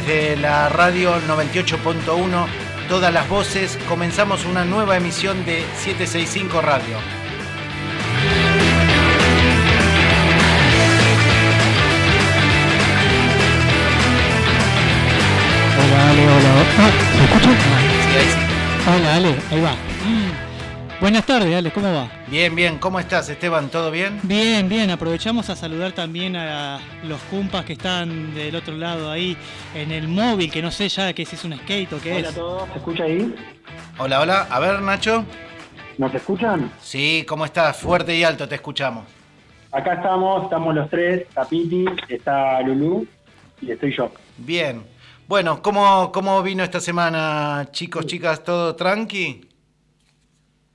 desde 0.00 0.36
la 0.36 0.68
radio 0.68 1.20
98.1, 1.26 2.46
todas 2.88 3.12
las 3.12 3.28
voces, 3.28 3.76
comenzamos 3.88 4.44
una 4.44 4.64
nueva 4.64 4.96
emisión 4.96 5.44
de 5.44 5.64
765 5.76 6.60
Radio. 6.60 6.98
Hola, 15.78 16.10
Ale, 16.10 16.26
hola. 16.28 16.50
Ah, 16.78 16.90
¿se 17.16 17.24
escucha? 17.24 17.52
Sí, 18.04 18.16
ahí 18.18 18.28
sí. 18.30 18.90
Hola, 19.00 19.14
Ale, 19.16 19.34
ahí 19.50 19.60
va. 19.60 19.74
Buenas 21.00 21.24
tardes, 21.26 21.54
Ale, 21.54 21.70
¿cómo 21.70 21.92
va? 21.94 22.10
Bien, 22.26 22.54
bien, 22.56 22.78
¿cómo 22.78 22.98
estás 22.98 23.28
Esteban? 23.28 23.68
¿Todo 23.68 23.92
bien? 23.92 24.18
Bien, 24.24 24.68
bien, 24.68 24.90
aprovechamos 24.90 25.48
a 25.48 25.54
saludar 25.54 25.92
también 25.92 26.34
a 26.34 26.80
los 27.04 27.20
cumpas 27.22 27.64
que 27.64 27.74
están 27.74 28.34
del 28.34 28.56
otro 28.56 28.74
lado 28.74 29.08
ahí 29.08 29.36
en 29.76 29.92
el 29.92 30.08
móvil, 30.08 30.50
que 30.50 30.60
no 30.60 30.72
sé 30.72 30.88
ya 30.88 31.12
que 31.12 31.24
si 31.24 31.36
es 31.36 31.44
un 31.44 31.56
skate 31.56 31.92
o 31.92 32.00
qué 32.00 32.14
Hola 32.16 32.26
a 32.26 32.30
es. 32.30 32.34
todos, 32.34 32.68
¿se 32.70 32.78
escucha 32.78 33.04
ahí? 33.04 33.32
Hola, 33.98 34.20
hola, 34.20 34.48
a 34.50 34.58
ver 34.58 34.82
Nacho. 34.82 35.24
¿Nos 35.98 36.12
escuchan? 36.12 36.72
Sí, 36.80 37.24
¿cómo 37.28 37.44
estás? 37.44 37.76
Fuerte 37.76 38.16
y 38.16 38.24
alto, 38.24 38.48
te 38.48 38.56
escuchamos. 38.56 39.04
Acá 39.70 39.94
estamos, 39.94 40.44
estamos 40.44 40.74
los 40.74 40.90
tres, 40.90 41.22
está 41.28 41.44
Piti, 41.44 41.84
está 42.08 42.60
Lulú 42.62 43.06
y 43.60 43.70
estoy 43.70 43.94
yo. 43.96 44.10
Bien. 44.36 44.82
Bueno, 45.28 45.62
¿cómo, 45.62 46.10
cómo 46.10 46.42
vino 46.42 46.64
esta 46.64 46.80
semana, 46.80 47.68
chicos, 47.70 48.06
chicas? 48.06 48.42
¿Todo 48.42 48.74
tranqui? 48.74 49.47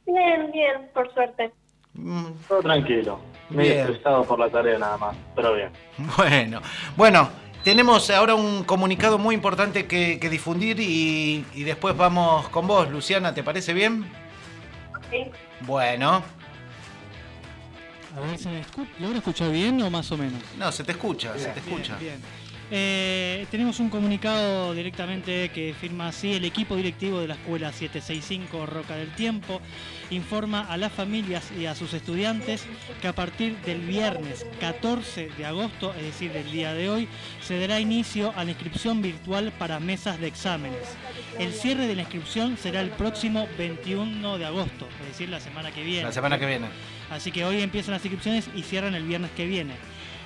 Bien, 0.06 0.52
bien, 0.52 0.90
por 0.94 1.14
suerte. 1.14 1.52
Mm, 1.94 2.26
Todo 2.48 2.62
tranquilo, 2.62 3.20
medio 3.50 3.74
estresado 3.74 4.24
por 4.26 4.40
la 4.40 4.50
tarea 4.50 4.78
nada 4.80 4.98
más, 4.98 5.16
pero 5.36 5.54
bien. 5.54 5.70
Bueno, 6.18 6.62
bueno, 6.98 7.30
tenemos 7.64 8.10
ahora 8.10 8.34
un 8.36 8.64
comunicado 8.64 9.18
muy 9.18 9.36
importante 9.36 9.86
que, 9.86 10.20
que 10.20 10.30
difundir 10.30 10.80
y, 10.80 11.46
y 11.54 11.64
después 11.64 11.96
vamos 11.96 12.50
con 12.50 12.68
vos, 12.68 12.90
Luciana, 12.90 13.34
¿te 13.34 13.44
parece 13.44 13.74
bien? 13.74 14.10
Sí. 15.12 15.26
Bueno, 15.62 16.24
A 18.18 18.20
ver, 18.20 18.38
¿se 18.38 18.50
me 18.50 18.62
escu- 18.62 18.88
¿logra 19.00 19.18
escuchar 19.20 19.52
bien 19.52 19.82
o 19.82 19.90
más 19.90 20.12
o 20.12 20.18
menos? 20.18 20.42
no, 20.58 20.72
se 20.72 20.84
te 20.84 20.92
escucha, 20.94 21.38
se 21.38 21.50
te 21.50 21.62
Bien, 21.62 21.78
escucha. 21.78 21.98
bien. 21.98 22.22
Eh, 22.76 23.46
tenemos 23.52 23.80
un 23.80 23.92
comunicado 23.92 24.74
directamente 24.74 25.50
que 25.50 25.76
firma 25.80 26.08
así 26.08 26.34
el 26.34 26.44
equipo 26.44 26.76
directivo 26.76 27.20
de 27.20 27.28
la 27.28 27.36
escuela 27.36 27.72
765 27.72 28.66
Roca 28.66 28.96
del 28.96 29.14
Tiempo 29.14 29.62
informa 30.10 30.62
a 30.62 30.76
las 30.78 30.92
familias 30.92 31.52
y 31.56 31.68
a 31.68 31.76
sus 31.76 31.94
estudiantes 31.94 32.66
que 33.00 33.08
a 33.08 33.14
partir 33.14 33.58
del 33.60 33.82
viernes 33.82 34.48
14 34.60 35.30
de 35.38 35.46
agosto, 35.46 35.94
es 35.94 36.02
decir, 36.02 36.34
del 36.34 36.52
día 36.52 36.74
de 36.74 36.90
hoy, 36.90 37.08
se 37.44 37.60
dará 37.60 37.80
inicio 37.80 38.34
a 38.36 38.44
la 38.44 38.50
inscripción 38.50 39.04
virtual 39.04 39.54
para 39.60 39.80
mesas 39.80 40.20
de 40.20 40.26
exámenes. 40.26 40.98
El 41.38 41.54
cierre 41.54 41.86
de 41.86 41.94
la 41.94 42.02
inscripción 42.02 42.58
será 42.58 42.82
el 42.82 42.90
próximo 42.90 43.48
21 43.56 44.40
de 44.40 44.46
agosto, 44.46 44.88
es 45.02 45.10
decir, 45.10 45.30
la 45.30 45.40
semana 45.40 45.72
que 45.72 45.84
viene. 45.84 46.06
La 46.06 46.12
semana 46.12 46.40
que 46.40 46.48
viene. 46.48 46.70
Así 47.12 47.32
que 47.32 47.46
hoy 47.46 47.62
empiezan 47.62 47.94
las 47.94 48.04
inscripciones 48.04 48.50
y 48.56 48.64
cierran 48.64 48.96
el 48.96 49.04
viernes 49.04 49.30
que 49.38 49.46
viene. 49.46 49.76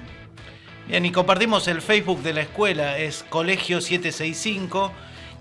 Bien, 0.88 1.04
y 1.04 1.12
compartimos 1.12 1.68
el 1.68 1.82
Facebook 1.82 2.22
de 2.22 2.32
la 2.32 2.40
escuela, 2.40 2.96
es 2.96 3.22
Colegio 3.28 3.82
765. 3.82 4.90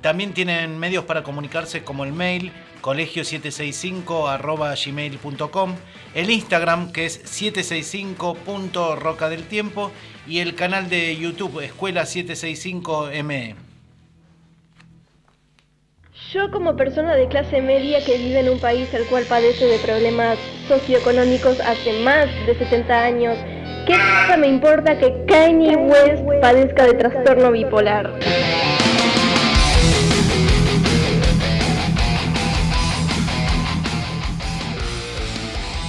También 0.02 0.34
tienen 0.34 0.78
medios 0.78 1.06
para 1.06 1.24
comunicarse 1.24 1.86
como 1.86 2.04
el 2.04 2.12
mail 2.12 2.52
colegio765.gmail.com, 2.82 5.76
el 6.14 6.30
Instagram 6.30 6.92
que 6.92 7.06
es 7.06 7.24
765.roca 7.24 9.30
del 9.30 9.44
tiempo 9.44 9.94
y 10.28 10.40
el 10.40 10.56
canal 10.56 10.90
de 10.90 11.16
YouTube 11.16 11.62
Escuela 11.62 12.02
765ME. 12.04 13.56
Yo 16.34 16.52
como 16.52 16.76
persona 16.76 17.16
de 17.16 17.30
clase 17.30 17.62
media 17.62 18.04
que 18.04 18.18
vive 18.18 18.42
en 18.42 18.50
un 18.50 18.60
país 18.60 18.94
el 18.94 19.06
cual 19.06 19.24
padece 19.30 19.66
de 19.66 19.80
problemas 19.80 20.38
socioeconómicos 20.68 21.62
hace 21.62 22.04
más 22.04 22.26
de 22.46 22.58
70 22.58 23.02
años, 23.02 23.38
¿qué 23.86 23.94
cosa 23.94 24.36
me 24.36 24.48
importa 24.48 24.98
que 24.98 25.24
Kanye 25.26 25.78
West 25.78 26.24
padezca 26.42 26.86
de 26.86 26.96
trastorno 26.96 27.52
bipolar? 27.52 28.12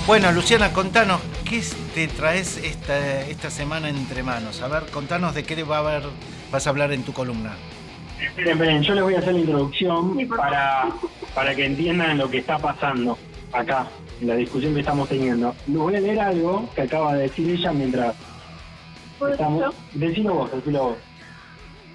Bueno, 0.09 0.33
Luciana, 0.33 0.73
contanos, 0.73 1.21
¿qué 1.45 1.63
te 1.95 2.09
traes 2.09 2.57
esta, 2.65 3.21
esta 3.27 3.51
semana 3.51 3.91
entre 3.91 4.23
manos? 4.23 4.63
A 4.63 4.69
ver, 4.69 4.85
contanos 4.91 5.35
de 5.35 5.43
qué 5.43 5.63
va 5.65 5.77
a 5.77 5.81
haber, 5.81 6.03
vas 6.51 6.67
a 6.67 6.71
hablar 6.71 6.93
en 6.93 7.03
tu 7.03 7.13
columna. 7.13 7.53
Esperen, 8.19 8.53
esperen, 8.53 8.83
yo 8.83 8.95
les 8.95 9.05
voy 9.05 9.17
a 9.17 9.19
hacer 9.19 9.35
la 9.35 9.41
introducción 9.41 10.27
para, 10.29 10.89
para 11.35 11.55
que 11.55 11.67
entiendan 11.67 12.17
lo 12.17 12.31
que 12.31 12.39
está 12.39 12.57
pasando 12.57 13.19
acá, 13.53 13.87
en 14.23 14.29
la 14.29 14.37
discusión 14.37 14.73
que 14.73 14.81
estamos 14.81 15.11
teniendo. 15.11 15.55
Les 15.67 15.77
voy 15.77 15.97
a 15.97 16.01
leer 16.01 16.21
algo 16.21 16.71
que 16.75 16.81
acaba 16.81 17.13
de 17.15 17.25
decir 17.25 17.51
ella 17.51 17.71
mientras 17.75 18.17
estamos... 19.31 19.75
Decilo 19.93 20.33
vos, 20.33 20.53
decilo 20.53 20.85
vos. 20.85 20.97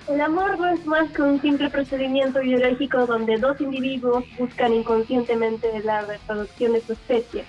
El 0.07 0.22
amor 0.22 0.59
no 0.59 0.69
es 0.69 0.85
más 0.85 1.09
que 1.13 1.24
un 1.24 1.41
simple 1.41 1.68
procedimiento 1.72 2.41
biológico 2.41 3.07
donde 3.07 3.38
dos 3.38 3.59
individuos 3.59 4.24
buscan 4.38 4.72
inconscientemente 4.72 5.68
la 5.84 6.01
reproducción 6.01 6.74
de 6.74 6.81
su 6.81 6.94
especie. 6.94 7.44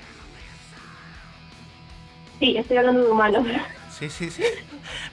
Sí, 2.38 2.56
estoy 2.56 2.76
hablando 2.76 3.04
de 3.04 3.10
humanos. 3.10 3.46
Sí, 3.90 4.10
sí, 4.10 4.30
sí. 4.30 4.42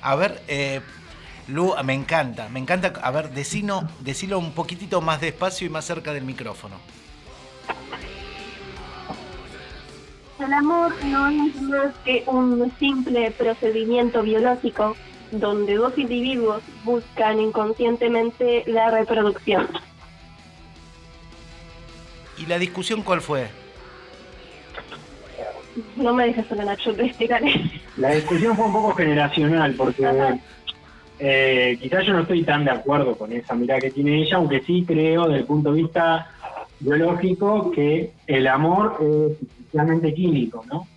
A 0.02 0.16
ver, 0.16 0.42
eh, 0.48 0.82
Lu, 1.48 1.74
me 1.84 1.94
encanta, 1.94 2.50
me 2.50 2.60
encanta. 2.60 2.94
A 3.02 3.12
ver, 3.12 3.32
decino, 3.32 3.88
decilo 4.00 4.40
un 4.40 4.54
poquitito 4.54 5.02
más 5.02 5.22
despacio 5.22 5.68
y 5.68 5.70
más 5.70 5.86
cerca 5.86 6.14
del 6.14 6.24
micrófono. 6.24 6.76
El 10.40 10.54
amor 10.54 10.94
no 11.06 11.28
es 11.28 11.62
más 11.62 11.94
que 12.04 12.24
un 12.26 12.72
simple 12.80 13.30
procedimiento 13.32 14.24
biológico 14.24 14.96
donde 15.32 15.76
dos 15.76 15.96
individuos 15.98 16.64
buscan 16.84 17.40
inconscientemente 17.40 18.64
la 18.66 18.90
reproducción. 18.90 19.68
¿Y 22.38 22.48
la 22.48 22.58
discusión 22.58 23.04
cuál 23.04 23.22
fue? 23.22 23.61
No 25.96 26.14
me 26.14 26.28
dejes 26.28 26.48
sola, 26.48 26.66
Nacho, 26.66 26.94
te 26.96 27.06
explicaré. 27.06 27.62
La 27.98 28.12
discusión 28.12 28.56
fue 28.56 28.66
un 28.66 28.74
poco 28.74 28.94
generacional 28.94 29.74
porque 29.76 30.40
eh, 31.20 31.78
quizás 31.82 32.06
yo 32.06 32.14
no 32.14 32.22
estoy 32.22 32.44
tan 32.44 32.66
de 32.66 32.72
acuerdo 32.72 33.16
con 33.16 33.32
esa 33.32 33.56
mirada 33.56 33.80
que 33.80 33.92
tiene 33.92 34.22
ella, 34.22 34.38
aunque 34.38 34.62
sí 34.62 34.84
creo 34.86 35.28
desde 35.28 35.42
el 35.42 35.46
punto 35.46 35.72
de 35.72 35.82
vista 35.82 36.30
biológico 36.80 37.72
que 37.72 38.12
el 38.28 38.48
amor 38.48 38.98
es 39.02 39.38
esencialmente 39.42 40.14
químico, 40.14 40.66
¿no? 40.68 40.88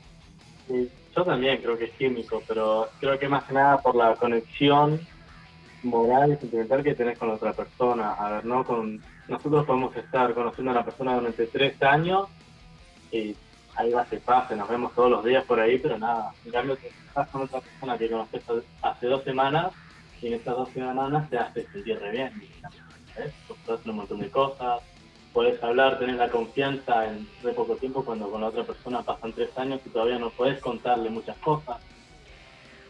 Yo 1.15 1.25
también 1.25 1.59
creo 1.59 1.77
que 1.79 1.85
es 1.85 1.93
químico, 1.93 2.43
pero 2.49 2.89
creo 2.99 3.19
que 3.19 3.29
más 3.29 3.45
que 3.45 3.55
nada 3.55 3.79
por 3.79 3.95
la 3.95 4.15
conexión 4.15 4.99
moral 5.83 6.33
y 6.33 6.37
sentimental 6.37 6.83
que 6.83 6.95
tenés 6.95 7.19
con 7.19 7.31
otra 7.31 7.53
persona. 7.53 8.15
A 8.15 8.31
ver, 8.31 8.45
¿no? 8.45 8.65
Con, 8.65 9.01
nosotros 9.29 9.67
podemos 9.67 9.95
estar 9.97 10.35
conociendo 10.35 10.73
a 10.73 10.75
la 10.75 10.85
persona 10.85 11.15
durante 11.15 11.47
tres 11.47 11.81
años 11.83 12.29
y 13.13 13.37
ahí 13.77 13.93
va, 13.93 14.07
se 14.49 14.57
nos 14.57 14.69
vemos 14.69 14.95
todos 14.95 15.11
los 15.11 15.25
días 15.25 15.45
por 15.45 15.61
ahí, 15.61 15.79
pero 15.79 15.99
nada. 15.99 16.33
En 16.45 16.53
cambio, 16.53 16.77
te 16.77 16.89
estás 16.89 17.29
con 17.29 17.43
otra 17.43 17.61
persona 17.61 17.99
que 17.99 18.11
conoces 18.11 18.43
hace 18.83 19.07
dos 19.07 19.25
semanas 19.25 19.73
y 20.21 20.29
en 20.29 20.35
estas 20.35 20.57
dos 20.57 20.69
semanas 20.71 21.29
te 21.31 21.39
hace 21.39 21.67
sentir 21.67 21.99
re 21.99 22.11
bien. 22.11 22.33
¿ves? 23.17 23.33
Puedes 23.47 23.81
hacer 23.81 23.91
un 23.91 23.97
montón 23.97 24.21
de 24.21 24.31
cosas, 24.31 24.81
puedes 25.33 25.63
hablar, 25.63 25.99
tener 25.99 26.17
la 26.17 26.31
confianza 26.31 27.07
en 27.07 27.29
re 27.43 27.53
poco 27.53 27.77
tiempo 27.77 28.05
cuando 28.05 28.31
con 28.31 28.41
la 28.41 28.49
otra 28.49 28.65
persona 28.65 29.03
pasan 29.03 29.33
tres 29.33 29.57
años 29.59 29.81
y 29.85 29.91
todavía 29.91 30.19
no 30.19 30.31
puedes 30.31 30.61
contarle 30.61 31.11
muchas 31.11 31.37
cosas. 31.39 31.79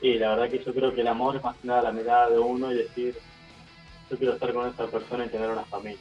Y 0.01 0.19
la 0.19 0.31
verdad 0.31 0.51
que 0.51 0.63
yo 0.63 0.75
creo 0.75 0.95
que 0.95 1.01
el 1.01 1.09
amor 1.09 1.37
es 1.37 1.43
más 1.43 1.57
que 1.57 1.67
nada 1.67 1.83
la 1.83 1.93
mirada 1.93 2.29
de 2.29 2.39
uno 2.39 2.71
y 2.71 2.77
decir, 2.77 3.17
yo 4.11 4.19
quiero 4.19 4.35
estar 4.35 4.53
con 4.53 4.69
esta 4.69 4.87
persona 4.87 5.25
y 5.25 5.29
tener 5.31 5.49
una 5.49 5.65
familia. 5.65 5.99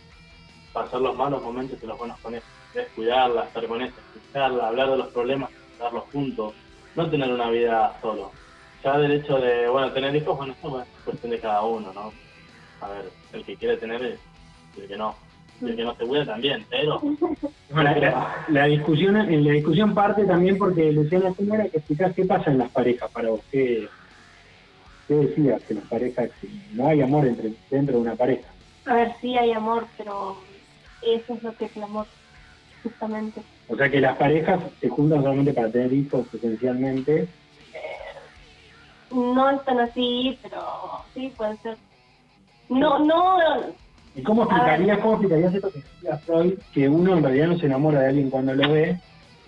Pasar 0.73 0.99
los 0.99 1.15
malos 1.15 1.41
momentos 1.41 1.81
y 1.81 1.85
los 1.85 1.97
buenos 1.97 2.19
con 2.19 2.35
ella. 2.35 2.43
Es 2.75 2.87
cuidarla, 2.95 3.43
estar 3.43 3.67
con 3.67 3.81
ella, 3.81 3.93
escucharla, 4.15 4.67
hablar 4.67 4.89
de 4.91 4.97
los 4.97 5.07
problemas, 5.07 5.49
darlos 5.79 6.03
juntos. 6.11 6.53
No 6.95 7.09
tener 7.09 7.31
una 7.31 7.49
vida 7.49 7.97
solo. 8.01 8.31
Ya 8.83 8.97
del 8.97 9.11
hecho 9.11 9.37
de, 9.37 9.67
bueno, 9.67 9.91
tener 9.91 10.15
hijos, 10.15 10.37
bueno, 10.37 10.53
eso 10.57 10.81
es 10.81 10.87
cuestión 11.05 11.31
de 11.31 11.39
cada 11.39 11.63
uno, 11.63 11.91
¿no? 11.93 12.11
A 12.81 12.89
ver, 12.89 13.09
el 13.31 13.43
que 13.45 13.55
quiere 13.55 13.77
tener 13.77 14.03
es 14.03 14.19
y 14.77 14.81
el 14.81 14.87
que 14.87 14.97
no. 14.97 15.15
Y 15.61 15.65
el 15.69 15.75
que 15.75 15.83
no 15.83 15.95
se 15.95 16.05
cuida 16.05 16.25
también, 16.25 16.65
pero... 16.69 17.01
la, 17.73 18.43
la, 18.49 18.65
discusión, 18.65 19.15
en 19.15 19.45
la 19.45 19.53
discusión 19.53 19.93
parte 19.93 20.25
también 20.25 20.57
porque 20.57 20.91
Luciana 20.91 21.33
¿cómo 21.35 21.55
era 21.55 21.69
que 21.69 21.77
explicás 21.77 22.13
qué 22.13 22.25
pasa 22.25 22.51
en 22.51 22.57
las 22.57 22.69
parejas 22.71 23.09
para 23.11 23.29
vos, 23.29 23.41
qué, 23.51 23.87
qué 25.07 25.13
decías 25.13 25.61
que 25.63 25.75
las 25.75 25.85
parejas, 25.85 26.29
no 26.73 26.87
hay 26.87 27.01
amor 27.01 27.25
entre, 27.25 27.53
dentro 27.69 27.95
de 27.95 28.01
una 28.01 28.15
pareja. 28.15 28.47
A 28.85 28.95
ver, 28.95 29.13
sí 29.21 29.37
hay 29.37 29.51
amor, 29.51 29.85
pero 29.97 30.37
eso 31.01 31.33
es 31.33 31.43
lo 31.43 31.55
que 31.55 31.65
es 31.65 31.77
el 31.77 31.83
amor, 31.83 32.07
justamente. 32.83 33.41
O 33.69 33.75
sea 33.75 33.89
que 33.89 34.01
las 34.01 34.17
parejas 34.17 34.59
se 34.79 34.89
juntan 34.89 35.21
solamente 35.21 35.53
para 35.53 35.69
tener 35.69 35.93
hijos 35.93 36.27
esencialmente. 36.33 37.27
No 39.11 39.49
es 39.49 39.63
tan 39.63 39.79
así, 39.79 40.37
pero 40.41 40.59
sí 41.13 41.31
puede 41.35 41.57
ser. 41.57 41.77
No, 42.69 42.99
no. 42.99 43.37
¿Y 44.15 44.21
cómo 44.21 44.43
explicarías, 44.43 44.99
cómo 44.99 45.13
explicarías 45.13 45.53
esto 45.55 45.71
que 45.71 45.79
decía 45.79 46.17
Freud, 46.19 46.53
que 46.73 46.89
uno 46.89 47.17
en 47.17 47.23
realidad 47.23 47.47
no 47.47 47.57
se 47.57 47.65
enamora 47.65 48.01
de 48.01 48.07
alguien 48.09 48.29
cuando 48.29 48.53
lo 48.53 48.71
ve, 48.71 48.99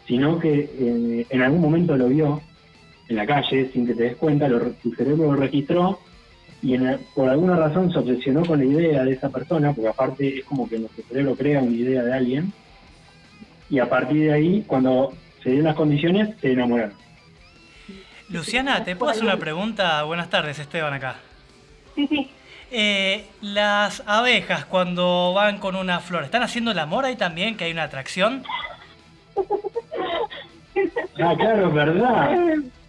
sino 0.08 0.40
que 0.40 0.70
eh, 0.78 1.28
en 1.30 1.42
algún 1.42 1.62
momento 1.62 1.96
lo 1.96 2.08
vio 2.08 2.42
en 3.08 3.16
la 3.16 3.26
calle 3.26 3.70
sin 3.72 3.86
que 3.86 3.94
te 3.94 4.04
des 4.04 4.16
cuenta, 4.16 4.48
lo, 4.48 4.60
tu 4.72 4.94
cerebro 4.94 5.34
lo 5.34 5.36
registró 5.36 6.00
y 6.62 6.78
por 7.14 7.30
alguna 7.30 7.56
razón 7.56 7.92
se 7.92 8.00
obsesionó 8.00 8.44
con 8.44 8.58
la 8.58 8.66
idea 8.66 9.04
de 9.04 9.12
esa 9.12 9.30
persona, 9.30 9.72
porque 9.74 9.90
aparte 9.90 10.40
es 10.40 10.46
como 10.46 10.68
que 10.68 10.80
nuestro 10.80 11.04
cerebro 11.04 11.36
crea 11.36 11.62
una 11.62 11.76
idea 11.76 12.04
de 12.04 12.14
alguien, 12.14 12.54
y 13.70 13.80
a 13.80 13.90
partir 13.90 14.24
de 14.24 14.34
ahí, 14.34 14.64
cuando 14.68 15.14
se 15.44 15.52
den 15.52 15.64
las 15.64 15.76
condiciones, 15.76 16.36
se 16.42 16.54
enamoraron. 16.54 16.94
Luciana, 18.30 18.84
¿te 18.84 18.96
puedo 18.96 19.12
hacer 19.12 19.24
una 19.24 19.38
pregunta? 19.38 20.02
Buenas 20.04 20.30
tardes, 20.30 20.58
Esteban 20.60 20.94
acá. 20.94 21.18
Sí, 21.96 22.08
sí. 22.08 22.30
Eh, 22.72 23.26
las 23.42 24.04
abejas 24.08 24.66
cuando 24.66 25.34
van 25.34 25.60
con 25.60 25.76
una 25.76 26.00
flor, 26.00 26.24
¿están 26.24 26.42
haciendo 26.44 26.72
el 26.72 26.80
amor 26.80 27.06
ahí 27.06 27.16
también, 27.16 27.56
que 27.56 27.66
hay 27.66 27.72
una 27.72 27.84
atracción? 27.84 28.44
Ah, 31.24 31.34
claro, 31.38 31.72
verdad. 31.72 32.32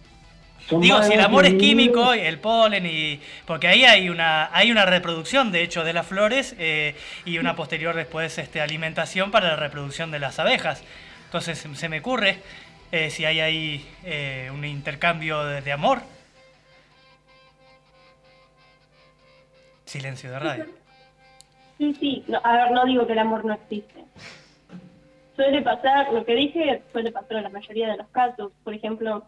Digo, 0.69 1.01
si 1.03 1.13
el 1.13 1.21
amor 1.21 1.45
es 1.45 1.53
químico, 1.53 2.13
el 2.13 2.39
polen 2.39 2.85
y 2.85 3.21
porque 3.45 3.67
ahí 3.67 3.85
hay 3.85 4.09
una 4.09 4.49
hay 4.51 4.69
una 4.69 4.85
reproducción 4.85 5.51
de 5.51 5.63
hecho 5.63 5.85
de 5.85 5.93
las 5.93 6.05
flores 6.05 6.55
eh, 6.59 6.95
y 7.23 7.37
una 7.37 7.55
posterior 7.55 7.95
después 7.95 8.37
este 8.37 8.59
alimentación 8.59 9.31
para 9.31 9.49
la 9.49 9.55
reproducción 9.55 10.11
de 10.11 10.19
las 10.19 10.39
abejas. 10.39 10.83
Entonces 11.25 11.65
se 11.73 11.89
me 11.89 11.99
ocurre 11.99 12.41
eh, 12.91 13.09
si 13.09 13.25
hay 13.25 13.39
ahí 13.39 13.85
eh, 14.03 14.49
un 14.53 14.63
intercambio 14.63 15.43
de, 15.43 15.71
amor. 15.71 15.99
Silencio 19.85 20.31
de 20.31 20.39
radio. 20.39 20.65
Sí, 21.77 21.93
sí. 21.99 22.25
a 22.43 22.53
ver, 22.53 22.71
no 22.71 22.85
digo 22.85 23.05
que 23.05 23.13
el 23.13 23.19
amor 23.19 23.43
no 23.45 23.53
existe. 23.53 24.03
Suele 25.35 25.61
pasar, 25.61 26.11
lo 26.13 26.25
que 26.25 26.33
dije 26.33 26.81
suele 26.91 27.11
pasar 27.11 27.37
en 27.37 27.43
la 27.43 27.49
mayoría 27.49 27.89
de 27.89 27.97
los 27.97 28.07
casos. 28.07 28.51
Por 28.63 28.73
ejemplo, 28.73 29.27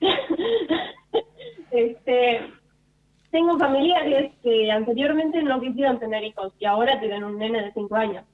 este, 1.70 2.40
tengo 3.30 3.58
familiares 3.58 4.32
que 4.42 4.70
anteriormente 4.70 5.42
no 5.42 5.60
quisieron 5.60 5.98
tener 5.98 6.24
hijos 6.24 6.52
y 6.58 6.64
ahora 6.64 6.98
tienen 7.00 7.24
un 7.24 7.38
nene 7.38 7.62
de 7.62 7.72
5 7.72 7.94
años. 7.94 8.24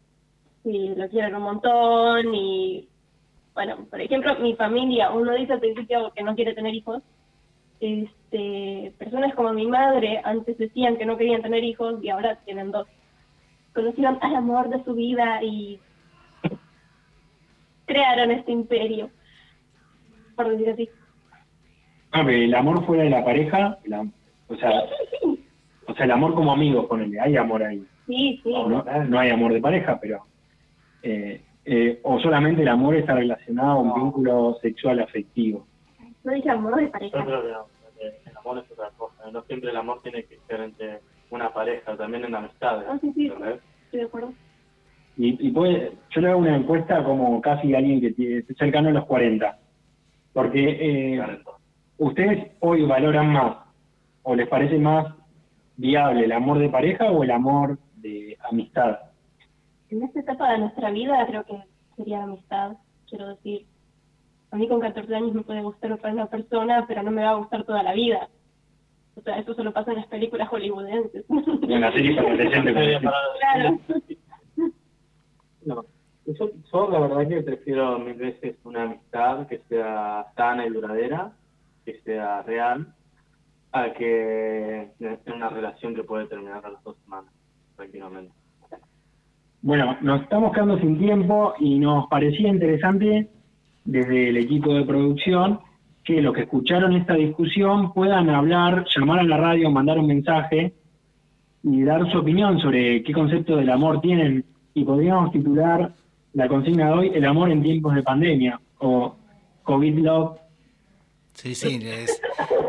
Y 0.65 0.95
lo 0.95 1.09
quieren 1.09 1.35
un 1.35 1.43
montón 1.43 2.35
y, 2.35 2.89
bueno, 3.55 3.85
por 3.91 4.01
ejemplo, 4.01 4.39
mi 4.39 4.55
familia, 4.55 5.11
uno 5.11 5.35
dice 5.35 5.55
al 5.55 5.61
principio 5.61 6.13
que 6.15 6.23
no 6.23 6.35
quiere 6.35 6.55
tener 6.55 6.75
hijos. 6.75 7.03
Este, 7.81 8.93
personas 8.97 9.35
como 9.35 9.53
mi 9.53 9.67
madre 9.67 10.21
antes 10.23 10.57
decían 10.57 10.97
que 10.97 11.05
no 11.05 11.17
querían 11.17 11.43
tener 11.43 11.65
hijos 11.65 12.03
y 12.03 12.11
ahora 12.11 12.37
tienen 12.45 12.71
dos. 12.71 12.87
Conocieron 13.75 14.19
al 14.21 14.37
amor 14.37 14.69
de 14.69 14.85
su 14.85 14.95
vida 14.95 15.43
y 15.43 15.81
crearon 17.87 18.31
este 18.31 18.53
imperio, 18.53 19.11
por 20.37 20.49
decir 20.49 20.71
así. 20.71 20.89
Ah, 22.13 22.21
el 22.29 22.55
amor 22.55 22.85
fuera 22.85 23.05
de 23.05 23.11
la 23.11 23.25
pareja, 23.25 23.79
o 24.49 24.57
sea, 24.57 24.71
o 25.87 25.95
sea, 25.95 26.05
el 26.05 26.11
amor 26.11 26.35
como 26.35 26.53
amigos, 26.53 26.87
ponele, 26.87 27.19
hay 27.19 27.37
amor 27.37 27.63
ahí. 27.63 27.83
Sí, 28.07 28.41
sí. 28.43 28.53
No, 28.53 29.19
hay 29.19 29.31
amor 29.31 29.53
de 29.53 29.61
pareja, 29.61 29.99
pero 30.01 30.27
eh, 31.03 31.41
eh, 31.65 32.01
o 32.03 32.21
solamente 32.21 32.63
el 32.63 32.69
amor 32.69 32.97
está 32.97 33.15
relacionado 33.15 33.79
a 33.79 33.83
un 33.83 33.95
vínculo 33.95 34.59
sexual 34.61 35.01
afectivo. 35.01 35.67
No 36.25 36.33
dije 36.33 36.51
amor 36.51 36.77
de 36.77 36.89
pareja. 36.89 37.19
Yo 37.19 37.25
creo 37.25 37.43
que 37.43 38.31
el 38.31 38.37
amor 38.37 38.59
es 38.59 38.71
otra 38.71 38.91
cosa. 38.97 39.31
No 39.31 39.43
siempre 39.43 39.71
el 39.71 39.77
amor 39.77 40.01
tiene 40.03 40.25
que 40.25 40.39
ser 40.47 40.61
entre 40.61 41.01
una 41.31 41.53
pareja, 41.53 41.97
también 41.97 42.25
en 42.25 42.35
amistades. 42.35 42.85
Ah, 42.89 42.99
sí, 43.01 43.11
sí. 43.15 43.27
Estoy 43.27 44.01
de 44.01 44.07
acuerdo. 44.07 44.35
Y, 45.17 45.49
y 45.49 45.51
puede, 45.51 45.93
yo 46.11 46.21
le 46.21 46.29
hago 46.29 46.41
una 46.41 46.57
encuesta 46.57 47.03
como 47.05 47.41
casi 47.41 47.75
alguien 47.75 48.01
que 48.01 48.13
tiene, 48.13 48.43
cercano 48.59 48.89
a 48.89 48.93
los 48.93 49.07
40. 49.07 49.59
Porque 50.33 51.17
eh, 51.17 51.23
¿Ustedes 52.03 52.51
hoy 52.59 52.85
valoran 52.85 53.33
más 53.33 53.59
o 54.25 54.35
les 54.35 54.49
parece 54.49 54.77
más 54.77 55.15
viable 55.77 56.25
el 56.25 56.33
amor 56.33 56.59
de 56.59 56.69
pareja 56.69 57.09
o 57.13 57.23
el 57.23 57.31
amor 57.31 57.79
de 57.95 58.37
amistad? 58.51 58.99
En 59.89 60.03
esta 60.03 60.19
etapa 60.19 60.51
de 60.51 60.59
nuestra 60.59 60.91
vida 60.91 61.25
creo 61.29 61.45
que 61.45 61.63
sería 61.97 62.25
amistad, 62.25 62.73
quiero 63.09 63.29
decir. 63.29 63.67
A 64.51 64.57
mí 64.57 64.67
con 64.67 64.81
14 64.81 65.15
años 65.15 65.33
me 65.33 65.43
puede 65.43 65.63
gustar 65.63 65.93
otra 65.93 66.27
persona, 66.27 66.87
pero 66.89 67.05
no 67.05 67.13
me 67.13 67.23
va 67.23 67.31
a 67.31 67.37
gustar 67.37 67.63
toda 67.63 67.85
la 67.85 67.93
vida. 67.93 68.29
O 69.15 69.21
sea, 69.21 69.39
eso 69.39 69.55
solo 69.55 69.73
pasa 69.73 69.93
en 69.93 69.99
las 69.99 70.09
películas 70.09 70.49
hollywoodenses. 70.49 71.25
En 71.31 71.81
las 71.81 71.95
series 71.95 72.17
para 72.17 72.37
Claro. 73.39 73.79
No. 75.65 75.85
Yo, 76.27 76.51
yo 76.73 76.91
la 76.91 76.99
verdad 76.99 77.29
que 77.29 77.43
prefiero 77.43 78.01
mil 78.01 78.15
veces 78.15 78.57
una 78.65 78.83
amistad 78.83 79.47
que 79.47 79.59
sea 79.69 80.27
sana 80.35 80.67
y 80.67 80.71
duradera 80.71 81.33
que 81.85 82.01
sea 82.01 82.43
real 82.43 82.95
a 83.73 83.93
que 83.93 84.91
en 85.01 85.33
una 85.35 85.49
relación 85.49 85.95
que 85.95 86.05
puede 86.05 86.27
terminar 86.27 86.65
a 86.65 86.71
las 86.71 86.85
dos 86.85 86.97
semanas, 87.05 87.33
tranquilamente. 87.77 88.33
Bueno, 89.63 89.97
nos 90.03 90.23
estamos 90.23 90.53
quedando 90.53 90.79
sin 90.79 90.99
tiempo 90.99 91.55
y 91.61 91.79
nos 91.79 92.09
parecía 92.09 92.49
interesante 92.49 93.31
desde 93.85 94.29
el 94.29 94.37
equipo 94.37 94.75
de 94.75 94.85
producción 94.85 95.61
que 96.05 96.21
los 96.21 96.35
que 96.35 96.43
escucharon 96.43 96.95
esta 96.95 97.15
discusión 97.15 97.93
puedan 97.93 98.29
hablar, 98.29 98.85
llamar 98.95 99.21
a 99.21 99.25
la 99.25 99.37
radio, 99.37 99.71
mandar 99.71 99.99
un 99.99 100.09
mensaje 100.09 100.75
y 101.63 101.83
dar 101.83 102.11
su 102.11 102.19
opinión 102.19 102.59
sobre 102.61 103.03
qué 103.05 103.13
concepto 103.13 103.57
del 103.57 103.71
amor 103.71 104.01
tienen 104.01 104.45
y 104.75 104.85
podríamos 104.85 105.31
titular 105.31 105.93
la 106.33 106.49
consigna 106.49 106.87
de 106.87 106.93
hoy 106.93 107.13
El 107.15 107.25
amor 107.25 107.51
en 107.51 107.63
tiempos 107.63 107.95
de 107.95 108.03
pandemia 108.03 108.61
o 108.79 109.15
COVID 109.63 109.99
Love 109.99 110.42
Sí, 111.35 111.55
sí, 111.55 111.81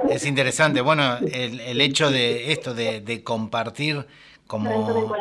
es, 0.09 0.25
interesante. 0.25 0.81
Bueno, 0.81 1.17
el, 1.17 1.59
el, 1.59 1.81
hecho 1.81 2.09
de 2.09 2.51
esto, 2.51 2.73
de, 2.73 3.21
compartir, 3.23 4.05
como, 4.47 5.13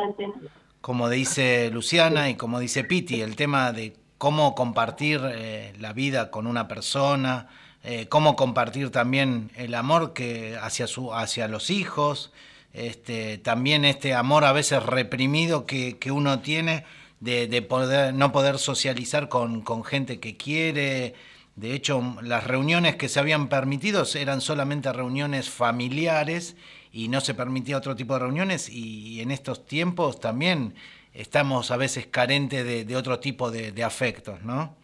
como 0.81 1.09
dice 1.09 1.69
Luciana 1.71 2.29
y 2.29 2.35
como 2.35 2.59
dice 2.59 2.83
Piti, 2.83 3.21
el 3.21 3.35
tema 3.35 3.71
de 3.71 3.95
cómo 4.17 4.55
compartir 4.55 5.21
eh, 5.23 5.73
la 5.79 5.93
vida 5.93 6.31
con 6.31 6.47
una 6.47 6.67
persona, 6.67 7.49
eh, 7.83 8.07
cómo 8.07 8.35
compartir 8.35 8.89
también 8.89 9.51
el 9.55 9.75
amor 9.75 10.13
que 10.13 10.57
hacia, 10.61 10.87
su, 10.87 11.13
hacia 11.13 11.49
los 11.49 11.69
hijos, 11.69 12.31
este, 12.71 13.37
también 13.37 13.83
este 13.83 14.13
amor 14.13 14.45
a 14.45 14.53
veces 14.53 14.81
reprimido 14.83 15.65
que, 15.65 15.97
que 15.97 16.11
uno 16.11 16.39
tiene 16.39 16.85
de, 17.19 17.47
de, 17.47 17.61
poder, 17.61 18.13
no 18.13 18.31
poder 18.31 18.57
socializar 18.57 19.29
con, 19.29 19.61
con 19.61 19.83
gente 19.83 20.19
que 20.19 20.37
quiere. 20.37 21.13
De 21.55 21.73
hecho, 21.73 22.17
las 22.21 22.45
reuniones 22.45 22.95
que 22.95 23.09
se 23.09 23.19
habían 23.19 23.47
permitido 23.47 24.03
eran 24.15 24.41
solamente 24.41 24.91
reuniones 24.91 25.49
familiares 25.49 26.55
y 26.91 27.07
no 27.09 27.21
se 27.21 27.33
permitía 27.33 27.77
otro 27.77 27.95
tipo 27.95 28.13
de 28.13 28.19
reuniones 28.21 28.69
y 28.69 29.21
en 29.21 29.31
estos 29.31 29.65
tiempos 29.65 30.19
también 30.19 30.73
estamos 31.13 31.69
a 31.69 31.77
veces 31.77 32.07
carentes 32.07 32.87
de, 32.87 32.95
otro 32.95 33.19
tipo 33.19 33.51
de 33.51 33.83
afectos, 33.83 34.41
¿no? 34.43 34.75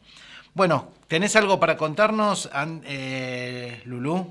Bueno, 0.54 0.92
¿tenés 1.10 1.36
algo 1.36 1.60
para 1.60 1.76
contarnos, 1.76 2.50
eh, 2.86 3.82
Lulú? 3.84 4.28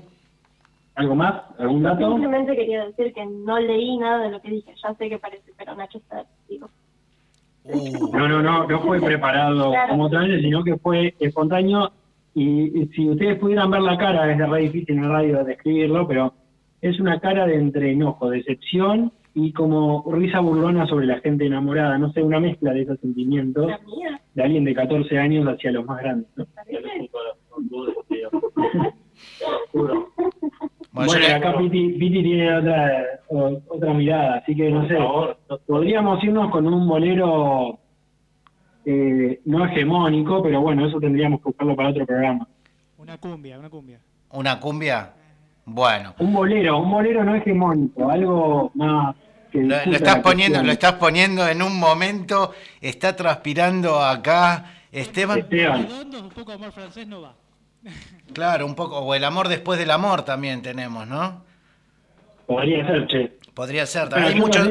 ¿Algo 0.95 1.13
más? 1.13 1.43
¿Algún 1.59 1.83
dato? 1.83 2.09
Simplemente 2.09 2.55
quería 2.55 2.85
decir 2.85 3.13
que 3.13 3.23
no 3.23 3.59
leí 3.59 3.99
nada 3.99 4.23
de 4.23 4.31
lo 4.31 4.41
que 4.41 4.49
dije. 4.49 4.73
Ya 4.81 4.95
sé 4.95 5.09
que 5.09 5.19
parece, 5.19 5.53
pero 5.55 5.75
Nacho 5.75 5.99
está... 5.99 6.25
Digo. 6.49 6.67
No, 8.13 8.27
no, 8.27 8.41
no, 8.41 8.67
no 8.67 8.79
fue 8.81 9.01
preparado 9.05 9.73
como 9.89 10.09
tal, 10.09 10.41
sino 10.41 10.63
que 10.63 10.77
fue 10.77 11.15
espontáneo. 11.19 11.91
Y, 12.33 12.87
si 12.95 13.09
ustedes 13.09 13.39
pudieran 13.39 13.71
ver 13.71 13.81
la 13.81 13.97
cara, 13.97 14.31
es 14.31 14.37
re 14.37 14.61
difícil 14.61 14.97
en 14.97 15.03
el 15.05 15.09
radio 15.09 15.43
describirlo, 15.43 16.07
pero 16.07 16.33
es 16.81 16.99
una 16.99 17.19
cara 17.19 17.47
de 17.47 17.55
entre 17.55 17.91
enojo, 17.91 18.29
decepción 18.29 19.11
y 19.33 19.51
como 19.53 20.03
risa 20.11 20.39
burlona 20.39 20.85
sobre 20.87 21.07
la 21.07 21.19
gente 21.19 21.45
enamorada, 21.45 21.97
no 21.97 22.11
sé, 22.11 22.21
una 22.21 22.39
mezcla 22.39 22.73
de 22.73 22.83
esos 22.83 22.99
sentimientos 22.99 23.71
de 24.33 24.43
alguien 24.43 24.63
de 24.63 24.73
14 24.73 25.17
años 25.17 25.47
hacia 25.47 25.71
los 25.71 25.85
más 25.85 25.99
grandes. 26.01 26.29
¿no? 26.35 26.45
Bueno, 31.05 31.35
acá 31.35 31.57
Piti, 31.57 31.89
Piti, 31.93 32.23
tiene 32.23 32.57
otra, 32.57 33.03
otra 33.67 33.93
mirada, 33.93 34.37
así 34.37 34.55
que 34.55 34.69
no 34.69 34.87
sé, 34.87 34.97
podríamos 35.65 36.23
irnos 36.23 36.49
con 36.51 36.65
un 36.65 36.87
bolero 36.87 37.79
eh, 38.85 39.41
no 39.45 39.65
hegemónico, 39.65 40.41
pero 40.41 40.61
bueno, 40.61 40.87
eso 40.87 40.99
tendríamos 40.99 41.39
que 41.39 41.45
buscarlo 41.45 41.75
para 41.75 41.89
otro 41.89 42.05
programa. 42.05 42.47
Una 42.97 43.17
cumbia, 43.17 43.59
una 43.59 43.69
cumbia. 43.69 43.99
¿Una 44.31 44.59
cumbia? 44.59 45.13
Bueno. 45.65 46.15
Un 46.19 46.33
bolero, 46.33 46.79
un 46.79 46.91
bolero 46.91 47.23
no 47.23 47.35
hegemónico, 47.35 48.09
algo 48.09 48.71
más... 48.75 49.15
Que 49.51 49.63
lo, 49.63 49.75
estás 49.75 50.19
poniendo, 50.19 50.61
lo 50.61 50.71
estás 50.71 50.93
poniendo 50.93 51.47
en 51.47 51.61
un 51.61 51.79
momento, 51.79 52.53
está 52.81 53.15
transpirando 53.15 54.01
acá 54.01 54.73
Esteban. 54.91 55.39
Esteban. 55.39 55.87
un 56.21 56.29
poco 56.29 56.51
amor 56.51 56.71
francés 56.71 57.07
no 57.07 57.21
va. 57.21 57.33
Claro, 58.33 58.65
un 58.65 58.75
poco, 58.75 58.99
o 58.99 59.15
el 59.15 59.23
amor 59.23 59.47
después 59.47 59.79
del 59.79 59.91
amor 59.91 60.23
también 60.23 60.61
tenemos, 60.61 61.07
¿no? 61.07 61.43
Podría 62.45 62.85
ser, 62.85 63.07
che. 63.07 63.37
Podría 63.53 63.85
ser, 63.85 64.07
también 64.07 64.33
hay 64.33 64.39
muchos. 64.39 64.69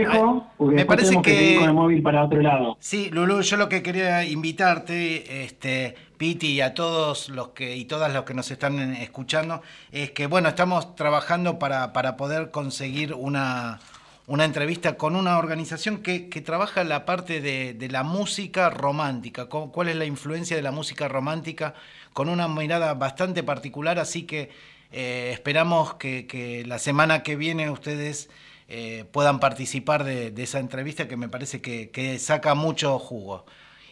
Me 0.61 0.87
parece 0.87 1.20
que. 1.20 1.56
Con 1.58 1.68
el 1.68 1.75
móvil 1.75 2.02
para 2.02 2.25
otro 2.25 2.40
lado. 2.40 2.76
Sí, 2.80 3.11
Lulu, 3.11 3.42
yo 3.42 3.56
lo 3.56 3.68
que 3.68 3.82
quería 3.82 4.25
invitarte, 4.25 5.44
este, 5.44 5.94
Piti, 6.16 6.52
y 6.52 6.61
a 6.61 6.73
todos 6.73 7.28
los 7.28 7.49
que 7.49 7.76
y 7.76 7.85
todas 7.85 8.14
los 8.14 8.25
que 8.25 8.32
nos 8.32 8.50
están 8.50 8.94
escuchando, 8.94 9.61
es 9.90 10.12
que, 10.12 10.26
bueno, 10.26 10.49
estamos 10.49 10.94
trabajando 10.94 11.58
para, 11.58 11.92
para 11.92 12.16
poder 12.16 12.50
conseguir 12.50 13.12
una, 13.12 13.80
una 14.26 14.44
entrevista 14.44 14.96
con 14.96 15.16
una 15.16 15.38
organización 15.38 15.99
que, 15.99 16.28
que 16.28 16.40
trabaja 16.40 16.82
la 16.85 17.04
parte 17.04 17.40
de, 17.40 17.75
de, 17.75 17.88
la 17.88 18.04
música 18.04 18.70
romántica, 18.70 19.46
cuál 19.46 19.88
es 19.88 19.96
la 19.96 20.04
influencia 20.04 20.56
de 20.56 20.62
la 20.62 20.73
música 20.73 21.08
romántica, 21.08 21.75
con 22.16 22.30
una 22.30 22.49
mirada 22.49 22.94
bastante 22.94 23.42
particular, 23.42 23.99
así 23.99 24.23
que 24.26 24.49
eh, 24.90 25.32
esperamos 25.35 25.96
que, 25.96 26.26
que, 26.26 26.64
la 26.64 26.78
semana 26.78 27.23
que 27.23 27.37
viene 27.37 27.68
ustedes 27.68 28.30
eh, 28.68 29.04
puedan 29.12 29.38
participar 29.38 30.02
de, 30.02 30.30
de, 30.30 30.42
esa 30.42 30.58
entrevista 30.58 31.08
que 31.08 31.18
me 31.18 31.28
parece 31.28 31.61
que, 31.61 31.90
que, 31.90 32.18
saca 32.18 32.54
mucho 32.54 32.99
jugo. 32.99 33.44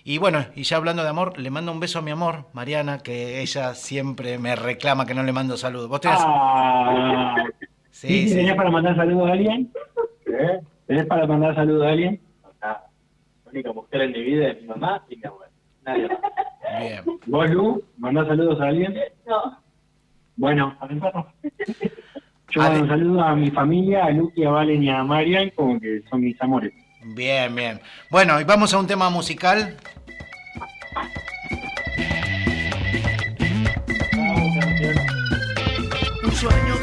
Y 0.05 0.17
bueno, 0.17 0.47
y 0.57 0.63
ya 0.63 0.79
hablando 0.79 1.03
de 1.03 1.11
amor, 1.11 1.39
le 1.39 1.51
mando 1.51 1.71
un 1.71 1.81
beso 1.81 1.99
a 1.99 2.03
mi 2.03 2.13
amor, 2.13 2.47
Mariana, 2.55 3.01
que 3.01 3.43
ella 3.43 3.75
siempre 3.75 4.39
me 4.39 4.57
reclama 4.57 5.05
que 5.05 5.13
no 5.13 5.23
le 5.23 5.33
mando 5.33 5.59
saludos. 5.59 5.91
¿Vos 5.91 6.01
tenés? 6.01 6.19
Ah, 6.23 7.45
sí, 7.91 8.31
sí. 8.31 8.37
¿Tenés 8.37 8.55
para 8.55 8.71
mandar 8.71 8.97
saludos 8.97 9.29
a 9.29 9.33
alguien? 9.33 9.71
¿Eh? 10.29 10.61
¿Tenés 10.87 11.05
para 11.05 11.27
mandar 11.27 11.55
saludos 11.55 11.87
a 11.87 11.91
alguien? 11.91 12.19
la 12.63 12.81
única 13.51 13.73
mujer 13.75 14.01
en 14.01 14.13
mi 14.13 14.23
vida 14.23 14.49
es 14.49 14.63
mi 14.63 14.69
mamá 14.69 15.05
y 15.11 15.17
mi 15.17 15.25
abuela. 15.27 15.44
Nadie 15.85 16.09
más. 16.09 16.19
Bien. 16.81 17.03
¿Vos, 17.27 17.51
Lu? 17.51 17.85
¿Mandás 17.99 18.27
saludos 18.27 18.61
a 18.61 18.69
alguien? 18.69 18.95
No. 19.27 19.59
Bueno, 20.37 20.77
Yo 22.51 22.61
mando 22.61 22.81
un 22.83 22.89
saludo 22.89 23.21
a 23.23 23.37
mi 23.37 23.51
familia, 23.51 24.07
a 24.07 24.11
Luqui, 24.11 24.45
a 24.45 24.51
Valen 24.51 24.83
y 24.83 24.91
a 24.91 25.03
Marian, 25.05 25.51
como 25.51 25.79
que 25.81 26.03
son 26.11 26.21
mis 26.21 26.41
amores. 26.43 26.73
Bien, 27.15 27.55
bien. 27.55 27.81
Bueno, 28.11 28.41
y 28.41 28.45
vamos 28.45 28.73
a 28.75 28.79
un 28.79 28.87
tema 28.87 29.11
musical. 29.11 29.77
Un 36.25 36.33
sueño 36.33 36.74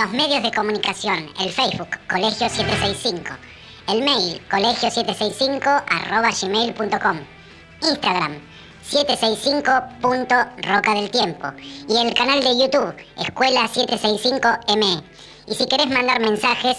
Los 0.00 0.12
medios 0.12 0.42
de 0.42 0.50
comunicación, 0.50 1.30
el 1.38 1.50
Facebook, 1.50 1.90
Colegio 2.08 2.48
765, 2.48 3.36
el 3.88 4.02
mail, 4.02 4.40
colegio765 4.50 5.84
arroba 5.90 6.30
gmail.com, 6.30 7.18
Instagram, 7.82 8.38
765.roca 8.90 10.94
del 10.94 11.10
tiempo 11.10 11.52
y 11.86 11.98
el 11.98 12.14
canal 12.14 12.42
de 12.42 12.58
YouTube, 12.58 12.96
Escuela 13.18 13.68
765M. 13.68 15.02
Y 15.48 15.54
si 15.54 15.66
querés 15.66 15.88
mandar 15.88 16.18
mensajes, 16.20 16.78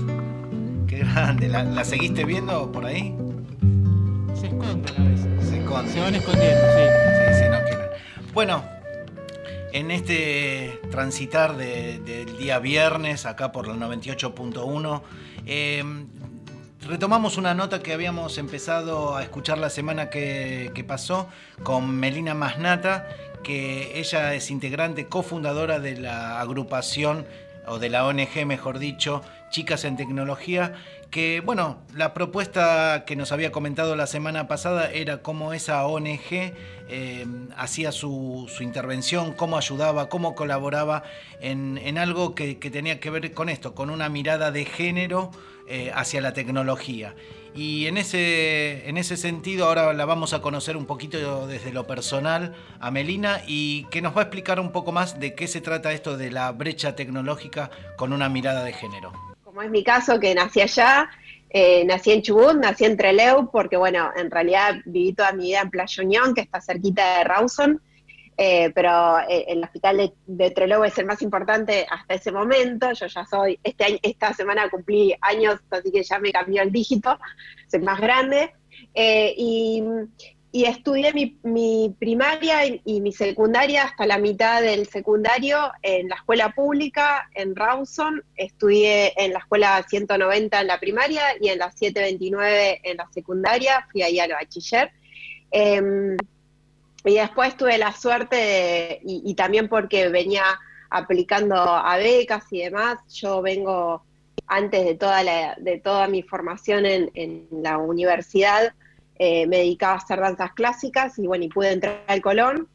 Qué 0.88 1.00
grande, 1.00 1.50
¿La, 1.50 1.84
seguiste 1.84 2.24
viendo 2.24 2.72
por 2.72 2.86
ahí? 2.86 3.14
Se 4.34 4.48
esconden 4.48 4.96
a 4.98 5.04
veces. 5.04 5.50
Se 5.50 5.60
esconden. 5.60 5.92
Se 5.92 6.00
van 6.00 6.16
escondiendo, 6.16 6.62
sí. 6.72 6.82
Sí, 7.28 7.44
sí, 7.44 7.50
no 7.52 7.58
quieren. 7.66 7.88
Bueno, 8.34 8.64
en 9.74 9.92
este 9.92 10.80
transitar 10.92 11.58
del 11.58 12.38
día 12.38 12.60
viernes, 12.60 13.26
acá 13.26 13.52
por 13.52 13.68
la 13.68 13.74
98.1, 13.74 15.02
eh, 15.46 15.84
retomamos 16.88 17.38
una 17.38 17.54
nota 17.54 17.84
que 17.84 17.92
habíamos 17.92 18.38
empezado 18.38 19.18
a 19.18 19.24
escuchar 19.24 19.58
la 19.58 19.70
semana 19.70 20.10
que, 20.10 20.86
pasó 20.88 21.28
con 21.64 21.98
Melina 22.00 22.34
Masnata, 22.34 23.08
que 23.44 24.00
ella 24.00 24.34
es 24.34 24.52
integrante, 24.52 25.08
cofundadora 25.08 25.80
de 25.80 25.98
la 25.98 26.40
agrupación, 26.40 27.26
o 27.66 27.80
de 27.80 27.90
la 27.90 28.06
ONG, 28.06 28.46
mejor 28.46 28.80
dicho, 28.80 29.22
Chicas 29.50 29.86
en 29.86 29.98
Tecnología, 29.98 30.74
que, 31.10 31.42
bueno, 31.44 31.80
la 31.96 32.14
propuesta 32.14 33.04
que 33.06 33.16
nos 33.16 33.32
había 33.32 33.52
comentado 33.52 33.96
la 33.96 34.08
semana 34.08 34.48
pasada 34.48 34.92
era 34.92 35.22
cómo 35.22 35.54
esa 35.54 35.86
ONG 35.86 36.54
eh, 36.90 37.26
hacía 37.58 37.92
su, 37.92 38.48
intervención, 38.60 39.34
cómo 39.34 39.58
ayudaba, 39.58 40.10
cómo 40.10 40.36
colaboraba 40.36 41.04
en, 41.42 41.98
algo 41.98 42.36
que, 42.36 42.56
tenía 42.56 43.00
que 43.00 43.10
ver 43.10 43.34
con 43.34 43.50
esto, 43.50 43.74
con 43.74 43.90
una 43.90 44.10
mirada 44.10 44.52
de 44.52 44.66
género 44.66 45.32
eh, 45.68 45.92
hacia 45.94 46.22
la 46.22 46.34
tecnología. 46.34 47.16
Y 47.56 47.88
en 47.88 47.98
ese, 47.98 48.88
en 48.88 48.98
ese 48.98 49.18
sentido 49.18 49.66
ahora 49.66 49.92
la 49.94 50.06
vamos 50.06 50.34
a 50.34 50.42
conocer 50.42 50.78
un 50.78 50.86
poquito 50.86 51.48
desde 51.48 51.74
lo 51.74 51.88
personal 51.88 52.54
a 52.80 52.92
Melina 52.92 53.42
y 53.48 53.86
que 53.86 54.04
nos 54.04 54.16
va 54.16 54.22
a 54.22 54.24
explicar 54.26 54.60
un 54.60 54.72
poco 54.72 54.92
más 54.92 55.20
de 55.20 55.34
qué 55.34 55.48
se 55.48 55.60
trata 55.60 55.92
esto 55.92 56.16
de 56.16 56.30
la 56.30 56.52
brecha 56.52 56.96
tecnológica 56.96 57.72
con 57.98 58.14
una 58.14 58.30
mirada 58.30 58.64
de 58.64 58.74
género 58.74 59.29
como 59.60 59.68
es 59.68 59.72
mi 59.72 59.84
caso, 59.84 60.22
que 60.22 60.34
nací 60.34 60.62
allá, 60.62 61.10
eh, 61.50 61.84
nací 61.84 62.14
en 62.14 62.22
Chubut, 62.22 62.54
nací 62.54 62.86
en 62.86 62.96
Trelew, 62.96 63.52
porque 63.52 63.76
bueno, 63.76 64.10
en 64.16 64.32
realidad 64.32 64.76
viví 64.86 65.12
toda 65.12 65.34
mi 65.34 65.48
vida 65.48 65.60
en 65.60 65.70
Playa 65.70 66.02
Unión, 66.02 66.34
que 66.34 66.40
está 66.40 66.62
cerquita 66.62 67.18
de 67.18 67.24
Rawson, 67.26 67.82
eh, 68.38 68.72
pero 68.74 69.20
eh, 69.28 69.44
el 69.50 69.62
hospital 69.62 69.98
de, 69.98 70.14
de, 70.28 70.86
es 70.86 70.98
el 70.98 71.06
más 71.06 71.22
importante 71.22 71.86
hasta 71.92 72.14
ese 72.14 72.32
momento. 72.32 72.94
Yo 72.94 73.08
ya 73.08 73.26
soy, 73.26 73.60
este 73.62 74.00
esta 74.02 74.34
semana 74.34 74.70
cumplí 74.70 75.14
años, 75.20 75.60
así 75.72 75.92
que 75.92 76.04
ya 76.04 76.20
me 76.20 76.32
cambió 76.32 76.62
el 76.62 76.72
dígito, 76.72 77.20
soy 77.70 77.82
más 77.82 78.00
grande. 78.00 78.54
y, 78.96 79.84
y 80.52 80.66
estudié 80.66 81.14
mi, 81.44 81.96
primaria 82.00 82.66
y, 82.66 83.02
mi 83.02 83.12
secundaria 83.12 83.84
hasta 83.84 84.08
la 84.08 84.18
mitad 84.18 84.62
del 84.64 84.88
secundario 84.88 85.72
en 85.84 86.10
la 86.10 86.16
escuela 86.16 86.50
pública 86.50 87.30
en 87.36 87.56
Rawson. 87.56 88.24
Estudié 88.36 89.14
en 89.18 89.34
la 89.34 89.40
escuela 89.40 89.86
190 89.88 90.62
en 90.62 90.68
la 90.68 90.80
primaria 90.80 91.22
y 91.40 91.50
en 91.50 91.60
la 91.60 91.72
729 91.72 92.82
en 92.84 92.98
la 92.98 93.08
secundaria. 93.12 93.88
Fui 93.92 94.02
ahí 94.02 94.20
al 94.20 94.32
bachiller. 94.32 94.92
Em, 95.52 96.18
y 97.06 97.14
después 97.14 97.56
tuve 97.56 97.78
la 97.78 97.94
suerte, 97.94 99.00
y, 99.04 99.34
también 99.36 99.70
porque 99.70 100.10
venía 100.10 100.44
aplicando 100.90 101.56
a 101.56 101.96
becas 101.98 102.46
y 102.52 102.64
demás, 102.64 102.98
yo 103.14 103.42
vengo 103.44 104.04
antes 104.48 104.84
de 104.84 104.96
toda, 104.96 105.24
de 105.58 105.80
toda 105.80 106.08
mi 106.08 106.24
formación 106.24 106.86
en 106.88 107.48
la 107.52 107.78
universidad 107.78 108.74
eh, 109.22 109.46
me 109.48 109.58
dedicaba 109.58 109.94
a 109.94 109.98
hacer 109.98 110.22
danzas 110.22 110.54
clásicas 110.54 111.20
y 111.20 111.28
bueno, 111.28 111.44
y 111.44 111.50
pude 111.50 111.74
entrar 111.74 112.04
al 112.08 112.22
Colón, 112.22 112.70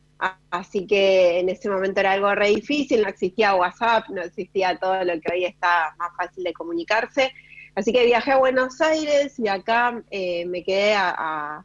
así 0.50 0.86
que 0.86 1.40
en 1.40 1.48
ese 1.48 1.70
momento 1.70 2.00
era 2.00 2.12
algo 2.12 2.34
re 2.34 2.48
difícil, 2.48 3.00
no 3.00 3.08
existía 3.08 3.54
WhatsApp, 3.54 4.10
no 4.10 4.20
existía 4.20 4.78
todo 4.78 5.02
lo 5.04 5.18
que 5.20 5.32
hoy 5.32 5.46
está 5.46 5.94
más 5.98 6.10
fácil 6.18 6.44
de 6.44 6.52
comunicarse, 6.52 7.32
así 7.74 7.94
que 7.94 8.04
viajé 8.04 8.32
a 8.32 8.36
Buenos 8.36 8.78
Aires 8.82 9.38
y 9.38 9.48
acá 9.48 10.02
eh, 10.10 10.44
me 10.44 10.62
quedé 10.62 10.94
a, 10.94 11.64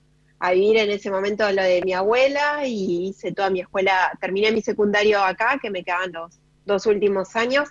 vivir 0.54 0.78
en 0.78 0.92
ese 0.92 1.12
momento 1.12 1.52
lo 1.52 1.62
de 1.62 1.82
mi 1.84 1.92
abuela 1.92 2.66
y 2.66 3.10
hice 3.10 3.34
toda 3.34 3.50
mi 3.50 3.60
escuela, 3.60 4.18
terminé 4.22 4.54
mi 4.54 4.62
secundario 4.62 5.22
acá, 5.22 5.60
que 5.62 5.70
me 5.70 5.84
quedaban 5.84 6.14
los 6.14 6.40
dos 6.66 6.86
últimos 6.86 7.36
años, 7.36 7.68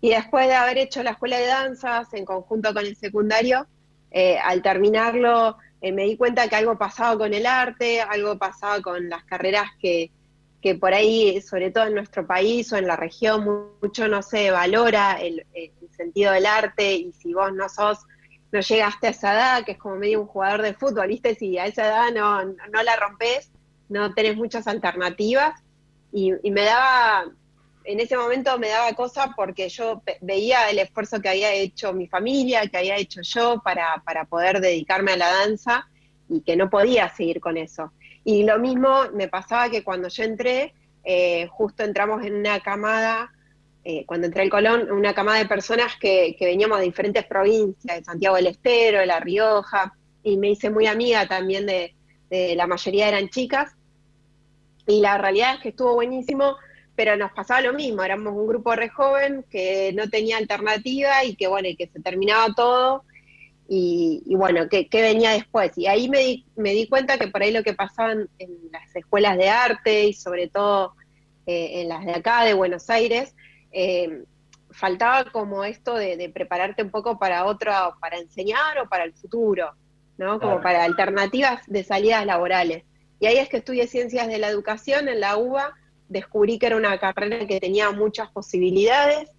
y 0.00 0.10
después 0.10 0.46
de 0.46 0.54
haber 0.54 0.78
hecho 0.78 1.02
la 1.02 1.10
escuela 1.10 1.38
de 1.38 1.46
danzas 1.46 2.14
en 2.14 2.24
conjunto 2.24 2.72
con 2.72 2.86
el 2.86 2.94
secundario, 2.94 3.66
eh, 4.12 4.38
al 4.38 4.62
terminarlo 4.62 5.58
eh, 5.80 5.92
me 5.92 6.04
di 6.04 6.16
cuenta 6.16 6.48
que 6.48 6.56
algo 6.56 6.78
pasaba 6.78 7.16
con 7.18 7.34
el 7.34 7.46
arte, 7.46 8.00
algo 8.00 8.38
pasaba 8.38 8.80
con 8.80 9.08
las 9.08 9.24
carreras 9.24 9.70
que, 9.80 10.10
por 10.80 10.92
ahí, 10.92 11.40
sobre 11.42 11.70
todo 11.70 11.86
en 11.86 11.94
nuestro 11.94 12.26
país 12.26 12.72
o 12.72 12.76
en 12.76 12.88
la 12.88 12.96
región, 12.96 13.70
mucho 13.80 14.08
no 14.08 14.20
se 14.20 14.50
valora 14.50 15.12
el, 15.12 15.46
sentido 15.96 16.32
del 16.32 16.44
arte 16.44 16.94
y 16.94 17.12
si 17.12 17.32
vos 17.32 17.52
no 17.54 17.68
sos, 17.70 18.00
no 18.52 18.60
llegaste 18.60 19.06
a 19.06 19.10
esa 19.10 19.32
edad, 19.32 19.64
que 19.64 19.72
es 19.72 19.78
como 19.78 19.96
medio 19.96 20.20
un 20.20 20.26
jugador 20.26 20.60
de 20.60 20.74
fútbol, 20.74 21.08
¿viste? 21.08 21.34
Si 21.36 21.56
a 21.56 21.66
esa 21.66 21.86
edad 21.86 22.12
no, 22.12 22.44
no 22.44 22.82
la 22.82 22.96
rompes, 22.96 23.50
no 23.88 24.12
tenés 24.12 24.36
muchas 24.36 24.66
alternativas 24.66 25.62
y, 26.12 26.34
y 26.42 26.50
me 26.50 26.64
daba 26.64 27.30
en 27.86 28.00
ese 28.00 28.16
momento 28.16 28.58
me 28.58 28.68
daba 28.68 28.92
cosa 28.94 29.32
porque 29.36 29.68
yo 29.68 30.02
veía 30.20 30.68
el 30.70 30.78
esfuerzo 30.78 31.20
que 31.20 31.28
había 31.28 31.52
hecho 31.52 31.92
mi 31.92 32.08
familia, 32.08 32.66
que 32.66 32.78
había 32.78 32.96
hecho 32.96 33.20
yo 33.22 33.62
para, 33.62 34.02
poder 34.28 34.60
dedicarme 34.60 35.12
a 35.12 35.16
la 35.16 35.30
danza 35.30 35.88
y 36.28 36.40
que 36.40 36.56
no 36.56 36.68
podía 36.68 37.08
seguir 37.08 37.40
con 37.40 37.56
eso. 37.56 37.92
Y 38.24 38.42
lo 38.42 38.58
mismo 38.58 39.04
me 39.14 39.28
pasaba 39.28 39.70
que 39.70 39.84
cuando 39.84 40.08
yo 40.08 40.24
entré, 40.24 40.74
eh, 41.04 41.46
justo 41.46 41.84
entramos 41.84 42.24
en 42.24 42.34
una 42.34 42.58
camada, 42.60 43.32
eh, 43.84 44.04
cuando 44.04 44.26
entré 44.26 44.42
al 44.42 44.50
Colón, 44.50 44.90
una 44.90 45.14
camada 45.14 45.38
de 45.38 45.46
personas 45.46 45.92
que, 46.00 46.34
que, 46.36 46.46
veníamos 46.46 46.78
de 46.78 46.86
diferentes 46.86 47.24
provincias, 47.24 47.98
de 47.98 48.04
Santiago 48.04 48.34
del 48.34 48.48
Estero, 48.48 48.98
de 48.98 49.06
La 49.06 49.20
Rioja, 49.20 49.94
y 50.24 50.36
me 50.36 50.50
hice 50.50 50.70
muy 50.70 50.88
amiga 50.88 51.28
también 51.28 51.66
de, 51.66 51.94
de 52.28 52.56
la 52.56 52.66
mayoría 52.66 53.06
eran 53.06 53.28
chicas. 53.28 53.76
Y 54.88 55.00
la 55.00 55.18
realidad 55.18 55.54
es 55.54 55.60
que 55.60 55.68
estuvo 55.68 55.94
buenísimo 55.94 56.56
pero 56.96 57.16
nos 57.16 57.30
pasaba 57.32 57.60
lo 57.60 57.74
mismo, 57.74 58.02
éramos 58.02 58.32
un 58.34 58.46
grupo 58.46 58.74
re 58.74 58.88
joven 58.88 59.44
que 59.50 59.92
no 59.94 60.08
tenía 60.08 60.38
alternativa 60.38 61.24
y 61.24 61.36
que 61.36 61.46
bueno, 61.46 61.68
y 61.68 61.76
que 61.76 61.86
se 61.88 62.00
terminaba 62.00 62.54
todo 62.54 63.04
y, 63.68 64.34
bueno, 64.36 64.68
¿qué, 64.68 64.88
venía 64.92 65.32
después? 65.32 65.76
Y 65.76 65.86
ahí 65.86 66.08
me 66.08 66.18
di, 66.18 66.46
me 66.54 66.72
di 66.72 66.86
cuenta 66.88 67.18
que 67.18 67.28
por 67.28 67.42
ahí 67.42 67.50
lo 67.50 67.64
que 67.64 67.74
pasaba 67.74 68.12
en, 68.12 68.28
las 68.70 68.94
escuelas 68.94 69.36
de 69.36 69.48
arte 69.48 70.04
y 70.04 70.12
sobre 70.12 70.48
todo 70.48 70.94
eh, 71.46 71.80
en 71.80 71.88
las 71.88 72.04
de 72.04 72.12
acá, 72.12 72.44
de 72.44 72.54
Buenos 72.54 72.88
Aires, 72.90 73.34
eh, 73.72 74.24
faltaba 74.70 75.30
como 75.32 75.64
esto 75.64 75.94
de, 75.94 76.30
prepararte 76.32 76.82
un 76.82 76.90
poco 76.90 77.18
para 77.18 77.44
otro, 77.46 77.72
para 78.00 78.18
enseñar 78.18 78.78
o 78.78 78.88
para 78.88 79.04
el 79.04 79.14
futuro, 79.14 79.72
¿no? 80.16 80.38
Como 80.38 80.60
para 80.60 80.84
alternativas 80.84 81.62
de 81.66 81.82
salidas 81.82 82.24
laborales. 82.24 82.84
Y 83.18 83.26
ahí 83.26 83.38
es 83.38 83.48
que 83.48 83.56
estudié 83.56 83.88
Ciencias 83.88 84.28
de 84.28 84.38
la 84.38 84.48
Educación 84.48 85.08
en 85.08 85.20
la 85.20 85.36
UBA, 85.38 85.74
descubrí 86.08 86.58
que 86.58 86.66
era 86.66 86.76
una 86.76 86.98
carrera 86.98 87.46
que 87.46 87.60
tenía 87.60 87.90
muchas 87.90 88.30
posibilidades 88.30 89.30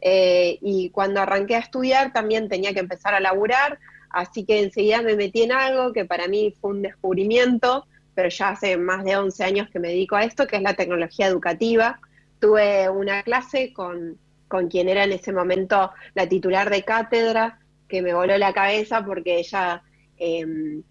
eh, 0.00 0.58
y 0.60 0.90
cuando 0.90 1.20
arranqué 1.20 1.56
a 1.56 1.60
estudiar 1.60 2.12
también 2.12 2.48
tenía 2.48 2.72
que 2.72 2.80
empezar 2.80 3.14
a 3.14 3.20
laburar, 3.20 3.78
así 4.10 4.44
que 4.44 4.60
enseguida 4.60 5.02
me 5.02 5.16
metí 5.16 5.42
en 5.42 5.52
algo 5.52 5.92
que 5.92 6.04
para 6.04 6.28
mí 6.28 6.54
fue 6.60 6.70
un 6.70 6.82
descubrimiento, 6.82 7.86
pero 8.14 8.28
ya 8.28 8.50
hace 8.50 8.76
más 8.76 9.04
de 9.04 9.16
11 9.16 9.44
años 9.44 9.68
que 9.70 9.78
me 9.78 9.88
dedico 9.88 10.16
a 10.16 10.24
esto, 10.24 10.46
que 10.46 10.56
es 10.56 10.62
la 10.62 10.74
tecnología 10.74 11.26
educativa. 11.26 12.00
Tuve 12.40 12.88
una 12.88 13.22
clase 13.22 13.72
con, 13.72 14.18
con 14.48 14.68
quien 14.68 14.88
era 14.88 15.04
en 15.04 15.12
ese 15.12 15.32
momento 15.32 15.92
la 16.14 16.28
titular 16.28 16.70
de 16.70 16.84
cátedra, 16.84 17.60
que 17.88 18.02
me 18.02 18.14
voló 18.14 18.36
la 18.38 18.52
cabeza 18.52 19.04
porque 19.04 19.38
ella... 19.38 19.82
Eh, 20.18 20.82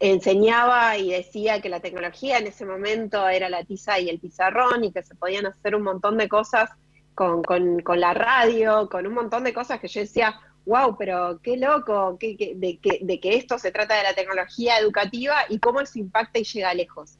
enseñaba 0.00 0.96
y 0.96 1.10
decía 1.10 1.60
que 1.60 1.68
la 1.68 1.80
tecnología 1.80 2.38
en 2.38 2.46
ese 2.46 2.64
momento 2.64 3.28
era 3.28 3.48
la 3.48 3.64
tiza 3.64 3.98
y 3.98 4.08
el 4.08 4.20
pizarrón 4.20 4.84
y 4.84 4.92
que 4.92 5.02
se 5.02 5.14
podían 5.14 5.46
hacer 5.46 5.74
un 5.74 5.82
montón 5.82 6.18
de 6.18 6.28
cosas 6.28 6.70
con, 7.14 7.82
la 7.96 8.14
radio, 8.14 8.88
con 8.88 9.06
un 9.06 9.14
montón 9.14 9.44
de 9.44 9.52
cosas 9.52 9.80
que 9.80 9.88
yo 9.88 10.00
decía, 10.00 10.40
wow, 10.64 10.96
pero 10.96 11.40
qué 11.42 11.56
loco 11.56 12.16
de, 12.20 12.78
que, 12.80 13.36
esto 13.36 13.58
se 13.58 13.72
trata 13.72 13.96
de 13.96 14.04
la 14.04 14.14
tecnología 14.14 14.78
educativa 14.78 15.44
y 15.48 15.58
cómo 15.58 15.80
eso 15.80 15.98
impacta 15.98 16.38
y 16.38 16.44
llega 16.44 16.74
lejos. 16.74 17.18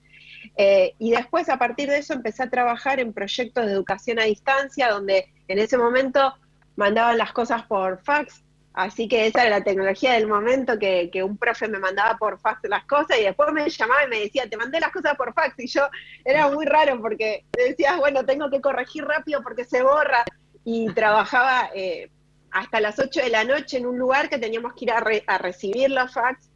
Eh, 0.56 0.94
y 0.98 1.10
después, 1.10 1.48
a 1.48 1.58
partir 1.58 1.88
de 1.88 1.98
eso, 1.98 2.14
empecé 2.14 2.42
a 2.42 2.50
trabajar 2.50 3.00
en 3.00 3.12
proyectos 3.12 3.66
de 3.66 3.72
educación 3.72 4.18
a 4.18 4.24
distancia, 4.24 4.90
donde 4.90 5.26
en 5.48 5.58
ese 5.58 5.78
momento 5.78 6.34
mandaban 6.76 7.18
las 7.18 7.32
cosas 7.32 7.64
por 7.64 8.02
fax, 8.02 8.41
así 8.74 9.08
que 9.08 9.26
esa 9.26 9.42
era 9.42 9.58
la 9.58 9.64
tecnología 9.64 10.12
del 10.12 10.26
momento, 10.26 10.78
que, 10.78 11.10
un 11.22 11.36
profe 11.36 11.68
me 11.68 11.78
mandaba 11.78 12.16
por 12.16 12.40
fax 12.40 12.60
las 12.68 12.84
cosas 12.84 13.18
y 13.18 13.24
después 13.24 13.52
me 13.52 13.68
llamaba 13.68 14.04
y 14.04 14.08
me 14.08 14.20
decía, 14.20 14.48
te 14.48 14.56
mandé 14.56 14.80
las 14.80 14.92
cosas 14.92 15.16
por 15.16 15.34
fax, 15.34 15.58
y 15.58 15.66
yo 15.66 15.82
era 16.24 16.48
muy 16.48 16.64
raro 16.66 17.00
porque 17.00 17.44
decías, 17.52 17.98
bueno, 17.98 18.24
tengo 18.24 18.50
que 18.50 18.60
corregir 18.60 19.04
rápido 19.04 19.42
porque 19.42 19.64
se 19.64 19.82
borra, 19.82 20.24
y 20.64 20.92
trabajaba 20.94 21.70
eh, 21.74 22.10
hasta 22.50 22.80
las 22.80 22.98
8 22.98 23.20
de 23.20 23.30
la 23.30 23.44
noche 23.44 23.78
en 23.78 23.86
un 23.86 23.98
lugar 23.98 24.28
que 24.28 24.38
teníamos 24.38 24.74
que 24.74 24.84
ir 24.84 24.92
a, 24.92 25.38
recibir 25.38 25.90
los 25.90 26.12
fax, 26.12 26.48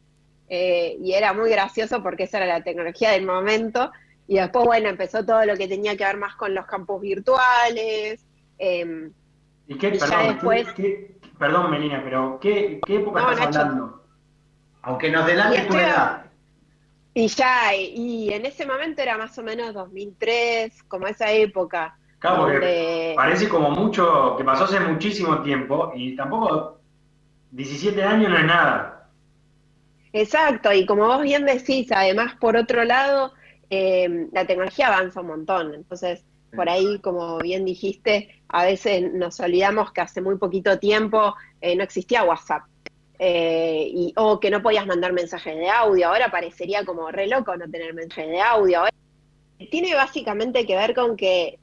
eh, 0.49 0.97
y 1.01 1.13
era 1.13 1.33
muy 1.33 1.49
gracioso 1.49 2.01
porque 2.01 2.23
esa 2.23 2.37
era 2.37 2.47
la 2.47 2.63
tecnología 2.63 3.11
del 3.11 3.25
momento, 3.25 3.91
y 4.27 4.37
después, 4.37 4.65
bueno, 4.65 4.89
empezó 4.89 5.25
todo 5.25 5.45
lo 5.45 5.55
que 5.55 5.67
tenía 5.67 5.95
que 5.95 6.03
ver 6.03 6.17
más 6.17 6.35
con 6.35 6.53
los 6.53 6.65
campos 6.65 7.01
virtuales, 7.01 8.25
eh, 8.59 9.09
¿Y 9.67 9.77
qué, 9.77 11.17
perdón, 11.37 11.71
Melina, 11.71 12.01
pero 12.03 12.39
¿qué, 12.41 12.79
época 12.87 13.31
estás 13.31 13.57
hablando? 13.57 14.03
Aunque 14.81 15.11
nos 15.11 15.25
delante 15.25 15.61
tu 15.61 15.73
edad. 15.75 16.25
Y 17.13 17.27
ya, 17.27 17.75
y 17.75 18.31
en 18.31 18.45
ese 18.45 18.65
momento 18.65 19.01
era 19.01 19.17
más 19.17 19.37
o 19.37 19.43
menos 19.43 19.73
2003, 19.73 20.83
como 20.83 21.07
esa 21.07 21.31
época. 21.31 21.97
Claro, 22.19 22.43
porque 22.43 23.13
parece 23.15 23.49
como 23.49 23.71
mucho, 23.71 24.35
que 24.37 24.43
pasó 24.43 24.63
hace 24.63 24.79
muchísimo 24.79 25.41
tiempo 25.41 25.91
y 25.95 26.15
tampoco 26.15 26.79
17 27.51 28.03
años 28.03 28.29
no 28.29 28.37
es 28.37 28.45
nada. 28.45 29.09
Exacto, 30.13 30.71
y 30.71 30.85
como 30.85 31.05
vos 31.07 31.21
bien 31.21 31.45
decís, 31.45 31.91
además 31.91 32.35
por 32.39 32.55
otro 32.55 32.83
lado, 32.85 33.33
eh, 33.69 34.27
la 34.31 34.45
tecnología 34.45 34.87
avanza 34.87 35.21
un 35.21 35.27
montón, 35.27 35.75
entonces 35.75 36.23
por 36.55 36.69
ahí, 36.69 36.99
como 36.99 37.37
bien 37.39 37.65
dijiste, 37.65 38.36
a 38.49 38.65
veces 38.65 39.13
nos 39.13 39.39
olvidamos 39.39 39.91
que 39.91 40.01
hace 40.01 40.21
muy 40.21 40.37
poquito 40.37 40.79
tiempo 40.79 41.35
eh, 41.61 41.75
no 41.75 41.83
existía 41.83 42.23
WhatsApp. 42.23 42.63
Eh, 43.19 43.89
y, 43.91 44.13
o 44.15 44.39
que 44.39 44.51
no 44.51 44.61
podías 44.61 44.85
mandar 44.85 45.11
mensajes 45.11 45.55
de 45.55 45.69
audio. 45.69 46.07
Ahora 46.07 46.29
parecería 46.29 46.85
como 46.85 47.09
re 47.09 47.27
loco 47.27 47.55
no 47.57 47.69
tener 47.69 47.93
mensajes 47.93 48.29
de 48.29 48.41
audio. 48.41 48.81
tiene 49.71 49.95
básicamente 49.95 50.65
que 50.65 50.75
ver 50.75 50.93
con 50.93 51.17
que 51.17 51.57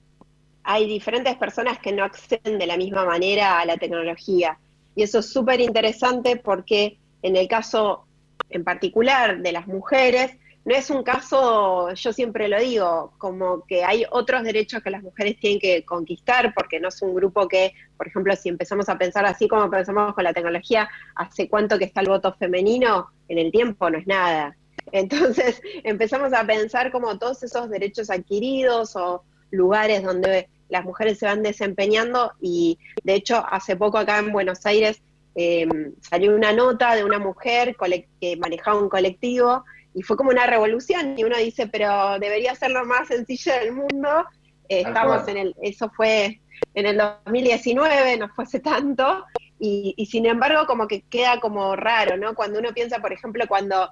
hay 0.64 0.86
diferentes 0.86 1.36
personas 1.36 1.78
que 1.78 1.92
no 1.92 2.04
acceden 2.04 2.58
de 2.58 2.66
la 2.66 2.76
misma 2.76 3.04
manera 3.04 3.60
a 3.60 3.66
la 3.66 3.76
tecnología. 3.76 4.58
Y 4.96 5.02
eso 5.02 5.20
es 5.20 5.32
súper 5.32 5.60
interesante 5.60 6.36
porque 6.36 6.98
en 7.22 7.36
el 7.36 7.46
caso 7.48 8.06
en 8.50 8.64
particular 8.64 9.40
de 9.40 9.52
las 9.52 9.66
mujeres, 9.66 10.36
no 10.64 10.74
es 10.74 10.88
un 10.88 11.02
caso, 11.02 11.92
yo 11.92 12.12
siempre 12.12 12.48
lo 12.48 12.58
digo, 12.58 13.12
como 13.18 13.64
que 13.66 13.84
hay 13.84 14.06
otros 14.10 14.42
derechos 14.44 14.82
que 14.82 14.90
las 14.90 15.02
mujeres 15.02 15.38
tienen 15.38 15.60
que 15.60 15.84
conquistar, 15.84 16.54
porque 16.54 16.80
no 16.80 16.88
es 16.88 17.02
un 17.02 17.14
grupo 17.14 17.46
que, 17.48 17.74
por 17.98 18.08
ejemplo, 18.08 18.34
si 18.34 18.48
empezamos 18.48 18.88
a 18.88 18.96
pensar 18.96 19.26
así 19.26 19.46
como 19.46 19.70
pensamos 19.70 20.14
con 20.14 20.24
la 20.24 20.32
tecnología, 20.32 20.88
¿hace 21.16 21.50
cuánto 21.50 21.78
que 21.78 21.84
está 21.84 22.00
el 22.00 22.08
voto 22.08 22.34
femenino? 22.34 23.10
En 23.28 23.38
el 23.38 23.52
tiempo 23.52 23.90
no 23.90 23.98
es 23.98 24.06
nada. 24.06 24.56
Entonces 24.90 25.60
empezamos 25.84 26.32
a 26.32 26.46
pensar 26.46 26.90
como 26.90 27.18
todos 27.18 27.42
esos 27.42 27.68
derechos 27.68 28.08
adquiridos 28.08 28.96
o 28.96 29.22
lugares 29.50 30.02
donde 30.02 30.48
las 30.70 30.82
mujeres 30.82 31.18
se 31.18 31.26
van 31.26 31.42
desempeñando 31.42 32.32
y 32.40 32.78
de 33.04 33.14
hecho 33.14 33.44
hace 33.48 33.76
poco 33.76 33.98
acá 33.98 34.18
en 34.18 34.32
Buenos 34.32 34.64
Aires 34.64 35.02
eh, 35.36 35.68
salió 36.00 36.34
una 36.34 36.52
nota 36.52 36.94
de 36.94 37.04
una 37.04 37.18
mujer 37.18 37.76
que 38.20 38.36
manejaba 38.36 38.80
un 38.80 38.88
colectivo 38.88 39.64
y 39.94 40.02
fue 40.02 40.16
como 40.16 40.30
una 40.30 40.46
revolución 40.46 41.14
y 41.16 41.24
uno 41.24 41.36
dice, 41.38 41.68
pero 41.68 42.18
debería 42.18 42.54
ser 42.54 42.72
lo 42.72 42.84
más 42.84 43.08
sencillo 43.08 43.52
del 43.52 43.72
mundo. 43.72 44.26
Eh, 44.68 44.82
estamos 44.86 45.26
en 45.28 45.36
el, 45.36 45.54
eso 45.62 45.90
fue 45.90 46.40
en 46.74 46.86
el 46.86 46.98
2019, 47.24 48.16
no 48.18 48.28
fue 48.30 48.44
hace 48.44 48.60
tanto, 48.60 49.24
y, 49.58 49.94
y, 49.96 50.06
sin 50.06 50.26
embargo 50.26 50.66
como 50.66 50.88
que 50.88 51.02
queda 51.02 51.38
como 51.40 51.76
raro, 51.76 52.16
¿no? 52.16 52.34
Cuando 52.34 52.58
uno 52.58 52.74
piensa, 52.74 52.98
por 52.98 53.12
ejemplo, 53.12 53.46
cuando 53.46 53.88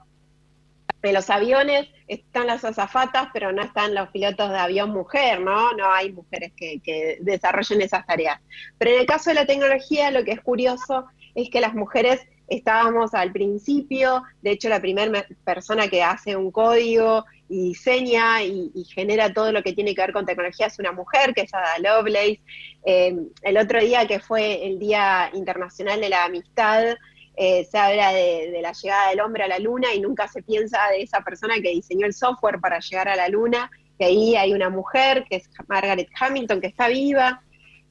en 1.02 1.14
los 1.14 1.30
aviones 1.30 1.88
están 2.08 2.46
las 2.46 2.64
azafatas, 2.64 3.28
pero 3.32 3.52
no 3.52 3.62
están 3.62 3.94
los 3.94 4.08
pilotos 4.10 4.50
de 4.50 4.58
avión 4.58 4.90
mujer, 4.90 5.40
¿no? 5.40 5.72
No 5.72 5.90
hay 5.92 6.12
mujeres 6.12 6.52
que, 6.56 6.80
que 6.80 7.18
desarrollen 7.20 7.82
esas 7.82 8.06
tareas. 8.06 8.40
Pero 8.78 8.92
en 8.92 9.00
el 9.00 9.06
caso 9.06 9.30
de 9.30 9.34
la 9.34 9.46
tecnología, 9.46 10.10
lo 10.10 10.24
que 10.24 10.32
es 10.32 10.40
curioso 10.40 11.06
es 11.34 11.50
que 11.50 11.60
las 11.60 11.74
mujeres 11.74 12.20
estábamos 12.56 13.14
al 13.14 13.32
principio, 13.32 14.22
de 14.42 14.52
hecho 14.52 14.68
la 14.68 14.80
primera 14.80 15.26
persona 15.44 15.88
que 15.88 16.02
hace 16.02 16.36
un 16.36 16.50
código 16.50 17.24
y 17.48 17.68
diseña 17.68 18.42
y, 18.42 18.70
genera 18.94 19.32
todo 19.32 19.52
lo 19.52 19.62
que 19.62 19.72
tiene 19.72 19.94
que 19.94 20.00
ver 20.00 20.12
con 20.12 20.26
tecnología 20.26 20.66
es 20.66 20.78
una 20.78 20.92
mujer, 20.92 21.34
que 21.34 21.42
es 21.42 21.54
Ada 21.54 21.78
Lovelace. 21.78 22.40
Em, 22.84 23.28
el 23.42 23.58
otro 23.58 23.80
día 23.80 24.06
que 24.06 24.20
fue 24.20 24.66
el 24.66 24.78
Día 24.78 25.30
Internacional 25.34 26.00
de 26.00 26.08
la 26.08 26.24
Amistad, 26.24 26.96
eh, 27.36 27.66
se 27.70 27.78
habla 27.78 28.12
de, 28.12 28.58
la 28.62 28.72
llegada 28.72 29.10
del 29.10 29.20
hombre 29.20 29.44
a 29.44 29.48
la 29.48 29.58
luna 29.58 29.94
y 29.94 30.00
nunca 30.00 30.28
se 30.28 30.42
piensa 30.42 30.78
de 30.90 31.02
esa 31.02 31.20
persona 31.22 31.54
que 31.56 31.70
diseñó 31.70 32.06
el 32.06 32.14
software 32.14 32.60
para 32.60 32.78
llegar 32.80 33.08
a 33.08 33.16
la 33.16 33.28
luna, 33.28 33.70
que 33.98 34.04
ahí 34.06 34.36
hay 34.36 34.52
una 34.52 34.70
mujer, 34.70 35.24
que 35.28 35.36
es 35.36 35.50
Margaret 35.68 36.08
Hamilton, 36.18 36.60
que 36.60 36.66
está 36.66 36.88
viva. 36.88 37.42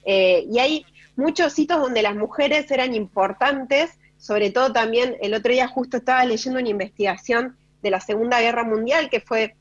Eh, 0.05 0.45
y 0.49 0.59
hay 0.59 0.85
muchos 1.15 1.57
hitos 1.57 1.79
donde 1.79 2.01
las 2.01 2.15
mujeres 2.15 2.69
eran 2.71 2.93
importantes 2.93 3.99
sobre 4.21 4.51
todo 4.51 4.71
también 4.71 5.17
el 5.19 5.33
otro 5.33 5.51
día 5.51 5.67
justo 5.67 5.97
estaba 5.97 6.23
leyendo 6.25 6.59
una 6.59 6.69
investigación 6.69 7.57
de 7.81 7.89
la 7.89 7.99
Segunda 7.99 8.39
Guerra 8.39 8.63
Mundial, 8.63 9.09
que 9.09 9.19
fue 9.19 9.55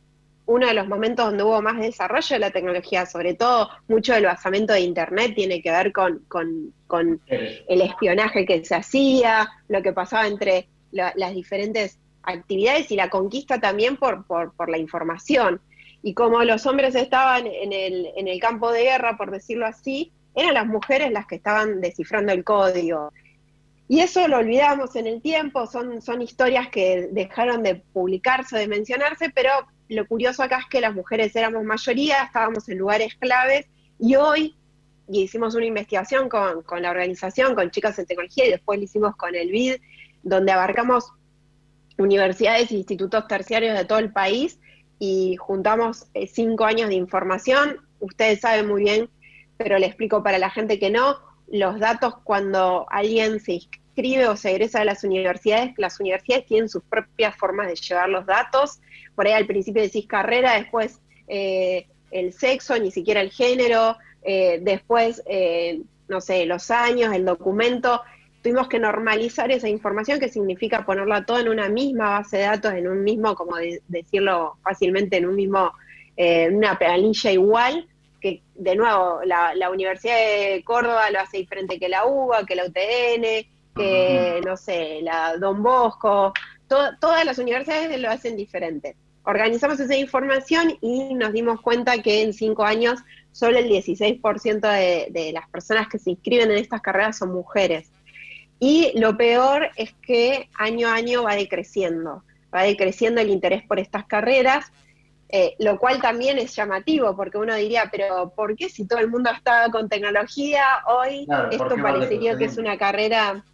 uno 0.44 0.66
de 0.66 0.74
los 0.74 0.86
momentos 0.86 1.24
donde 1.24 1.42
hubo 1.42 1.62
más 1.62 1.78
desarrollo 1.80 2.34
de 2.34 2.40
la 2.40 2.50
tecnología, 2.50 3.06
sobre 3.06 3.32
todo 3.32 3.70
mucho 3.88 4.12
del 4.12 4.26
basamento 4.26 4.74
de 4.74 4.80
Internet 4.80 5.32
tiene 5.34 5.62
que 5.62 5.70
ver 5.70 5.92
con, 5.92 7.22
el 7.26 7.80
espionaje 7.80 8.44
que 8.44 8.62
se 8.62 8.74
hacía, 8.74 9.48
lo 9.68 9.80
que 9.80 9.94
pasaba 9.94 10.26
entre 10.26 10.68
las 10.92 11.34
diferentes 11.34 11.98
actividades 12.22 12.90
y 12.90 12.96
la 12.96 13.08
conquista 13.08 13.60
también 13.60 13.96
por, 13.96 14.26
por, 14.26 14.68
la 14.68 14.76
información. 14.76 15.58
Y 16.02 16.12
como 16.12 16.44
los 16.44 16.66
hombres 16.66 16.94
estaban 16.94 17.46
en 17.46 17.72
el, 17.72 18.10
en 18.14 18.28
el 18.28 18.38
campo 18.40 18.70
de 18.72 18.82
guerra, 18.82 19.16
por 19.16 19.30
decirlo 19.30 19.64
así, 19.64 20.12
eran 20.34 20.52
las 20.52 20.66
mujeres 20.66 21.12
las 21.12 21.26
que 21.26 21.36
estaban 21.36 21.80
descifrando 21.80 22.32
el 22.32 22.44
código. 22.44 23.10
Y 23.90 23.98
eso 23.98 24.28
lo 24.28 24.38
olvidamos 24.38 24.94
en 24.94 25.08
el 25.08 25.20
tiempo, 25.20 25.66
son, 25.66 26.00
son 26.00 26.22
historias 26.22 26.68
que 26.68 27.08
dejaron 27.10 27.64
de 27.64 27.74
publicarse, 27.74 28.56
de 28.56 28.68
mencionarse, 28.68 29.32
pero 29.34 29.50
lo 29.88 30.06
curioso 30.06 30.44
acá 30.44 30.58
es 30.58 30.66
que 30.66 30.80
las 30.80 30.94
mujeres 30.94 31.34
éramos 31.34 31.64
mayoría, 31.64 32.22
estábamos 32.22 32.68
en 32.68 32.78
lugares 32.78 33.16
claves 33.16 33.66
y 33.98 34.14
hoy, 34.14 34.54
hicimos 35.08 35.56
una 35.56 35.64
investigación 35.66 36.28
con, 36.28 36.62
la 36.80 36.90
organización, 36.92 37.56
con 37.56 37.72
Chicas 37.72 37.98
en 37.98 38.06
Tecnología 38.06 38.46
y 38.46 38.52
después 38.52 38.78
lo 38.78 38.84
hicimos 38.84 39.16
con 39.16 39.34
el 39.34 39.50
BID, 39.50 39.80
donde 40.22 40.52
abarcamos 40.52 41.12
universidades 41.98 42.70
e 42.70 42.76
institutos 42.76 43.26
terciarios 43.26 43.76
de 43.76 43.86
todo 43.86 43.98
el 43.98 44.12
país 44.12 44.60
y 45.00 45.34
juntamos 45.34 46.06
eh, 46.14 46.28
cinco 46.28 46.64
años 46.64 46.90
de 46.90 46.94
información. 46.94 47.78
Ustedes 47.98 48.38
saben 48.38 48.68
muy 48.68 48.84
bien, 48.84 49.10
pero 49.56 49.80
le 49.80 49.86
explico 49.86 50.22
para 50.22 50.38
la 50.38 50.50
gente 50.50 50.78
que 50.78 50.90
no, 50.90 51.16
los 51.50 51.80
datos 51.80 52.14
cuando 52.22 52.86
alguien 52.88 53.40
se 53.40 53.54
inscribe 53.90 54.28
o 54.28 54.36
se 54.36 54.50
egresa 54.50 54.80
a 54.80 54.84
las 54.84 55.04
universidades, 55.04 55.74
las 55.76 56.00
universidades 56.00 56.46
tienen 56.46 56.68
sus 56.68 56.82
propias 56.84 57.36
formas 57.36 57.68
de 57.68 57.74
llevar 57.74 58.08
los 58.08 58.26
datos. 58.26 58.80
Por 59.14 59.26
ahí 59.26 59.32
al 59.32 59.46
principio 59.46 59.82
decís 59.82 60.06
carrera, 60.06 60.54
después 60.54 61.00
eh, 61.28 61.86
el 62.10 62.32
sexo, 62.32 62.78
ni 62.78 62.90
siquiera 62.90 63.20
el 63.20 63.30
género, 63.30 63.96
eh, 64.22 64.58
después, 64.62 65.22
eh, 65.26 65.80
no 66.08 66.20
sé, 66.20 66.46
los 66.46 66.70
años, 66.70 67.14
el 67.14 67.24
documento. 67.24 68.02
Tuvimos 68.42 68.68
que 68.68 68.78
normalizar 68.78 69.50
esa 69.50 69.68
información, 69.68 70.18
que 70.18 70.28
significa 70.28 70.86
ponerla 70.86 71.26
todo 71.26 71.38
en 71.38 71.48
una 71.48 71.68
misma 71.68 72.10
base 72.18 72.38
de 72.38 72.44
datos, 72.44 72.72
en 72.72 72.88
un 72.88 73.04
mismo, 73.04 73.34
como 73.34 73.56
decirlo 73.88 74.56
fácilmente, 74.62 75.18
en 75.18 75.26
un 75.26 75.36
mismo, 75.36 75.72
una 76.50 76.78
planilla 76.78 77.32
igual, 77.32 77.86
que 78.20 78.42
de 78.54 78.76
nuevo 78.76 79.20
la, 79.24 79.54
la, 79.54 79.70
Universidad 79.70 80.16
de 80.16 80.62
Córdoba 80.64 81.10
lo 81.10 81.20
hace 81.20 81.38
diferente 81.38 81.78
que 81.78 81.88
la 81.88 82.06
UBA, 82.06 82.44
que 82.44 82.54
la 82.54 82.66
UTN, 82.66 83.46
que, 83.74 84.40
no 84.44 84.56
sé, 84.56 85.00
la 85.02 85.36
Don 85.36 85.62
Bosco, 85.62 86.32
todas 86.68 87.24
las 87.24 87.38
universidades 87.38 88.00
lo 88.00 88.10
hacen 88.10 88.36
diferente. 88.36 88.96
Organizamos 89.24 89.78
esa 89.80 89.96
información 89.96 90.78
y 90.80 91.14
nos 91.14 91.32
dimos 91.32 91.60
cuenta 91.60 92.02
que 92.02 92.22
en 92.22 92.32
cinco 92.32 92.64
años 92.64 93.00
solo 93.32 93.58
el 93.58 93.68
16% 93.68 94.60
de, 94.60 95.08
de 95.10 95.32
las 95.32 95.48
personas 95.50 95.88
que 95.88 95.98
se 95.98 96.10
inscriben 96.10 96.50
en 96.50 96.58
estas 96.58 96.80
carreras 96.80 97.18
son 97.18 97.32
mujeres. 97.32 97.90
Y 98.58 98.92
lo 98.98 99.16
peor 99.16 99.70
es 99.76 99.94
que 100.02 100.48
año 100.54 100.88
a 100.88 100.94
año 100.94 101.22
va 101.22 101.34
decreciendo, 101.34 102.22
va 102.54 102.62
decreciendo 102.62 103.20
el 103.20 103.30
interés 103.30 103.62
por 103.66 103.78
estas 103.78 104.04
carreras, 104.04 104.70
eh, 105.30 105.54
lo 105.58 105.78
cual 105.78 106.02
también 106.02 106.38
es 106.38 106.54
llamativo, 106.56 107.16
porque 107.16 107.38
uno 107.38 107.54
diría, 107.54 107.88
pero 107.90 108.32
¿por 108.34 108.56
qué 108.56 108.68
si 108.68 108.84
todo 108.84 108.98
el 108.98 109.08
mundo 109.08 109.30
está 109.30 109.70
con 109.70 109.88
tecnología, 109.88 110.64
hoy 110.88 111.26
esto 111.52 111.76
parecería 111.80 112.36
que 112.36 112.46
es 112.46 112.58
una 112.58 112.76
carrera 112.76 113.44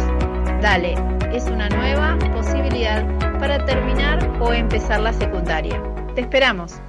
Dale, 0.61 0.95
es 1.33 1.45
una 1.45 1.69
nueva 1.69 2.19
posibilidad 2.35 3.05
para 3.39 3.65
terminar 3.65 4.39
o 4.41 4.53
empezar 4.53 5.01
la 5.01 5.13
secundaria. 5.13 5.83
Te 6.15 6.23
esperamos. 6.23 6.81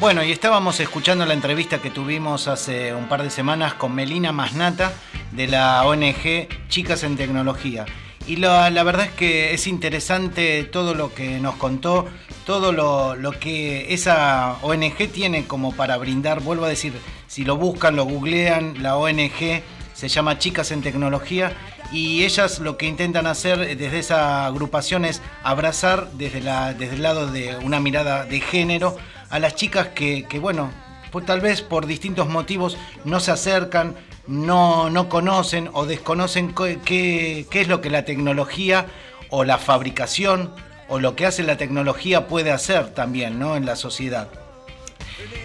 Bueno, 0.00 0.22
y 0.22 0.30
estábamos 0.30 0.78
escuchando 0.78 1.26
la 1.26 1.34
entrevista 1.34 1.82
que 1.82 1.90
tuvimos 1.90 2.46
hace 2.46 2.94
un 2.94 3.08
par 3.08 3.24
de 3.24 3.30
semanas 3.30 3.74
con 3.74 3.96
Melina 3.96 4.30
Masnata 4.30 4.92
de 5.32 5.48
la 5.48 5.84
ONG 5.84 6.48
Chicas 6.68 7.02
en 7.02 7.16
Tecnología. 7.16 7.84
Y 8.28 8.36
la, 8.36 8.68
verdad 8.82 9.06
es 9.06 9.12
que 9.12 9.54
es 9.54 9.66
interesante 9.66 10.62
todo 10.64 10.94
lo 10.94 11.14
que 11.14 11.40
nos 11.40 11.56
contó, 11.56 12.06
todo 12.44 12.72
lo, 12.72 13.30
que 13.40 13.94
esa 13.94 14.58
ONG 14.60 15.10
tiene 15.10 15.46
como 15.46 15.72
para 15.72 15.96
brindar. 15.96 16.42
Vuelvo 16.42 16.66
a 16.66 16.68
decir, 16.68 16.92
si 17.26 17.46
lo 17.46 17.56
buscan, 17.56 17.96
lo 17.96 18.04
googlean, 18.04 18.82
la 18.82 18.98
ONG 18.98 19.62
se 19.94 20.08
llama 20.08 20.38
Chicas 20.38 20.72
en 20.72 20.82
Tecnología 20.82 21.56
y 21.90 22.24
ellas 22.24 22.58
lo 22.58 22.76
que 22.76 22.84
intentan 22.84 23.26
hacer 23.26 23.78
desde 23.78 23.98
esa 23.98 24.44
agrupación 24.44 25.06
es 25.06 25.22
abrazar 25.42 26.10
desde, 26.12 26.42
la, 26.42 26.74
desde 26.74 26.96
el 26.96 27.02
lado 27.02 27.32
de 27.32 27.56
una 27.56 27.80
mirada 27.80 28.26
de 28.26 28.40
género 28.40 28.94
a 29.30 29.38
las 29.38 29.54
chicas 29.56 29.88
que, 29.88 30.26
que 30.28 30.38
bueno, 30.38 30.70
pues 31.10 31.24
tal 31.24 31.40
vez 31.40 31.62
por 31.62 31.86
distintos 31.86 32.28
motivos 32.28 32.76
no 33.06 33.20
se 33.20 33.30
acercan, 33.30 33.96
no, 34.28 34.90
no 34.90 35.08
conocen 35.08 35.70
o 35.72 35.86
desconocen 35.86 36.54
qué, 36.54 37.46
es 37.50 37.68
lo 37.68 37.80
que 37.80 37.90
la 37.90 38.04
tecnología 38.04 38.86
o 39.30 39.42
la 39.42 39.58
fabricación 39.58 40.52
o 40.88 41.00
lo 41.00 41.16
que 41.16 41.26
hace 41.26 41.42
la 41.42 41.56
tecnología 41.56 42.28
puede 42.28 42.52
hacer 42.52 42.94
también 42.94 43.38
¿no? 43.38 43.56
en 43.56 43.66
la 43.66 43.74
sociedad. 43.74 44.28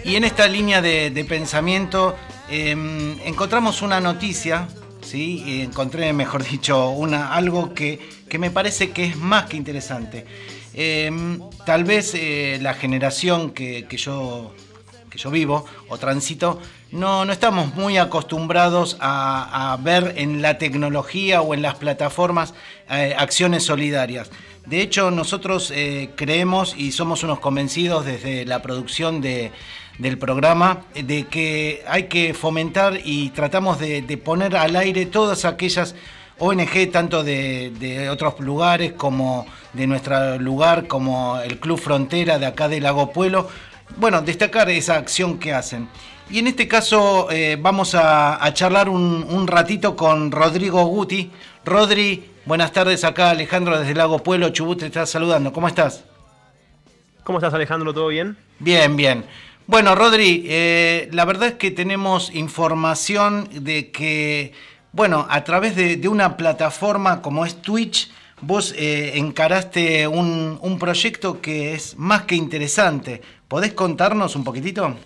Y 0.04 0.16
en 0.16 0.24
esta 0.24 0.46
línea 0.46 0.82
de, 0.82 1.26
pensamiento 1.26 2.14
em, 2.50 3.18
encontramos 3.24 3.80
una 3.82 4.00
noticia, 4.00 4.68
¿sí? 5.00 5.62
encontré, 5.62 6.12
mejor 6.12 6.44
dicho, 6.48 6.90
una, 6.90 7.34
algo 7.34 7.74
que, 7.74 8.00
me 8.38 8.50
parece 8.50 8.90
que 8.90 9.04
es 9.04 9.16
más 9.16 9.46
que 9.46 9.56
interesante. 9.56 10.26
Em, 10.74 11.40
tal 11.64 11.84
vez 11.84 12.14
eh, 12.14 12.58
la 12.60 12.74
generación 12.74 13.52
que, 13.52 13.86
que, 13.86 13.96
yo, 13.96 14.52
que 15.14 15.18
yo 15.20 15.30
vivo 15.30 15.64
o 15.88 15.96
transito 15.96 16.60
no, 16.90 17.24
no 17.24 17.32
estamos 17.32 17.74
muy 17.74 17.98
acostumbrados 17.98 18.96
a, 19.00 19.76
ver 19.80 20.14
en 20.16 20.42
la 20.42 20.58
tecnología 20.58 21.40
o 21.40 21.54
en 21.54 21.62
las 21.62 21.76
plataformas 21.76 22.54
eh, 22.90 23.14
acciones 23.16 23.64
solidarias. 23.64 24.30
De 24.66 24.80
hecho, 24.80 25.10
nosotros 25.10 25.72
eh, 25.74 26.10
creemos 26.16 26.74
y 26.76 26.92
somos 26.92 27.22
unos 27.22 27.40
convencidos 27.40 28.04
desde 28.04 28.44
la 28.44 28.62
producción 28.62 29.20
del 29.20 30.18
programa 30.18 30.82
de 30.94 31.26
que 31.26 31.82
hay 31.86 32.04
que 32.04 32.32
fomentar 32.32 33.00
y 33.04 33.30
tratamos 33.30 33.78
de, 33.78 34.02
poner 34.24 34.56
al 34.56 34.74
aire 34.76 35.06
todas 35.06 35.44
aquellas 35.44 35.94
ONG, 36.38 36.90
tanto 36.90 37.22
de, 37.22 37.72
de, 37.78 38.08
otros 38.08 38.40
lugares 38.40 38.92
como 38.92 39.46
de 39.72 39.86
nuestro 39.86 40.38
lugar, 40.38 40.86
como 40.86 41.38
el 41.40 41.58
Club 41.58 41.78
Frontera 41.78 42.38
de 42.38 42.46
acá 42.46 42.68
de 42.68 42.80
Lago 42.80 43.12
Pueblo. 43.12 43.48
Bueno, 43.96 44.22
destacar 44.22 44.68
esa 44.70 44.96
acción 44.96 45.38
que 45.38 45.52
hacen. 45.52 45.88
Y 46.30 46.38
en 46.38 46.46
este 46.46 46.66
caso 46.66 47.30
eh, 47.30 47.56
vamos 47.60 47.94
a, 47.94 48.40
charlar 48.54 48.88
un, 48.88 49.46
ratito 49.46 49.94
con 49.94 50.32
Rodrigo 50.32 50.84
Guti. 50.86 51.30
Rodri, 51.64 52.24
buenas 52.46 52.72
tardes 52.72 53.04
acá, 53.04 53.30
Alejandro 53.30 53.78
desde 53.78 53.94
Lago 53.94 54.18
Pueblo, 54.18 54.48
Chubut 54.48 54.80
te 54.80 54.86
está 54.86 55.06
saludando. 55.06 55.52
¿Cómo 55.52 55.68
estás? 55.68 56.04
¿Cómo 57.24 57.38
estás 57.38 57.54
Alejandro? 57.54 57.92
¿Todo 57.92 58.08
bien? 58.08 58.36
Bien, 58.58 58.96
bien. 58.96 59.24
Bueno, 59.66 59.94
Rodri, 59.94 60.44
eh, 60.48 61.08
la 61.12 61.24
verdad 61.24 61.48
es 61.48 61.54
que 61.54 61.70
tenemos 61.70 62.34
información 62.34 63.48
de 63.52 63.90
que, 63.90 64.52
bueno, 64.92 65.26
a 65.30 65.44
través 65.44 65.76
de, 65.76 66.08
una 66.08 66.36
plataforma 66.36 67.22
como 67.22 67.46
es 67.46 67.62
Twitch, 67.62 68.10
vos 68.40 68.74
eh, 68.76 69.12
encaraste 69.14 70.06
un, 70.06 70.58
un 70.60 70.78
proyecto 70.78 71.40
que 71.40 71.74
es 71.74 71.96
más 71.96 72.22
que 72.22 72.34
interesante. 72.34 73.22
¿Podés 73.54 73.72
contarnos 73.72 74.34
un 74.34 74.42
poquitito? 74.42 74.96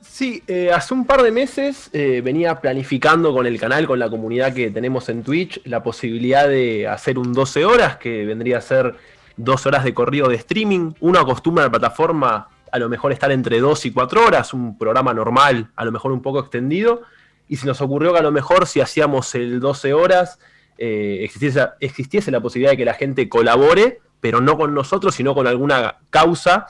Sí, 0.00 0.42
eh, 0.48 0.72
hace 0.72 0.92
un 0.92 1.06
par 1.06 1.22
de 1.22 1.30
meses 1.30 1.88
eh, 1.92 2.20
venía 2.20 2.60
planificando 2.60 3.32
con 3.32 3.46
el 3.46 3.60
canal, 3.60 3.86
con 3.86 4.00
la 4.00 4.10
comunidad 4.10 4.52
que 4.52 4.68
tenemos 4.72 5.08
en 5.08 5.22
Twitch, 5.22 5.60
la 5.66 5.84
posibilidad 5.84 6.48
de 6.48 6.88
hacer 6.88 7.16
un 7.16 7.32
12 7.32 7.64
horas, 7.64 7.98
que 7.98 8.26
vendría 8.26 8.58
a 8.58 8.60
ser 8.60 8.96
dos 9.36 9.66
horas 9.66 9.84
de 9.84 9.94
corrido 9.94 10.26
de 10.26 10.34
streaming. 10.34 10.94
Uno 10.98 11.20
acostumbra 11.20 11.62
a 11.62 11.66
la 11.68 11.70
plataforma 11.70 12.48
a 12.72 12.78
lo 12.80 12.88
mejor 12.88 13.12
estar 13.12 13.30
entre 13.30 13.60
2 13.60 13.86
y 13.86 13.92
4 13.92 14.26
horas, 14.26 14.52
un 14.52 14.76
programa 14.76 15.14
normal, 15.14 15.70
a 15.76 15.84
lo 15.84 15.92
mejor 15.92 16.10
un 16.10 16.22
poco 16.22 16.40
extendido. 16.40 17.02
Y 17.46 17.54
se 17.54 17.68
nos 17.68 17.80
ocurrió 17.80 18.12
que 18.12 18.18
a 18.18 18.22
lo 18.22 18.32
mejor 18.32 18.66
si 18.66 18.80
hacíamos 18.80 19.32
el 19.36 19.60
12 19.60 19.92
horas, 19.94 20.40
eh, 20.76 21.20
existiese 21.22 22.32
la 22.32 22.40
posibilidad 22.40 22.72
de 22.72 22.78
que 22.78 22.84
la 22.84 22.94
gente 22.94 23.28
colabore, 23.28 24.00
pero 24.20 24.40
no 24.40 24.56
con 24.56 24.74
nosotros, 24.74 25.14
sino 25.14 25.34
con 25.34 25.46
alguna 25.46 25.98
causa. 26.10 26.66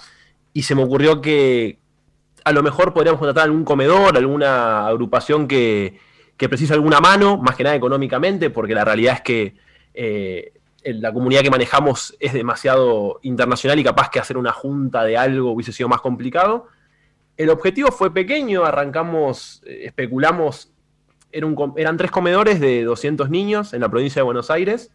Y 0.52 0.62
se 0.62 0.74
me 0.74 0.82
ocurrió 0.82 1.20
que, 1.20 1.78
a 2.44 2.52
lo 2.52 2.62
mejor 2.62 2.94
podríamos 2.94 3.18
contratar 3.18 3.44
algún 3.44 3.64
comedor, 3.64 4.16
alguna 4.16 4.86
agrupación 4.86 5.46
que, 5.46 5.98
que 6.36 6.48
precisa 6.48 6.74
alguna 6.74 7.00
mano, 7.00 7.36
más 7.36 7.56
que 7.56 7.64
nada 7.64 7.76
económicamente, 7.76 8.48
porque 8.50 8.74
la 8.74 8.84
realidad 8.84 9.14
es 9.14 9.20
que 9.22 9.56
eh, 9.92 10.52
la 10.84 11.12
comunidad 11.12 11.42
que 11.42 11.50
manejamos 11.50 12.16
es 12.20 12.32
demasiado 12.32 13.18
internacional 13.22 13.78
y 13.78 13.84
capaz 13.84 14.10
que 14.10 14.20
hacer 14.20 14.36
una 14.36 14.52
junta 14.52 15.04
de 15.04 15.16
algo 15.16 15.50
hubiese 15.50 15.72
sido 15.72 15.88
más 15.88 16.00
complicado. 16.00 16.68
El 17.36 17.50
objetivo 17.50 17.90
fue 17.90 18.14
pequeño, 18.14 18.64
arrancamos, 18.64 19.62
eh, 19.66 19.82
especulamos, 19.86 20.72
eran 21.30 21.96
tres 21.96 22.10
comedores 22.10 22.60
de 22.60 22.84
200 22.84 23.28
niños 23.28 23.74
en 23.74 23.80
la 23.80 23.90
provincia 23.90 24.20
de 24.20 24.24
Buenos 24.24 24.50
Aires, 24.50 24.90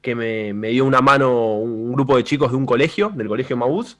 que 0.00 0.14
me, 0.14 0.52
me 0.54 0.68
dio 0.68 0.84
una 0.84 1.00
mano 1.00 1.56
un 1.56 1.92
grupo 1.92 2.16
de 2.16 2.24
chicos 2.24 2.50
de 2.50 2.56
un 2.56 2.66
colegio, 2.66 3.10
del 3.14 3.28
colegio 3.28 3.56
Maús, 3.56 3.98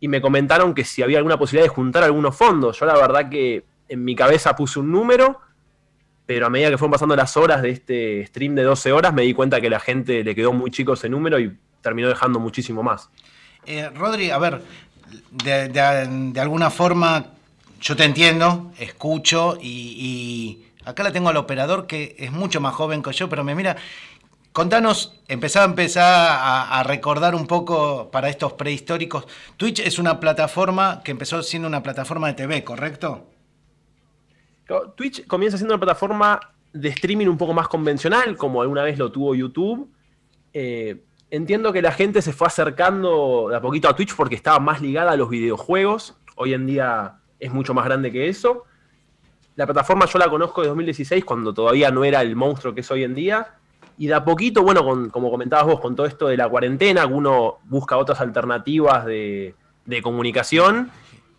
y 0.00 0.08
me 0.08 0.20
comentaron 0.20 0.74
que 0.74 0.84
si 0.84 1.02
había 1.02 1.18
alguna 1.18 1.38
posibilidad 1.38 1.64
de 1.64 1.74
juntar 1.74 2.04
algunos 2.04 2.36
fondos. 2.36 2.78
Yo 2.78 2.86
la 2.86 2.94
verdad 2.94 3.28
que 3.28 3.64
en 3.88 4.04
mi 4.04 4.14
cabeza 4.14 4.56
puse 4.56 4.78
un 4.78 4.90
número, 4.90 5.40
pero 6.26 6.46
a 6.46 6.50
medida 6.50 6.70
que 6.70 6.78
fueron 6.78 6.92
pasando 6.92 7.16
las 7.16 7.36
horas 7.36 7.62
de 7.62 7.70
este 7.70 8.26
stream 8.26 8.54
de 8.54 8.62
12 8.62 8.92
horas, 8.92 9.14
me 9.14 9.22
di 9.22 9.32
cuenta 9.32 9.60
que 9.60 9.70
la 9.70 9.80
gente 9.80 10.24
le 10.24 10.34
quedó 10.34 10.52
muy 10.52 10.70
chico 10.70 10.94
ese 10.94 11.08
número 11.08 11.38
y 11.38 11.56
terminó 11.82 12.08
dejando 12.08 12.40
muchísimo 12.40 12.82
más. 12.82 13.08
Eh, 13.64 13.88
Rodri, 13.90 14.30
a 14.30 14.38
ver, 14.38 14.62
de, 15.30 16.40
alguna 16.40 16.70
forma 16.70 17.26
yo 17.80 17.94
te 17.94 18.04
entiendo, 18.04 18.72
escucho 18.78 19.58
y, 19.60 19.68
y 19.68 20.66
acá 20.84 21.02
la 21.02 21.12
tengo 21.12 21.28
al 21.28 21.36
operador 21.36 21.86
que 21.86 22.16
es 22.18 22.32
mucho 22.32 22.60
más 22.60 22.74
joven 22.74 23.02
que 23.02 23.12
yo, 23.12 23.28
pero 23.28 23.44
me 23.44 23.54
mira 23.54 23.76
Contanos, 24.56 25.12
empezá 25.28 25.60
a 25.60 25.66
empezar 25.66 26.38
a, 26.40 26.82
recordar 26.82 27.34
un 27.34 27.46
poco 27.46 28.10
para 28.10 28.30
estos 28.30 28.54
prehistóricos. 28.54 29.26
Twitch 29.58 29.80
es 29.80 29.98
una 29.98 30.18
plataforma 30.18 31.02
que 31.04 31.10
empezó 31.10 31.42
siendo 31.42 31.68
una 31.68 31.82
plataforma 31.82 32.28
de 32.28 32.32
TV, 32.32 32.64
¿correcto? 32.64 33.26
Twitch 34.96 35.26
comienza 35.26 35.58
siendo 35.58 35.74
una 35.74 35.80
plataforma 35.80 36.40
de 36.72 36.88
streaming 36.88 37.26
un 37.26 37.36
poco 37.36 37.52
más 37.52 37.68
convencional, 37.68 38.38
como 38.38 38.62
alguna 38.62 38.82
vez 38.82 38.98
lo 38.98 39.12
tuvo 39.12 39.34
YouTube. 39.34 39.90
Eh, 40.54 41.04
entiendo 41.28 41.70
que 41.70 41.82
la 41.82 41.92
gente 41.92 42.22
se 42.22 42.32
fue 42.32 42.46
acercando 42.46 43.48
de 43.50 43.56
a 43.56 43.60
poquito 43.60 43.90
a 43.90 43.94
Twitch 43.94 44.16
porque 44.16 44.36
estaba 44.36 44.58
más 44.58 44.80
ligada 44.80 45.12
a 45.12 45.16
los 45.16 45.28
videojuegos. 45.28 46.16
Hoy 46.34 46.54
en 46.54 46.64
día 46.64 47.18
es 47.38 47.52
mucho 47.52 47.74
más 47.74 47.84
grande 47.84 48.10
que 48.10 48.30
eso. 48.30 48.64
La 49.54 49.66
plataforma 49.66 50.06
yo 50.06 50.18
la 50.18 50.30
conozco 50.30 50.62
de 50.62 50.68
2016, 50.68 51.26
cuando 51.26 51.52
todavía 51.52 51.90
no 51.90 52.04
era 52.04 52.22
el 52.22 52.34
monstruo 52.36 52.74
que 52.74 52.80
es 52.80 52.90
hoy 52.90 53.04
en 53.04 53.14
día 53.14 53.52
Y 53.98 54.08
de 54.08 54.14
a 54.14 54.24
poquito, 54.24 54.62
bueno, 54.62 55.10
como 55.10 55.30
comentabas 55.30 55.66
vos, 55.66 55.80
con 55.80 55.96
todo 55.96 56.06
esto 56.06 56.28
de 56.28 56.36
la 56.36 56.48
cuarentena, 56.48 57.06
uno 57.06 57.58
busca 57.64 57.96
otras 57.96 58.20
alternativas 58.20 59.06
de, 59.06 59.54
comunicación. 60.02 60.90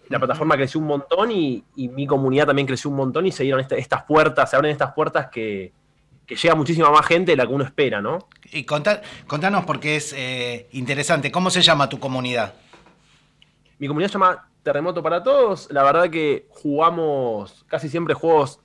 La 0.10 0.20
plataforma 0.20 0.56
creció 0.56 0.80
un 0.80 0.88
montón 0.88 1.32
y, 1.32 1.63
mi 1.76 2.08
comunidad 2.08 2.48
también 2.48 2.67
creció 2.67 2.89
un 2.89 2.96
montón 2.96 3.28
y 3.28 3.32
se 3.32 3.43
dieron 3.43 3.63
estas 3.70 4.04
puertas, 4.04 4.50
se 4.50 4.56
abren 4.56 4.72
estas 4.72 4.93
puertas 4.93 5.28
que, 5.28 5.72
llega 6.28 6.56
muchísima 6.56 6.89
más 6.91 7.06
gente 7.06 7.32
de 7.32 7.38
la 7.38 7.46
que 7.46 7.54
uno 7.54 7.63
espera, 7.63 8.02
¿no? 8.02 8.28
Y 8.52 8.65
contanos 8.65 9.65
porque 9.65 9.96
es 9.96 10.13
eh, 10.13 10.67
interesante, 10.72 11.32
¿cómo 11.32 11.50
se 11.50 11.62
llama 11.62 11.88
tu 11.88 12.00
comunidad? 12.00 12.54
Mi 13.80 13.88
comunidad 13.88 14.10
se 14.10 14.13
llama 14.13 14.50
Terremoto 14.63 15.04
para 15.04 15.24
Todos. 15.24 15.70
La 15.72 15.84
verdad 15.84 16.10
que 16.10 16.48
jugamos 16.50 17.63
casi 17.67 17.88
siempre 17.88 18.13
juegos, 18.15 18.60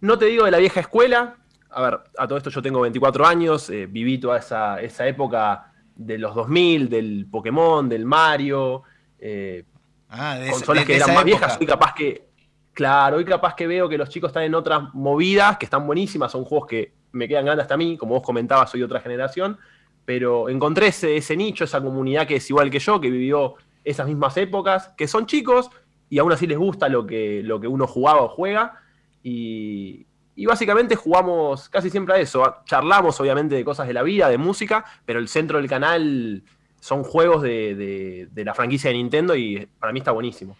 no 0.00 0.18
te 0.18 0.24
digo 0.24 0.44
de 0.44 0.50
la 0.50 0.58
vieja 0.58 0.80
escuela, 0.80 1.36
a 1.74 1.82
ver, 1.82 2.00
a 2.16 2.28
todo 2.28 2.38
esto 2.38 2.50
yo 2.50 2.62
tengo 2.62 2.80
24 2.80 3.26
años, 3.26 3.68
eh, 3.70 3.86
viví 3.86 4.18
toda 4.18 4.38
esa, 4.38 4.80
época 5.06 5.72
de 5.96 6.18
los 6.18 6.34
2000, 6.34 6.88
del 6.88 7.26
Pokémon, 7.30 7.88
del 7.88 8.06
Mario, 8.06 8.82
eh, 9.18 9.64
ah, 10.08 10.36
de 10.36 10.50
consolas 10.50 10.84
que 10.84 10.96
eran 10.96 11.14
más 11.14 11.24
viejas, 11.24 11.56
soy 11.56 11.66
capaz 11.66 11.94
que, 11.94 12.28
claro, 12.72 13.16
hoy 13.16 13.24
capaz 13.24 13.54
que 13.54 13.66
veo 13.66 13.88
que 13.88 13.98
los 13.98 14.08
chicos 14.08 14.28
están 14.28 14.44
en 14.44 14.54
otras 14.54 14.94
movidas, 14.94 15.58
que 15.58 15.66
están 15.66 15.86
buenísimas, 15.86 16.30
son 16.30 16.44
juegos 16.44 16.68
que 16.68 16.92
me 17.12 17.26
quedan 17.26 17.44
grandes 17.44 17.64
hasta 17.64 17.74
a 17.74 17.78
mí, 17.78 17.96
como 17.96 18.14
vos 18.14 18.22
comentabas, 18.22 18.70
soy 18.70 18.82
otra 18.82 19.00
generación, 19.00 19.58
pero 20.04 20.48
encontré 20.48 20.88
ese, 20.88 21.16
ese 21.16 21.36
nicho, 21.36 21.64
esa 21.64 21.80
comunidad 21.80 22.26
que 22.26 22.36
es 22.36 22.50
igual 22.50 22.70
que 22.70 22.78
yo, 22.78 23.00
que 23.00 23.10
vivió 23.10 23.54
esas 23.82 24.06
mismas 24.06 24.36
épocas, 24.36 24.92
que 24.96 25.08
son 25.08 25.26
chicos 25.26 25.70
y 26.08 26.18
aún 26.18 26.32
así 26.32 26.46
les 26.46 26.58
gusta 26.58 26.88
lo 26.88 27.06
que, 27.06 27.42
lo 27.42 27.60
que 27.60 27.66
uno 27.66 27.86
jugaba 27.86 28.22
o 28.22 28.28
juega, 28.28 28.80
y, 29.22 30.06
y 30.36 30.46
básicamente 30.46 30.96
jugamos 30.96 31.68
casi 31.68 31.90
siempre 31.90 32.14
a 32.14 32.18
eso. 32.18 32.56
Charlamos 32.64 33.20
obviamente 33.20 33.54
de 33.54 33.64
cosas 33.64 33.86
de 33.86 33.94
la 33.94 34.02
vida, 34.02 34.28
de 34.28 34.38
música, 34.38 34.84
pero 35.04 35.18
el 35.18 35.28
centro 35.28 35.58
del 35.58 35.68
canal 35.68 36.42
son 36.80 37.02
juegos 37.02 37.42
de, 37.42 38.28
la 38.34 38.54
franquicia 38.54 38.90
de 38.90 38.96
Nintendo 38.96 39.36
y 39.36 39.66
para 39.78 39.92
mí 39.92 40.00
está 40.00 40.10
buenísimo. 40.10 40.56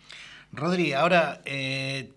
Rodri, 0.52 0.92
ahora 0.92 1.40
eh, 1.44 2.12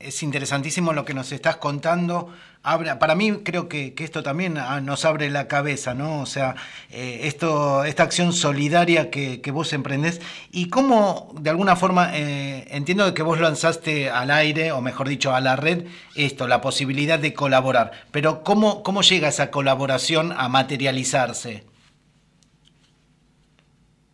es 0.00 0.22
interesantísimo 0.22 0.92
lo 0.92 1.04
que 1.04 1.14
nos 1.14 1.30
estás 1.30 1.56
contando 1.56 2.32
para 2.62 3.14
mí 3.14 3.40
creo 3.42 3.68
que, 3.68 3.94
esto 3.98 4.22
también 4.22 4.58
ah, 4.58 4.80
nos 4.80 5.04
abre 5.04 5.30
la 5.30 5.48
cabeza, 5.48 5.94
¿no? 5.94 6.20
O 6.20 6.26
sea, 6.26 6.56
eh, 6.90 7.20
esto, 7.24 7.84
esta 7.84 8.02
acción 8.02 8.32
solidaria 8.32 9.10
que, 9.10 9.40
vos 9.50 9.72
emprendés 9.72 10.20
y 10.52 10.68
cómo, 10.68 11.32
de 11.40 11.50
alguna 11.50 11.76
forma, 11.76 12.10
eh, 12.14 12.66
entiendo 12.70 13.12
que 13.14 13.22
vos 13.22 13.40
lanzaste 13.40 14.10
al 14.10 14.30
aire, 14.30 14.72
o 14.72 14.80
mejor 14.80 15.08
dicho, 15.08 15.34
a 15.34 15.40
la 15.40 15.56
red, 15.56 15.86
esto, 16.14 16.46
la 16.46 16.60
posibilidad 16.60 17.18
de 17.18 17.32
colaborar, 17.32 17.92
pero 18.10 18.42
¿cómo, 18.42 18.82
cómo 18.82 19.02
llega 19.02 19.28
esa 19.28 19.50
colaboración 19.50 20.32
a 20.36 20.48
materializarse? 20.48 21.64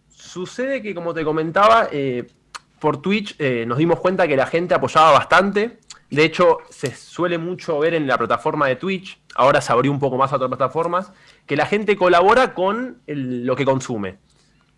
Sucede 0.09 0.83
que, 0.83 0.95
como 0.95 1.15
te 1.15 1.25
comentaba, 1.25 1.89
eh, 1.91 2.27
por 2.79 3.01
Twitch 3.01 3.39
nos 3.67 3.79
dimos 3.79 4.01
cuenta 4.01 4.29
que 4.29 4.37
la 4.37 4.47
gente 4.47 4.75
apoyaba 4.75 5.13
bastante 5.13 5.79
de 6.11 6.25
hecho, 6.25 6.59
se 6.71 6.95
suele 6.95 7.37
mucho 7.37 7.79
ver 7.81 7.95
en 7.95 8.07
la 8.07 8.17
plataforma 8.17 8.69
de 8.69 8.77
Twitch, 8.77 9.19
ahora 9.35 9.61
se 9.61 9.73
abrió 9.73 9.91
un 9.91 9.99
poco 9.99 10.17
más 10.17 10.33
a 10.33 10.37
otras 10.37 10.49
plataformas, 10.49 11.11
que 11.47 11.57
la 11.57 11.67
gente 11.67 11.97
colabora 11.97 12.55
con 12.55 12.99
lo 13.07 13.57
que 13.57 13.65
consume. 13.65 14.19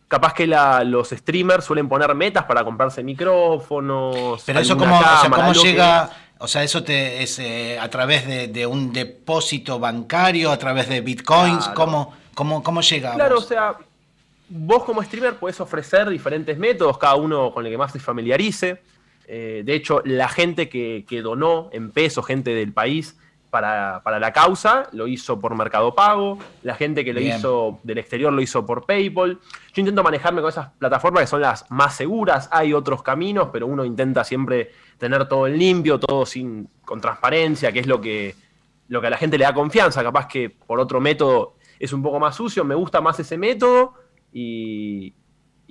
Capaz 0.09 0.33
que 0.33 0.47
los 0.47 1.11
streamers 1.11 1.67
suelen 1.67 1.87
poner 1.87 2.15
metas 2.15 2.45
para 2.45 2.65
comprarse 2.65 3.03
micrófonos. 3.03 4.43
Pero 4.47 4.61
eso 4.61 4.79
cómo, 4.79 4.99
¿cómo 5.31 5.53
llega, 5.53 6.11
o 6.39 6.49
sea, 6.49 6.63
eso 6.63 6.83
te, 6.83 7.23
es 7.23 7.39
eh, 7.41 7.79
a 7.79 7.91
través 7.91 8.27
de, 8.27 8.67
un 8.67 8.91
depósito 8.91 9.79
bancario, 9.79 10.51
a 10.51 10.57
través 10.57 10.89
de 10.89 11.03
bitcoins, 11.03 11.69
¿cómo, 11.75 12.15
cómo, 12.35 12.81
llega? 12.81 13.15
Claro, 13.17 13.37
o 13.37 13.43
sea, 13.43 13.77
vos 14.49 14.85
como 14.85 15.03
streamer 15.03 15.35
puedes 15.35 15.61
ofrecer 15.61 16.09
diferentes 16.09 16.59
métodos, 16.59 16.99
cada 16.99 17.17
uno 17.17 17.53
con 17.53 17.65
el 17.65 17.73
que 17.73 17.79
más 17.79 17.93
se 17.93 18.01
familiarice. 18.01 18.81
Eh, 19.27 19.63
de 19.65 19.75
hecho, 19.75 20.01
la 20.05 20.29
gente 20.29 20.69
que, 20.69 21.05
donó 21.23 21.69
en 21.73 21.91
peso, 21.91 22.23
gente 22.23 22.55
del 22.55 22.73
país, 22.73 23.17
para, 23.51 24.03
la 24.19 24.33
causa, 24.33 24.89
lo 24.93 25.07
hizo 25.07 25.41
por 25.41 25.55
Mercado 25.55 25.95
Pago. 25.95 26.39
La 26.63 26.75
gente 26.75 27.05
que 27.05 27.15
lo 27.15 27.21
hizo 27.21 27.81
del 27.83 27.99
exterior 27.99 28.33
lo 28.33 28.43
hizo 28.43 28.67
por 28.67 28.85
PayPal. 28.85 29.39
Yo 29.73 29.81
intento 29.81 30.03
manejarme 30.03 30.41
con 30.43 30.51
esas 30.51 30.69
plataformas 30.79 31.23
que 31.23 31.27
son 31.29 31.41
las 31.41 31.71
más 31.71 31.97
seguras. 31.97 32.49
Hay 32.53 32.75
otros 32.75 33.03
caminos, 33.03 33.49
pero 33.53 33.67
uno 33.67 33.85
intenta 33.85 34.23
siempre 34.23 34.71
tener 34.99 35.29
todo 35.29 35.47
en 35.47 35.59
limpio, 35.59 35.99
todo 35.99 36.27
sin, 36.27 36.69
con 36.85 37.01
transparencia, 37.01 37.73
que 37.73 37.81
es 37.81 37.87
lo 37.87 38.01
que, 38.01 38.35
lo 38.89 39.01
que 39.01 39.07
a 39.07 39.11
la 39.11 39.17
gente 39.17 39.39
le 39.39 39.45
da 39.45 39.55
confianza. 39.55 40.03
Capaz 40.03 40.27
que 40.29 40.51
por 40.51 40.79
otro 40.79 41.01
método 41.01 41.55
es 41.79 41.93
un 41.95 42.03
poco 42.03 42.21
más 42.21 42.37
sucio. 42.37 42.65
Me 42.65 42.75
gusta 42.75 43.01
más 43.01 43.19
ese 43.19 43.39
método 43.39 43.95
y, 44.33 45.15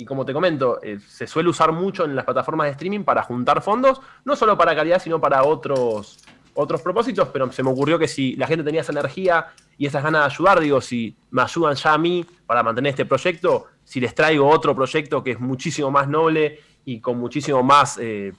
como 0.06 0.26
te 0.26 0.34
comento, 0.34 0.80
eh, 0.82 1.00
se 1.00 1.28
suele 1.28 1.50
usar 1.50 1.72
mucho 1.72 2.06
en 2.06 2.16
las 2.16 2.26
plataformas 2.26 2.66
de 2.66 2.72
streaming 2.72 3.04
para 3.04 3.24
juntar 3.24 3.62
fondos, 3.62 4.02
no 4.26 4.36
solo 4.36 4.58
para 4.58 4.76
calidad, 4.76 5.02
sino 5.02 5.20
para 5.20 5.44
otros, 5.44 6.20
otros 6.54 6.82
propósitos, 6.82 7.30
pero 7.30 7.52
se 7.52 7.64
me 7.64 7.70
ocurrió 7.70 8.00
que 8.00 8.08
si 8.08 8.36
la 8.36 8.48
gente 8.48 8.64
tenía 8.64 8.82
esa 8.82 8.92
energía 8.92 9.48
y 9.78 9.86
esas 9.86 10.04
ganas 10.04 10.22
de 10.22 10.34
ayudar, 10.34 10.60
digo, 10.60 10.82
si 10.82 11.16
me 11.30 11.42
ayudan 11.44 11.76
ya 11.76 11.94
a 11.94 11.98
mí 11.98 12.26
para 12.46 12.64
mantener 12.64 12.92
este 12.92 13.06
proyecto, 13.06 13.68
si 13.84 14.00
les 14.00 14.16
traigo 14.16 14.48
otro 14.50 14.76
proyecto 14.76 15.24
que 15.24 15.32
es 15.32 15.40
muchísimo 15.40 15.92
más 15.92 16.08
noble 16.08 16.60
y 16.84 17.00
con 17.00 17.20
muchísimo 17.20 17.62
más, 17.64 18.00
eh, 18.02 18.34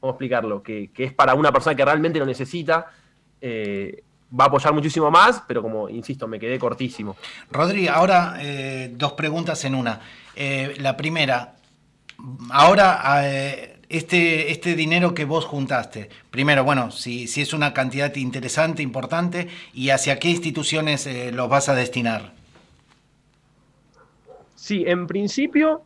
¿cómo 0.00 0.12
explicarlo? 0.12 0.62
Que, 0.62 0.90
es 0.96 1.12
para 1.12 1.34
una 1.34 1.52
persona 1.52 1.76
que 1.76 1.84
realmente 1.84 2.18
lo 2.18 2.26
necesita, 2.26 2.90
eh, 3.40 4.02
va 4.38 4.44
a 4.44 4.46
apoyar 4.48 4.72
muchísimo 4.72 5.10
más, 5.10 5.42
pero 5.46 5.62
como 5.62 5.88
insisto, 5.88 6.26
me 6.26 6.40
quedé 6.40 6.58
cortísimo. 6.58 7.16
Rodri, 7.50 7.88
ahora 7.88 8.38
dos 8.96 9.12
preguntas 9.12 9.64
en 9.64 9.74
una. 9.74 10.00
Eh, 10.34 10.74
la 10.78 10.96
primera, 10.96 11.56
ahora 12.50 13.22
eh, 13.24 13.80
este, 13.88 14.50
este 14.50 14.74
dinero 14.74 15.14
que 15.14 15.24
vos 15.24 15.44
juntaste, 15.44 16.08
primero, 16.30 16.64
bueno, 16.64 16.90
si, 16.90 17.26
si 17.26 17.42
es 17.42 17.52
una 17.52 17.74
cantidad 17.74 18.14
interesante, 18.16 18.82
importante, 18.82 19.48
y 19.74 19.90
hacia 19.90 20.18
qué 20.18 20.28
instituciones 20.28 21.06
eh, 21.06 21.32
los 21.32 21.48
vas 21.48 21.68
a 21.68 21.74
destinar. 21.74 22.32
Sí, 24.54 24.84
en 24.86 25.06
principio 25.06 25.82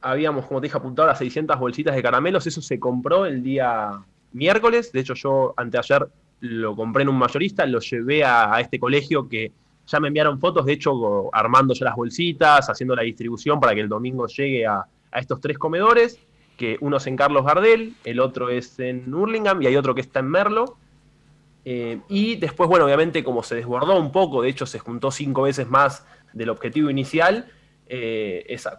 habíamos, 0.00 0.46
como 0.46 0.60
te 0.60 0.66
dije, 0.66 0.76
apuntado 0.76 1.08
las 1.08 1.18
600 1.18 1.58
bolsitas 1.58 1.94
de 1.94 2.02
caramelos, 2.02 2.46
eso 2.46 2.60
se 2.60 2.78
compró 2.78 3.24
el 3.24 3.42
día 3.42 3.90
miércoles, 4.32 4.90
de 4.92 5.00
hecho 5.00 5.14
yo 5.14 5.54
anteayer 5.56 6.08
lo 6.40 6.76
compré 6.76 7.02
en 7.02 7.08
un 7.08 7.18
mayorista, 7.18 7.66
lo 7.66 7.80
llevé 7.80 8.24
a 8.24 8.58
este 8.60 8.78
colegio 8.78 9.28
que 9.28 9.52
ya 9.86 10.00
me 10.00 10.08
enviaron 10.08 10.38
fotos, 10.38 10.66
de 10.66 10.72
hecho, 10.72 11.30
armando 11.32 11.72
ya 11.74 11.84
las 11.86 11.96
bolsitas, 11.96 12.68
haciendo 12.68 12.96
la 12.96 13.02
distribución 13.02 13.60
para 13.60 13.74
que 13.74 13.80
el 13.80 13.88
domingo 13.88 14.26
llegue 14.26 14.66
a, 14.66 14.84
estos 15.12 15.40
tres 15.40 15.56
comedores, 15.56 16.18
que 16.58 16.76
uno 16.80 16.98
es 16.98 17.06
en 17.06 17.16
Carlos 17.16 17.44
Gardel, 17.44 17.94
el 18.04 18.20
otro 18.20 18.50
es 18.50 18.78
en 18.80 19.12
Hurlingham 19.14 19.62
y 19.62 19.66
hay 19.66 19.76
otro 19.76 19.94
que 19.94 20.02
está 20.02 20.20
en 20.20 20.28
Merlo. 20.28 20.76
Eh, 21.64 22.00
y 22.08 22.36
después, 22.36 22.68
bueno, 22.68 22.84
obviamente 22.84 23.24
como 23.24 23.42
se 23.42 23.54
desbordó 23.54 23.98
un 23.98 24.12
poco, 24.12 24.42
de 24.42 24.50
hecho 24.50 24.66
se 24.66 24.78
juntó 24.78 25.10
cinco 25.10 25.42
veces 25.42 25.68
más 25.68 26.04
del 26.34 26.50
objetivo 26.50 26.90
inicial, 26.90 27.50
eh, 27.88 28.44
esas 28.48 28.76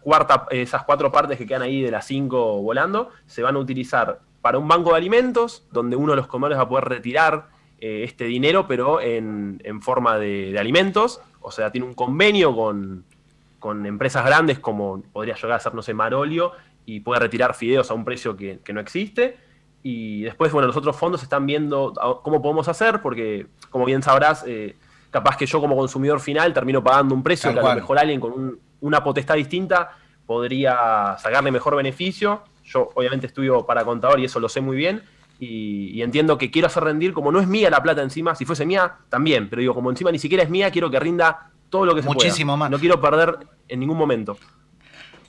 cuatro 0.83 1.11
partes 1.11 1.37
que 1.37 1.47
quedan 1.47 1.63
ahí 1.63 1.81
de 1.81 1.89
las 1.89 2.05
cinco 2.05 2.61
volando, 2.61 3.09
se 3.25 3.41
van 3.41 3.55
a 3.55 3.59
utilizar 3.59 4.19
para 4.47 4.59
un 4.59 4.67
banco 4.69 4.91
de 4.91 4.95
alimentos, 4.95 5.67
donde 5.73 5.97
uno 5.97 6.13
de 6.13 6.15
los 6.15 6.27
comedores 6.27 6.57
va 6.57 6.61
a 6.61 6.69
poder 6.69 6.85
retirar 6.85 7.49
eh, 7.81 8.03
este 8.05 8.23
dinero, 8.23 8.65
pero 8.65 9.01
en, 9.01 9.59
forma 9.81 10.17
de, 10.17 10.55
alimentos. 10.57 11.19
O 11.41 11.51
sea, 11.51 11.69
tiene 11.69 11.85
un 11.85 11.93
convenio 11.93 12.55
con, 12.55 13.03
empresas 13.85 14.25
grandes 14.25 14.59
como 14.59 15.01
podría 15.11 15.35
llegar 15.35 15.51
a 15.51 15.59
ser, 15.59 15.73
no 15.73 15.81
sé, 15.81 15.93
Marolio, 15.93 16.53
y 16.85 17.01
puede 17.01 17.19
retirar 17.19 17.55
fideos 17.55 17.91
a 17.91 17.93
un 17.93 18.05
precio 18.05 18.37
que, 18.37 18.61
no 18.73 18.79
existe. 18.79 19.35
Y 19.83 20.21
después, 20.21 20.53
bueno, 20.53 20.67
los 20.67 20.77
otros 20.77 20.95
fondos 20.95 21.21
están 21.21 21.45
viendo 21.45 21.91
cómo 22.23 22.41
podemos 22.41 22.69
hacer, 22.69 23.01
porque 23.01 23.47
como 23.69 23.83
bien 23.83 24.01
sabrás, 24.01 24.45
eh, 24.47 24.77
capaz 25.11 25.35
que 25.35 25.45
yo 25.45 25.59
como 25.59 25.75
consumidor 25.75 26.21
final 26.21 26.53
termino 26.53 26.81
pagando 26.81 27.13
un 27.13 27.21
precio 27.21 27.51
que 27.51 27.59
a 27.59 27.63
lo 27.63 27.75
mejor 27.75 27.99
alguien 27.99 28.21
con 28.21 28.57
una 28.79 29.03
potestad 29.03 29.35
distinta 29.35 29.91
podría 30.25 31.17
sacarle 31.19 31.51
mejor 31.51 31.75
beneficio. 31.75 32.43
Yo 32.67 32.89
obviamente 32.93 33.27
estudio 33.27 33.65
para 33.65 33.83
contador 33.83 34.19
y 34.19 34.25
eso 34.25 34.39
lo 34.39 34.47
sé 34.47 34.61
muy 34.61 34.77
bien, 34.77 35.01
y, 35.39 36.01
entiendo 36.01 36.37
que 36.37 36.49
quiero 36.49 36.67
hacer 36.67 36.83
rendir, 36.83 37.13
como 37.13 37.31
no 37.31 37.39
es 37.39 37.47
mía 37.47 37.69
la 37.69 37.81
plata 37.83 38.01
encima, 38.01 38.33
si 38.33 38.45
fuese 38.45 38.65
mía, 38.65 38.95
también, 39.09 39.49
pero 39.49 39.59
digo, 39.59 39.73
como 39.73 39.91
encima 39.91 40.11
ni 40.11 40.19
siquiera 40.19 40.43
es 40.43 40.49
mía, 40.49 40.71
quiero 40.71 40.89
que 40.89 40.99
rinda 40.99 41.51
todo 41.69 41.85
lo 41.85 41.93
que 41.93 42.01
se 42.01 42.07
Muchísimo 42.07 42.57
más. 42.57 42.71
No 42.71 42.79
quiero 42.79 42.99
perder 42.99 43.37
en 43.67 43.79
ningún 43.79 43.97
momento. 43.97 44.37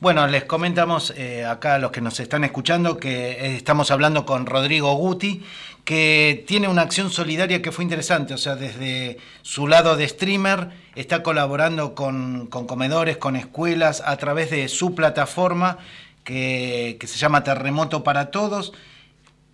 Bueno, 0.01 0.27
les 0.29 0.45
comentamos 0.45 1.13
eh, 1.17 1.45
acá 1.45 1.75
a 1.75 1.79
los 1.79 1.91
que 1.91 2.01
nos 2.01 2.21
están 2.21 2.45
escuchando 2.45 2.99
que 2.99 3.33
eh, 3.33 3.57
estamos 3.57 3.91
hablando 3.91 4.25
con 4.25 4.47
Rodrigo 4.47 4.95
Guti, 4.95 5.43
que 5.85 6.45
tiene 6.47 6.69
una 6.69 6.83
acción 6.83 7.11
solidaria 7.11 7.61
que 7.61 7.73
fue 7.73 7.83
interesante, 7.83 8.33
o 8.33 8.39
sea, 8.39 8.55
desde 8.55 9.19
su 9.43 9.67
lado 9.67 9.97
de 9.97 10.07
streamer 10.09 10.69
está 10.95 11.23
colaborando 11.25 11.95
con, 11.97 12.47
comedores, 12.47 13.17
con 13.17 13.35
escuelas, 13.35 14.03
a 14.07 14.17
través 14.19 14.51
de 14.51 14.69
su 14.69 14.95
plataforma 14.95 15.79
que, 16.29 17.07
se 17.07 17.19
llama 17.19 17.43
Terremoto 17.43 18.05
para 18.05 18.31
Todos 18.31 18.75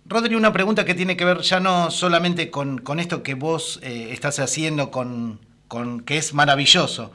Rodri, 0.07 0.35
una 0.35 0.53
pregunta 0.53 0.85
que 0.85 0.93
tiene 0.93 1.17
que 1.17 1.25
ver 1.25 1.39
ya 1.39 1.59
no 1.59 1.89
solamente 1.89 2.51
con, 2.51 2.99
esto 2.99 3.23
que 3.23 3.33
vos 3.33 3.79
eh, 3.81 4.09
estás 4.11 4.37
haciendo 4.39 4.91
con, 4.91 5.39
con, 5.67 6.01
que 6.01 6.17
es 6.17 6.33
maravilloso. 6.35 7.11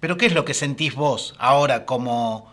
Pero 0.00 0.18
¿qué 0.18 0.26
es 0.26 0.34
lo 0.34 0.44
que 0.44 0.52
sentís 0.52 0.94
vos 0.94 1.34
ahora 1.38 1.86
como, 1.86 2.52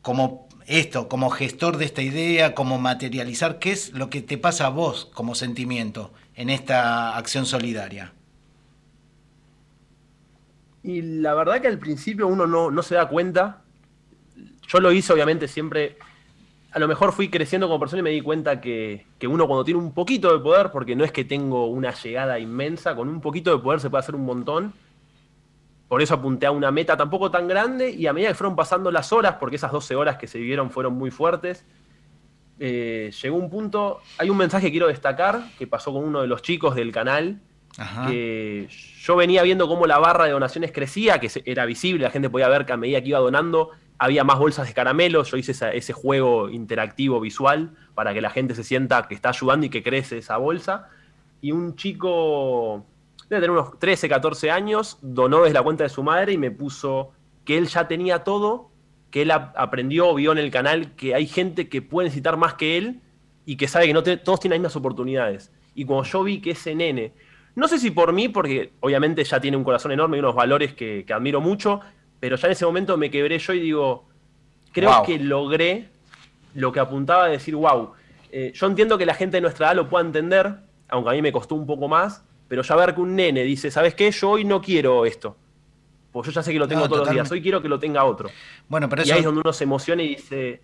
como 0.00 0.48
esto, 0.66 1.08
como 1.08 1.30
gestor 1.30 1.76
de 1.76 1.84
esta 1.84 2.02
idea, 2.02 2.56
como 2.56 2.78
materializar? 2.78 3.60
¿Qué 3.60 3.70
es 3.70 3.92
lo 3.92 4.10
que 4.10 4.22
te 4.22 4.38
pasa 4.38 4.66
a 4.66 4.70
vos 4.70 5.08
como 5.14 5.36
sentimiento 5.36 6.12
en 6.34 6.50
esta 6.50 7.16
acción 7.16 7.46
solidaria? 7.46 8.12
Y 10.82 11.00
la 11.00 11.34
verdad 11.34 11.60
que 11.60 11.68
al 11.68 11.78
principio 11.78 12.26
uno 12.26 12.48
no, 12.48 12.72
no 12.72 12.82
se 12.82 12.96
da 12.96 13.08
cuenta. 13.08 13.61
Yo 14.68 14.80
lo 14.80 14.92
hice 14.92 15.12
obviamente 15.12 15.48
siempre 15.48 15.96
a 16.72 16.78
lo 16.78 16.88
mejor 16.88 17.12
fui 17.12 17.28
creciendo 17.28 17.68
como 17.68 17.78
persona 17.78 18.00
y 18.00 18.02
me 18.02 18.10
di 18.10 18.22
cuenta 18.22 18.60
que, 18.60 19.04
uno 19.28 19.46
cuando 19.46 19.64
tiene 19.64 19.78
un 19.78 19.92
poquito 19.92 20.32
de 20.32 20.42
poder, 20.42 20.70
porque 20.70 20.96
no 20.96 21.04
es 21.04 21.12
que 21.12 21.24
tengo 21.24 21.66
una 21.66 21.92
llegada 21.92 22.38
inmensa, 22.38 22.96
con 22.96 23.08
un 23.08 23.20
poquito 23.20 23.54
de 23.54 23.62
poder 23.62 23.80
se 23.80 23.90
puede 23.90 24.00
hacer 24.00 24.14
un 24.14 24.24
montón. 24.24 24.72
Por 25.88 26.00
eso 26.00 26.14
apunté 26.14 26.46
a 26.46 26.50
una 26.50 26.70
meta 26.70 26.96
tampoco 26.96 27.30
tan 27.30 27.46
grande 27.46 27.90
y 27.90 28.06
a 28.06 28.14
medida 28.14 28.30
que 28.30 28.34
fueron 28.34 28.56
pasando 28.56 28.90
las 28.90 29.12
horas, 29.12 29.36
porque 29.38 29.56
esas 29.56 29.70
12 29.70 29.94
horas 29.94 30.16
que 30.16 30.26
se 30.26 30.38
vivieron 30.38 30.70
fueron 30.70 30.94
muy 30.94 31.10
fuertes, 31.10 31.66
eh, 32.58 33.12
llegó 33.22 33.36
un 33.36 33.50
punto, 33.50 34.00
hay 34.16 34.30
un 34.30 34.38
mensaje 34.38 34.66
que 34.66 34.72
quiero 34.72 34.86
destacar 34.86 35.42
que 35.58 35.66
pasó 35.66 35.92
con 35.92 36.04
uno 36.04 36.22
de 36.22 36.26
los 36.26 36.40
chicos 36.40 36.74
del 36.74 36.90
canal, 36.90 37.42
que 38.06 38.68
yo 39.00 39.16
venía 39.16 39.42
viendo 39.42 39.66
cómo 39.66 39.86
la 39.86 39.98
barra 39.98 40.24
de 40.26 40.30
donaciones 40.30 40.72
crecía, 40.72 41.18
que 41.20 41.30
era 41.44 41.66
visible, 41.66 42.04
la 42.04 42.10
gente 42.10 42.30
podía 42.30 42.48
ver 42.48 42.64
que 42.64 42.72
a 42.72 42.76
medida 42.78 43.02
que 43.02 43.08
iba 43.08 43.18
donando, 43.18 43.70
había 43.98 44.24
más 44.24 44.38
bolsas 44.38 44.66
de 44.66 44.74
caramelo, 44.74 45.22
yo 45.22 45.36
hice 45.36 45.52
ese 45.76 45.92
juego 45.92 46.48
interactivo 46.50 47.20
visual 47.20 47.70
para 47.94 48.12
que 48.12 48.20
la 48.20 48.30
gente 48.30 48.54
se 48.54 48.64
sienta 48.64 49.06
que 49.06 49.14
está 49.14 49.28
ayudando 49.28 49.66
y 49.66 49.70
que 49.70 49.82
crece 49.82 50.18
esa 50.18 50.36
bolsa. 50.38 50.88
Y 51.40 51.52
un 51.52 51.76
chico, 51.76 52.84
debe 53.28 53.42
tener 53.42 53.50
unos 53.50 53.78
13, 53.78 54.08
14 54.08 54.50
años, 54.50 54.98
donó 55.02 55.42
desde 55.42 55.54
la 55.54 55.62
cuenta 55.62 55.84
de 55.84 55.90
su 55.90 56.02
madre 56.02 56.32
y 56.32 56.38
me 56.38 56.50
puso 56.50 57.12
que 57.44 57.58
él 57.58 57.66
ya 57.66 57.88
tenía 57.88 58.24
todo, 58.24 58.70
que 59.10 59.22
él 59.22 59.30
aprendió, 59.30 60.14
vio 60.14 60.32
en 60.32 60.38
el 60.38 60.50
canal 60.50 60.94
que 60.96 61.14
hay 61.14 61.26
gente 61.26 61.68
que 61.68 61.82
puede 61.82 62.06
necesitar 62.06 62.36
más 62.36 62.54
que 62.54 62.78
él 62.78 63.00
y 63.44 63.56
que 63.56 63.68
sabe 63.68 63.86
que 63.86 63.92
no 63.92 64.02
todos 64.02 64.40
tienen 64.40 64.62
las 64.62 64.70
mismas 64.70 64.76
oportunidades. 64.76 65.52
Y 65.74 65.84
cuando 65.84 66.04
yo 66.04 66.22
vi 66.22 66.40
que 66.40 66.52
ese 66.52 66.74
nene, 66.74 67.12
no 67.54 67.68
sé 67.68 67.78
si 67.78 67.90
por 67.90 68.12
mí, 68.12 68.28
porque 68.28 68.72
obviamente 68.80 69.22
ya 69.24 69.40
tiene 69.40 69.56
un 69.56 69.64
corazón 69.64 69.92
enorme 69.92 70.16
y 70.16 70.20
unos 70.20 70.34
valores 70.34 70.72
que, 70.74 71.04
que 71.06 71.12
admiro 71.12 71.40
mucho, 71.40 71.80
pero 72.22 72.36
ya 72.36 72.46
en 72.46 72.52
ese 72.52 72.64
momento 72.64 72.96
me 72.96 73.10
quebré 73.10 73.36
yo 73.40 73.52
y 73.52 73.58
digo, 73.58 74.04
creo 74.70 75.02
que 75.04 75.18
logré 75.18 75.88
lo 76.54 76.70
que 76.70 76.78
apuntaba 76.78 77.24
a 77.24 77.28
decir, 77.28 77.56
wow, 77.56 77.94
eh, 78.30 78.52
yo 78.54 78.68
entiendo 78.68 78.96
que 78.96 79.04
la 79.04 79.14
gente 79.14 79.38
de 79.38 79.40
nuestra 79.40 79.66
edad 79.66 79.74
lo 79.74 79.88
pueda 79.88 80.06
entender, 80.06 80.54
aunque 80.88 81.10
a 81.10 81.14
mí 81.14 81.20
me 81.20 81.32
costó 81.32 81.56
un 81.56 81.66
poco 81.66 81.88
más, 81.88 82.22
pero 82.46 82.62
ya 82.62 82.76
ver 82.76 82.94
que 82.94 83.00
un 83.00 83.16
nene 83.16 83.42
dice, 83.42 83.72
¿sabes 83.72 83.96
qué? 83.96 84.08
Yo 84.12 84.30
hoy 84.30 84.44
no 84.44 84.62
quiero 84.62 85.04
esto. 85.04 85.36
Pues 86.12 86.28
yo 86.28 86.32
ya 86.32 86.44
sé 86.44 86.52
que 86.52 86.60
lo 86.60 86.68
tengo 86.68 86.88
todos 86.88 87.06
los 87.06 87.10
días, 87.12 87.28
hoy 87.32 87.42
quiero 87.42 87.60
que 87.60 87.68
lo 87.68 87.80
tenga 87.80 88.04
otro. 88.04 88.30
Bueno, 88.68 88.88
pero 88.88 89.02
y 89.04 89.10
ahí 89.10 89.18
es 89.18 89.24
donde 89.24 89.40
uno 89.40 89.52
se 89.52 89.64
emociona 89.64 90.04
y 90.04 90.10
dice, 90.10 90.62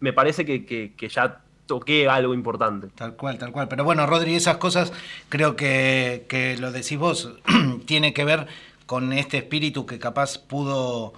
me 0.00 0.12
parece 0.12 0.44
que, 0.44 0.92
ya 1.08 1.40
toqué 1.66 2.08
algo 2.08 2.34
importante. 2.34 2.88
Tal 2.96 3.14
cual, 3.14 3.38
tal 3.38 3.52
cual. 3.52 3.68
Pero 3.68 3.84
bueno, 3.84 4.04
Rodri, 4.06 4.34
esas 4.34 4.56
cosas 4.56 4.92
creo 5.28 5.54
que, 5.54 6.24
que 6.28 6.56
lo 6.56 6.72
decís 6.72 6.98
vos, 6.98 7.32
tiene 7.86 8.12
que 8.12 8.24
ver 8.24 8.48
con 8.86 9.12
este 9.12 9.38
espíritu 9.38 9.84
que 9.86 9.98
capaz 9.98 10.38
pudo, 10.38 11.12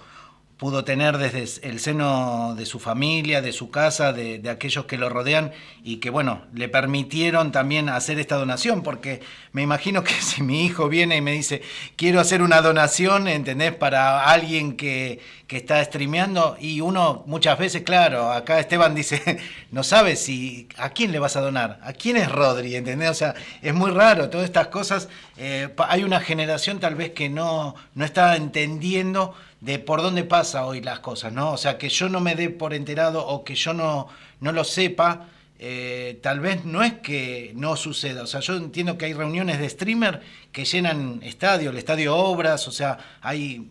pudo 0.59 0.83
tener 0.83 1.17
desde 1.17 1.65
el 1.65 1.79
seno 1.79 2.53
de 2.53 2.65
su 2.65 2.79
familia, 2.79 3.41
de 3.41 3.53
su 3.53 3.71
casa, 3.71 4.11
de, 4.11 4.47
aquellos 4.49 4.83
que 4.85 4.97
lo 4.97 5.07
rodean 5.07 5.53
y 5.85 5.97
que, 5.97 6.09
bueno, 6.09 6.41
le 6.53 6.67
permitieron 6.67 7.53
también 7.53 7.87
hacer 7.87 8.19
esta 8.19 8.35
donación, 8.35 8.83
porque 8.83 9.21
me 9.53 9.61
imagino 9.61 10.03
que 10.03 10.11
si 10.21 10.43
mi 10.43 10.65
hijo 10.65 10.89
viene 10.89 11.15
y 11.15 11.21
me 11.21 11.31
dice, 11.31 11.61
quiero 11.95 12.19
hacer 12.19 12.41
una 12.41 12.61
donación, 12.61 13.29
¿entendés? 13.29 13.73
Para 13.73 14.25
alguien 14.25 14.75
que, 14.75 15.21
que 15.47 15.55
está 15.55 15.81
streameando 15.81 16.57
y 16.59 16.81
uno 16.81 17.23
muchas 17.25 17.57
veces, 17.57 17.83
claro, 17.83 18.29
acá 18.29 18.59
Esteban 18.59 18.93
dice, 18.93 19.39
no 19.71 19.83
sabe 19.83 20.17
si, 20.17 20.67
¿a 20.77 20.89
quién 20.89 21.13
le 21.13 21.19
vas 21.19 21.37
a 21.37 21.41
donar? 21.41 21.79
¿A 21.83 21.93
quién 21.93 22.17
es 22.17 22.29
Rodri? 22.29 22.75
¿Entendés? 22.75 23.11
O 23.11 23.13
sea, 23.13 23.33
es 23.61 23.73
muy 23.73 23.91
raro, 23.91 24.29
todas 24.29 24.45
estas 24.45 24.67
cosas, 24.67 25.07
eh, 25.37 25.69
hay 25.77 26.03
una 26.03 26.19
generación 26.19 26.81
tal 26.81 26.95
vez 26.95 27.11
que 27.11 27.29
no, 27.29 27.75
no 27.95 28.03
está 28.03 28.35
entendiendo 28.35 29.35
de 29.61 29.79
por 29.79 30.01
dónde 30.01 30.23
pasa 30.23 30.65
hoy 30.65 30.81
las 30.81 30.99
cosas, 30.99 31.33
¿no? 31.33 31.51
O 31.51 31.57
sea, 31.57 31.77
que 31.77 31.89
yo 31.89 32.09
no 32.09 32.21
me 32.21 32.35
dé 32.35 32.49
por 32.49 32.73
enterado 32.73 33.25
o 33.25 33.43
que 33.43 33.55
yo 33.55 33.73
no, 33.73 34.07
no 34.39 34.51
lo 34.51 34.63
sepa, 34.63 35.27
eh, 35.61 36.17
tal 36.23 36.39
vez 36.39 36.63
no 36.63 36.83
es 36.83 36.93
que 36.93 37.51
no 37.55 37.75
suceda. 37.75 38.23
O 38.23 38.27
sea, 38.27 38.39
yo 38.39 38.55
entiendo 38.55 38.97
que 38.97 39.05
hay 39.05 39.13
reuniones 39.13 39.59
de 39.59 39.69
streamer 39.69 40.21
que 40.53 40.63
llenan 40.63 41.19
estadio, 41.21 41.71
el 41.71 41.77
estadio 41.77 42.15
Obras, 42.15 42.67
o 42.67 42.71
sea, 42.71 42.97
hay. 43.21 43.69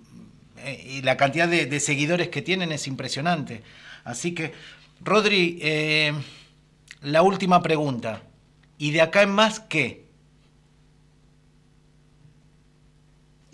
Eh, 0.59 0.97
y 0.99 1.03
la 1.03 1.17
cantidad 1.17 1.49
de, 1.49 1.81
seguidores 1.81 2.29
que 2.29 2.43
tienen 2.43 2.73
es 2.73 2.87
impresionante. 2.87 3.63
Así 4.05 4.35
que, 4.35 4.53
Rodri, 5.01 5.59
eh, 5.63 6.13
la 7.01 7.23
última 7.23 7.63
pregunta. 7.63 8.23
¿Y 8.77 8.91
de 8.91 9.01
acá 9.01 9.23
en 9.23 9.31
más 9.31 9.61
qué? 9.61 10.08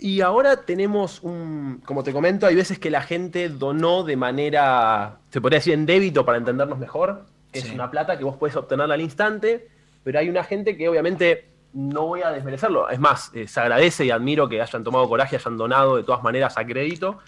Y 0.04 0.20
ahora 0.20 0.66
tenemos 0.66 1.22
un, 1.22 1.80
como 1.86 2.02
te 2.02 2.12
comento, 2.12 2.46
hay 2.46 2.54
veces 2.54 2.78
que 2.78 2.90
la 2.90 3.00
gente 3.00 3.48
donó 3.48 4.02
de 4.04 4.16
manera, 4.16 5.16
se 5.30 5.40
podría 5.40 5.60
decir 5.60 5.72
en 5.72 5.86
débito 5.86 6.26
para 6.26 6.36
entendernos 6.36 6.78
mejor, 6.78 7.24
es 7.54 7.70
una 7.70 7.90
plata 7.90 8.18
que 8.18 8.24
vos 8.24 8.36
puedes 8.36 8.54
obtener 8.54 8.92
al 8.92 9.00
instante, 9.00 9.66
pero 10.02 10.18
hay 10.18 10.28
una 10.28 10.44
gente 10.44 10.76
que 10.76 10.90
obviamente 10.90 11.48
no 11.72 12.04
voy 12.04 12.20
a 12.20 12.32
desmerecerlo, 12.32 12.90
es 12.90 13.00
más, 13.00 13.30
eh, 13.32 13.48
se 13.48 13.58
agradece 13.60 14.04
y 14.04 14.10
admiro 14.10 14.46
que 14.46 14.60
hayan 14.60 14.84
tomado 14.84 15.08
coraje, 15.08 15.36
hayan 15.36 15.56
donado 15.56 15.96
de 15.96 16.02
todas 16.02 16.22
maneras 16.22 16.58
a 16.58 16.66
crédito, 16.66 17.20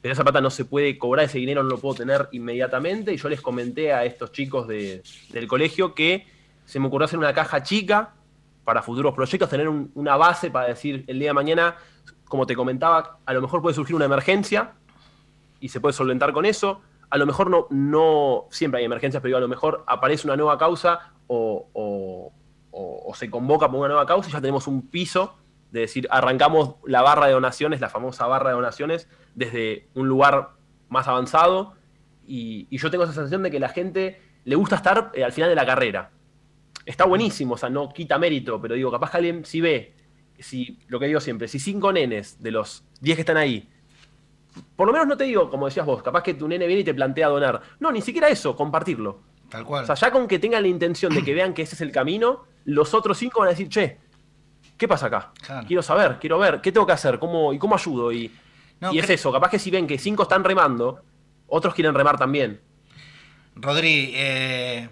pero 0.00 0.12
esa 0.12 0.22
plata 0.22 0.40
no 0.40 0.50
se 0.50 0.64
puede 0.64 0.98
cobrar, 0.98 1.24
ese 1.24 1.38
dinero 1.38 1.64
no 1.64 1.70
lo 1.70 1.78
puedo 1.78 1.96
tener 1.96 2.28
inmediatamente, 2.30 3.12
y 3.12 3.16
yo 3.16 3.28
les 3.28 3.40
comenté 3.40 3.92
a 3.92 4.04
estos 4.04 4.30
chicos 4.30 4.68
del 4.68 5.48
colegio 5.48 5.96
que 5.96 6.28
se 6.64 6.78
me 6.78 6.86
ocurrió 6.86 7.06
hacer 7.06 7.18
una 7.18 7.34
caja 7.34 7.64
chica 7.64 8.14
para 8.62 8.82
futuros 8.82 9.16
proyectos, 9.16 9.50
tener 9.50 9.68
una 9.68 10.16
base 10.16 10.48
para 10.48 10.68
decir 10.68 11.02
el 11.08 11.18
día 11.18 11.30
de 11.30 11.34
mañana 11.34 11.74
como 12.30 12.46
te 12.46 12.54
comentaba, 12.54 13.18
a 13.26 13.34
lo 13.34 13.42
mejor 13.42 13.60
puede 13.60 13.74
surgir 13.74 13.96
una 13.96 14.04
emergencia 14.04 14.74
y 15.58 15.68
se 15.68 15.80
puede 15.80 15.92
solventar 15.92 16.32
con 16.32 16.46
eso. 16.46 16.80
A 17.10 17.18
lo 17.18 17.26
mejor 17.26 17.50
no, 17.50 17.66
no 17.70 18.46
siempre 18.50 18.78
hay 18.78 18.84
emergencias, 18.84 19.20
pero 19.20 19.36
a 19.36 19.40
lo 19.40 19.48
mejor 19.48 19.82
aparece 19.88 20.28
una 20.28 20.36
nueva 20.36 20.56
causa 20.56 21.12
o, 21.26 22.32
se 23.14 23.28
convoca 23.28 23.68
por 23.68 23.80
una 23.80 23.88
nueva 23.88 24.06
causa 24.06 24.30
y 24.30 24.32
ya 24.32 24.40
tenemos 24.40 24.68
un 24.68 24.88
piso 24.88 25.34
de 25.72 25.80
decir, 25.80 26.06
arrancamos 26.08 26.76
la 26.86 27.02
barra 27.02 27.26
de 27.26 27.32
donaciones, 27.32 27.80
la 27.80 27.88
famosa 27.88 28.28
barra 28.28 28.50
de 28.50 28.54
donaciones, 28.54 29.08
desde 29.34 29.88
un 29.94 30.06
lugar 30.06 30.50
más 30.88 31.08
avanzado. 31.08 31.74
Y, 32.28 32.68
yo 32.70 32.92
tengo 32.92 33.02
esa 33.02 33.12
sensación 33.12 33.42
de 33.42 33.50
que 33.50 33.58
la 33.58 33.70
gente 33.70 34.22
le 34.44 34.54
gusta 34.54 34.76
estar 34.76 35.10
eh, 35.14 35.24
al 35.24 35.32
final 35.32 35.50
de 35.50 35.56
la 35.56 35.66
carrera. 35.66 36.12
Está 36.86 37.06
buenísimo, 37.06 37.54
o 37.54 37.58
sea, 37.58 37.70
no 37.70 37.88
quita 37.88 38.18
mérito, 38.18 38.60
pero 38.60 38.76
digo, 38.76 38.92
capaz 38.92 39.10
que 39.10 39.16
alguien 39.16 39.44
si 39.44 39.60
ve 39.60 39.99
si, 40.42 40.78
lo 40.88 40.98
que 40.98 41.06
digo 41.06 41.20
siempre, 41.20 41.48
si 41.48 41.58
cinco 41.58 41.92
nenes 41.92 42.42
de 42.42 42.50
los 42.50 42.84
diez 43.00 43.16
que 43.16 43.22
están 43.22 43.36
ahí, 43.36 43.68
por 44.76 44.86
lo 44.86 44.92
menos 44.92 45.06
no 45.06 45.16
te 45.16 45.24
digo, 45.24 45.50
como 45.50 45.66
decías 45.66 45.86
vos, 45.86 46.02
capaz 46.02 46.22
que 46.22 46.34
tu 46.34 46.48
nene 46.48 46.66
viene 46.66 46.82
y 46.82 46.84
te 46.84 46.94
plantea 46.94 47.28
donar. 47.28 47.60
No, 47.78 47.92
ni 47.92 48.00
siquiera 48.00 48.28
eso, 48.28 48.56
compartirlo. 48.56 49.20
Tal 49.48 49.64
cual. 49.64 49.84
O 49.84 49.86
sea, 49.86 49.94
ya 49.94 50.10
con 50.10 50.26
que 50.26 50.38
tengan 50.38 50.62
la 50.62 50.68
intención 50.68 51.14
de 51.14 51.22
que 51.22 51.34
vean 51.34 51.54
que 51.54 51.62
ese 51.62 51.74
es 51.74 51.80
el 51.80 51.92
camino, 51.92 52.44
los 52.64 52.94
otros 52.94 53.18
cinco 53.18 53.40
van 53.40 53.48
a 53.48 53.50
decir, 53.50 53.68
che, 53.68 53.98
¿qué 54.76 54.88
pasa 54.88 55.06
acá? 55.06 55.32
Quiero 55.66 55.82
saber, 55.82 56.18
quiero 56.20 56.38
ver, 56.38 56.60
¿qué 56.60 56.72
tengo 56.72 56.86
que 56.86 56.92
hacer? 56.92 57.18
¿Cómo, 57.18 57.52
¿Y 57.52 57.58
cómo 57.58 57.74
ayudo? 57.74 58.12
Y, 58.12 58.30
y 58.92 58.98
es 58.98 59.10
eso, 59.10 59.32
capaz 59.32 59.50
que 59.50 59.58
si 59.58 59.70
ven 59.70 59.86
que 59.86 59.98
cinco 59.98 60.22
están 60.22 60.44
remando, 60.44 61.02
otros 61.46 61.74
quieren 61.74 61.94
remar 61.94 62.16
también. 62.16 62.60
Rodri, 63.56 64.12
eh, 64.14 64.88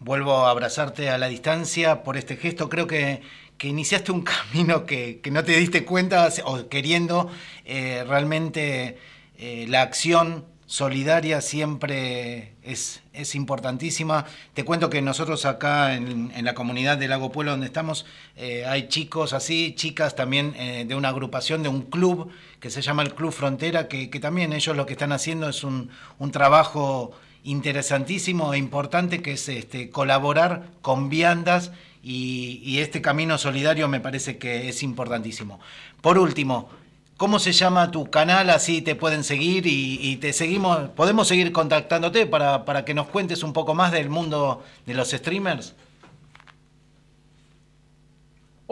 vuelvo 0.00 0.46
a 0.46 0.50
abrazarte 0.50 1.08
a 1.10 1.18
la 1.18 1.28
distancia 1.28 2.02
por 2.02 2.16
este 2.16 2.36
gesto. 2.36 2.68
Creo 2.68 2.86
que 2.86 3.22
que 3.58 3.68
iniciaste 3.68 4.12
un 4.12 4.22
camino 4.52 4.86
que, 4.86 5.20
no 5.30 5.44
te 5.44 5.52
diste 5.52 5.84
cuenta 5.84 6.28
o 6.44 6.68
queriendo 6.68 7.30
eh, 7.64 8.04
realmente 8.06 8.98
eh, 9.38 9.66
la 9.68 9.82
acción 9.82 10.44
solidaria 10.66 11.42
siempre 11.42 12.54
es, 12.62 13.02
es, 13.12 13.34
importantísima. 13.34 14.24
Te 14.54 14.64
cuento 14.64 14.88
que 14.88 15.02
nosotros 15.02 15.44
acá 15.44 15.94
en, 15.94 16.32
la 16.42 16.54
comunidad 16.54 16.96
del 16.96 17.10
Lago 17.10 17.30
Pueblo 17.30 17.50
donde 17.50 17.66
estamos, 17.66 18.06
eh, 18.36 18.64
hay 18.66 18.88
chicos 18.88 19.34
así, 19.34 19.74
chicas 19.76 20.16
también 20.16 20.54
de 20.88 20.94
una 20.94 21.08
agrupación, 21.08 21.62
de 21.62 21.68
un 21.68 21.82
club 21.82 22.30
que 22.58 22.70
se 22.70 22.80
llama 22.80 23.02
el 23.02 23.14
Club 23.14 23.32
Frontera, 23.32 23.86
que, 23.86 24.06
también 24.18 24.54
ellos 24.54 24.74
lo 24.74 24.86
que 24.86 24.94
están 24.94 25.12
haciendo 25.12 25.48
es 25.50 25.62
un, 25.62 25.90
un 26.18 26.30
trabajo 26.30 27.12
interesantísimo 27.44 28.54
e 28.54 28.58
importante 28.58 29.22
que 29.22 29.32
es 29.32 29.48
este, 29.48 29.90
colaborar 29.90 30.70
con 30.80 31.08
viandas 31.08 31.72
y, 32.02 32.80
este 32.80 33.00
camino 33.00 33.38
solidario 33.38 33.88
me 33.88 34.00
parece 34.00 34.38
que 34.38 34.68
es 34.68 34.82
importantísimo. 34.82 35.60
Por 36.00 36.18
último, 36.18 36.68
¿cómo 37.16 37.38
se 37.38 37.52
llama 37.52 37.90
tu 37.90 38.10
canal? 38.10 38.50
Así 38.50 38.82
te 38.82 38.96
pueden 38.96 39.22
seguir 39.24 39.64
y, 39.66 40.16
te 40.16 40.32
seguimos, 40.32 40.90
podemos 40.90 41.28
seguir 41.28 41.52
contactándote 41.52 42.26
para, 42.26 42.64
para, 42.64 42.84
que 42.84 42.94
nos 42.94 43.06
cuentes 43.08 43.42
un 43.42 43.52
poco 43.52 43.74
más 43.74 43.92
del 43.92 44.08
mundo 44.08 44.64
de 44.86 44.94
los 44.94 45.10
streamers. 45.10 45.74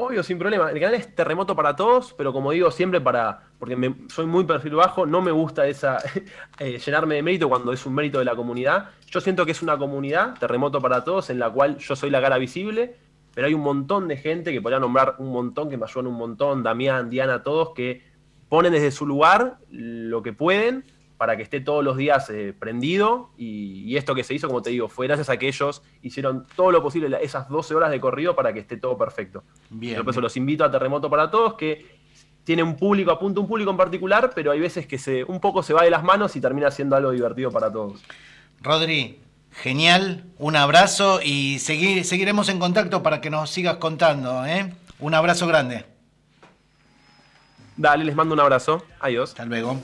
Obvio, 0.02 0.22
sin 0.22 0.38
problema. 0.38 0.70
El 0.70 0.80
canal 0.80 0.94
es 0.94 1.14
terremoto 1.14 1.54
para 1.54 1.76
todos, 1.76 2.14
pero 2.14 2.32
como 2.32 2.52
digo 2.52 2.70
siempre 2.70 3.02
para, 3.02 3.42
porque 3.58 3.76
me, 3.76 3.94
soy 4.08 4.24
muy 4.24 4.44
perfil 4.44 4.76
bajo, 4.76 5.04
no 5.04 5.20
me 5.20 5.30
gusta 5.30 5.66
esa 5.66 5.98
eh, 6.58 6.78
llenarme 6.78 7.16
de 7.16 7.22
mérito 7.22 7.50
cuando 7.50 7.70
es 7.72 7.84
un 7.84 7.94
mérito 7.94 8.18
de 8.18 8.24
la 8.24 8.34
comunidad. 8.34 8.88
Yo 9.08 9.20
siento 9.20 9.44
que 9.44 9.52
es 9.52 9.60
una 9.60 9.76
comunidad, 9.76 10.38
terremoto 10.38 10.80
para 10.80 11.04
todos, 11.04 11.28
en 11.28 11.38
la 11.38 11.50
cual 11.50 11.76
yo 11.76 11.94
soy 11.96 12.08
la 12.08 12.22
cara 12.22 12.38
visible, 12.38 12.96
pero 13.34 13.46
hay 13.46 13.54
un 13.54 13.62
montón 13.62 14.08
de 14.08 14.16
gente 14.16 14.52
que 14.52 14.60
podría 14.60 14.80
nombrar 14.80 15.16
un 15.18 15.32
montón, 15.32 15.70
que 15.70 15.76
me 15.76 15.84
ayudan 15.84 16.06
un 16.06 16.16
montón, 16.16 16.62
Damián, 16.62 17.10
Diana, 17.10 17.42
todos, 17.42 17.70
que 17.74 18.02
ponen 18.48 18.72
desde 18.72 18.90
su 18.90 19.06
lugar 19.06 19.58
lo 19.70 20.22
que 20.22 20.32
pueden 20.32 20.84
para 21.20 21.36
que 21.36 21.42
esté 21.42 21.60
todos 21.60 21.84
los 21.84 21.98
días 21.98 22.30
eh, 22.30 22.54
prendido. 22.58 23.30
Y, 23.36 23.94
esto 23.96 24.14
que 24.14 24.24
se 24.24 24.32
hizo, 24.32 24.46
como 24.46 24.62
te 24.62 24.70
digo, 24.70 24.88
fue 24.88 25.06
gracias 25.06 25.28
a 25.28 25.36
que 25.36 25.48
ellos 25.48 25.82
hicieron 26.00 26.46
todo 26.56 26.72
lo 26.72 26.82
posible 26.82 27.14
esas 27.20 27.48
12 27.50 27.74
horas 27.74 27.90
de 27.90 28.00
corrido 28.00 28.34
para 28.34 28.54
que 28.54 28.60
esté 28.60 28.78
todo 28.78 28.96
perfecto. 28.96 29.44
Bien. 29.68 30.02
Por 30.02 30.12
eso 30.12 30.22
los 30.22 30.34
invito 30.38 30.64
a 30.64 30.70
Terremoto 30.70 31.10
para 31.10 31.30
Todos, 31.30 31.54
que 31.54 32.00
tiene 32.42 32.62
un 32.62 32.74
público, 32.74 33.10
apunta 33.10 33.38
un 33.38 33.46
público 33.46 33.70
en 33.70 33.76
particular, 33.76 34.32
pero 34.34 34.50
hay 34.50 34.60
veces 34.60 34.86
que 34.86 34.96
se, 34.96 35.22
un 35.24 35.40
poco 35.40 35.62
se 35.62 35.74
va 35.74 35.82
de 35.82 35.90
las 35.90 36.02
manos 36.02 36.34
y 36.36 36.40
termina 36.40 36.70
siendo 36.70 36.96
algo 36.96 37.10
divertido 37.10 37.50
para 37.50 37.70
todos. 37.70 38.02
Rodri, 38.62 39.20
genial, 39.62 40.24
un 40.38 40.56
abrazo 40.56 41.20
y 41.22 41.58
seguir, 41.58 42.04
seguiremos 42.04 42.48
en 42.48 42.58
contacto 42.58 43.02
para 43.02 43.20
que 43.20 43.30
nos 43.30 43.50
sigas 43.50 43.76
contando. 43.76 44.44
¿eh? 44.46 44.72
Un 44.98 45.14
abrazo 45.14 45.46
grande. 45.46 45.84
Dale, 47.76 48.04
les 48.04 48.14
mando 48.14 48.34
un 48.34 48.40
abrazo. 48.40 48.84
Adiós. 49.00 49.30
Hasta 49.30 49.44
luego. 49.44 49.80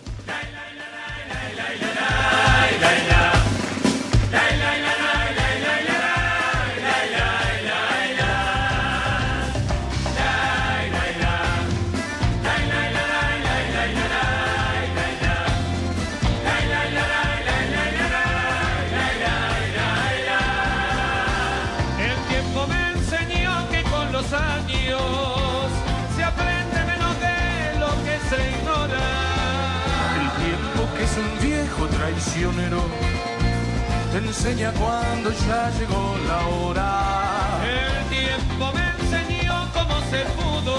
Te 34.21 34.27
enseña 34.29 34.73
cuando 34.73 35.31
ya 35.31 35.71
llegó 35.79 36.17
la 36.27 36.39
hora. 36.49 37.61
El 37.65 38.09
tiempo 38.09 38.73
me 38.73 38.85
enseñó 38.99 39.69
cómo 39.75 39.95
se 40.11 40.21
pudo 40.37 40.77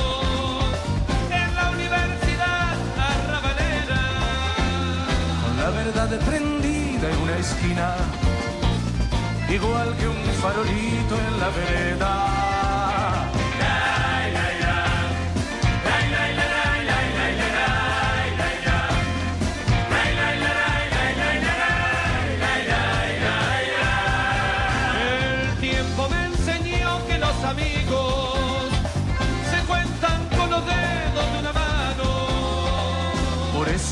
en 1.29 1.55
la 1.55 1.69
universidad 1.69 2.75
arrabalera. 2.97 4.01
Con 5.43 5.57
la 5.57 5.69
verdad 5.69 6.19
prendida 6.25 7.11
en 7.11 7.17
una 7.19 7.37
esquina, 7.37 7.95
igual 9.49 9.95
que 9.97 10.07
un 10.07 10.23
farolito 10.41 11.15
en 11.27 11.39
la 11.39 11.49
vereda. 11.49 12.46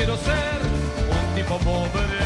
Prefiero 0.00 0.16
ser 0.16 0.60
un 1.10 1.34
tipo 1.34 1.58
pobre, 1.58 2.20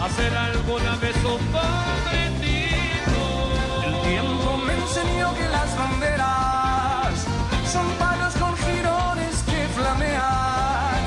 hacer 0.00 0.32
alguna 0.32 0.94
vez 0.96 1.16
un 1.16 1.44
pobre 1.50 2.22
El 3.86 4.08
tiempo 4.08 4.56
me 4.64 4.74
enseñó 4.74 5.34
que 5.34 5.48
las 5.48 5.76
banderas 5.76 7.14
son 7.72 7.86
palos 7.98 8.34
con 8.34 8.56
girones 8.58 9.42
que 9.42 9.66
flamean. 9.74 11.02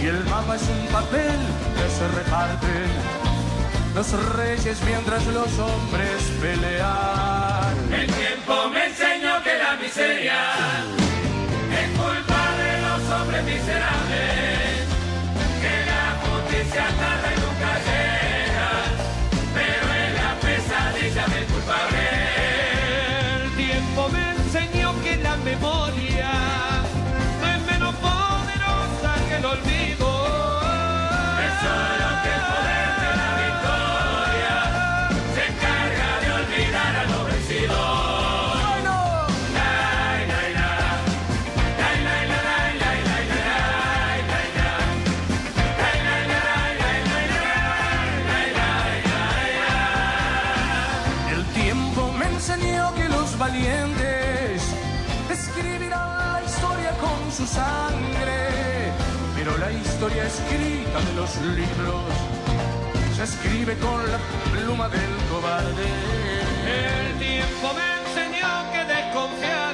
Y 0.00 0.06
el 0.06 0.24
mapa 0.24 0.56
es 0.56 0.62
un 0.62 0.86
papel 0.86 1.40
que 1.76 1.86
se 1.90 2.08
reparte. 2.16 2.74
Los 3.94 4.12
reyes 4.36 4.78
mientras 4.86 5.26
los 5.26 5.58
hombres 5.58 6.22
pelean. 6.40 7.74
El 7.92 8.06
tiempo 8.06 8.70
me 8.70 8.86
enseñó 8.86 9.42
que 9.42 9.58
la 9.58 9.76
miseria 9.76 10.36
hombres 13.10 13.44
miserables, 13.44 13.76
que 13.76 13.78
la 13.78 14.55
Gracias. 16.76 17.55
De 61.04 61.12
los 61.12 61.36
libros 61.54 62.00
se 63.14 63.24
escribe 63.24 63.76
con 63.76 64.00
la 64.10 64.18
pluma 64.52 64.88
del 64.88 65.14
cobarde. 65.30 65.86
El 66.64 67.18
tiempo 67.18 67.74
me 67.74 67.86
enseñó 68.00 68.72
que 68.72 68.84
desconfiara 68.94 69.65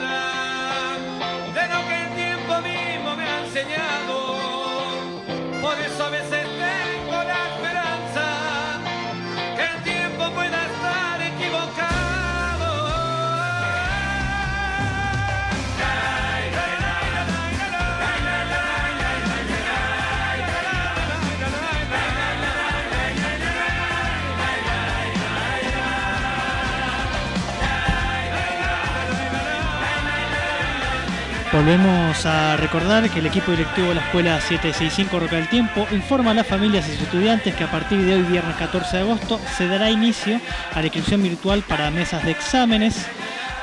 Volvemos 31.53 32.25
a 32.25 32.57
recordar 32.57 33.11
que 33.11 33.19
el 33.19 33.27
equipo 33.27 33.51
directivo 33.51 33.89
de 33.89 33.97
la 33.97 34.01
Escuela 34.01 34.41
765 34.41 35.21
Roca 35.21 35.37
del 35.37 35.49
Tiempo 35.49 35.87
informa 35.93 36.31
a 36.31 36.35
las 36.35 36.47
familias 36.47 36.89
y 36.89 36.93
sus 36.93 37.03
estudiantes 37.03 37.55
que 37.55 37.65
a 37.65 37.71
partir 37.71 37.99
de 37.99 38.15
hoy, 38.15 38.23
viernes 38.23 38.57
14 38.57 38.97
de 38.97 39.03
agosto, 39.03 39.39
se 39.55 39.69
dará 39.69 39.91
inicio 39.91 40.41
a 40.73 40.81
la 40.81 40.87
inscripción 40.87 41.23
virtual 41.23 41.63
para 41.69 41.91
mesas 41.91 42.25
de 42.25 42.31
exámenes 42.31 43.07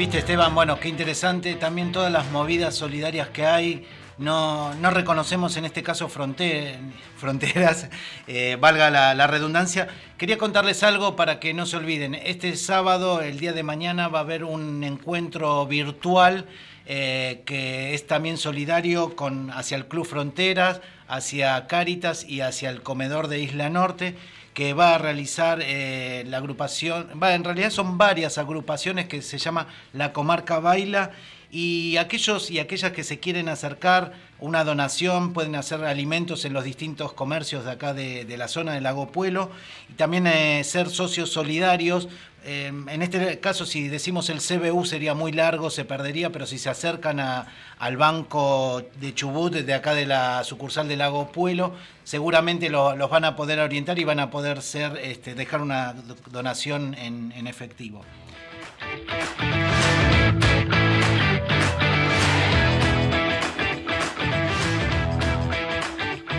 Viste 0.00 0.16
Esteban, 0.16 0.54
bueno, 0.54 0.80
qué 0.80 0.88
interesante 0.88 1.56
también 1.56 1.92
todas 1.92 2.10
las 2.10 2.30
movidas 2.30 2.74
solidarias 2.74 3.28
que 3.28 3.44
hay. 3.44 3.86
No, 4.16 4.72
no 4.76 4.90
reconocemos 4.90 5.58
en 5.58 5.66
este 5.66 5.82
caso 5.82 6.08
fronteras, 6.08 7.86
eh, 8.26 8.56
valga 8.58 8.88
la, 8.88 9.26
redundancia. 9.26 9.88
Quería 10.16 10.38
contarles 10.38 10.82
algo 10.84 11.16
para 11.16 11.38
que 11.38 11.52
no 11.52 11.66
se 11.66 11.76
olviden. 11.76 12.14
Este 12.14 12.56
sábado, 12.56 13.20
el 13.20 13.38
día 13.38 13.52
de 13.52 13.62
mañana, 13.62 14.08
va 14.08 14.20
a 14.20 14.22
haber 14.22 14.42
un 14.42 14.84
encuentro 14.84 15.66
virtual 15.66 16.46
eh, 16.86 17.42
que 17.44 17.92
es 17.92 18.06
también 18.06 18.38
solidario 18.38 19.14
con, 19.14 19.50
hacia 19.50 19.76
el 19.76 19.86
Club 19.86 20.06
Fronteras, 20.06 20.80
hacia 21.08 21.66
Cáritas 21.66 22.24
y 22.24 22.40
hacia 22.40 22.70
el 22.70 22.82
Comedor 22.82 23.28
de 23.28 23.40
Isla 23.40 23.68
Norte 23.68 24.16
que 24.60 24.74
va 24.74 24.94
a 24.94 24.98
realizar 24.98 25.60
eh, 25.62 26.22
la 26.26 26.36
agrupación, 26.36 27.08
va, 27.22 27.32
en 27.32 27.44
realidad 27.44 27.70
son 27.70 27.96
varias 27.96 28.36
agrupaciones 28.36 29.08
que 29.08 29.22
se 29.22 29.38
llama 29.38 29.68
La 29.94 30.12
Comarca 30.12 30.58
Baila 30.58 31.12
y 31.50 31.96
aquellos 31.96 32.50
y 32.50 32.58
aquellas 32.58 32.92
que 32.92 33.02
se 33.02 33.18
quieren 33.18 33.48
acercar 33.48 34.12
una 34.40 34.64
donación 34.64 35.32
pueden 35.32 35.54
hacer 35.54 35.84
alimentos 35.84 36.44
en 36.44 36.52
los 36.52 36.64
distintos 36.64 37.12
comercios 37.12 37.64
de 37.64 37.70
acá 37.70 37.94
de, 37.94 38.36
la 38.36 38.48
zona 38.48 38.72
del 38.72 38.84
Lago 38.84 39.12
Puelo 39.12 39.50
y 39.88 39.94
también 39.94 40.26
eh, 40.26 40.62
ser 40.64 40.88
socios 40.88 41.30
solidarios 41.30 42.08
Em, 42.42 42.88
en 42.88 43.02
este 43.02 43.38
caso, 43.38 43.66
si 43.66 43.88
decimos 43.88 44.30
el 44.30 44.38
CBU 44.38 44.86
sería 44.86 45.12
muy 45.12 45.30
largo, 45.30 45.68
se 45.68 45.84
perdería, 45.84 46.30
pero 46.30 46.46
si 46.46 46.58
se 46.58 46.70
acercan 46.70 47.20
al 47.20 47.96
banco 47.98 48.82
de 48.98 49.14
Chubut, 49.14 49.52
de 49.52 49.74
acá 49.74 49.94
de 49.94 50.06
la 50.06 50.42
sucursal 50.44 50.88
del 50.88 51.00
Lago 51.00 51.30
Puelo, 51.32 51.74
seguramente 52.02 52.70
los 52.70 53.10
van 53.10 53.24
a 53.24 53.36
poder 53.36 53.60
orientar 53.60 53.98
y 53.98 54.04
van 54.04 54.20
a 54.20 54.30
poder 54.30 54.62
ser, 54.62 54.98
este, 55.02 55.34
dejar 55.34 55.60
una 55.60 55.94
donación 56.30 56.94
en, 56.94 57.32
en 57.36 57.46
efectivo. 57.46 58.04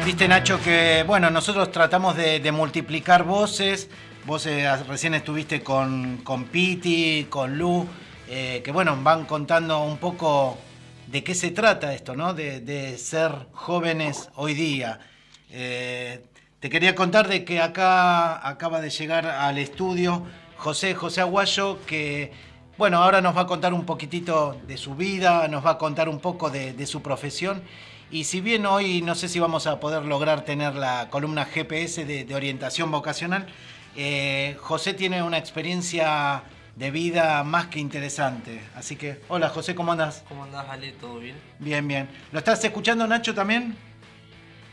Viste 0.05 0.27
Nacho 0.27 0.61
que, 0.61 1.03
bueno, 1.07 1.29
nosotros 1.29 1.71
tratamos 1.71 2.15
de 2.15 2.51
multiplicar 2.51 3.23
voces, 3.23 3.89
Vos 4.23 4.45
eh, 4.45 4.71
recién 4.87 5.15
estuviste 5.15 5.63
con, 5.63 6.17
con 6.17 6.43
Piti, 6.45 7.25
con 7.27 7.57
Lu, 7.57 7.87
eh, 8.29 8.61
que 8.63 8.71
bueno, 8.71 8.95
van 9.01 9.25
contando 9.25 9.81
un 9.83 9.97
poco 9.97 10.59
de 11.07 11.23
qué 11.23 11.33
se 11.33 11.49
trata 11.49 11.91
esto, 11.95 12.15
¿no? 12.15 12.35
De, 12.35 12.97
ser 12.99 13.31
jóvenes 13.51 14.29
hoy 14.35 14.53
día. 14.53 14.99
Eh, 15.49 16.23
te 16.59 16.69
quería 16.69 16.93
contar 16.93 17.27
de 17.27 17.43
que 17.43 17.61
acá 17.61 18.47
acaba 18.47 18.79
de 18.79 18.91
llegar 18.91 19.25
al 19.25 19.57
estudio 19.57 20.23
José 20.57 20.93
José 20.93 21.21
Aguayo, 21.21 21.79
que 21.87 22.31
bueno, 22.77 23.01
ahora 23.01 23.21
nos 23.21 23.35
va 23.35 23.41
a 23.41 23.47
contar 23.47 23.73
un 23.73 23.85
poquitito 23.85 24.55
de 24.67 24.77
su 24.77 24.93
vida, 24.93 25.47
nos 25.47 25.65
va 25.65 25.71
a 25.71 25.77
contar 25.79 26.09
un 26.09 26.19
poco 26.19 26.51
de 26.51 26.85
su 26.85 27.01
profesión. 27.01 27.63
Y 28.11 28.25
si 28.25 28.41
bien 28.41 28.65
hoy 28.65 29.01
no 29.01 29.15
sé 29.15 29.29
si 29.29 29.39
vamos 29.39 29.67
a 29.67 29.79
poder 29.79 30.03
lograr 30.03 30.43
tener 30.43 30.75
la 30.75 31.07
columna 31.09 31.45
GPS 31.45 32.05
de 32.05 32.35
orientación 32.35 32.91
vocacional, 32.91 33.47
eh, 33.95 34.55
José 34.59 34.93
tiene 34.93 35.21
una 35.21 35.37
experiencia 35.37 36.43
de 36.75 36.91
vida 36.91 37.43
más 37.43 37.67
que 37.67 37.79
interesante. 37.79 38.61
Así 38.75 38.95
que, 38.95 39.19
hola 39.27 39.49
José, 39.49 39.75
¿cómo 39.75 39.91
andas? 39.91 40.23
¿Cómo 40.27 40.43
andás, 40.43 40.67
Ale? 40.69 40.93
¿Todo 40.93 41.19
bien? 41.19 41.35
Bien, 41.59 41.87
bien. 41.87 42.07
¿Lo 42.31 42.39
estás 42.39 42.63
escuchando, 42.63 43.05
Nacho, 43.05 43.33
también? 43.33 43.75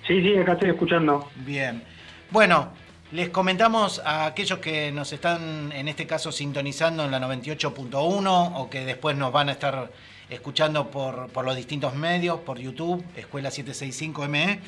Sí, 0.07 0.23
sí, 0.23 0.37
acá 0.37 0.53
estoy 0.53 0.71
escuchando. 0.71 1.29
Bien. 1.37 1.83
Bueno, 2.31 2.71
les 3.11 3.31
comentamos 3.31 4.01
a 4.05 4.27
aquellos 4.27 4.61
que 4.61 4.93
nos 4.93 5.13
están, 5.13 5.73
en 5.73 5.89
este 5.89 6.07
caso, 6.07 6.31
sintonizando 6.31 7.05
en 7.05 7.11
la 7.11 7.21
98.1 7.21 8.53
o 8.55 8.71
que 8.71 8.85
después 8.85 9.17
nos 9.17 9.33
van 9.33 9.49
a 9.49 9.53
estar 9.53 9.91
escuchando 10.31 10.91
por, 10.91 11.29
por 11.29 11.45
los 11.45 11.57
distintos 11.57 11.95
medios, 11.95 12.41
por 12.41 12.59
YouTube, 12.59 13.05
Escuela 13.17 13.51
765ME 13.51 14.61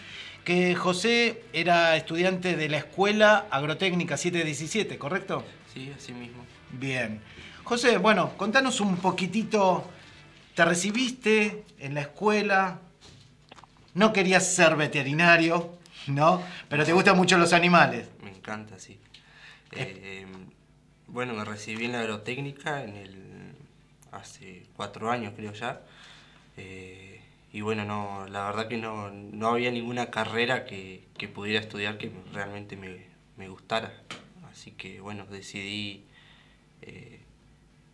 que 0.44 0.74
José 0.74 1.44
era 1.52 1.96
estudiante 1.96 2.56
de 2.56 2.68
la 2.68 2.78
Escuela 2.78 3.46
Agrotécnica 3.50 4.16
717, 4.16 4.98
¿correcto? 4.98 5.44
Sí, 5.72 5.92
así 5.96 6.12
mismo. 6.12 6.44
Bien. 6.72 7.20
José, 7.64 7.98
bueno, 7.98 8.36
contanos 8.36 8.80
un 8.80 8.96
poquitito, 8.96 9.88
te 10.54 10.64
recibiste 10.64 11.64
en 11.78 11.94
la 11.94 12.02
escuela, 12.02 12.80
no 13.94 14.12
querías 14.12 14.54
ser 14.54 14.76
veterinario, 14.76 15.78
¿no? 16.06 16.42
Pero 16.68 16.84
te 16.84 16.92
gustan 16.92 17.16
mucho 17.16 17.38
los 17.38 17.52
animales. 17.52 18.08
Me 18.22 18.30
encanta, 18.30 18.78
sí. 18.78 18.98
Eh, 19.72 20.26
bueno, 21.06 21.34
me 21.34 21.44
recibí 21.44 21.84
en 21.84 21.92
la 21.92 22.00
agrotécnica 22.00 22.82
en 22.82 22.96
el, 22.96 23.29
hace 24.12 24.66
cuatro 24.76 25.10
años 25.10 25.34
creo 25.36 25.52
ya. 25.52 25.80
Eh, 26.56 27.20
y 27.52 27.62
bueno, 27.62 27.84
no, 27.84 28.26
la 28.28 28.44
verdad 28.46 28.68
que 28.68 28.76
no, 28.76 29.10
no 29.10 29.48
había 29.48 29.70
ninguna 29.70 30.10
carrera 30.10 30.64
que, 30.64 31.04
que, 31.16 31.28
pudiera 31.28 31.60
estudiar 31.60 31.98
que 31.98 32.12
realmente 32.32 32.76
me, 32.76 33.06
me, 33.36 33.48
gustara. 33.48 33.92
Así 34.50 34.70
que 34.72 35.00
bueno, 35.00 35.26
decidí, 35.26 36.04
eh, 36.82 37.20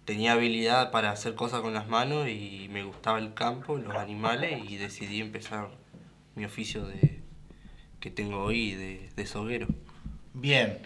tenía 0.05 0.33
habilidad 0.33 0.91
para 0.91 1.11
hacer 1.11 1.35
cosas 1.35 1.61
con 1.62 1.73
las 1.73 1.89
manos 1.89 2.29
y 2.29 2.69
me 2.71 2.83
gustaba 2.85 3.19
el 3.19 3.33
campo, 3.35 3.79
los 3.79 3.95
animales 3.97 4.61
y 4.69 4.77
decidí 4.77 5.21
empezar 5.21 5.71
mi 6.35 6.45
oficio 6.45 6.85
de, 6.85 7.21
que 8.01 8.11
tengo 8.11 8.43
hoy 8.43 8.75
de, 8.75 9.11
de 9.17 9.27
soguero. 9.27 9.69
Bien. 10.35 10.79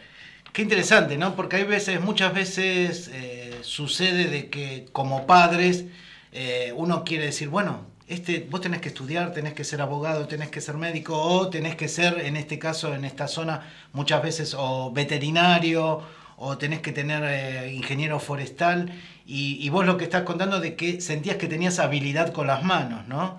Qué 0.53 0.62
interesante, 0.62 1.16
¿no? 1.16 1.37
Porque 1.37 1.57
hay 1.57 1.64
veces, 1.64 2.01
muchas 2.01 2.35
veces 2.35 3.09
eh, 3.12 3.49
sucede 3.62 4.26
de 4.26 4.50
que 4.50 4.86
como 4.92 5.26
padres 5.26 5.84
eh, 6.32 6.72
uno 6.76 7.04
quiere 7.04 7.26
decir, 7.26 7.48
bueno, 7.48 7.86
este, 8.06 8.46
vos 8.50 8.61
tenés 8.61 8.80
que 8.80 8.88
estudiar, 8.88 9.32
tenés 9.32 9.54
que 9.54 9.64
ser 9.64 9.80
abogado, 9.80 10.26
tenés 10.26 10.50
que 10.50 10.61
ser 10.61 10.76
médico 10.76 11.16
o 11.16 11.48
tenés 11.48 11.76
que 11.76 11.88
ser, 11.88 12.20
en 12.20 12.36
este 12.36 12.58
caso, 12.58 12.94
en 12.94 13.04
esta 13.04 13.28
zona, 13.28 13.72
muchas 13.92 14.22
veces 14.22 14.54
o 14.58 14.90
veterinario 14.92 16.02
o 16.36 16.58
tenés 16.58 16.80
que 16.80 16.90
tener 16.90 17.22
eh, 17.24 17.72
ingeniero 17.72 18.18
forestal 18.18 18.90
y, 19.26 19.68
vos 19.68 19.86
lo 19.86 19.96
que 19.96 20.04
estás 20.04 20.22
contando 20.22 20.58
de 20.58 20.74
que 20.74 21.00
sentías 21.00 21.36
que 21.36 21.46
tenías 21.46 21.78
habilidad 21.78 22.32
con 22.32 22.48
las 22.48 22.64
manos, 22.64 23.06
¿no? 23.06 23.38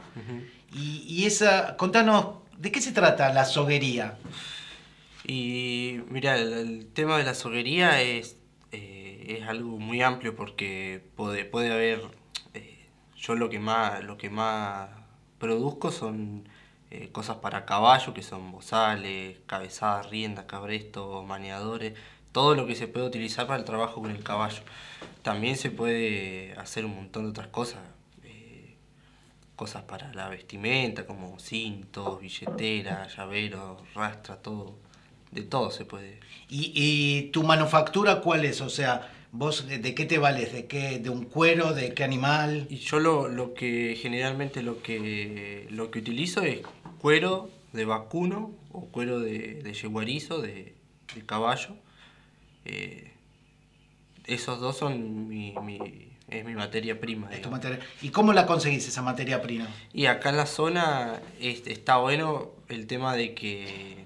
y, 0.72 1.26
esa, 1.26 1.76
contanos, 1.76 2.28
¿de 2.58 2.72
qué 2.72 2.80
se 2.80 2.94
trata 2.94 3.34
la 3.34 3.44
soguería? 3.44 4.16
Y 5.26 6.00
mira, 6.10 6.38
el, 6.38 6.88
tema 6.94 7.18
de 7.18 7.24
la 7.24 7.34
soguería 7.34 8.02
es, 8.02 8.38
es 9.28 9.48
algo 9.48 9.78
muy 9.78 10.02
amplio 10.02 10.36
porque 10.36 11.04
puede, 11.16 11.46
puede 11.46 11.72
haber 11.72 12.22
yo 13.22 13.36
lo 13.36 13.50
que 13.50 13.60
más, 13.60 14.04
lo 14.04 14.18
que 14.18 14.30
más 14.30 14.90
produzco 15.38 15.92
son 15.92 16.50
eh, 16.90 17.10
cosas 17.12 17.38
para 17.38 17.66
caballo, 17.66 18.14
que 18.14 18.24
son 18.24 18.52
bozales, 18.52 19.38
cabezadas, 19.46 20.10
riendas, 20.10 20.46
cabrestos, 20.46 21.26
maneadores, 21.26 21.94
todo 22.32 22.56
lo 22.56 22.66
que 22.66 22.76
se 22.76 22.88
puede 22.88 23.06
utilizar 23.06 23.46
para 23.46 23.60
el 23.60 23.66
trabajo 23.66 24.02
con 24.02 24.12
el 24.12 24.24
caballo. 24.24 24.64
También 25.22 25.56
se 25.56 25.70
puede 25.70 26.54
hacer 26.58 26.84
un 26.86 26.96
montón 26.96 27.26
de 27.26 27.30
otras 27.30 27.48
cosas, 27.48 27.82
eh, 28.24 28.76
cosas 29.56 29.84
para 29.84 30.12
la 30.14 30.28
vestimenta, 30.30 31.06
como 31.06 31.40
cintos, 31.40 32.20
billeteras, 32.22 33.16
llaveros, 33.16 33.82
rastra, 33.94 34.38
todo. 34.38 34.80
De 35.32 35.44
todo 35.44 35.72
se 35.72 35.86
puede. 35.86 36.20
¿Y, 36.52 36.72
¿Y 36.76 37.32
tu 37.32 37.42
manufactura 37.42 38.22
cuál 38.22 38.46
es? 38.46 38.62
O 38.62 38.70
sea, 38.70 39.10
¿Vos 39.34 39.66
de 39.66 39.96
qué 39.96 40.06
te 40.06 40.18
vales? 40.18 40.52
¿De 40.52 40.68
qué? 40.68 41.00
¿De 41.00 41.10
un 41.10 41.24
cuero? 41.24 41.74
¿De 41.74 41.94
qué 41.94 42.04
animal? 42.04 42.68
Y 42.70 42.78
yo 42.78 43.00
lo, 43.00 43.30
lo 43.30 43.54
que 43.54 43.98
generalmente 44.00 44.62
lo 44.62 44.82
que 44.82 45.68
lo 45.70 45.90
que 45.90 46.00
utilizo 46.00 46.42
es 46.42 46.60
cuero 47.00 47.50
de 47.72 47.86
vacuno 47.86 48.52
o 48.74 48.88
cuero 48.88 49.22
de, 49.22 49.64
de 49.64 49.74
yeguarizo, 49.74 50.42
de, 50.42 50.76
de 51.16 51.26
caballo. 51.26 51.78
Eh, 52.66 53.14
esos 54.26 54.60
dos 54.60 54.78
son 54.78 55.30
mi, 55.30 55.56
mi, 55.64 56.10
es 56.28 56.44
mi 56.44 56.54
materia 56.54 57.00
prima. 57.00 57.30
Materia. 57.50 57.80
¿Y 58.02 58.10
cómo 58.10 58.34
la 58.34 58.46
conseguís 58.46 58.86
esa 58.86 59.02
materia 59.02 59.42
prima? 59.42 59.70
Y 59.94 60.08
acá 60.08 60.32
en 60.32 60.38
la 60.38 60.46
zona 60.46 61.22
está 61.40 61.98
bueno 61.98 62.52
el 62.68 62.86
tema 62.86 63.16
de 63.16 63.34
que 63.34 64.01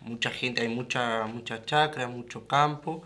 mucha 0.00 0.30
gente, 0.30 0.62
hay 0.62 0.68
mucha, 0.68 1.26
mucha 1.26 1.64
chacra, 1.64 2.08
mucho 2.08 2.46
campo 2.46 3.02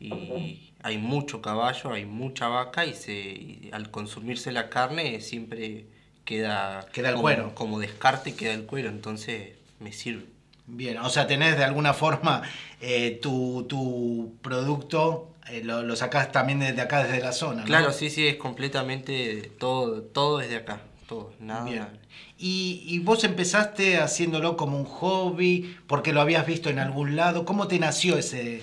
y 0.00 0.72
hay 0.82 0.98
mucho 0.98 1.40
caballo, 1.40 1.92
hay 1.92 2.04
mucha 2.04 2.48
vaca 2.48 2.84
y, 2.84 2.94
se, 2.94 3.70
al 3.72 3.90
consumirse 3.90 4.52
la 4.52 4.68
carne 4.68 5.20
siempre 5.20 5.86
queda, 6.24 6.86
queda 6.92 7.08
el 7.08 7.14
como, 7.14 7.22
cuero. 7.22 7.54
como 7.54 7.78
descarte 7.78 8.34
queda 8.34 8.52
el 8.54 8.66
cuero, 8.66 8.88
entonces 8.88 9.52
me 9.80 9.92
sirve. 9.92 10.26
Bien, 10.66 10.96
o 10.98 11.10
sea, 11.10 11.26
tenés 11.26 11.56
de 11.58 11.64
alguna 11.64 11.92
forma 11.92 12.42
eh, 12.80 13.18
tu, 13.20 13.66
tu, 13.68 14.36
producto, 14.40 15.34
eh, 15.50 15.62
lo, 15.62 15.82
lo, 15.82 15.94
sacás 15.94 16.32
también 16.32 16.60
desde 16.60 16.80
acá, 16.80 17.04
desde 17.04 17.20
la 17.20 17.32
zona. 17.32 17.60
¿no? 17.60 17.66
Claro, 17.66 17.92
sí, 17.92 18.08
sí, 18.08 18.26
es 18.26 18.36
completamente 18.36 19.52
todo, 19.58 20.02
todo 20.02 20.38
desde 20.38 20.56
acá, 20.56 20.80
todo, 21.06 21.34
nada. 21.38 21.64
Bien. 21.64 22.03
Y, 22.46 22.82
y, 22.86 22.98
vos 22.98 23.24
empezaste 23.24 23.96
haciéndolo 23.96 24.58
como 24.58 24.76
un 24.76 24.84
hobby, 24.84 25.78
porque 25.86 26.12
lo 26.12 26.20
habías 26.20 26.46
visto 26.46 26.68
en 26.68 26.78
algún 26.78 27.16
lado. 27.16 27.46
¿Cómo 27.46 27.68
te 27.68 27.78
nació 27.78 28.18
ese, 28.18 28.60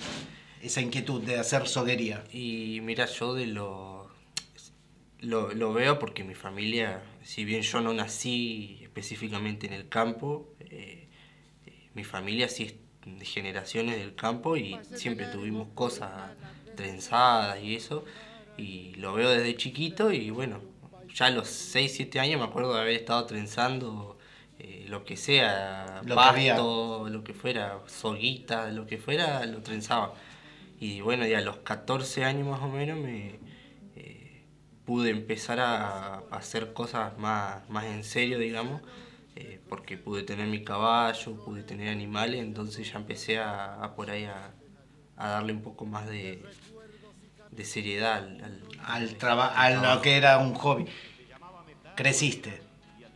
esa 0.62 0.80
inquietud 0.80 1.20
de 1.20 1.40
hacer 1.40 1.66
soguería? 1.66 2.22
Y 2.32 2.78
mira, 2.82 3.06
yo 3.06 3.34
de 3.34 3.48
lo, 3.48 4.08
lo, 5.18 5.52
lo 5.52 5.72
veo 5.72 5.98
porque 5.98 6.22
mi 6.22 6.36
familia, 6.36 7.02
si 7.24 7.44
bien 7.44 7.62
yo 7.62 7.80
no 7.80 7.92
nací 7.92 8.78
específicamente 8.82 9.66
en 9.66 9.72
el 9.72 9.88
campo, 9.88 10.54
eh, 10.60 11.08
mi 11.94 12.04
familia 12.04 12.48
sí 12.48 12.62
es 12.62 12.74
de 13.04 13.24
generaciones 13.24 13.96
del 13.96 14.14
campo 14.14 14.56
y 14.56 14.78
siempre 14.94 15.26
tuvimos 15.26 15.66
cosas 15.74 16.12
trenzadas 16.76 17.60
y 17.60 17.74
eso. 17.74 18.04
Y 18.56 18.94
lo 18.94 19.12
veo 19.14 19.28
desde 19.30 19.56
chiquito 19.56 20.12
y 20.12 20.30
bueno, 20.30 20.60
ya 21.14 21.26
a 21.26 21.30
los 21.30 21.48
6, 21.48 21.92
7 21.96 22.20
años 22.20 22.40
me 22.40 22.46
acuerdo 22.46 22.74
de 22.74 22.80
haber 22.80 22.94
estado 22.96 23.24
trenzando 23.26 24.18
eh, 24.58 24.86
lo 24.88 25.04
que 25.04 25.16
sea, 25.16 26.02
lo 26.04 26.14
pasto, 26.14 27.08
lo 27.08 27.24
que 27.24 27.34
fuera, 27.34 27.78
soguita, 27.86 28.70
lo 28.70 28.86
que 28.86 28.98
fuera, 28.98 29.44
lo 29.46 29.62
trenzaba. 29.62 30.14
Y 30.80 31.00
bueno, 31.00 31.26
ya 31.26 31.38
a 31.38 31.42
los 31.42 31.58
14 31.58 32.24
años 32.24 32.48
más 32.48 32.60
o 32.60 32.68
menos 32.68 32.98
me 32.98 33.38
eh, 33.96 34.44
pude 34.84 35.10
empezar 35.10 35.60
a, 35.60 36.14
a 36.18 36.20
hacer 36.32 36.72
cosas 36.72 37.16
más, 37.18 37.68
más 37.68 37.84
en 37.84 38.04
serio, 38.04 38.38
digamos 38.38 38.82
eh, 39.34 39.60
porque 39.68 39.96
pude 39.96 40.22
tener 40.24 40.46
mi 40.46 40.62
caballo, 40.62 41.34
pude 41.42 41.62
tener 41.62 41.88
animales, 41.88 42.40
entonces 42.40 42.92
ya 42.92 42.98
empecé 42.98 43.38
a, 43.38 43.82
a 43.82 43.94
por 43.94 44.10
ahí 44.10 44.24
a, 44.24 44.52
a, 45.16 45.28
darle 45.28 45.54
un 45.54 45.62
poco 45.62 45.86
más 45.86 46.06
de, 46.06 46.42
de 47.52 47.64
seriedad 47.64 48.16
al, 48.16 48.42
al, 48.42 48.62
al, 48.84 49.14
traba 49.16 49.46
al 49.46 49.74
trabajo. 49.74 49.94
lo 49.94 50.02
que 50.02 50.16
era 50.16 50.38
un 50.38 50.54
hobby. 50.54 50.86
Creciste, 51.94 52.60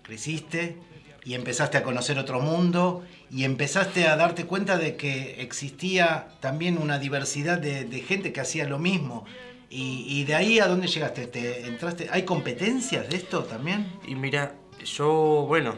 creciste 0.02 0.76
y 1.24 1.34
empezaste 1.34 1.78
a 1.78 1.82
conocer 1.82 2.18
otro 2.18 2.40
mundo 2.40 3.04
y 3.30 3.44
empezaste 3.44 4.06
a 4.06 4.16
darte 4.16 4.46
cuenta 4.46 4.78
de 4.78 4.96
que 4.96 5.42
existía 5.42 6.28
también 6.40 6.78
una 6.78 6.98
diversidad 6.98 7.58
de, 7.58 7.84
de 7.84 8.00
gente 8.00 8.32
que 8.32 8.40
hacía 8.40 8.68
lo 8.68 8.78
mismo. 8.78 9.24
Y, 9.68 10.04
y, 10.06 10.24
de 10.24 10.36
ahí 10.36 10.60
a 10.60 10.68
dónde 10.68 10.86
llegaste, 10.86 11.26
¿Te 11.26 11.66
entraste, 11.66 12.08
¿hay 12.12 12.22
competencias 12.22 13.08
de 13.08 13.16
esto 13.16 13.42
también? 13.42 13.92
Y 14.06 14.14
mira, 14.14 14.54
yo, 14.84 15.44
bueno, 15.48 15.74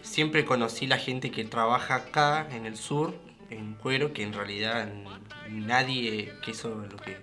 siempre 0.00 0.46
conocí 0.46 0.86
la 0.86 0.96
gente 0.96 1.30
que 1.30 1.44
trabaja 1.44 1.96
acá 1.96 2.48
en 2.52 2.64
el 2.64 2.78
sur, 2.78 3.14
en 3.56 3.74
cuero, 3.74 4.12
que 4.12 4.22
en 4.22 4.32
realidad 4.32 4.92
nadie, 5.48 6.32
que 6.42 6.52
eso 6.52 6.86
lo 6.90 6.96
que 6.96 7.18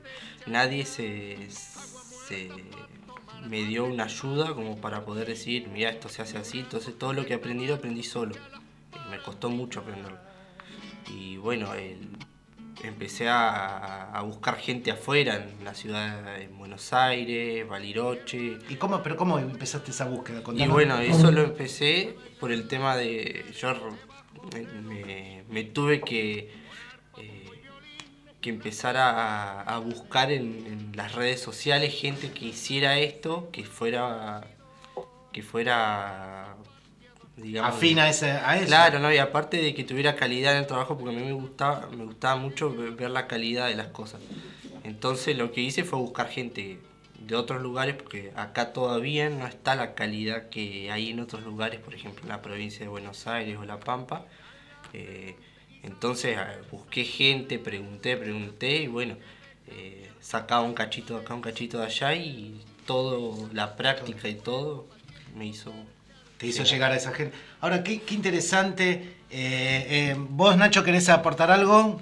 nadie 0.47 0.85
se, 0.85 1.37
se 1.49 2.49
me 3.47 3.63
dio 3.63 3.85
una 3.85 4.05
ayuda 4.05 4.53
como 4.53 4.77
para 4.77 5.03
poder 5.05 5.27
decir, 5.27 5.67
mira, 5.67 5.89
esto 5.89 6.09
se 6.09 6.21
hace 6.21 6.37
así, 6.37 6.59
entonces 6.59 6.97
todo 6.97 7.13
lo 7.13 7.25
que 7.25 7.33
aprendí 7.33 7.67
lo 7.67 7.75
aprendí 7.75 8.03
solo. 8.03 8.35
Me 9.09 9.19
costó 9.19 9.49
mucho 9.49 9.81
aprenderlo. 9.81 10.19
Y 11.09 11.37
bueno, 11.37 11.73
el, 11.73 12.09
empecé 12.83 13.27
a, 13.29 14.11
a, 14.11 14.21
buscar 14.21 14.57
gente 14.57 14.91
afuera, 14.91 15.35
en 15.35 15.63
la 15.63 15.73
ciudad 15.73 16.37
de 16.37 16.47
Buenos 16.47 16.93
Aires, 16.93 17.67
Bariloche. 17.67 18.57
¿Y 18.69 18.75
cómo, 18.75 19.01
pero 19.03 19.17
cómo 19.17 19.39
empezaste 19.39 19.91
esa 19.91 20.05
búsqueda? 20.05 20.43
Contanos. 20.43 20.69
Y 20.69 20.71
bueno, 20.71 20.99
eso 20.99 21.31
lo 21.31 21.41
empecé 21.41 22.15
por 22.39 22.51
el 22.51 22.67
tema 22.67 22.95
de... 22.95 23.45
Yo 23.59 23.73
me, 24.83 25.40
me 25.51 25.63
tuve 25.63 26.01
que, 26.01 26.51
eh, 27.17 27.49
que 28.39 28.49
empezar 28.49 28.97
a, 28.97 29.61
a 29.61 29.77
buscar 29.79 30.31
en, 30.31 30.65
en, 30.65 30.91
las 30.95 31.13
redes 31.13 31.39
sociales 31.39 31.93
gente 31.93 32.31
que 32.31 32.45
hiciera 32.45 32.97
esto, 32.97 33.49
que 33.51 33.63
fuera... 33.63 34.41
que 35.31 35.43
fuera 35.43 36.55
digamos, 37.37 37.75
afín 37.75 37.99
a, 37.99 38.09
ese, 38.09 38.31
a 38.31 38.57
eso. 38.57 38.67
Claro, 38.67 38.99
¿no? 38.99 39.11
y 39.11 39.17
aparte 39.17 39.57
de 39.57 39.73
que 39.73 39.83
tuviera 39.83 40.15
calidad 40.15 40.53
en 40.53 40.59
el 40.59 40.67
trabajo, 40.67 40.97
porque 40.97 41.15
a 41.15 41.19
mí 41.19 41.25
me 41.25 41.33
gustaba, 41.33 41.87
me 41.87 42.05
gustaba 42.05 42.35
mucho 42.35 42.73
ver 42.73 43.09
la 43.09 43.27
calidad 43.27 43.67
de 43.67 43.75
las 43.75 43.87
cosas. 43.87 44.21
Entonces 44.83 45.37
lo 45.37 45.51
que 45.51 45.61
hice 45.61 45.83
fue 45.83 45.99
buscar 45.99 46.27
gente 46.27 46.79
de 47.19 47.35
otros 47.35 47.61
lugares, 47.61 47.95
porque 47.95 48.31
acá 48.35 48.73
todavía 48.73 49.29
no 49.29 49.47
está 49.47 49.75
la 49.75 49.93
calidad 49.93 50.49
que 50.49 50.91
hay 50.91 51.09
en 51.11 51.19
otros 51.19 51.43
lugares, 51.43 51.79
por 51.79 51.93
ejemplo 51.93 52.23
en 52.23 52.29
la 52.29 52.41
provincia 52.41 52.81
de 52.81 52.87
Buenos 52.87 53.27
Aires 53.27 53.57
o 53.59 53.65
La 53.65 53.79
Pampa. 53.79 54.25
Eh, 54.93 55.35
entonces 55.83 56.37
busqué 56.71 57.03
gente, 57.03 57.57
pregunté, 57.59 58.17
pregunté 58.17 58.83
y 58.83 58.87
bueno, 58.87 59.15
eh, 59.67 60.09
sacaba 60.19 60.61
un 60.61 60.73
cachito 60.73 61.15
de 61.15 61.21
acá, 61.21 61.33
un 61.33 61.41
cachito 61.41 61.79
de 61.79 61.85
allá 61.85 62.13
y 62.13 62.61
todo, 62.85 63.49
la 63.53 63.75
práctica 63.75 64.27
y 64.27 64.35
todo 64.35 64.85
me 65.35 65.45
hizo 65.45 65.73
te 66.37 66.47
hizo 66.47 66.63
llegar 66.63 66.91
a 66.91 66.95
esa 66.95 67.11
gente. 67.11 67.37
Ahora, 67.59 67.83
qué, 67.83 68.01
qué 68.01 68.15
interesante. 68.15 68.89
Eh, 69.29 69.85
eh, 69.89 70.15
¿Vos, 70.17 70.57
Nacho, 70.57 70.83
querés 70.83 71.07
aportar 71.07 71.51
algo? 71.51 72.01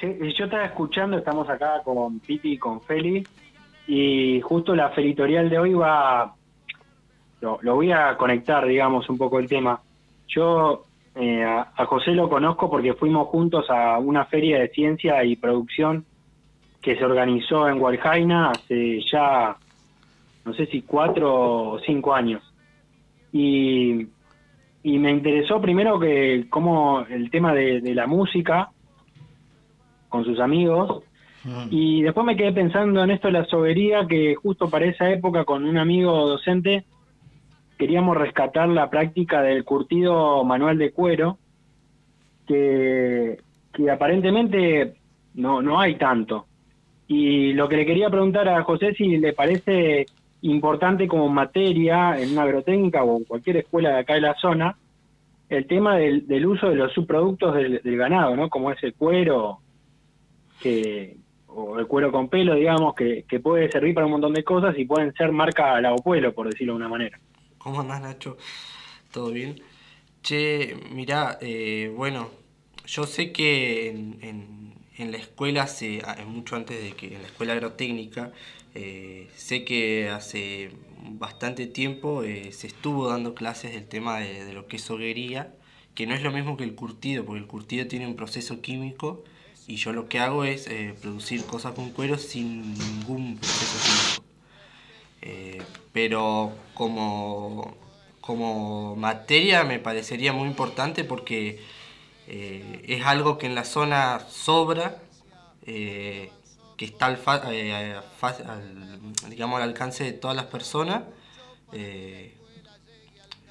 Sí, 0.00 0.06
yo 0.38 0.46
estaba 0.46 0.64
escuchando, 0.64 1.18
estamos 1.18 1.48
acá 1.50 1.82
con 1.84 2.18
Piti 2.20 2.52
y 2.52 2.58
con 2.58 2.80
Feli, 2.80 3.26
y 3.86 4.40
justo 4.40 4.74
la 4.74 4.88
feritorial 4.90 5.50
de 5.50 5.58
hoy 5.58 5.74
va, 5.74 6.34
lo, 7.42 7.58
lo 7.60 7.74
voy 7.74 7.92
a 7.92 8.16
conectar, 8.16 8.66
digamos, 8.66 9.10
un 9.10 9.18
poco 9.18 9.38
el 9.38 9.48
tema. 9.48 9.82
Yo 10.28 10.86
eh, 11.14 11.42
a, 11.42 11.72
a, 11.76 11.86
José 11.86 12.12
lo 12.12 12.28
conozco 12.28 12.70
porque 12.70 12.94
fuimos 12.94 13.28
juntos 13.28 13.66
a 13.70 13.98
una 13.98 14.24
feria 14.26 14.60
de 14.60 14.68
ciencia 14.68 15.24
y 15.24 15.36
producción 15.36 16.04
que 16.80 16.96
se 16.96 17.04
organizó 17.04 17.68
en 17.68 17.80
Hualjaina 17.80 18.50
hace 18.50 19.00
ya, 19.10 19.56
no 20.44 20.54
sé 20.54 20.66
si 20.66 20.82
cuatro 20.82 21.72
o 21.72 21.78
cinco 21.80 22.14
años 22.14 22.42
y, 23.32 24.06
y 24.82 24.98
me 24.98 25.10
interesó 25.10 25.60
primero 25.60 25.98
que 25.98 26.46
como 26.48 27.00
el 27.08 27.30
tema 27.30 27.52
de, 27.52 27.80
de, 27.80 27.94
la 27.94 28.06
música 28.06 28.70
con 30.08 30.24
sus 30.24 30.40
amigos 30.40 31.02
mm. 31.44 31.66
y 31.70 32.02
después 32.02 32.24
me 32.24 32.36
quedé 32.36 32.52
pensando 32.52 33.02
en 33.02 33.10
esto 33.10 33.28
de 33.28 33.32
la 33.32 33.44
sobería 33.46 34.06
que 34.06 34.34
justo 34.36 34.70
para 34.70 34.86
esa 34.86 35.10
época 35.10 35.44
con 35.44 35.64
un 35.64 35.78
amigo 35.78 36.28
docente 36.28 36.84
queríamos 37.78 38.16
rescatar 38.16 38.68
la 38.68 38.90
práctica 38.90 39.40
del 39.40 39.64
curtido 39.64 40.44
manual 40.44 40.76
de 40.76 40.92
cuero 40.92 41.38
que, 42.46 43.38
aparentemente 43.90 44.94
no, 45.34 45.62
no 45.62 45.80
hay 45.80 45.94
tanto 45.94 46.46
y 47.06 47.52
lo 47.54 47.68
que 47.68 47.76
le 47.76 47.86
quería 47.86 48.10
preguntar 48.10 48.48
a 48.48 48.62
José 48.64 48.92
si 48.94 49.16
le 49.16 49.32
parece 49.32 50.06
importante 50.42 51.08
como 51.08 51.28
materia 51.28 52.18
en 52.18 52.32
una 52.32 52.42
agrotécnica 52.42 53.02
o 53.02 53.18
en 53.18 53.24
cualquier 53.24 53.58
escuela 53.58 53.90
de 53.90 53.98
acá 54.00 54.14
de 54.14 54.20
la 54.20 54.34
zona 54.34 54.76
el 55.48 55.66
tema 55.66 55.96
del, 55.96 56.26
del 56.26 56.46
uso 56.46 56.68
de 56.68 56.76
los 56.76 56.92
subproductos 56.92 57.54
del, 57.54 57.96
ganado, 57.96 58.36
¿no? 58.36 58.50
Como 58.50 58.70
ese 58.70 58.92
cuero 58.92 59.60
que 60.60 61.16
o 61.46 61.78
el 61.78 61.86
cuero 61.86 62.12
con 62.12 62.28
pelo, 62.28 62.54
digamos, 62.54 62.94
que, 62.94 63.24
que, 63.26 63.40
puede 63.40 63.70
servir 63.70 63.94
para 63.94 64.06
un 64.06 64.12
montón 64.12 64.34
de 64.34 64.44
cosas 64.44 64.78
y 64.78 64.84
pueden 64.84 65.14
ser 65.14 65.32
marca 65.32 65.80
lavopuelo, 65.80 66.34
por 66.34 66.48
decirlo 66.48 66.74
de 66.74 66.76
una 66.76 66.88
manera. 66.88 67.18
¿Cómo 67.58 67.80
andás, 67.80 68.00
Nacho? 68.00 68.36
¿Todo 69.10 69.32
bien? 69.32 69.60
Che, 70.22 70.76
mirá, 70.92 71.38
eh, 71.40 71.92
bueno, 71.94 72.30
yo 72.86 73.04
sé 73.06 73.32
que 73.32 73.90
en, 73.90 74.18
en, 74.96 75.12
la 75.12 75.18
escuela, 75.18 75.66
se, 75.66 76.02
mucho 76.26 76.56
antes 76.56 76.80
de 76.82 76.92
que 76.92 77.14
en 77.14 77.22
la 77.22 77.28
escuela 77.28 77.54
agrotécnica, 77.54 78.32
eh, 78.74 79.28
sé 79.36 79.64
que 79.64 80.08
hace 80.08 80.70
bastante 81.10 81.66
tiempo 81.66 82.22
eh, 82.22 82.52
se 82.52 82.68
estuvo 82.68 83.08
dando 83.08 83.34
clases 83.34 83.72
del 83.72 83.86
tema 83.88 84.18
de, 84.20 84.44
de, 84.44 84.52
lo 84.52 84.66
que 84.68 84.76
es 84.76 84.90
hoguería, 84.90 85.54
que 85.94 86.06
no 86.06 86.14
es 86.14 86.22
lo 86.22 86.30
mismo 86.30 86.56
que 86.56 86.64
el 86.64 86.74
curtido, 86.74 87.24
porque 87.24 87.40
el 87.40 87.46
curtido 87.46 87.86
tiene 87.88 88.06
un 88.06 88.16
proceso 88.16 88.60
químico 88.60 89.24
y 89.66 89.76
yo 89.76 89.92
lo 89.92 90.08
que 90.08 90.20
hago 90.20 90.44
es 90.44 90.66
eh, 90.68 90.94
producir 91.00 91.44
cosas 91.44 91.74
con 91.74 91.90
cuero 91.90 92.18
sin 92.18 92.74
ningún 92.74 93.36
proceso 93.36 93.78
químico. 93.84 94.27
Eh, 95.22 95.62
pero 95.92 96.52
como, 96.74 97.76
como 98.20 98.96
materia 98.96 99.64
me 99.64 99.78
parecería 99.78 100.32
muy 100.32 100.48
importante 100.48 101.04
porque 101.04 101.60
eh, 102.26 102.84
es 102.86 103.04
algo 103.04 103.38
que 103.38 103.46
en 103.46 103.54
la 103.54 103.64
zona 103.64 104.20
sobra, 104.30 105.02
que 105.64 106.30
está 106.78 107.06
al, 107.06 107.18
digamos, 109.28 109.56
al 109.60 109.68
alcance 109.68 110.04
de 110.04 110.12
todas 110.12 110.34
las 110.34 110.46
personas 110.46 111.02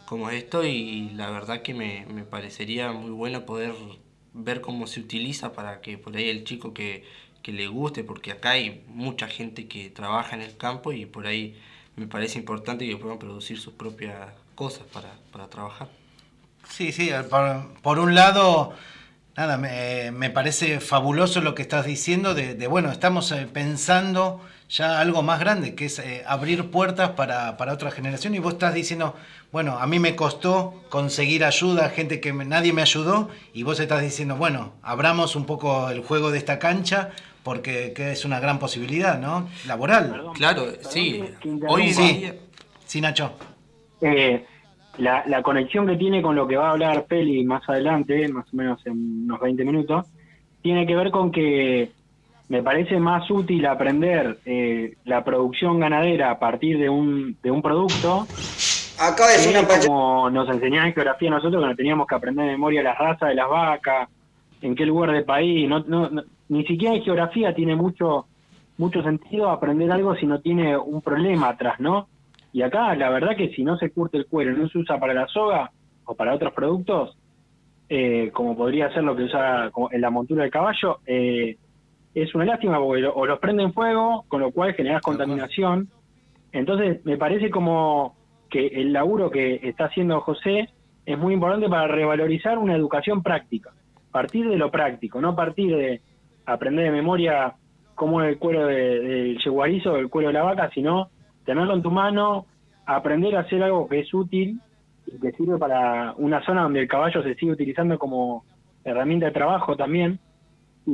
como 0.07 0.29
esto 0.29 0.63
y 0.63 1.09
la 1.09 1.29
verdad 1.29 1.61
que 1.61 1.73
me, 1.73 2.05
me 2.07 2.23
parecería 2.23 2.91
muy 2.93 3.11
bueno 3.11 3.45
poder 3.45 3.73
ver 4.33 4.61
cómo 4.61 4.87
se 4.87 5.01
utiliza 5.01 5.51
para 5.51 5.81
que 5.81 5.97
por 5.97 6.15
ahí 6.15 6.29
el 6.29 6.45
chico 6.45 6.73
que, 6.73 7.03
le 7.45 7.67
guste, 7.67 8.03
porque 8.03 8.31
acá 8.31 8.51
hay 8.51 8.83
mucha 8.87 9.27
gente 9.27 9.67
que 9.67 9.89
trabaja 9.89 10.35
en 10.35 10.41
el 10.41 10.57
campo 10.57 10.91
y 10.91 11.05
por 11.05 11.27
ahí 11.27 11.57
me 11.95 12.07
parece 12.07 12.39
importante 12.39 12.87
que 12.87 12.97
puedan 12.97 13.19
producir 13.19 13.59
sus 13.59 13.73
propias 13.73 14.15
cosas 14.55 14.83
para, 14.91 15.47
trabajar. 15.47 15.87
Sí, 16.69 16.91
sí, 16.91 17.09
por, 17.81 17.99
un 17.99 18.15
lado, 18.15 18.73
nada, 19.35 19.57
me, 19.57 20.11
me, 20.11 20.29
parece 20.29 20.79
fabuloso 20.79 21.41
lo 21.41 21.55
que 21.55 21.61
estás 21.61 21.85
diciendo 21.85 22.33
de, 22.33 22.67
bueno, 22.67 22.91
estamos 22.91 23.31
eh, 23.31 23.47
pensando 23.51 24.41
ya 24.69 24.99
algo 24.99 25.23
más 25.23 25.39
grande, 25.39 25.75
que 25.75 25.85
es 25.85 25.99
eh, 25.99 26.23
abrir 26.27 26.69
puertas 26.71 27.11
para, 27.11 27.55
para 27.57 27.73
otra 27.73 27.91
generación 27.91 28.35
y 28.35 28.39
vos 28.39 28.53
estás 28.53 28.73
diciendo, 28.73 29.15
bueno, 29.51 29.77
a 29.79 29.87
mí 29.87 29.99
me 29.99 30.15
costó 30.15 30.83
conseguir 30.89 31.45
ayuda, 31.45 31.89
gente 31.89 32.19
que 32.19 32.33
nadie 32.33 32.73
me 32.73 32.81
ayudó, 32.81 33.29
y 33.53 33.63
vos 33.63 33.79
estás 33.79 34.01
diciendo, 34.01 34.35
bueno, 34.35 34.73
abramos 34.81 35.35
un 35.35 35.45
poco 35.45 35.89
el 35.89 36.01
juego 36.01 36.31
de 36.31 36.37
esta 36.37 36.59
cancha 36.59 37.11
porque 37.43 37.93
es 37.95 38.25
una 38.25 38.41
gran 38.41 38.59
posibilidad, 38.59 39.17
¿no? 39.19 39.47
Laboral. 39.65 40.31
claro, 40.33 40.65
sí. 40.81 41.23
Hoy 41.69 41.93
sí. 41.93 42.29
Sí, 42.83 42.99
Nacho. 42.99 43.31
Eh, 44.01 44.45
la, 44.97 45.23
la, 45.27 45.41
conexión 45.43 45.87
que 45.87 45.95
tiene 45.95 46.21
con 46.21 46.35
lo 46.35 46.45
que 46.45 46.57
va 46.57 46.67
a 46.67 46.71
hablar 46.71 47.05
Peli 47.05 47.45
más 47.45 47.67
adelante, 47.69 48.27
más 48.27 48.45
o 48.51 48.55
menos 48.55 48.85
en 48.85 49.23
unos 49.23 49.39
20 49.39 49.63
minutos, 49.63 50.07
tiene 50.61 50.85
que 50.85 50.95
ver 50.95 51.09
con 51.09 51.31
que 51.31 51.91
me 52.49 52.63
parece 52.63 52.99
más 52.99 53.29
útil 53.29 53.65
aprender 53.65 54.37
eh, 54.45 54.95
la 55.05 55.23
producción 55.23 55.79
ganadera 55.79 56.31
a 56.31 56.39
partir 56.39 56.77
de 56.79 56.89
un, 56.89 57.37
de 57.43 57.51
un 57.51 57.61
producto 57.61 58.25
de 59.37 59.49
una 59.49 59.67
Como 59.85 60.29
nos 60.29 60.49
enseñaban 60.49 60.87
en 60.87 60.93
geografía 60.93 61.29
nosotros 61.29 61.61
que 61.61 61.69
no 61.69 61.75
teníamos 61.75 62.07
que 62.07 62.15
aprender 62.15 62.45
de 62.45 62.51
memoria 62.51 62.81
las 62.81 62.97
razas 62.97 63.29
de 63.29 63.35
las 63.35 63.49
vacas, 63.49 64.09
en 64.61 64.75
qué 64.75 64.85
lugar 64.85 65.11
del 65.11 65.23
país. 65.23 65.69
No, 65.69 65.79
no, 65.79 66.09
ni 66.49 66.65
siquiera 66.65 66.95
en 66.95 67.03
geografía 67.03 67.53
tiene 67.53 67.75
mucho 67.75 68.25
mucho 68.77 69.01
sentido 69.01 69.49
aprender 69.49 69.91
algo 69.91 70.15
si 70.15 70.25
no 70.25 70.39
tiene 70.39 70.77
un 70.77 71.01
problema 71.01 71.49
atrás, 71.49 71.79
¿no? 71.79 72.07
Y 72.53 72.61
acá 72.61 72.95
la 72.95 73.09
verdad 73.09 73.35
que 73.35 73.49
si 73.49 73.63
no 73.63 73.77
se 73.77 73.91
curte 73.91 74.17
el 74.17 74.27
cuero, 74.27 74.53
no 74.53 74.69
se 74.69 74.77
usa 74.77 74.99
para 74.99 75.13
la 75.13 75.27
soga 75.27 75.71
o 76.05 76.15
para 76.15 76.33
otros 76.33 76.53
productos, 76.53 77.17
eh, 77.89 78.31
como 78.33 78.55
podría 78.55 78.91
ser 78.93 79.03
lo 79.03 79.15
que 79.15 79.23
usa 79.23 79.71
en 79.91 80.01
la 80.01 80.09
montura 80.09 80.43
del 80.43 80.51
caballo, 80.51 80.99
eh, 81.05 81.57
es 82.21 82.33
una 82.33 82.45
lástima 82.45 82.79
porque 82.79 83.05
o 83.05 83.25
los 83.25 83.39
prenden 83.39 83.73
fuego, 83.73 84.25
con 84.27 84.41
lo 84.41 84.51
cual 84.51 84.73
generas 84.73 85.01
contaminación. 85.01 85.89
Entonces 86.51 87.05
me 87.05 87.17
parece 87.17 87.49
como 87.49 88.15
que 88.49 88.67
el 88.67 88.93
laburo 88.93 89.29
que 89.29 89.59
está 89.63 89.85
haciendo 89.85 90.21
José 90.21 90.69
es 91.05 91.17
muy 91.17 91.33
importante 91.33 91.69
para 91.69 91.87
revalorizar 91.87 92.57
una 92.57 92.75
educación 92.75 93.21
práctica, 93.21 93.71
partir 94.11 94.47
de 94.49 94.57
lo 94.57 94.71
práctico, 94.71 95.21
no 95.21 95.35
partir 95.35 95.75
de 95.75 96.01
aprender 96.45 96.85
de 96.85 96.91
memoria 96.91 97.53
cómo 97.93 98.21
es 98.21 98.29
el 98.29 98.37
cuero 98.37 98.65
del 98.67 99.37
yeguarizo 99.37 99.93
o 99.93 99.97
el 99.97 100.09
cuero 100.09 100.29
de 100.29 100.33
la 100.33 100.43
vaca, 100.43 100.69
sino 100.73 101.09
tenerlo 101.45 101.73
en 101.73 101.81
tu 101.81 101.91
mano, 101.91 102.45
aprender 102.85 103.35
a 103.35 103.41
hacer 103.41 103.61
algo 103.63 103.87
que 103.87 103.99
es 103.99 104.13
útil 104.13 104.59
y 105.05 105.19
que 105.19 105.31
sirve 105.33 105.57
para 105.57 106.13
una 106.17 106.43
zona 106.45 106.63
donde 106.63 106.81
el 106.81 106.87
caballo 106.87 107.21
se 107.23 107.35
sigue 107.35 107.51
utilizando 107.51 107.97
como 107.97 108.43
herramienta 108.83 109.27
de 109.27 109.31
trabajo 109.31 109.75
también. 109.75 110.19
Y 110.87 110.91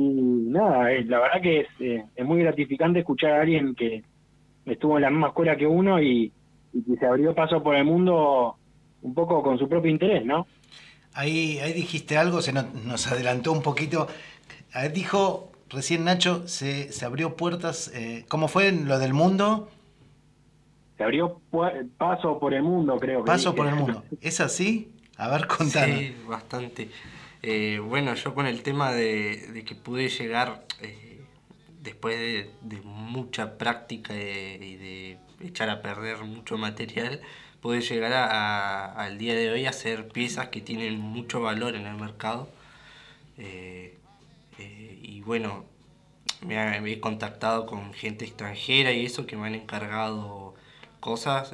nada, 0.50 0.92
eh, 0.92 1.04
la 1.04 1.20
verdad 1.20 1.40
que 1.40 1.60
es, 1.60 1.68
eh, 1.78 2.04
es 2.16 2.26
muy 2.26 2.40
gratificante 2.40 2.98
escuchar 2.98 3.30
a 3.30 3.42
alguien 3.42 3.76
que 3.76 4.02
estuvo 4.66 4.96
en 4.96 5.02
la 5.02 5.10
misma 5.10 5.28
escuela 5.28 5.56
que 5.56 5.68
uno 5.68 6.02
y, 6.02 6.32
y 6.72 6.82
que 6.82 6.96
se 6.98 7.06
abrió 7.06 7.32
paso 7.32 7.62
por 7.62 7.76
el 7.76 7.84
mundo 7.84 8.56
un 9.02 9.14
poco 9.14 9.40
con 9.42 9.56
su 9.56 9.68
propio 9.68 9.92
interés, 9.92 10.26
¿no? 10.26 10.48
Ahí, 11.12 11.60
ahí 11.60 11.72
dijiste 11.72 12.16
algo, 12.16 12.42
se 12.42 12.52
nos, 12.52 13.06
adelantó 13.06 13.52
un 13.52 13.62
poquito. 13.62 14.08
dijo 14.92 15.52
recién 15.70 16.04
Nacho, 16.04 16.48
se, 16.48 16.92
se 16.92 17.04
abrió 17.04 17.36
puertas. 17.36 17.92
Eh, 17.94 18.24
¿Cómo 18.28 18.48
fue 18.48 18.72
lo 18.72 18.98
del 18.98 19.14
mundo? 19.14 19.68
Se 20.96 21.04
abrió 21.04 21.40
paso 21.98 22.40
por 22.40 22.52
el 22.52 22.64
mundo, 22.64 22.96
creo. 22.98 23.24
paso 23.24 23.54
por 23.54 23.68
el 23.68 23.76
mundo. 23.76 24.02
¿Es 24.20 24.40
así? 24.40 24.92
A 25.16 25.28
ver, 25.28 25.46
contanos. 25.46 25.98
Sí, 25.98 26.16
bastante. 26.26 26.88
Eh, 27.46 27.78
bueno, 27.78 28.14
yo 28.14 28.34
con 28.34 28.46
el 28.46 28.62
tema 28.62 28.90
de, 28.92 29.64
que 29.66 29.74
pude 29.74 30.08
llegar 30.08 30.64
eh, 30.80 31.20
después 31.82 32.16
de, 32.16 32.50
de, 32.62 32.80
mucha 32.80 33.58
práctica 33.58 34.14
y 34.14 34.76
de 34.76 35.18
echar 35.40 35.68
a 35.68 35.82
perder 35.82 36.24
mucho 36.24 36.56
material, 36.56 37.20
puede 37.60 37.82
llegar 37.82 38.14
a, 38.14 38.92
al 38.92 39.18
día 39.18 39.34
de 39.34 39.50
hoy 39.50 39.66
a 39.66 39.74
ser 39.74 40.08
piezas 40.08 40.48
que 40.48 40.62
tienen 40.62 40.98
mucho 40.98 41.42
valor 41.42 41.76
en 41.76 41.86
el 41.86 41.96
mercado. 41.96 42.48
Eh, 43.36 43.98
eh, 44.58 44.98
y 45.02 45.20
bueno, 45.20 45.66
me, 46.46 46.78
he 46.92 47.00
contactado 47.00 47.66
con 47.66 47.92
gente 47.92 48.24
extranjera 48.24 48.92
y 48.92 49.04
eso 49.04 49.26
que 49.26 49.36
me 49.36 49.48
han 49.48 49.54
encargado 49.54 50.54
cosas 51.00 51.52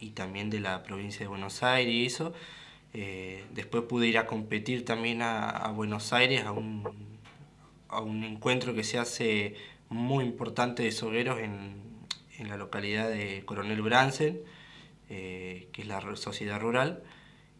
y 0.00 0.10
también 0.10 0.50
de 0.50 0.58
la 0.58 0.82
provincia 0.82 1.20
de 1.20 1.28
Buenos 1.28 1.62
Aires 1.62 1.94
y 1.94 2.06
eso. 2.06 2.32
Después 2.92 3.84
pude 3.84 4.08
ir 4.08 4.18
a 4.18 4.26
competir 4.26 4.84
también 4.84 5.22
a, 5.22 5.68
Buenos 5.74 6.12
Aires 6.12 6.44
a 6.44 6.52
un, 6.52 6.82
a 7.88 8.00
un 8.00 8.24
encuentro 8.24 8.74
que 8.74 8.84
se 8.84 8.98
hace 8.98 9.54
muy 9.88 10.24
importante 10.24 10.82
de 10.82 10.92
sogueros 10.92 11.38
en, 11.38 11.80
en 12.40 12.48
la 12.48 12.56
localidad 12.56 13.08
de 13.08 13.42
Coronel 13.44 13.82
Bransen, 13.82 14.40
eh, 15.10 15.68
que 15.72 15.82
es 15.82 15.88
la 15.88 16.00
sociedad 16.16 16.58
rural, 16.58 17.02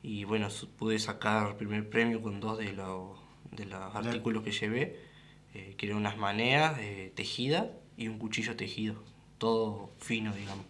y 0.02 0.24
bueno, 0.24 0.48
pude 0.78 0.98
sacar 0.98 1.56
primer 1.56 1.88
premio 1.88 2.22
con 2.22 2.40
dos 2.40 2.58
de 2.58 2.72
los, 2.72 3.18
de 3.52 3.66
los 3.66 3.94
artículos 3.94 4.42
que 4.42 4.52
llevé, 4.52 4.98
eh, 5.54 5.74
que 5.76 5.86
eran 5.86 5.98
unas 5.98 6.16
maneas 6.16 6.78
eh, 6.80 7.12
tejidas 7.14 7.66
y 7.96 8.08
un 8.08 8.18
cuchillo 8.18 8.56
tejido, 8.56 9.02
todo 9.38 9.90
fino, 9.98 10.32
digamos. 10.34 10.64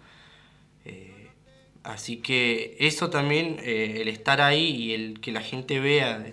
Así 1.83 2.19
que 2.19 2.77
eso 2.81 3.11
también, 3.11 3.59
el 3.65 4.09
estar 4.09 4.41
ahí 4.41 4.67
y 4.67 4.95
el 4.95 5.21
que 5.21 5.33
la 5.33 5.41
gente 5.41 5.81
vea, 5.81 6.25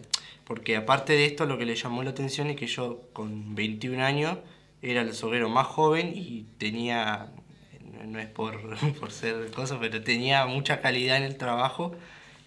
porque 0.45 0.75
aparte 0.75 1.13
de 1.13 1.25
esto 1.25 1.45
lo 1.45 1.57
que 1.57 1.65
le 1.65 1.75
llamó 1.75 2.03
la 2.03 2.11
atención 2.11 2.49
es 2.49 2.55
que 2.55 2.67
yo 2.67 3.01
con 3.13 3.55
21 3.55 4.03
años 4.03 4.37
era 4.81 5.01
el 5.01 5.13
soguero 5.13 5.49
más 5.49 5.67
joven 5.67 6.13
y 6.15 6.45
tenía 6.57 7.31
no 8.05 8.19
es 8.19 8.27
por, 8.27 8.77
por 8.99 9.11
ser 9.11 9.49
cosa, 9.51 9.79
pero 9.79 10.01
tenía 10.03 10.45
mucha 10.45 10.81
calidad 10.81 11.17
en 11.17 11.23
el 11.23 11.37
trabajo, 11.37 11.95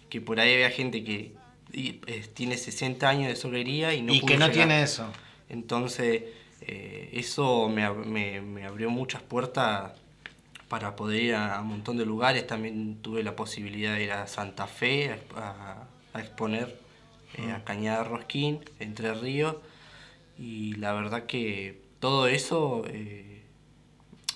que 0.09 0.21
por 0.21 0.39
ahí 0.39 0.53
había 0.53 0.69
gente 0.69 1.03
que 1.03 1.33
eh, 1.73 2.25
tiene 2.33 2.57
60 2.57 3.07
años 3.07 3.27
de 3.29 3.35
soguería 3.35 3.93
y 3.93 4.01
no 4.01 4.13
Y 4.13 4.21
que 4.21 4.37
no 4.37 4.49
tiene 4.51 4.83
eso. 4.83 5.07
Entonces, 5.49 6.23
eh, 6.61 7.09
eso 7.13 7.69
me, 7.69 7.89
me, 8.41 8.65
abrió 8.65 8.89
muchas 8.89 9.21
puertas 9.21 9.93
para 10.71 10.95
poder 10.95 11.21
ir 11.21 11.35
a, 11.35 11.59
un 11.59 11.67
montón 11.67 11.97
de 11.97 12.05
lugares. 12.05 12.47
También 12.47 13.01
tuve 13.01 13.23
la 13.23 13.35
posibilidad 13.35 13.95
de 13.95 14.05
ir 14.05 14.11
a 14.13 14.25
Santa 14.25 14.67
Fe 14.67 15.19
a, 15.35 15.83
exponer 16.17 16.79
eh, 17.37 17.51
a 17.51 17.59
mm. 17.59 17.63
Cañada 17.63 18.03
Rosquín, 18.05 18.61
Entre 18.79 19.13
Ríos. 19.13 19.57
Y 20.37 20.75
la 20.75 20.93
verdad 20.93 21.25
que 21.25 21.81
todo 21.99 22.27
eso 22.27 22.83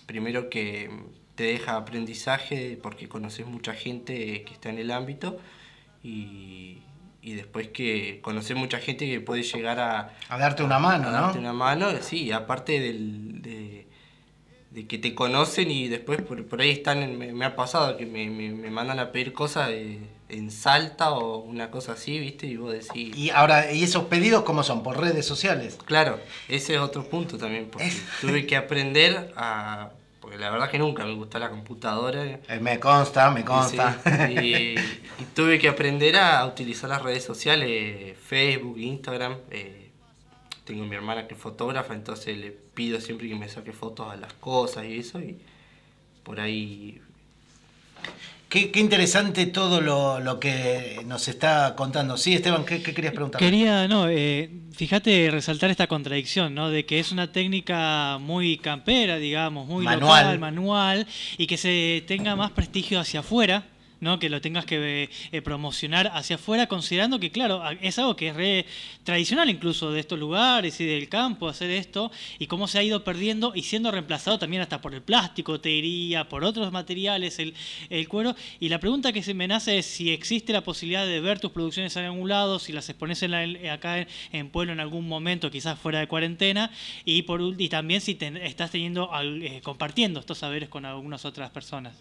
primero 0.05 0.49
que 0.49 0.89
te 1.35 1.43
deja 1.43 1.75
aprendizaje 1.75 2.77
porque 2.81 3.07
conoces 3.07 3.45
mucha 3.45 3.73
gente 3.73 4.43
que 4.43 4.53
está 4.53 4.69
en 4.69 4.79
el 4.79 4.91
ámbito 4.91 5.39
y, 6.03 6.81
después 7.21 7.69
que 7.69 8.19
conoces 8.21 8.55
mucha 8.55 8.77
gente 8.77 9.09
que 9.09 9.19
puede 9.19 9.41
llegar 9.41 9.79
a... 9.79 10.13
A 10.29 10.37
darte 10.37 10.61
una 10.61 10.77
mano, 10.77 11.07
a, 11.07 11.11
darte 11.11 11.39
una 11.39 11.53
mano, 11.53 11.87
sí, 12.01 12.31
aparte 12.31 12.79
del, 12.79 13.41
de, 13.41 13.84
que 14.83 14.97
te 14.97 15.15
conocen 15.15 15.71
y 15.71 15.87
después 15.87 16.21
por, 16.21 16.61
ahí 16.61 16.71
están, 16.71 17.17
me, 17.17 17.45
ha 17.45 17.55
pasado 17.55 17.95
que 17.97 18.05
me, 18.05 18.29
me, 18.29 18.69
mandan 18.69 18.99
a 18.99 19.11
pedir 19.11 19.33
cosas 19.33 19.71
en 20.29 20.51
Salta 20.51 21.11
o 21.11 21.39
una 21.39 21.71
cosa 21.71 21.93
así, 21.93 22.19
¿viste? 22.19 22.47
Y 22.47 22.57
vos 22.57 22.73
decís... 22.73 23.15
Y 23.15 23.29
ahora, 23.29 23.71
¿y 23.71 23.83
esos 23.83 24.05
pedidos 24.05 24.43
cómo 24.43 24.63
son? 24.63 24.83
¿Por 24.83 24.99
redes 24.99 25.25
sociales? 25.25 25.77
Claro, 25.85 26.19
ese 26.47 26.75
es 26.75 26.79
otro 26.79 27.09
punto 27.09 27.37
también, 27.37 27.69
porque 27.71 27.91
tuve 28.21 28.45
que 28.45 28.57
aprender 28.57 29.33
a 29.35 29.91
porque 30.25 30.39
la 30.39 30.49
verdad 30.49 30.71
que 30.71 30.79
nunca 30.79 31.05
me 31.05 31.13
gustó 31.13 31.37
la 31.37 31.51
computadora. 31.51 32.25
Eh, 32.25 32.59
me 32.59 32.79
consta, 32.79 33.29
me 33.29 33.45
consta. 33.45 34.01
y, 34.31 34.73
tuve 35.35 35.59
que 35.59 35.69
aprender 35.69 36.17
a 36.17 36.43
utilizar 36.47 36.89
las 36.89 37.03
redes 37.03 37.23
sociales, 37.23 38.17
Facebook, 38.17 38.79
Instagram, 38.79 39.37
eh, 39.51 39.91
tengo 40.63 40.83
mi 40.85 40.95
hermana 40.95 41.27
que 41.27 41.35
es 41.35 41.39
fotógrafa, 41.39 41.93
entonces 41.93 42.35
le 42.39 42.64
pido 42.75 43.01
siempre 43.01 43.27
que 43.27 43.35
me 43.35 43.49
saque 43.49 43.71
fotos 43.71 44.11
a 44.11 44.15
las 44.17 44.33
cosas 44.33 44.85
y 44.85 44.99
eso, 44.99 45.19
y 45.19 45.37
por 46.23 46.39
ahí 46.39 47.01
Qué, 48.49 48.71
interesante 48.75 49.47
todo 49.47 49.81
lo, 49.81 50.39
que 50.39 51.01
nos 51.05 51.27
está 51.27 51.75
contando. 51.75 52.15
Sí, 52.15 52.33
Esteban, 52.35 52.63
¿qué, 52.63 52.81
querías 52.81 53.13
preguntar? 53.13 53.39
Quería, 53.39 53.87
no, 53.87 54.07
eh, 54.07 54.49
fíjate, 54.71 55.29
resaltar 55.31 55.71
esta 55.71 55.87
contradicción, 55.87 56.55
¿no? 56.55 56.69
De 56.69 56.85
que 56.85 56.99
es 56.99 57.11
una 57.11 57.31
técnica 57.31 58.17
muy 58.21 58.57
campera, 58.57 59.17
digamos, 59.17 59.67
muy 59.67 59.83
manual, 59.83 60.39
manual, 60.39 61.07
y 61.37 61.47
que 61.47 61.57
se 61.57 62.03
tenga 62.07 62.35
más 62.35 62.51
prestigio 62.51 62.99
hacia 62.99 63.21
afuera, 63.21 63.65
¿no? 64.05 64.19
que 64.19 64.29
lo 64.29 64.39
tengas 64.39 64.65
que 64.65 65.09
eh, 65.31 65.41
promocionar 65.41 66.11
hacia 66.13 66.37
afuera, 66.37 66.67
considerando 66.67 67.19
que, 67.19 67.31
claro, 67.31 67.63
es 67.81 67.97
algo 67.97 68.15
que 68.15 68.29
es 68.29 68.35
re 68.35 68.65
tradicional 69.03 69.49
incluso 69.49 69.91
de 69.91 69.99
estos 69.99 70.19
lugares 70.19 70.79
y 70.79 70.85
del 70.85 71.09
campo, 71.09 71.49
hacer 71.49 71.71
esto, 71.71 72.11
y 72.37 72.45
cómo 72.45 72.67
se 72.67 72.77
ha 72.77 72.83
ido 72.83 73.03
perdiendo 73.03 73.53
y 73.55 73.63
siendo 73.63 73.91
reemplazado 73.91 74.37
también 74.37 74.61
hasta 74.61 74.79
por 74.79 74.93
el 74.93 75.01
plástico, 75.01 75.59
te 75.59 75.69
diría, 75.69 76.29
por 76.29 76.43
otros 76.43 76.71
materiales, 76.71 77.39
el, 77.39 78.07
cuero. 78.07 78.35
Y 78.59 78.69
la 78.69 78.79
pregunta 78.79 79.11
que 79.11 79.23
se 79.23 79.33
me 79.33 79.47
nace 79.47 79.79
es 79.79 79.87
si 79.87 80.11
existe 80.11 80.53
la 80.53 80.61
posibilidad 80.61 81.05
de 81.05 81.19
ver 81.19 81.39
tus 81.39 81.51
producciones 81.51 81.95
en 81.97 82.05
algún 82.05 82.29
lado, 82.29 82.59
si 82.59 82.71
las 82.73 82.87
expones 82.87 83.23
en 83.23 83.33
acá 83.67 84.05
en, 84.31 84.49
Pueblo 84.49 84.71
en 84.71 84.79
algún 84.79 85.07
momento, 85.07 85.49
quizás 85.49 85.79
fuera 85.79 85.99
de 85.99 86.07
cuarentena, 86.07 86.71
y, 87.03 87.23
por, 87.23 87.41
y 87.57 87.69
también 87.69 88.01
si 88.01 88.17
estás 88.21 88.69
teniendo 88.69 89.09
eh, 89.19 89.61
compartiendo 89.63 90.19
estos 90.19 90.37
saberes 90.37 90.69
con 90.69 90.85
algunas 90.85 91.25
otras 91.25 91.49
personas. 91.49 91.95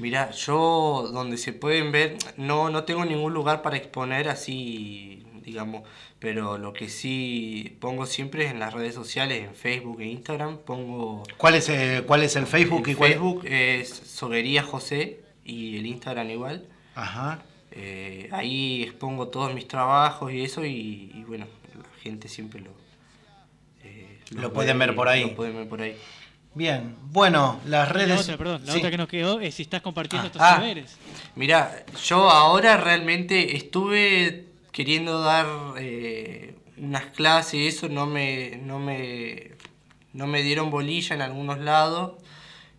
Mira, 0.00 0.30
yo 0.30 1.10
donde 1.12 1.36
se 1.36 1.52
pueden 1.52 1.92
ver, 1.92 2.16
no, 2.38 2.70
no 2.70 2.84
tengo 2.84 3.04
ningún 3.04 3.34
lugar 3.34 3.60
para 3.60 3.76
exponer 3.76 4.30
así, 4.30 5.26
digamos, 5.44 5.82
pero 6.18 6.56
lo 6.56 6.72
que 6.72 6.88
sí 6.88 7.76
pongo 7.80 8.06
siempre 8.06 8.46
es 8.46 8.50
en 8.50 8.60
las 8.60 8.72
redes 8.72 8.94
sociales, 8.94 9.44
en 9.44 9.54
Facebook 9.54 10.00
e 10.00 10.06
Instagram, 10.06 10.56
pongo... 10.58 11.22
¿Cuál 11.36 11.56
es, 11.56 11.68
el, 11.68 12.04
cuál 12.04 12.22
es 12.22 12.34
el 12.36 12.46
Facebook? 12.46 12.88
El 12.88 12.96
Facebook 12.96 13.44
es 13.44 13.90
Soguería 13.90 14.62
José 14.62 15.20
y 15.44 15.76
el 15.76 15.84
Instagram 15.84 16.30
igual. 16.30 16.66
Ajá. 16.94 17.42
Eh, 17.70 18.30
ahí 18.32 18.82
expongo 18.84 19.28
todos 19.28 19.52
mis 19.52 19.68
trabajos 19.68 20.32
y 20.32 20.42
eso 20.42 20.64
y, 20.64 21.24
bueno, 21.28 21.46
la 21.74 22.00
gente 22.02 22.28
siempre 22.28 22.62
lo... 22.62 22.70
Eh, 23.84 24.18
lo, 24.30 24.50
pueden 24.50 24.78
ver 24.78 24.94
por 24.94 25.08
ahí. 25.08 25.24
Lo 25.24 25.34
pueden 25.34 25.56
ver 25.56 25.68
por 25.68 25.82
ahí. 25.82 25.94
Bien, 26.54 26.96
bueno, 27.02 27.60
las 27.66 27.88
redes. 27.88 28.08
La 28.08 28.20
otra, 28.20 28.36
perdón, 28.36 28.62
la 28.66 28.74
otra 28.74 28.90
que 28.90 28.96
nos 28.96 29.08
quedó 29.08 29.40
es 29.40 29.54
si 29.54 29.62
estás 29.62 29.82
compartiendo 29.82 30.24
ah, 30.24 30.26
estos 30.26 30.42
ah, 30.42 30.54
saberes. 30.56 30.96
Mira, 31.36 31.84
yo 32.04 32.28
ahora 32.28 32.76
realmente 32.76 33.56
estuve 33.56 34.46
queriendo 34.72 35.20
dar 35.20 35.46
eh, 35.78 36.56
unas 36.76 37.06
clases 37.06 37.54
y 37.54 37.66
eso 37.68 37.88
no 37.88 38.06
me, 38.06 38.60
no 38.64 38.80
me, 38.80 39.52
no 40.12 40.26
me 40.26 40.42
dieron 40.42 40.70
bolilla 40.70 41.14
en 41.14 41.22
algunos 41.22 41.58
lados, 41.58 42.14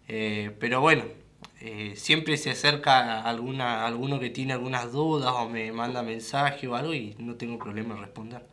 eh, 0.10 0.56
pero 0.60 0.82
bueno, 0.82 1.06
eh, 1.62 1.94
siempre 1.96 2.38
se 2.38 2.50
acerca 2.52 3.22
alguna, 3.22 3.86
alguno 3.86 4.20
que 4.20 4.30
tiene 4.30 4.54
algunas 4.54 4.92
dudas 4.92 5.32
o 5.34 5.48
me 5.48 5.72
manda 5.72 6.04
mensaje 6.04 6.68
o 6.68 6.76
algo 6.76 6.94
y 6.94 7.16
no 7.20 7.36
tengo 7.36 7.58
problema 7.58 7.96
en 7.96 8.02
responder. 8.02 8.46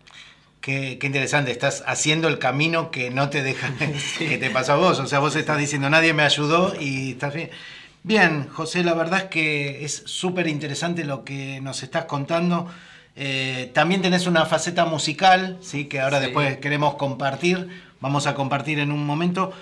Qué, 0.60 0.98
interesante, 1.02 1.50
estás 1.52 1.84
haciendo 1.86 2.28
el 2.28 2.38
camino 2.38 2.90
que 2.90 3.10
no 3.10 3.30
te 3.30 3.42
deja, 3.42 3.72
que 4.18 4.38
te 4.38 4.50
pasó 4.50 4.72
a 4.72 4.76
vos. 4.76 4.98
O 4.98 5.06
sea, 5.06 5.20
vos 5.20 5.36
estás 5.36 5.58
diciendo, 5.58 5.88
nadie 5.88 6.12
me 6.12 6.22
ayudó 6.22 6.74
y 6.78 7.12
estás 7.12 7.34
bien. 7.34 7.50
Bien, 8.02 8.48
José, 8.48 8.84
la 8.84 8.94
verdad 8.94 9.20
es 9.20 9.24
que 9.26 9.84
es 9.84 10.02
súper 10.06 10.46
interesante 10.46 11.04
lo 11.04 11.24
que 11.24 11.60
nos 11.60 11.82
estás 11.82 12.06
contando. 12.06 12.68
Eh, 13.16 13.70
también 13.74 14.00
tenés 14.00 14.26
una 14.26 14.46
faceta 14.46 14.84
musical, 14.84 15.58
¿sí? 15.60 15.86
que 15.86 16.00
ahora 16.00 16.20
después 16.20 16.58
queremos 16.58 16.94
compartir. 16.94 17.68
Vamos 18.00 18.26
a 18.26 18.34
compartir 18.34 18.78
en 18.78 18.92
un 18.92 19.04
momento. 19.04 19.52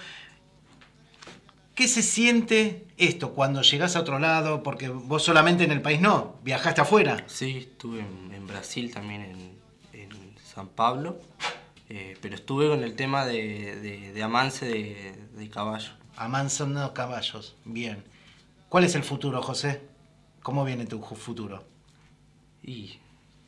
¿Qué 1.75 1.89
se 1.89 2.03
siente 2.03 2.85
esto 2.97 3.33
cuando 3.33 3.63
llegás 3.63 3.97
a 3.97 4.01
otro 4.01 4.19
lado? 4.19 4.63
Porque 4.63 4.89
vos 4.89 5.23
solamente 5.23 5.65
en 5.65 5.73
el 5.73 5.83
país 5.83 6.01
no, 6.01 6.37
viajaste 6.43 6.81
afuera. 6.83 7.25
Sí, 7.27 7.59
estuve 7.59 8.01
en, 8.01 8.33
en 8.35 8.47
Brasil 8.47 8.93
también, 8.93 9.23
en, 9.23 9.56
San 10.57 10.69
Pablo, 10.69 11.19
eh, 11.91 12.17
pero 12.23 12.35
estuve 12.35 12.71
con 12.71 12.83
el 12.83 12.97
tema 12.97 13.27
de, 13.27 14.11
de, 14.15 14.23
amance 14.23 14.65
de, 14.65 15.13
de 15.35 15.51
caballo. 15.51 15.91
Amansando 16.17 16.95
caballos, 16.95 17.55
bien. 17.67 18.03
¿Cuál 18.71 18.85
es 18.85 18.95
el 18.95 19.05
futuro, 19.05 19.43
José? 19.43 19.83
¿Cómo 20.43 20.65
viene 20.65 20.87
tu 20.87 21.03
futuro? 21.03 21.63
Y 22.63 22.99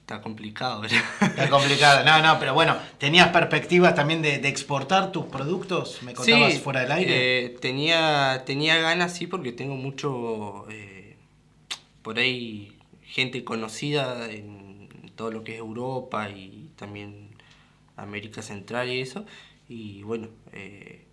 está 0.00 0.20
complicado, 0.20 0.84
Está 0.84 1.48
complicado, 1.48 2.04
no, 2.04 2.20
no, 2.20 2.38
pero 2.38 2.52
bueno, 2.52 2.76
¿tenías 2.98 3.28
perspectivas 3.28 3.94
también 3.94 4.20
de, 4.20 4.46
exportar 4.46 5.10
tus 5.10 5.24
productos? 5.24 6.02
¿Me 6.02 6.12
contabas 6.12 6.58
fuera 6.58 6.80
del 6.80 6.92
aire? 6.92 7.46
Eh, 7.46 7.48
tenía, 7.58 8.42
tenía 8.44 8.76
ganas, 8.80 9.14
sí, 9.14 9.26
porque 9.26 9.52
tengo 9.52 9.76
mucho, 9.76 10.66
eh, 10.68 11.16
por 12.02 12.18
ahí, 12.18 12.76
gente 13.02 13.44
conocida 13.44 14.30
en 14.30 15.10
todo 15.16 15.30
lo 15.30 15.42
que 15.42 15.54
es 15.54 15.58
Europa 15.58 16.28
y 16.28 16.67
también 16.78 17.28
América 17.96 18.40
Central 18.40 18.88
y 18.88 19.00
eso. 19.00 19.26
Y 19.68 20.02
bueno, 20.02 20.28
eh, 20.52 21.04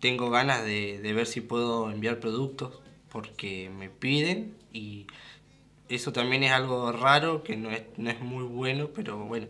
tengo 0.00 0.30
ganas 0.30 0.64
de, 0.64 1.00
ver 1.02 1.26
si 1.26 1.40
puedo 1.40 1.90
enviar 1.90 2.20
productos 2.20 2.80
porque 3.10 3.70
me 3.70 3.88
piden 3.88 4.54
y 4.72 5.06
eso 5.88 6.12
también 6.12 6.42
es 6.44 6.52
algo 6.52 6.92
raro, 6.92 7.42
que 7.42 7.56
no 7.56 7.70
es, 7.70 7.82
no 7.96 8.10
es 8.10 8.20
muy 8.20 8.44
bueno, 8.44 8.90
pero 8.94 9.16
bueno, 9.16 9.46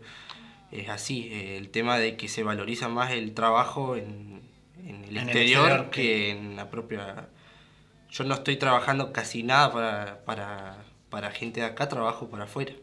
es 0.71 0.87
así. 0.87 1.29
Eh, 1.31 1.57
el 1.57 1.69
tema 1.69 1.97
de 1.97 2.15
que 2.15 2.29
se 2.29 2.43
valoriza 2.43 2.87
más 2.87 3.11
el 3.11 3.33
trabajo 3.33 3.97
en, 3.97 4.41
el, 4.85 5.17
exterior 5.17 5.89
que 5.89 6.31
en 6.31 6.55
la 6.55 6.69
propia... 6.69 7.27
Yo 8.09 8.23
no 8.23 8.33
estoy 8.33 8.55
trabajando 8.55 9.11
casi 9.13 9.43
nada 9.43 9.71
para, 9.71 10.25
para, 10.25 10.77
para 11.09 11.31
gente 11.31 11.59
de 11.59 11.67
acá, 11.67 11.89
trabajo 11.89 12.29
para 12.29 12.45
afuera. 12.45 12.73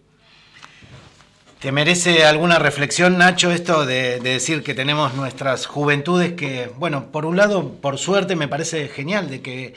¿Te 1.61 1.73
merece 1.73 2.27
alguna 2.27 2.59
reflexión, 2.59 3.17
Nacho, 3.17 3.51
esto 3.51 3.87
de, 3.87 4.21
decir 4.21 4.63
que 4.63 4.75
tenemos 4.75 5.15
nuestras 5.15 5.65
juventudes 5.67 6.35
que, 6.35 6.69
bueno, 6.79 7.07
por 7.11 7.25
un 7.25 7.39
lado, 7.39 7.73
por 7.81 7.97
suerte, 7.97 8.37
me 8.37 8.47
parece 8.47 8.89
genial 8.89 9.31
de 9.31 9.41
que 9.41 9.75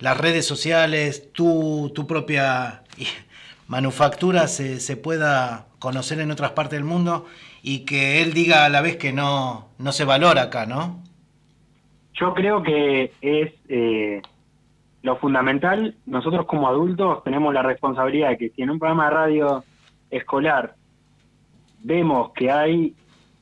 las 0.00 0.18
redes 0.18 0.44
sociales, 0.44 1.32
tu, 1.32 1.92
tu 1.94 2.08
propia 2.08 2.82
manufactura 3.68 4.48
se, 4.48 4.80
se, 4.80 4.96
pueda 4.96 5.66
conocer 5.78 6.18
en 6.18 6.32
otras 6.32 6.50
partes 6.50 6.78
del 6.78 6.84
mundo 6.84 7.26
y 7.62 7.84
que 7.84 8.22
él 8.22 8.34
diga 8.34 8.64
a 8.64 8.68
la 8.68 8.80
vez 8.80 8.96
que 8.96 9.12
no, 9.12 9.68
no 9.78 9.92
se 9.92 10.04
valora 10.04 10.42
acá, 10.42 10.66
¿no? 10.66 11.00
Yo 12.14 12.34
creo 12.34 12.60
que 12.64 13.12
es 13.20 13.52
eh, 13.68 14.20
lo 15.02 15.16
fundamental, 15.18 15.94
nosotros 16.06 16.44
como 16.46 16.66
adultos 16.66 17.22
tenemos 17.22 17.54
la 17.54 17.62
responsabilidad 17.62 18.30
de 18.30 18.36
que 18.36 18.50
si 18.50 18.62
en 18.62 18.70
un 18.70 18.80
programa 18.80 19.04
de 19.04 19.10
radio 19.10 19.64
escolar 20.10 20.74
vemos 21.82 22.32
que 22.32 22.50
hay 22.50 22.94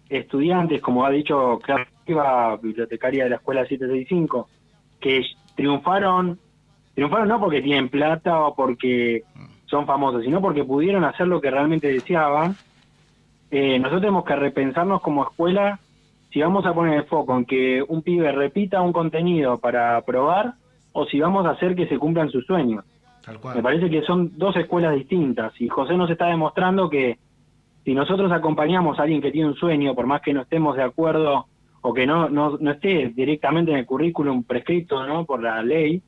estudiantes, 0.08 0.80
como 0.80 1.04
ha 1.04 1.10
dicho 1.10 1.58
Clara, 2.04 2.56
bibliotecaria 2.56 3.24
de 3.24 3.30
la 3.30 3.36
escuela 3.36 3.66
765, 3.66 4.48
que 5.00 5.22
triunfaron, 5.54 6.38
triunfaron 6.94 7.28
no 7.28 7.40
porque 7.40 7.60
tienen 7.60 7.88
plata 7.88 8.40
o 8.40 8.54
porque 8.54 9.24
son 9.66 9.86
famosos, 9.86 10.24
sino 10.24 10.40
porque 10.40 10.64
pudieron 10.64 11.04
hacer 11.04 11.26
lo 11.26 11.40
que 11.40 11.50
realmente 11.50 11.88
deseaban. 11.88 12.56
Eh, 13.50 13.78
nosotros 13.78 14.02
tenemos 14.02 14.24
que 14.24 14.36
repensarnos 14.36 15.02
como 15.02 15.24
escuela 15.24 15.78
si 16.30 16.40
vamos 16.40 16.66
a 16.66 16.74
poner 16.74 16.98
el 16.98 17.04
foco 17.04 17.36
en 17.36 17.44
que 17.44 17.82
un 17.86 18.02
pibe 18.02 18.30
repita 18.32 18.82
un 18.82 18.92
contenido 18.92 19.58
para 19.58 20.00
probar 20.02 20.54
o 20.92 21.06
si 21.06 21.20
vamos 21.20 21.46
a 21.46 21.50
hacer 21.50 21.74
que 21.74 21.86
se 21.86 21.98
cumplan 21.98 22.30
sus 22.30 22.46
sueños. 22.46 22.84
Me 23.54 23.62
parece 23.62 23.90
que 23.90 24.02
son 24.02 24.38
dos 24.38 24.56
escuelas 24.56 24.94
distintas 24.94 25.52
y 25.60 25.68
José 25.68 25.96
nos 25.96 26.10
está 26.10 26.26
demostrando 26.26 26.88
que 26.88 27.18
si 27.88 27.94
nosotros 27.94 28.30
acompañamos 28.32 28.98
a 28.98 29.04
alguien 29.04 29.22
que 29.22 29.30
tiene 29.30 29.48
un 29.48 29.56
sueño, 29.56 29.94
por 29.94 30.06
más 30.06 30.20
que 30.20 30.34
no 30.34 30.42
estemos 30.42 30.76
de 30.76 30.82
acuerdo 30.82 31.46
o 31.80 31.94
que 31.94 32.06
no, 32.06 32.28
no, 32.28 32.58
esté 32.70 33.14
directamente 33.16 33.70
en 33.70 33.78
el 33.78 33.86
currículum 33.86 34.44
prescrito 34.44 35.06
¿no? 35.06 35.24
por 35.24 35.42
la 35.42 35.62
ley, 35.62 36.02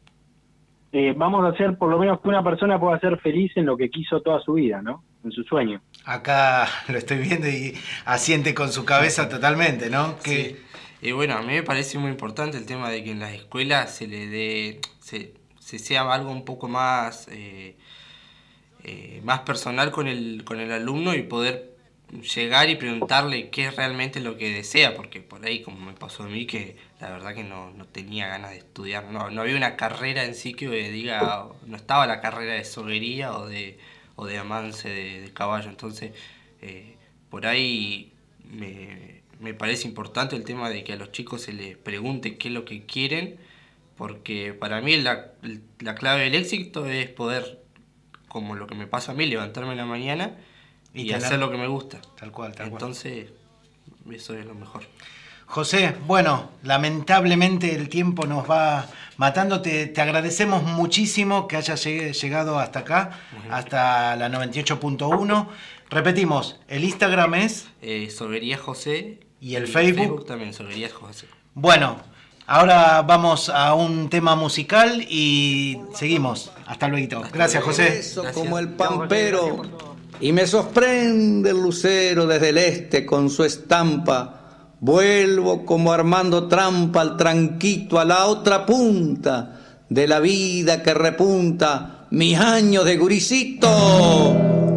eh, 0.92 1.14
vamos 1.16 1.42
a 1.42 1.54
hacer 1.54 1.78
por 1.78 1.88
lo 1.88 1.98
menos 1.98 2.20
que 2.20 2.28
una 2.28 2.44
persona 2.44 2.78
pueda 2.78 3.00
ser 3.00 3.18
feliz 3.20 3.50
en 3.56 3.64
lo 3.64 3.78
que 3.78 3.88
quiso 3.88 4.20
toda 4.20 4.40
su 4.40 4.52
vida, 4.52 4.82
¿no? 4.82 5.02
En 5.24 5.32
su 5.32 5.42
sueño. 5.44 5.80
Acá 6.04 6.66
lo 6.88 6.98
estoy 6.98 7.16
viendo 7.16 7.48
y 7.48 7.74
asiente 8.04 8.52
con 8.52 8.70
su 8.70 8.84
cabeza 8.84 9.30
totalmente, 9.30 9.88
¿no? 9.88 10.18
Que... 10.22 10.60
Y 11.00 11.12
bueno, 11.12 11.38
a 11.38 11.40
mí 11.40 11.54
me 11.54 11.62
parece 11.62 11.96
muy 11.96 12.10
importante 12.10 12.58
el 12.58 12.66
tema 12.66 12.90
de 12.90 13.02
que 13.02 13.12
en 13.12 13.20
las 13.20 13.32
escuelas 13.32 13.96
se 13.96 14.06
le 14.06 14.26
dé, 14.26 14.80
se, 14.98 15.32
sea 15.78 16.02
algo 16.12 16.30
un 16.30 16.44
poco 16.44 16.68
más, 16.68 17.26
eh, 17.28 17.78
eh, 18.84 19.22
más 19.24 19.38
personal 19.40 19.90
con 19.92 20.08
el, 20.08 20.44
con 20.44 20.60
el 20.60 20.70
alumno 20.70 21.14
y 21.14 21.22
poder 21.22 21.69
llegar 22.10 22.68
y 22.68 22.76
preguntarle 22.76 23.50
qué 23.50 23.66
es 23.66 23.76
realmente 23.76 24.20
lo 24.20 24.36
que 24.36 24.52
desea, 24.52 24.94
porque 24.94 25.20
por 25.20 25.44
ahí, 25.44 25.62
como 25.62 25.80
me 25.80 25.92
pasó 25.92 26.24
a 26.24 26.28
mí, 26.28 26.46
que 26.46 26.76
la 27.00 27.10
verdad 27.10 27.34
que 27.34 27.44
no, 27.44 27.72
tenía 27.92 28.28
ganas 28.28 28.50
de 28.50 28.58
estudiar, 28.58 29.04
no, 29.04 29.30
no 29.30 29.42
había 29.42 29.56
una 29.56 29.76
carrera 29.76 30.24
en 30.24 30.34
sí 30.34 30.54
que 30.54 30.68
diga, 30.90 31.46
no 31.66 31.76
estaba 31.76 32.06
la 32.06 32.20
carrera 32.20 32.54
de 32.54 32.64
soguería 32.64 33.36
o 33.36 33.46
de, 33.46 33.78
o 34.16 34.26
de 34.26 34.38
amance 34.38 34.88
de, 34.88 35.30
caballo, 35.32 35.70
entonces 35.70 36.12
eh, 36.62 36.96
por 37.30 37.46
ahí 37.46 38.12
me, 38.44 39.22
me 39.38 39.54
parece 39.54 39.86
importante 39.86 40.34
el 40.36 40.44
tema 40.44 40.68
de 40.68 40.82
que 40.82 40.92
a 40.92 40.96
los 40.96 41.12
chicos 41.12 41.42
se 41.42 41.52
les 41.52 41.76
pregunte 41.76 42.36
qué 42.36 42.48
es 42.48 42.54
lo 42.54 42.64
que 42.64 42.84
quieren, 42.86 43.38
porque 43.96 44.52
para 44.52 44.80
mí 44.80 44.96
la, 44.96 45.32
la 45.78 45.94
clave 45.94 46.24
del 46.24 46.34
éxito 46.34 46.86
es 46.86 47.08
poder, 47.08 47.60
como 48.28 48.56
lo 48.56 48.66
que 48.66 48.74
me 48.74 48.86
pasa 48.86 49.12
a 49.12 49.14
mí, 49.14 49.26
levantarme 49.26 49.72
en 49.72 49.76
la 49.76 49.86
mañana 49.86 50.36
y, 50.94 51.12
hacer 51.12 51.38
lo 51.38 51.50
que 51.50 51.56
me 51.56 51.66
gusta. 51.66 52.00
Tal 52.18 52.32
cual, 52.32 52.54
tal 52.54 52.68
Entonces, 52.68 53.28
eso 54.10 54.34
es 54.34 54.44
lo 54.44 54.54
mejor. 54.54 54.82
José, 55.46 55.96
bueno, 56.06 56.48
lamentablemente 56.62 57.74
el 57.74 57.88
tiempo 57.88 58.24
nos 58.24 58.48
va 58.48 58.86
matando. 59.16 59.60
Te, 59.60 59.92
agradecemos 60.00 60.62
muchísimo 60.62 61.48
que 61.48 61.56
hayas 61.56 61.84
llegado 61.84 62.60
hasta 62.60 62.80
acá, 62.80 63.18
hasta 63.50 64.14
la 64.14 64.28
98.1. 64.28 65.48
Repetimos, 65.90 66.60
el 66.68 66.84
Instagram 66.84 67.34
es... 67.34 67.68
Eh, 67.82 68.10
Sobería 68.10 68.58
José. 68.58 69.18
Y 69.40 69.56
el 69.56 69.66
Facebook. 69.66 69.96
Facebook 69.96 70.26
también, 70.26 70.54
Sobería 70.54 70.88
José. 70.88 71.26
Bueno, 71.54 71.96
ahora 72.46 73.02
vamos 73.02 73.48
a 73.48 73.74
un 73.74 74.08
tema 74.08 74.36
musical 74.36 75.04
y 75.08 75.80
seguimos. 75.94 76.52
Hasta 76.66 76.86
luego. 76.86 77.24
Gracias, 77.32 77.64
José. 77.64 78.02
Como 78.34 78.60
el 78.60 78.68
pampero 78.68 79.89
y 80.20 80.32
me 80.32 80.46
sorprende 80.46 81.50
el 81.50 81.62
lucero 81.62 82.26
desde 82.26 82.50
el 82.50 82.58
este 82.58 83.06
con 83.06 83.30
su 83.30 83.44
estampa. 83.44 84.36
Vuelvo 84.80 85.64
como 85.64 85.92
armando 85.92 86.46
trampa 86.46 87.00
al 87.00 87.16
tranquito 87.16 87.98
a 87.98 88.04
la 88.04 88.26
otra 88.26 88.64
punta 88.64 89.60
de 89.88 90.06
la 90.06 90.20
vida 90.20 90.82
que 90.82 90.94
repunta 90.94 92.06
mis 92.10 92.38
años 92.38 92.84
de 92.84 92.96
guricito. 92.96 93.68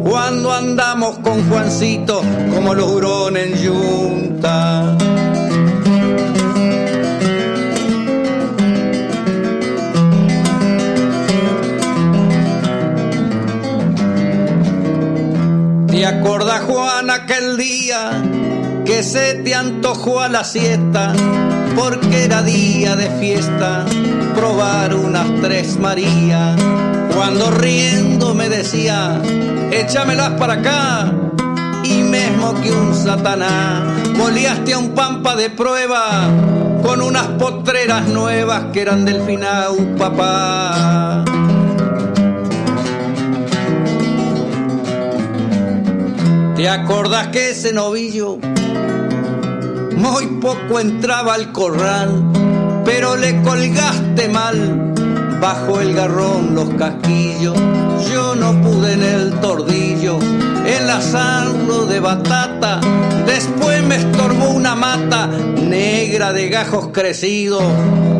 Cuando 0.04 0.52
andamos 0.52 1.18
con 1.18 1.48
Juancito 1.48 2.22
como 2.54 2.74
los 2.74 2.90
hurones 2.90 3.46
en 3.46 3.62
yunta. 3.62 5.13
¿Te 16.04 16.10
acordás, 16.10 16.60
Juan, 16.64 17.08
aquel 17.08 17.56
día 17.56 18.22
que 18.84 19.02
se 19.02 19.36
te 19.36 19.54
antojó 19.54 20.20
a 20.20 20.28
la 20.28 20.44
siesta? 20.44 21.14
Porque 21.74 22.24
era 22.24 22.42
día 22.42 22.94
de 22.94 23.08
fiesta, 23.18 23.86
probar 24.34 24.94
unas 24.94 25.26
tres 25.40 25.78
María. 25.78 26.56
Cuando 27.16 27.50
riendo 27.52 28.34
me 28.34 28.50
decía, 28.50 29.18
échamelas 29.72 30.32
para 30.32 30.52
acá. 30.52 31.10
Y 31.84 32.02
mismo 32.02 32.52
que 32.60 32.70
un 32.70 32.94
satanás, 32.94 33.84
Moliaste 34.14 34.74
a 34.74 34.78
un 34.80 34.90
pampa 34.90 35.34
de 35.34 35.48
prueba 35.48 36.28
con 36.82 37.00
unas 37.00 37.28
potreras 37.38 38.06
nuevas 38.08 38.64
que 38.74 38.82
eran 38.82 39.06
del 39.06 39.22
final, 39.22 39.94
papá. 39.96 41.24
¿Te 46.56 46.68
acordás 46.68 47.28
que 47.28 47.50
ese 47.50 47.72
novillo 47.72 48.38
muy 49.96 50.26
poco 50.40 50.78
entraba 50.78 51.34
al 51.34 51.50
corral, 51.50 52.22
pero 52.84 53.16
le 53.16 53.42
colgaste 53.42 54.28
mal 54.28 54.94
bajo 55.40 55.80
el 55.80 55.94
garrón 55.94 56.54
los 56.54 56.70
casquillos? 56.74 57.56
Yo 58.08 58.36
no 58.36 58.52
pude 58.62 58.92
en 58.92 59.02
el 59.02 59.32
tordillo 59.40 60.16
enlazarlo 60.64 61.86
de 61.86 61.98
batata, 61.98 62.80
después 63.26 63.82
me 63.82 63.96
estorbó 63.96 64.50
una 64.50 64.76
mata 64.76 65.26
negra 65.26 66.32
de 66.32 66.50
gajos 66.50 66.90
crecidos 66.92 67.64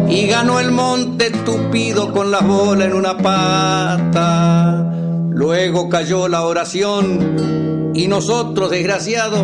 y 0.08 0.26
ganó 0.26 0.58
el 0.58 0.72
monte 0.72 1.30
tupido 1.30 2.12
con 2.12 2.32
las 2.32 2.44
bolas 2.44 2.88
en 2.88 2.94
una 2.94 3.16
pata. 3.16 4.90
Luego 5.30 5.88
cayó 5.88 6.26
la 6.26 6.42
oración 6.42 7.73
y 7.94 8.08
nosotros, 8.08 8.70
desgraciados, 8.70 9.42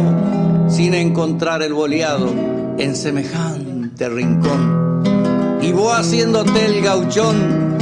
sin 0.69 0.95
encontrar 0.95 1.63
el 1.63 1.73
boleado 1.73 2.29
en 2.79 2.97
semejante 2.97 4.09
rincón. 4.09 5.59
Y 5.63 5.73
vos 5.73 5.93
haciéndote 5.95 6.67
el 6.67 6.83
gauchón 6.83 7.77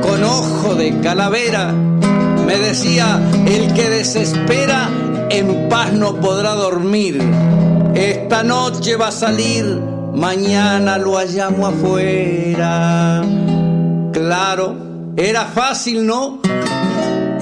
con 0.00 0.24
ojo 0.24 0.74
de 0.74 0.98
calavera, 1.00 1.72
me 2.46 2.58
decía, 2.58 3.20
el 3.46 3.72
que 3.74 3.90
desespera 3.90 4.88
en 5.30 5.68
paz 5.68 5.92
no 5.92 6.16
podrá 6.20 6.54
dormir. 6.54 7.20
Esta 7.94 8.42
noche 8.42 8.96
va 8.96 9.08
a 9.08 9.12
salir, 9.12 9.64
mañana 10.14 10.98
lo 10.98 11.16
hallamos 11.16 11.74
afuera. 11.74 13.22
Claro, 14.12 14.76
era 15.16 15.44
fácil, 15.46 16.06
¿no? 16.06 16.40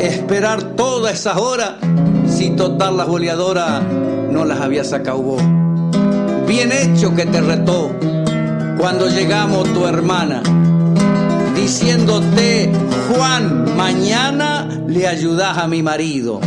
esperar 0.01 0.63
todas 0.77 1.13
esas 1.13 1.37
horas 1.37 1.73
si 2.41 2.49
total 2.53 2.97
las 2.97 3.07
boleadoras 3.07 3.83
no 4.31 4.47
las 4.47 4.63
había 4.63 4.83
sacado. 4.83 5.37
Bien 6.49 6.73
hecho 6.73 7.15
que 7.15 7.27
te 7.27 7.39
retó 7.39 7.95
cuando 8.79 9.11
llegamos 9.11 9.71
tu 9.75 9.87
hermana, 9.87 10.43
diciéndote, 11.55 12.73
Juan, 13.11 13.77
mañana 13.77 14.67
le 14.87 15.07
ayudas 15.07 15.59
a 15.59 15.69
mi 15.69 15.83
marido. 15.83 16.41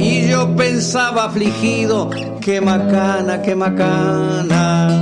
Y 0.00 0.26
yo 0.26 0.56
pensaba 0.56 1.26
afligido, 1.26 2.10
qué 2.40 2.60
macana, 2.60 3.40
qué 3.40 3.54
macana. 3.54 5.00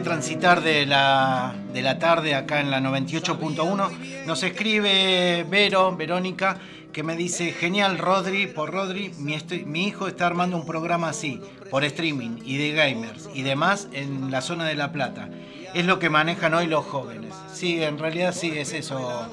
transitar 0.00 0.62
de 0.62 0.86
la, 0.86 1.52
de 1.78 1.84
la 1.84 2.00
tarde 2.00 2.34
acá 2.34 2.60
en 2.60 2.72
la 2.72 2.80
98.1. 2.80 4.26
Nos 4.26 4.42
escribe 4.42 5.46
Vero, 5.48 5.94
Verónica, 5.94 6.58
que 6.92 7.04
me 7.04 7.14
dice, 7.14 7.52
genial 7.52 7.98
Rodri, 7.98 8.48
por 8.48 8.72
Rodri, 8.72 9.12
mi, 9.16 9.86
hijo 9.86 10.08
está 10.08 10.26
armando 10.26 10.56
un 10.56 10.66
programa 10.66 11.10
así, 11.10 11.40
por 11.70 11.84
streaming 11.84 12.40
y 12.44 12.56
de 12.56 12.72
gamers 12.72 13.30
y 13.32 13.42
demás 13.42 13.86
en 13.92 14.32
la 14.32 14.40
zona 14.40 14.64
de 14.64 14.74
La 14.74 14.90
Plata. 14.90 15.28
Es 15.72 15.86
lo 15.86 16.00
que 16.00 16.10
manejan 16.10 16.52
hoy 16.54 16.66
los 16.66 16.84
jóvenes. 16.84 17.32
Sí, 17.52 17.80
en 17.80 17.96
realidad 17.96 18.34
sí 18.34 18.50
es 18.58 18.72
eso. 18.72 19.30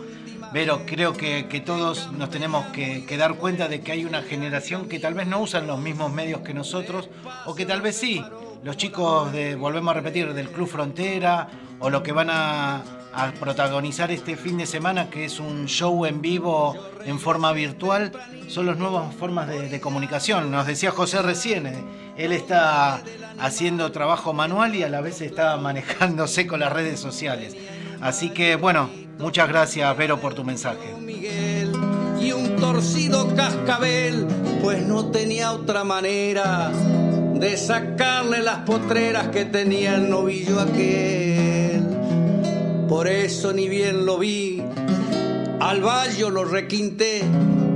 Vero, 0.53 0.83
creo 0.85 1.13
que, 1.13 1.63
todos 1.65 2.11
nos 2.11 2.29
tenemos 2.29 2.63
que, 2.67 3.07
que, 3.07 3.17
dar 3.17 3.37
cuenta 3.37 3.67
de 3.67 3.81
que 3.81 3.91
hay 3.91 4.05
una 4.05 4.21
generación 4.21 4.87
que 4.87 4.99
tal 4.99 5.15
vez 5.15 5.25
no 5.25 5.39
usan 5.39 5.65
los 5.65 5.79
mismos 5.79 6.13
medios 6.13 6.41
que 6.41 6.53
nosotros, 6.53 7.09
o 7.47 7.55
que 7.55 7.65
tal 7.65 7.81
vez 7.81 7.97
sí, 7.97 8.23
los 8.61 8.77
chicos 8.77 9.31
de, 9.31 9.55
volvemos 9.55 9.89
a 9.89 9.95
repetir, 9.95 10.31
del 10.35 10.49
Club 10.49 10.67
Frontera, 10.67 11.49
o 11.79 11.89
lo 11.89 12.03
que 12.03 12.11
van 12.11 12.29
a, 12.29 12.83
protagonizar 13.39 14.11
este 14.11 14.35
fin 14.35 14.57
de 14.57 14.65
semana, 14.65 15.09
que 15.09 15.23
es 15.23 15.39
un 15.39 15.67
show 15.67 16.05
en 16.05 16.21
vivo 16.21 16.75
en 17.05 17.17
forma 17.17 17.53
virtual, 17.53 18.11
son 18.49 18.65
las 18.65 18.77
nuevas 18.77 19.15
formas 19.15 19.47
de, 19.47 19.79
comunicación. 19.79 20.51
Nos 20.51 20.67
decía 20.67 20.91
José 20.91 21.21
recién, 21.21 21.65
eh, 21.65 21.81
él 22.17 22.33
está 22.33 23.01
haciendo 23.39 23.89
trabajo 23.93 24.33
manual 24.33 24.75
y 24.75 24.83
a 24.83 24.89
la 24.89 24.99
vez 24.99 25.21
está 25.21 25.55
manejándose 25.69 26.45
con 26.45 26.59
las 26.59 26.73
redes 26.73 26.99
sociales. 26.99 27.55
Así 28.01 28.31
que 28.31 28.57
bueno, 28.57 28.89
muchas 29.17 29.47
gracias 29.47 29.95
Vero 29.95 30.19
por 30.19 30.33
tu 30.33 30.43
mensaje. 30.43 30.93
y 32.19 32.31
un 32.33 32.57
torcido 32.57 33.33
cascabel, 33.33 34.27
pues 34.61 34.85
no 34.85 35.05
tenía 35.05 35.53
otra 35.53 35.85
manera 35.85 36.69
de 37.39 37.57
sacarle 37.57 38.41
las 38.41 38.59
potreras 38.59 39.27
que 39.27 39.45
tenía 39.45 39.95
el 39.95 40.09
novillo 40.09 40.59
aquel. 40.59 41.64
Por 42.87 43.07
eso 43.07 43.51
ni 43.51 43.67
bien 43.67 44.05
lo 44.05 44.19
vi, 44.19 44.61
al 45.59 45.81
vallo 45.81 46.29
lo 46.29 46.45
requinté 46.45 47.23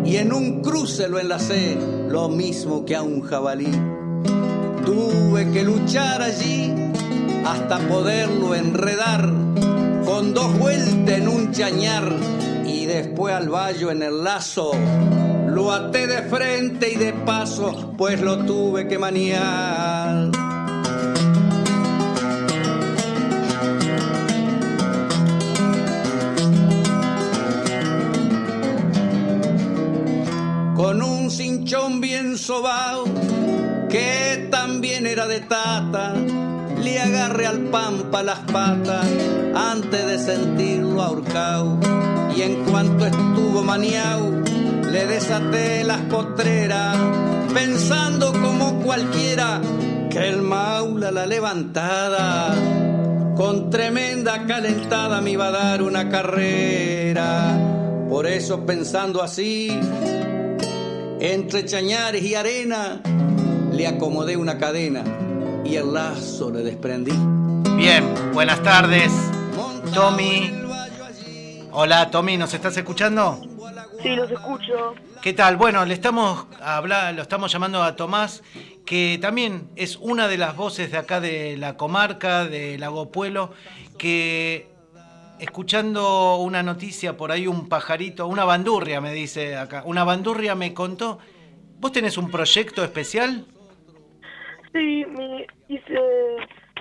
y 0.06 0.18
en 0.18 0.31
un 0.31 0.61
cruce 0.61 1.10
lo 1.10 1.19
enlacé, 1.19 1.77
lo 2.07 2.30
mismo 2.30 2.86
que 2.86 2.95
a 2.95 3.02
un 3.02 3.22
jabalí. 3.22 3.72
Tuve 4.86 5.52
que 5.52 5.64
luchar 5.64 6.22
allí 6.22 6.73
hasta 7.45 7.80
poderlo 7.88 8.53
enredar 8.53 9.30
con 10.06 10.34
dos 10.34 10.57
vueltas 10.57 11.18
en 11.18 11.27
un 11.27 11.52
chañar 11.52 12.11
y 12.65 12.86
después 12.86 13.34
al 13.34 13.49
vallo 13.49 13.91
en 13.91 14.03
el 14.03 14.23
lazo 14.23 14.72
lo 15.48 15.72
até 15.72 16.07
de 16.07 16.22
frente 16.23 16.91
y 16.91 16.95
de 16.95 17.14
paso, 17.14 17.94
pues 17.98 18.22
lo 18.22 18.45
tuve 18.45 18.88
que 18.88 18.98
maniar. 18.98 20.28
Con 30.80 31.03
un 31.03 31.30
cinchón 31.30 31.99
bien 31.99 32.38
sobao, 32.38 33.03
que 33.89 34.47
también 34.49 35.06
era 35.06 35.27
de 35.27 35.41
tata, 35.41 36.14
le 36.81 37.01
agarré 37.01 37.47
al 37.47 37.64
pampa 37.64 38.23
las 38.23 38.39
patas 38.49 39.06
antes 39.53 40.06
de 40.07 40.18
sentirlo 40.18 41.01
ahorcao 41.01 41.77
y 42.34 42.43
en 42.43 42.64
cuanto 42.64 43.07
estuvo 43.07 43.61
maniao, 43.61 44.41
le 44.89 45.06
desaté 45.06 45.84
las 45.84 45.99
potreras, 46.03 46.95
pensando 47.53 48.31
como 48.31 48.80
cualquiera 48.80 49.60
que 50.10 50.30
el 50.30 50.41
maula 50.41 51.11
la 51.11 51.26
levantada 51.26 52.56
con 53.35 53.69
tremenda 53.69 54.45
calentada 54.45 55.19
me 55.19 55.31
iba 55.31 55.47
a 55.47 55.51
dar 55.51 55.84
una 55.84 56.07
carrera. 56.07 57.65
Por 58.10 58.26
eso 58.26 58.65
pensando 58.65 59.22
así, 59.22 59.77
entre 61.19 61.65
chañares 61.65 62.23
y 62.23 62.35
arena, 62.35 63.01
le 63.73 63.87
acomodé 63.87 64.37
una 64.37 64.57
cadena 64.57 65.03
y 65.65 65.75
el 65.75 65.93
lazo 65.93 66.49
le 66.49 66.61
desprendí. 66.61 67.13
Bien, 67.75 68.05
buenas 68.33 68.61
tardes, 68.63 69.11
Tommy. 69.93 70.51
Hola, 71.71 72.09
Tommy, 72.09 72.37
¿nos 72.37 72.53
estás 72.53 72.75
escuchando? 72.77 73.41
Sí, 74.01 74.09
los 74.15 74.31
escucho. 74.31 74.95
¿Qué 75.21 75.33
tal? 75.33 75.57
Bueno, 75.57 75.85
le 75.85 75.93
estamos 75.93 76.47
a 76.61 76.81
lo 77.11 77.21
estamos 77.21 77.51
llamando 77.51 77.83
a 77.83 77.95
Tomás, 77.97 78.41
que 78.85 79.19
también 79.21 79.69
es 79.75 79.97
una 79.97 80.29
de 80.29 80.37
las 80.37 80.55
voces 80.55 80.91
de 80.91 80.97
acá 80.97 81.19
de 81.19 81.57
la 81.57 81.75
comarca, 81.75 82.45
de 82.45 82.77
Lago 82.77 83.11
Pueblo, 83.11 83.51
que 83.97 84.69
escuchando 85.40 86.38
una 86.38 86.64
noticia 86.64 87.18
por 87.18 87.32
ahí, 87.32 87.48
un 87.48 87.68
pajarito, 87.70 88.28
una 88.28 88.45
bandurria 88.45 89.02
me 89.02 89.14
dice 89.14 89.57
acá, 89.57 89.84
una 89.86 90.03
bandurria 90.03 90.56
me 90.56 90.74
contó, 90.74 91.20
¿vos 91.80 91.91
tenés 91.91 92.18
un 92.18 92.30
proyecto 92.30 92.84
especial? 92.84 93.45
Sí, 94.72 95.06
me 95.18 95.48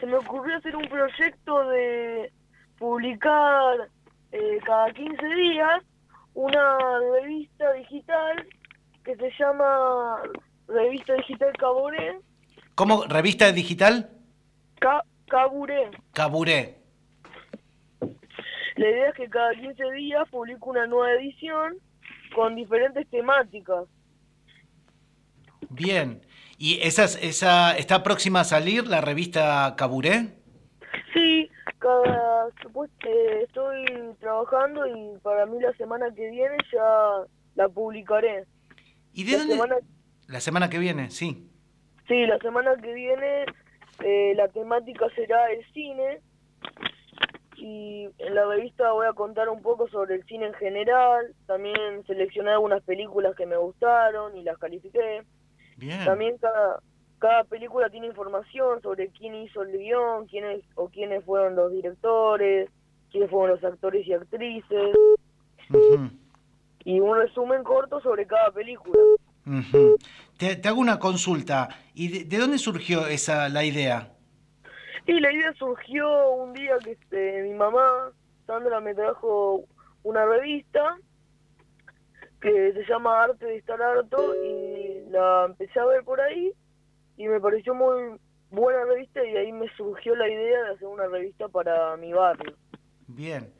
se 0.00 0.06
me 0.06 0.16
ocurrió 0.16 0.56
hacer 0.56 0.76
un 0.76 0.88
proyecto 0.88 1.68
de 1.68 2.32
publicar 2.78 3.88
eh, 4.32 4.58
cada 4.64 4.92
15 4.92 5.26
días 5.26 5.82
una 6.34 6.78
revista 7.20 7.72
digital 7.72 8.46
que 9.04 9.16
se 9.16 9.30
llama 9.38 10.22
Revista 10.68 11.14
Digital 11.14 11.52
Caburé. 11.58 12.20
¿Cómo? 12.74 13.04
¿Revista 13.04 13.50
digital? 13.50 14.10
Caburé. 15.26 15.90
Caburé. 16.12 16.78
La 18.78 18.88
idea 18.88 19.08
es 19.08 19.14
que 19.16 19.28
cada 19.28 19.52
15 19.54 19.90
días 19.90 20.28
publico 20.30 20.70
una 20.70 20.86
nueva 20.86 21.12
edición 21.14 21.78
con 22.32 22.54
diferentes 22.54 23.08
temáticas. 23.10 23.86
Bien. 25.68 26.20
¿Y 26.58 26.78
esa, 26.82 27.04
esa 27.04 27.76
está 27.76 28.04
próxima 28.04 28.40
a 28.40 28.44
salir 28.44 28.86
la 28.86 29.00
revista 29.00 29.74
Caburé? 29.76 30.28
Sí, 31.12 31.50
cada, 31.78 32.48
eh, 32.48 33.40
estoy 33.42 33.84
trabajando 34.20 34.86
y 34.86 35.18
para 35.22 35.44
mí 35.46 35.60
la 35.60 35.72
semana 35.72 36.06
que 36.14 36.30
viene 36.30 36.56
ya 36.72 37.24
la 37.56 37.68
publicaré. 37.68 38.44
¿Y 39.12 39.24
de 39.24 39.32
la 39.32 39.38
dónde? 39.38 39.54
Semana... 39.54 39.76
La 40.28 40.40
semana 40.40 40.70
que 40.70 40.78
viene, 40.78 41.10
sí. 41.10 41.50
Sí, 42.06 42.26
la 42.26 42.38
semana 42.38 42.76
que 42.80 42.92
viene 42.92 43.44
eh, 44.04 44.34
la 44.36 44.46
temática 44.48 45.06
será 45.16 45.50
el 45.50 45.66
cine 45.72 46.20
y 47.58 48.08
en 48.18 48.34
la 48.34 48.46
revista 48.46 48.92
voy 48.92 49.06
a 49.06 49.12
contar 49.12 49.48
un 49.48 49.62
poco 49.62 49.88
sobre 49.88 50.14
el 50.14 50.24
cine 50.24 50.46
en 50.46 50.54
general, 50.54 51.34
también 51.46 52.04
seleccioné 52.06 52.52
algunas 52.52 52.82
películas 52.82 53.34
que 53.36 53.46
me 53.46 53.56
gustaron 53.56 54.36
y 54.36 54.42
las 54.42 54.58
califiqué. 54.58 55.24
Bien. 55.76 56.04
También 56.04 56.38
cada, 56.38 56.80
cada 57.18 57.44
película 57.44 57.90
tiene 57.90 58.06
información 58.06 58.80
sobre 58.82 59.08
quién 59.08 59.34
hizo 59.34 59.62
el 59.62 59.76
guion, 59.76 60.26
quiénes 60.26 60.62
o 60.76 60.88
quiénes 60.88 61.24
fueron 61.24 61.56
los 61.56 61.72
directores, 61.72 62.70
quiénes 63.10 63.30
fueron 63.30 63.56
los 63.56 63.64
actores 63.64 64.06
y 64.06 64.12
actrices. 64.12 64.96
Y 66.84 67.00
un 67.00 67.16
resumen 67.16 67.64
corto 67.64 68.00
sobre 68.00 68.26
cada 68.26 68.50
película. 68.52 68.98
te, 70.38 70.68
hago 70.68 70.80
una 70.80 70.98
consulta. 70.98 71.68
¿Y 71.94 72.24
de, 72.24 72.38
dónde 72.38 72.58
surgió 72.58 73.06
esa 73.06 73.48
la 73.48 73.64
idea? 73.64 74.12
Y 75.08 75.20
la 75.20 75.32
idea 75.32 75.54
surgió 75.54 76.32
un 76.32 76.52
día 76.52 76.76
que 76.84 76.90
este, 76.90 77.42
mi 77.44 77.54
mamá, 77.54 78.12
Sandra, 78.46 78.78
me 78.78 78.94
trajo 78.94 79.64
una 80.02 80.26
revista 80.26 80.98
que 82.42 82.74
se 82.74 82.84
llama 82.84 83.22
Arte 83.22 83.46
de 83.46 83.56
estar 83.56 83.80
harto 83.80 84.34
y 84.44 85.08
la 85.08 85.46
empecé 85.46 85.80
a 85.80 85.86
ver 85.86 86.04
por 86.04 86.20
ahí 86.20 86.52
y 87.16 87.26
me 87.26 87.40
pareció 87.40 87.74
muy 87.74 88.20
buena 88.50 88.84
revista 88.84 89.24
y 89.24 89.32
de 89.32 89.38
ahí 89.38 89.50
me 89.50 89.74
surgió 89.78 90.14
la 90.14 90.28
idea 90.28 90.64
de 90.64 90.70
hacer 90.74 90.86
una 90.86 91.06
revista 91.06 91.48
para 91.48 91.96
mi 91.96 92.12
barrio. 92.12 92.54
Bien. 93.06 93.50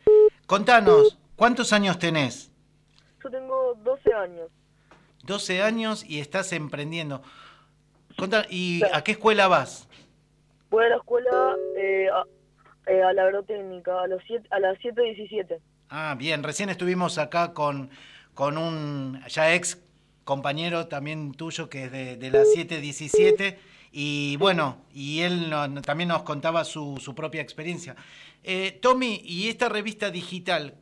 Contanos, 0.46 1.18
¿cuántos 1.34 1.72
años 1.72 1.98
tenés? 1.98 2.52
Yo 3.24 3.30
tengo 3.30 3.74
12 3.84 4.12
años. 4.12 4.50
12 5.24 5.62
años 5.62 6.04
y 6.04 6.20
estás 6.20 6.52
emprendiendo. 6.52 7.22
¿Y 8.50 8.82
a 8.92 9.02
qué 9.02 9.12
escuela 9.12 9.48
vas? 9.48 9.87
Voy 10.70 10.84
a 10.84 10.88
la 10.88 10.96
escuela 10.96 11.56
eh, 11.76 12.08
a, 12.12 12.24
eh, 12.90 13.02
a, 13.02 13.12
la 13.12 13.24
agrotécnica, 13.24 14.02
a, 14.02 14.06
los 14.06 14.22
siete, 14.26 14.46
a 14.50 14.60
las 14.60 14.78
7.17. 14.78 15.58
Ah, 15.90 16.14
bien. 16.18 16.42
Recién 16.42 16.68
estuvimos 16.68 17.18
acá 17.18 17.54
con, 17.54 17.90
con 18.34 18.58
un 18.58 19.20
ya 19.28 19.54
ex 19.54 19.82
compañero 20.24 20.88
también 20.88 21.32
tuyo 21.32 21.70
que 21.70 21.84
es 21.84 21.92
de, 21.92 22.16
de 22.16 22.30
la 22.30 22.44
717 22.44 23.58
y 23.92 24.36
bueno, 24.36 24.76
y 24.92 25.20
él 25.20 25.50
también 25.84 26.08
nos 26.08 26.22
contaba 26.22 26.64
su, 26.64 26.98
su 27.00 27.14
propia 27.14 27.40
experiencia. 27.40 27.96
Eh, 28.44 28.78
Tommy, 28.82 29.20
¿y 29.24 29.48
esta 29.48 29.68
revista 29.68 30.10
digital, 30.10 30.74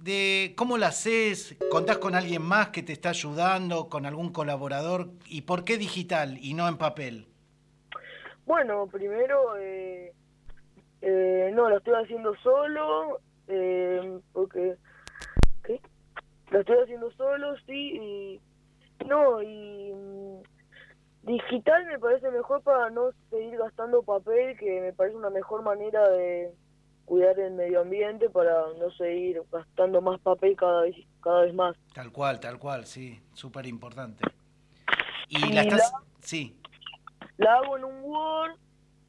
de 0.00 0.54
cómo 0.56 0.78
la 0.78 0.88
haces? 0.88 1.56
¿Contás 1.70 1.98
con 1.98 2.14
alguien 2.14 2.42
más 2.42 2.68
que 2.68 2.82
te 2.82 2.92
está 2.92 3.10
ayudando, 3.10 3.88
con 3.88 4.06
algún 4.06 4.30
colaborador? 4.30 5.10
¿Y 5.26 5.42
por 5.42 5.64
qué 5.64 5.76
digital 5.76 6.38
y 6.40 6.54
no 6.54 6.68
en 6.68 6.76
papel? 6.76 7.26
Bueno, 8.50 8.88
primero, 8.88 9.56
eh, 9.58 10.12
eh, 11.02 11.52
no, 11.54 11.70
lo 11.70 11.76
estoy 11.76 11.94
haciendo 12.02 12.34
solo, 12.42 13.20
porque... 14.32 14.74
¿Qué? 15.62 15.80
Lo 16.50 16.58
estoy 16.58 16.78
haciendo 16.82 17.12
solo, 17.12 17.56
sí, 17.64 17.70
y 17.72 18.40
no, 19.06 19.40
y 19.40 19.92
mm, 19.94 20.42
digital 21.22 21.86
me 21.86 22.00
parece 22.00 22.28
mejor 22.32 22.60
para 22.64 22.90
no 22.90 23.12
seguir 23.30 23.56
gastando 23.56 24.02
papel, 24.02 24.58
que 24.58 24.80
me 24.80 24.92
parece 24.94 25.14
una 25.14 25.30
mejor 25.30 25.62
manera 25.62 26.08
de 26.08 26.52
cuidar 27.04 27.38
el 27.38 27.52
medio 27.52 27.82
ambiente 27.82 28.30
para 28.30 28.64
no 28.80 28.90
seguir 28.98 29.44
gastando 29.52 30.00
más 30.00 30.20
papel 30.22 30.56
cada 30.56 30.82
vez 30.82 30.96
cada 31.22 31.42
vez 31.42 31.54
más. 31.54 31.76
Tal 31.94 32.10
cual, 32.10 32.40
tal 32.40 32.58
cual, 32.58 32.84
sí, 32.84 33.22
súper 33.32 33.66
importante. 33.66 34.24
Y, 35.28 35.52
la 35.52 35.62
estás, 35.62 35.92
sí. 36.18 36.59
La 37.40 37.54
hago 37.54 37.78
en 37.78 37.84
un 37.84 38.02
Word 38.02 38.52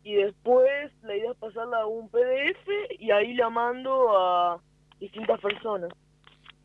y 0.05 0.13
después 0.13 0.89
la 1.03 1.17
idea 1.17 1.31
es 1.31 1.37
pasarla 1.37 1.81
a 1.81 1.85
un 1.85 2.07
PDF 2.07 2.65
y 2.97 3.11
ahí 3.11 3.33
la 3.33 3.49
mando 3.49 4.17
a 4.17 4.61
distintas 5.01 5.37
personas. 5.41 5.91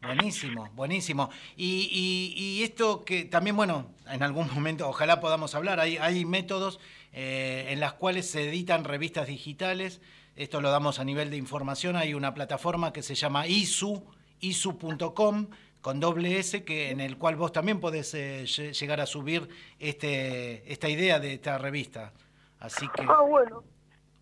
Buenísimo, 0.01 0.71
buenísimo. 0.75 1.29
Y, 1.57 1.91
y, 1.93 2.63
esto 2.63 3.05
que 3.05 3.25
también, 3.25 3.57
bueno, 3.57 3.91
en 4.09 4.23
algún 4.23 4.49
momento 4.55 4.89
ojalá 4.89 5.21
podamos 5.21 5.57
hablar, 5.57 5.81
hay, 5.81 5.97
hay 5.97 6.25
métodos 6.25 6.79
eh, 7.13 7.67
en 7.71 7.81
las 7.81 7.95
cuales 7.95 8.31
se 8.31 8.49
editan 8.49 8.85
revistas 8.85 9.27
digitales, 9.27 10.01
esto 10.37 10.61
lo 10.61 10.71
damos 10.71 11.01
a 11.01 11.05
nivel 11.05 11.31
de 11.31 11.37
información, 11.37 11.97
hay 11.97 12.15
una 12.15 12.33
plataforma 12.33 12.93
que 12.93 13.03
se 13.03 13.17
llama 13.17 13.49
ISU, 13.49 14.05
isu.com, 14.39 15.49
con 15.81 16.01
doble 16.01 16.39
S, 16.39 16.65
que, 16.65 16.91
en 16.91 17.01
el 17.01 17.17
cual 17.19 17.37
vos 17.37 17.53
también 17.53 17.81
podés 17.81 18.15
eh, 18.15 18.47
llegar 18.47 19.01
a 19.01 19.07
subir 19.07 19.49
este, 19.79 20.71
esta 20.73 20.89
idea 20.89 21.21
de 21.21 21.35
esta 21.35 21.59
revista. 21.59 22.13
Así 22.59 22.87
que... 22.95 23.03
Ah, 23.09 23.23
bueno. 23.23 23.63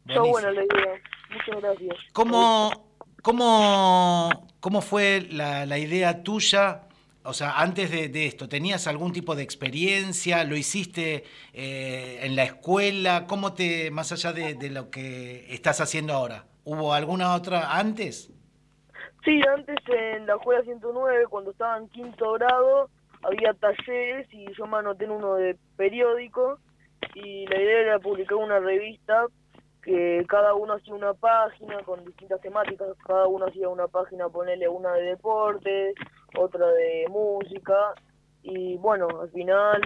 Está 0.06 0.20
buena 0.20 0.50
la 0.50 0.64
idea. 0.64 1.00
Muchas 1.30 1.62
gracias. 1.62 1.96
¿Cómo, 2.12 2.90
cómo, 3.22 4.48
¿Cómo 4.60 4.82
fue 4.82 5.26
la, 5.30 5.64
la 5.64 5.78
idea 5.78 6.22
tuya? 6.22 6.82
O 7.26 7.32
sea, 7.32 7.58
antes 7.58 7.90
de, 7.90 8.26
esto, 8.26 8.50
¿tenías 8.50 8.86
algún 8.86 9.14
tipo 9.14 9.34
de 9.34 9.42
experiencia? 9.42 10.44
¿Lo 10.44 10.58
hiciste 10.58 11.24
eh, 11.54 12.20
en 12.22 12.36
la 12.36 12.44
escuela? 12.44 13.26
¿Cómo 13.26 13.54
te, 13.54 13.90
más 13.90 14.12
allá 14.12 14.34
de, 14.34 14.68
lo 14.68 14.90
que 14.90 15.46
estás 15.48 15.80
haciendo 15.80 16.12
ahora, 16.12 16.44
¿hubo 16.64 16.92
alguna 16.92 17.34
otra 17.34 17.78
antes? 17.78 18.30
Sí, 19.24 19.40
antes 19.48 19.76
en 19.88 20.26
la 20.26 20.34
escuela 20.34 20.62
109, 20.62 21.26
cuando 21.28 21.52
estaba 21.52 21.78
en 21.78 21.88
quinto 21.88 22.32
grado, 22.32 22.90
había 23.22 23.54
talleres 23.54 24.28
y 24.32 24.52
yo 24.52 24.66
me 24.66 24.78
anoté 24.78 25.04
en 25.04 25.12
uno 25.12 25.36
de 25.36 25.56
periódico 25.76 26.58
y 27.14 27.46
la 27.46 27.60
idea 27.60 27.80
era 27.80 27.98
publicar 27.98 28.36
una 28.36 28.58
revista 28.58 29.26
que 29.82 30.24
cada 30.28 30.54
uno 30.54 30.74
hacía 30.74 30.94
una 30.94 31.14
página 31.14 31.78
con 31.84 32.04
distintas 32.04 32.40
temáticas, 32.40 32.88
cada 33.06 33.26
uno 33.26 33.46
hacía 33.46 33.68
una 33.68 33.86
página, 33.86 34.28
ponerle 34.28 34.68
una 34.68 34.92
de 34.94 35.02
deportes, 35.02 35.94
otra 36.38 36.66
de 36.68 37.06
música, 37.10 37.94
y 38.42 38.76
bueno, 38.76 39.08
al 39.20 39.30
final, 39.30 39.80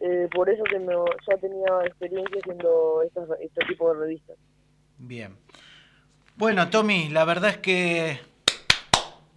eh, 0.00 0.28
por 0.32 0.48
eso 0.48 0.62
que 0.64 0.78
me, 0.78 0.94
ya 1.28 1.36
tenía 1.38 1.66
experiencia 1.86 2.38
haciendo 2.40 3.02
este 3.02 3.64
tipo 3.66 3.92
de 3.92 4.00
revistas. 4.00 4.36
Bien. 4.98 5.36
Bueno, 6.38 6.68
Tommy, 6.68 7.08
la 7.08 7.24
verdad 7.24 7.50
es 7.50 7.56
que 7.56 8.20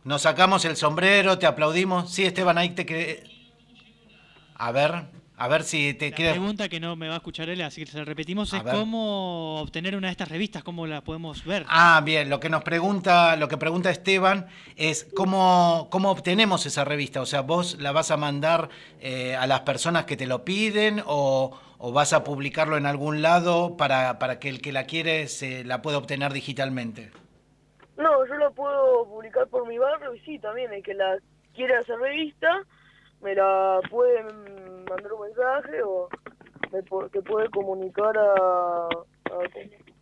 Nos 0.04 0.22
sacamos 0.22 0.66
el 0.66 0.78
sombrero, 0.78 1.40
te 1.40 1.48
aplaudimos. 1.48 2.12
Sí, 2.12 2.24
Esteban, 2.24 2.60
ahí 2.60 2.70
te 2.70 2.86
que 2.86 3.24
A 4.54 4.72
ver, 4.72 5.06
a 5.36 5.48
ver 5.48 5.64
si 5.64 5.96
te 5.96 6.12
La 6.12 6.16
queda... 6.16 6.32
pregunta 6.34 6.70
que 6.70 6.80
no 6.80 6.96
me 6.96 7.08
va 7.08 7.16
a 7.16 7.18
escuchar 7.18 7.50
él, 7.50 7.60
así 7.64 7.84
que 7.84 7.92
se 7.92 7.98
la 7.98 8.06
repetimos, 8.06 8.54
es 8.54 8.62
cómo 8.62 9.60
obtener 9.62 9.96
una 9.96 10.10
de 10.10 10.12
estas 10.12 10.30
revistas, 10.30 10.64
cómo 10.64 10.86
la 10.86 11.02
podemos 11.04 11.44
ver. 11.44 11.66
Ah, 11.68 12.00
bien, 12.06 12.30
lo 12.30 12.40
que 12.40 12.50
nos 12.50 12.64
pregunta, 12.64 13.36
lo 13.36 13.48
que 13.48 13.58
pregunta 13.58 13.90
Esteban 13.90 14.46
es 14.76 15.08
cómo, 15.16 15.88
cómo 15.90 16.12
obtenemos 16.12 16.68
esa 16.68 16.86
revista. 16.86 17.20
O 17.20 17.26
sea, 17.26 17.42
vos 17.42 17.78
la 17.80 17.92
vas 17.92 18.12
a 18.12 18.18
mandar 18.18 18.70
eh, 19.00 19.36
a 19.36 19.48
las 19.48 19.62
personas 19.62 20.06
que 20.06 20.16
te 20.16 20.28
lo 20.28 20.46
piden 20.46 21.02
o, 21.08 21.60
o 21.84 21.92
vas 21.92 22.14
a 22.14 22.24
publicarlo 22.24 22.78
en 22.78 22.86
algún 22.86 23.24
lado 23.24 23.76
para, 23.76 24.20
para 24.20 24.38
que 24.38 24.50
el 24.50 24.62
que 24.62 24.72
la 24.72 24.86
quiere 24.86 25.28
se 25.28 25.64
la 25.64 25.82
pueda 25.82 25.98
obtener 25.98 26.32
digitalmente. 26.32 27.12
No, 27.98 28.24
yo 28.28 28.36
la 28.36 28.52
puedo 28.52 29.06
publicar 29.06 29.48
por 29.48 29.68
mi 29.68 29.80
barrio 29.80 30.14
y 30.14 30.20
sí, 30.20 30.38
también 30.38 30.72
el 30.72 30.84
que 30.84 30.94
la 30.94 31.18
quiera 31.56 31.80
hacer 31.80 31.98
revista 31.98 32.64
me 33.22 33.34
la 33.34 33.80
puede 33.90 34.24
mandar 34.24 35.14
un 35.14 35.22
mensaje 35.22 35.82
o 35.84 36.08
me 36.72 37.10
que 37.10 37.22
puede 37.22 37.50
comunicar 37.50 38.16
a, 38.16 38.86
a, 38.86 39.40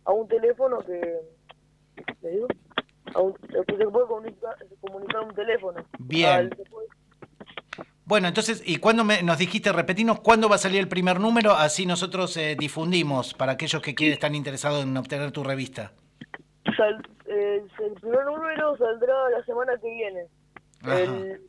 a 0.04 0.12
un 0.12 0.28
teléfono 0.28 0.80
que 0.80 1.00
¿le 2.20 2.30
digo? 2.30 2.46
A 3.14 3.20
un, 3.20 3.34
se 3.50 3.62
puede 3.64 4.06
comunicar, 4.06 4.54
comunicar 4.82 5.22
un 5.22 5.34
teléfono. 5.34 5.84
Bien. 5.98 6.30
Al- 6.30 6.56
Bueno, 8.10 8.26
entonces, 8.26 8.60
¿y 8.66 8.78
cuándo 8.78 9.04
me, 9.04 9.22
nos 9.22 9.38
dijiste, 9.38 9.70
repetinos, 9.72 10.18
cuándo 10.18 10.48
va 10.48 10.56
a 10.56 10.58
salir 10.58 10.80
el 10.80 10.88
primer 10.88 11.20
número? 11.20 11.52
Así 11.52 11.86
nosotros 11.86 12.36
eh, 12.36 12.56
difundimos 12.58 13.34
para 13.34 13.52
aquellos 13.52 13.80
que 13.80 13.94
quieren, 13.94 14.14
están 14.14 14.34
interesados 14.34 14.82
en 14.82 14.96
obtener 14.96 15.30
tu 15.30 15.44
revista. 15.44 15.92
sal- 16.76 17.00
eh, 17.26 17.62
el 17.86 17.92
primer 18.00 18.24
número 18.24 18.76
saldrá 18.78 19.14
la 19.30 19.44
semana 19.44 19.74
que 19.80 19.88
viene. 19.88 20.22
El- 20.92 21.40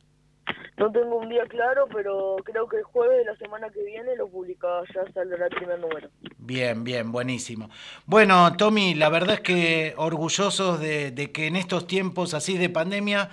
no 0.78 0.92
tengo 0.92 1.16
un 1.18 1.30
día 1.30 1.46
claro, 1.48 1.88
pero 1.92 2.36
creo 2.46 2.68
que 2.68 2.78
el 2.78 2.84
jueves 2.84 3.18
de 3.18 3.26
la 3.26 3.36
semana 3.38 3.68
que 3.72 3.84
viene 3.84 4.16
lo 4.16 4.28
publica, 4.30 4.68
ya 4.94 5.12
saldrá 5.14 5.48
el 5.48 5.56
primer 5.56 5.80
número. 5.80 6.10
Bien, 6.38 6.84
bien, 6.84 7.12
buenísimo. 7.12 7.72
Bueno, 8.06 8.56
Tommy, 8.56 8.94
la 8.94 9.10
verdad 9.10 9.34
es 9.36 9.42
que 9.42 9.96
orgullosos 9.98 10.80
de, 10.80 11.10
de 11.10 11.32
que 11.32 11.48
en 11.48 11.56
estos 11.56 11.88
tiempos 11.88 12.36
así 12.36 12.56
de 12.60 12.70
pandemia 12.70 13.32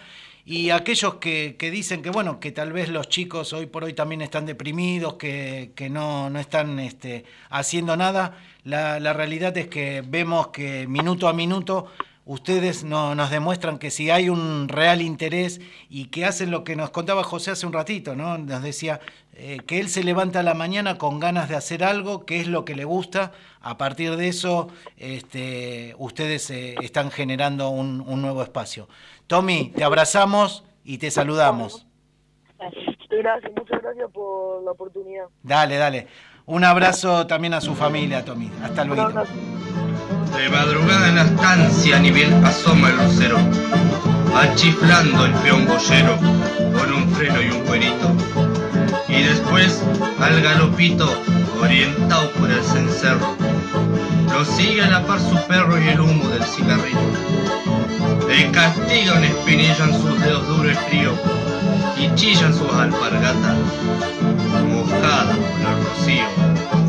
y 0.57 0.71
aquellos 0.71 1.17
que, 1.17 1.57
que 1.59 1.71
dicen 1.71 2.01
que, 2.03 2.11
bueno, 2.11 2.41
que 2.41 2.53
tal 2.53 2.73
vez 2.73 2.89
los 2.89 3.09
chicos 3.09 3.53
hoy 3.53 3.67
por 3.67 3.85
hoy 3.85 3.93
también 3.93 4.23
están 4.23 4.47
deprimidos, 4.47 5.15
que, 5.15 5.73
que 5.75 5.91
no, 5.91 6.31
no 6.31 6.39
están 6.41 6.79
este, 6.79 7.25
haciendo 7.51 7.97
nada, 7.97 8.39
la, 8.65 8.99
la 9.01 9.13
realidad 9.13 9.57
es 9.59 9.69
que 9.69 10.03
vemos 10.07 10.49
que 10.49 10.87
minuto 10.87 11.29
a 11.29 11.33
minuto 11.33 11.87
ustedes 12.25 12.85
no- 12.85 13.15
nos 13.15 13.31
demuestran 13.31 13.79
que 13.79 13.91
si 13.91 14.11
hay 14.11 14.29
un 14.29 14.69
real 14.69 15.01
interés 15.03 15.61
y 15.89 16.07
que 16.07 16.25
hacen 16.25 16.51
lo 16.51 16.65
que 16.65 16.77
nos 16.77 16.91
contaba 16.91 17.25
José 17.25 17.51
hace 17.53 17.67
un 17.67 17.73
ratito, 17.73 18.15
¿no? 18.17 18.37
Nos 18.39 18.63
decía 18.63 19.01
eh, 19.35 19.59
que 19.67 19.81
él 19.81 19.89
se 19.89 20.03
levanta 20.05 20.41
a 20.41 20.43
la 20.43 20.55
mañana 20.55 20.99
con 20.99 21.21
ganas 21.21 21.49
de 21.49 21.57
hacer 21.57 21.85
algo, 21.85 22.27
que 22.27 22.41
es 22.41 22.47
lo 22.49 22.65
que 22.65 22.75
le 22.75 22.85
gusta. 22.85 23.33
A 23.61 23.77
partir 23.79 24.17
de 24.17 24.29
eso, 24.29 24.69
este, 24.99 25.95
ustedes 25.99 26.51
eh, 26.51 26.75
están 26.83 27.11
generando 27.11 27.71
un, 27.71 28.03
un 28.07 28.21
nuevo 28.23 28.43
espacio. 28.43 28.89
Tommy, 29.29 29.73
te 29.77 29.85
abrazamos 29.85 30.65
y 30.85 30.97
te 30.97 31.11
saludamos. 31.11 31.87
Gracias, 33.11 33.53
muchas 33.55 33.83
gracias 33.83 34.11
por 34.11 34.63
la 34.63 34.71
oportunidad. 34.71 35.27
Dale, 35.43 35.77
dale. 35.77 36.07
Un 36.47 36.65
abrazo 36.65 37.27
también 37.27 37.53
a 37.53 37.61
su 37.61 37.75
familia, 37.75 38.25
Tommy. 38.25 38.51
Hasta 38.63 38.85
luego. 38.85 39.09
De 39.11 40.49
madrugada 40.49 41.09
en 41.09 41.17
la 41.17 41.23
estancia 41.25 41.99
ni 41.99 42.11
bien 42.11 42.43
asoma 42.45 42.89
el 42.89 42.97
lucero, 42.97 43.37
achiflando 44.35 45.27
el 45.27 45.33
peón 45.35 45.67
boyero 45.67 46.17
con 46.17 46.93
un 46.93 47.09
freno 47.11 47.43
y 47.43 47.51
un 47.51 47.61
cuerito. 47.67 48.09
Y 49.09 49.23
después 49.25 49.85
al 50.21 50.41
galopito, 50.41 51.07
orientado 51.61 52.31
por 52.33 52.51
el 52.51 52.63
cencerro, 52.63 53.37
lo 54.33 54.45
sigue 54.45 54.83
a 54.83 54.89
la 54.89 55.07
par 55.07 55.21
su 55.21 55.37
perro 55.47 55.79
y 55.79 55.89
el 55.89 56.01
humo 56.01 56.29
del 56.31 56.45
cigarrillo. 56.45 57.28
De 58.27 58.51
castigo 58.53 59.15
espinillan 59.15 59.93
sus 59.93 60.21
dedos 60.21 60.47
duros 60.47 60.73
y 60.73 60.89
fríos 60.89 61.19
y 61.99 62.15
chillan 62.15 62.55
sus 62.55 62.73
alpargatas, 62.73 63.57
mojadas 64.73 65.37
con 65.37 65.61
el 65.67 65.85
rocío. 65.85 66.88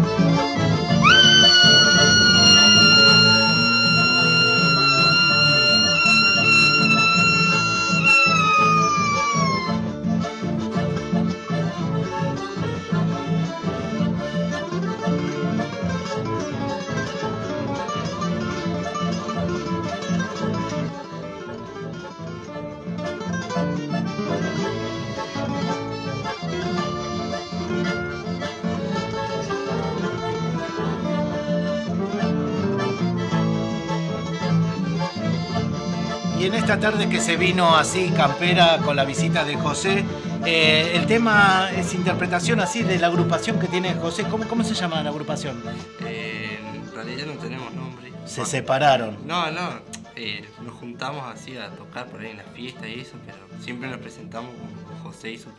Esta 36.71 36.91
tarde 36.91 37.09
que 37.09 37.19
se 37.19 37.35
vino 37.35 37.75
así, 37.75 38.11
campera, 38.11 38.77
con 38.85 38.95
la 38.95 39.03
visita 39.03 39.43
de 39.43 39.55
José, 39.55 40.05
eh, 40.45 40.91
el 40.93 41.07
tema 41.07 41.67
es 41.75 41.95
interpretación 41.95 42.59
así 42.59 42.83
de 42.83 42.99
la 42.99 43.07
agrupación 43.07 43.57
que 43.57 43.65
tiene 43.65 43.95
José. 43.95 44.25
¿Cómo, 44.29 44.47
cómo 44.47 44.63
se 44.63 44.75
llama 44.75 45.01
la 45.01 45.09
agrupación? 45.09 45.63
Eh, 46.05 46.59
en 46.75 46.93
realidad 46.93 47.25
no 47.25 47.41
tenemos 47.41 47.73
nombre. 47.73 48.13
Se 48.27 48.45
separaron. 48.45 49.17
No, 49.25 49.49
no. 49.49 49.81
eh, 50.15 50.47
nos 50.63 50.75
juntamos 50.75 51.23
así 51.25 51.57
a 51.57 51.71
tocar 51.71 52.05
por 52.05 52.21
ahí 52.21 52.29
en 52.29 52.37
las 52.37 52.47
fiestas 52.53 52.87
y 52.87 52.99
eso, 52.99 53.13
pero 53.25 53.39
siempre 53.63 53.89
nos 53.89 53.99
presentamos 53.99 54.51
como 54.51 54.99
José 55.01 55.31
y 55.31 55.37
su 55.39 55.49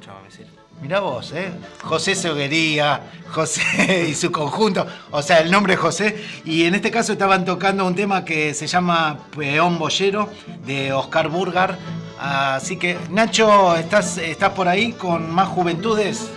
Chavamecero. 0.00 0.48
Mirá 0.82 1.00
vos, 1.00 1.32
¿eh? 1.32 1.50
José 1.82 2.14
Seguería, 2.14 3.00
José 3.32 4.06
y 4.10 4.14
su 4.14 4.32
conjunto, 4.32 4.86
o 5.10 5.20
sea, 5.20 5.38
el 5.40 5.50
nombre 5.50 5.74
es 5.74 5.78
José. 5.80 6.16
Y 6.44 6.64
en 6.64 6.74
este 6.74 6.90
caso 6.90 7.12
estaban 7.12 7.44
tocando 7.44 7.86
un 7.86 7.94
tema 7.94 8.24
que 8.24 8.54
se 8.54 8.66
llama 8.66 9.18
Peón 9.36 9.78
Boyero, 9.78 10.28
de 10.66 10.92
Oscar 10.92 11.28
Burgar. 11.28 11.76
Así 12.18 12.76
que, 12.78 12.98
Nacho, 13.10 13.76
¿estás, 13.76 14.18
estás 14.18 14.50
por 14.50 14.68
ahí 14.68 14.92
con 14.92 15.30
más 15.30 15.48
juventudes? 15.48 16.30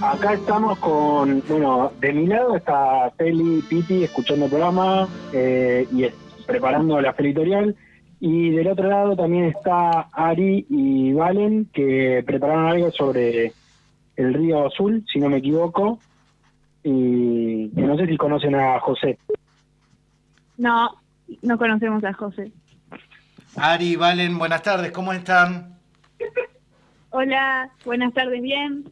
Acá 0.00 0.34
estamos 0.34 0.78
con, 0.80 1.42
bueno, 1.48 1.92
de 2.00 2.12
mi 2.12 2.26
lado 2.26 2.56
está 2.56 3.10
Feli 3.16 3.62
Piti 3.62 4.04
escuchando 4.04 4.44
el 4.46 4.50
programa 4.50 5.08
eh, 5.32 5.86
y 5.92 6.04
es- 6.04 6.14
preparando 6.46 7.00
la 7.00 7.14
editorial. 7.18 7.74
Y 8.20 8.50
del 8.50 8.68
otro 8.68 8.88
lado 8.88 9.16
también 9.16 9.44
está 9.44 10.08
Ari 10.12 10.66
y 10.68 11.12
Valen, 11.12 11.68
que 11.72 12.22
prepararon 12.26 12.66
algo 12.66 12.90
sobre 12.90 13.52
el 14.16 14.34
río 14.34 14.66
Azul, 14.66 15.04
si 15.12 15.18
no 15.18 15.28
me 15.28 15.38
equivoco. 15.38 15.98
Y 16.82 17.70
no 17.74 17.96
sé 17.96 18.06
si 18.06 18.16
conocen 18.16 18.54
a 18.54 18.78
José. 18.80 19.18
No, 20.56 20.90
no 21.42 21.58
conocemos 21.58 22.04
a 22.04 22.12
José. 22.12 22.52
Ari, 23.56 23.96
Valen, 23.96 24.38
buenas 24.38 24.62
tardes, 24.62 24.90
¿cómo 24.92 25.12
están? 25.12 25.78
Hola, 27.10 27.70
buenas 27.84 28.12
tardes, 28.12 28.42
bien. 28.42 28.84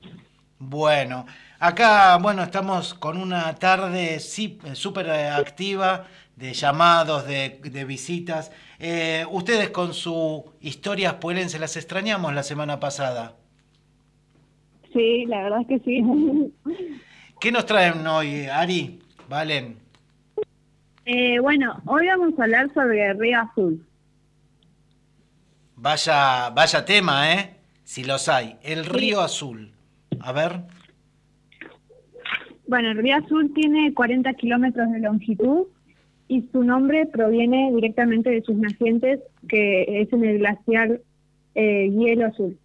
Bueno, 0.58 1.26
acá, 1.58 2.16
bueno, 2.18 2.44
estamos 2.44 2.94
con 2.94 3.16
una 3.16 3.52
tarde 3.56 4.20
sí, 4.20 4.58
súper 4.74 5.06
eh, 5.06 5.28
activa 5.28 6.06
de 6.36 6.52
llamados, 6.54 7.26
de, 7.26 7.60
de 7.62 7.84
visitas. 7.84 8.52
Eh, 8.84 9.24
ustedes 9.30 9.70
con 9.70 9.94
su 9.94 10.44
historias 10.60 11.14
puelense 11.14 11.60
las 11.60 11.76
extrañamos 11.76 12.34
la 12.34 12.42
semana 12.42 12.80
pasada. 12.80 13.36
Sí, 14.92 15.24
la 15.26 15.44
verdad 15.44 15.60
es 15.60 15.66
que 15.68 15.78
sí. 15.78 16.52
¿Qué 17.40 17.52
nos 17.52 17.64
traen 17.64 18.04
hoy, 18.04 18.46
Ari? 18.46 18.98
Valen. 19.28 19.76
Eh, 21.04 21.38
bueno, 21.38 21.80
hoy 21.86 22.08
vamos 22.08 22.36
a 22.36 22.42
hablar 22.42 22.74
sobre 22.74 23.12
Río 23.14 23.38
Azul. 23.38 23.86
Vaya, 25.76 26.50
vaya 26.50 26.84
tema, 26.84 27.34
¿eh? 27.34 27.54
Si 27.84 28.02
los 28.02 28.28
hay. 28.28 28.56
El 28.64 28.84
río 28.84 29.20
azul. 29.20 29.70
A 30.20 30.32
ver. 30.32 30.60
Bueno, 32.66 32.90
el 32.90 32.98
Río 32.98 33.16
Azul 33.16 33.52
tiene 33.54 33.94
40 33.94 34.32
kilómetros 34.34 34.90
de 34.90 34.98
longitud 34.98 35.66
y 36.32 36.48
su 36.50 36.64
nombre 36.64 37.04
proviene 37.04 37.70
directamente 37.74 38.30
de 38.30 38.40
sus 38.40 38.56
nacientes, 38.56 39.20
que 39.48 40.00
es 40.00 40.12
en 40.12 40.24
el 40.24 40.38
glaciar 40.38 41.00
eh, 41.54 41.90
Hielo 41.90 42.26
Azul. 42.26 42.58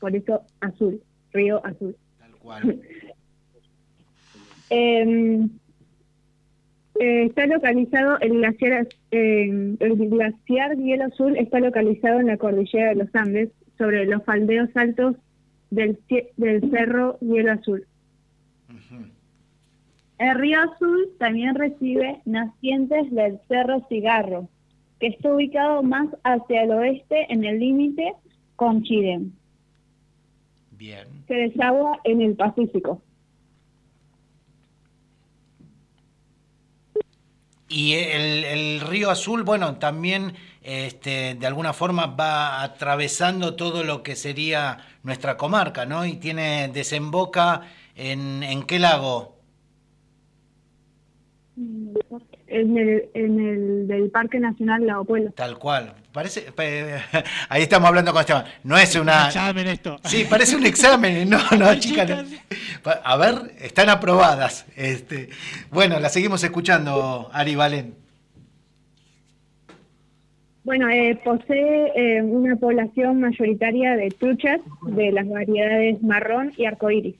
Por 0.00 0.16
eso 0.16 0.42
azul, 0.60 1.02
Río 1.32 1.60
Azul. 1.66 1.94
Tal 2.18 2.32
cual. 2.40 2.80
Em, 4.70 5.48
Eh, 7.00 7.26
está 7.26 7.46
localizado 7.46 8.18
el 8.20 8.32
glaciar, 8.38 8.88
eh, 9.12 9.76
el 9.78 9.96
glaciar 10.10 10.76
Hielo 10.76 11.04
Azul 11.04 11.36
está 11.36 11.60
localizado 11.60 12.18
en 12.18 12.26
la 12.26 12.36
cordillera 12.38 12.88
de 12.88 12.96
los 12.96 13.14
Andes, 13.14 13.50
sobre 13.76 14.04
los 14.06 14.24
faldeos 14.24 14.68
altos 14.74 15.14
del, 15.70 15.96
del 16.36 16.70
cerro 16.70 17.16
Hielo 17.20 17.52
Azul. 17.52 17.86
El 20.18 20.34
río 20.34 20.60
Azul 20.60 21.10
también 21.18 21.54
recibe 21.54 22.20
nacientes 22.24 23.10
del 23.12 23.38
cerro 23.46 23.86
Cigarro, 23.88 24.48
que 24.98 25.08
está 25.08 25.32
ubicado 25.32 25.82
más 25.84 26.08
hacia 26.24 26.64
el 26.64 26.72
oeste 26.72 27.32
en 27.32 27.44
el 27.44 27.60
límite 27.60 28.14
con 28.56 28.82
Chile. 28.82 29.20
Bien. 30.72 31.06
Se 31.28 31.34
desagua 31.34 32.00
en 32.02 32.20
el 32.20 32.34
Pacífico. 32.34 33.00
Y 37.68 37.94
el, 37.94 38.80
río 38.80 39.10
Azul, 39.10 39.42
bueno, 39.42 39.76
también 39.76 40.32
este, 40.62 41.34
de 41.34 41.46
alguna 41.46 41.74
forma 41.74 42.06
va 42.06 42.62
atravesando 42.62 43.56
todo 43.56 43.84
lo 43.84 44.02
que 44.02 44.16
sería 44.16 44.78
nuestra 45.02 45.36
comarca, 45.36 45.84
¿no? 45.84 46.06
Y 46.06 46.14
tiene, 46.14 46.68
desemboca 46.68 47.68
en, 47.94 48.42
¿en 48.42 48.62
qué 48.62 48.78
lago? 48.78 49.37
En 52.46 52.78
el, 52.78 53.08
en 53.14 53.40
el 53.40 53.88
del 53.88 54.10
Parque 54.10 54.40
Nacional 54.40 54.86
Lago 54.86 55.04
Pueblo. 55.04 55.32
Tal 55.32 55.58
cual. 55.58 55.94
Parece, 56.12 56.46
ahí 57.48 57.62
estamos 57.62 57.88
hablando 57.88 58.12
con 58.12 58.20
Esteban. 58.20 58.44
No 58.64 58.76
es 58.76 58.94
una. 58.96 59.22
Un 59.22 59.26
examen 59.26 59.66
esto. 59.66 59.96
Sí, 60.04 60.26
parece 60.28 60.56
un 60.56 60.66
examen. 60.66 61.28
No, 61.28 61.38
no, 61.58 61.74
chicas. 61.78 62.10
A 63.04 63.16
ver, 63.16 63.52
están 63.60 63.88
aprobadas. 63.88 64.66
Este, 64.76 65.28
bueno, 65.70 66.00
la 66.00 66.08
seguimos 66.08 66.42
escuchando, 66.42 67.30
Ari 67.32 67.54
Valen. 67.54 67.94
Bueno, 70.64 70.88
eh, 70.90 71.18
posee 71.24 71.92
eh, 71.94 72.22
una 72.22 72.56
población 72.56 73.20
mayoritaria 73.20 73.96
de 73.96 74.10
truchas 74.10 74.60
de 74.82 75.12
las 75.12 75.26
variedades 75.26 76.02
marrón 76.02 76.52
y 76.56 76.66
arcoíris. 76.66 77.16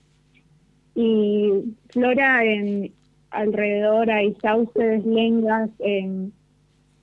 Y 0.94 1.74
flora 1.88 2.44
en 2.44 2.92
alrededor 3.30 4.10
hay 4.10 4.34
sauces, 4.42 5.04
lengas, 5.04 5.70
en 5.78 6.32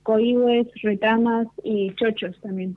coihues, 0.02 0.68
retamas 0.82 1.48
y 1.64 1.92
chochos 1.94 2.38
también. 2.40 2.76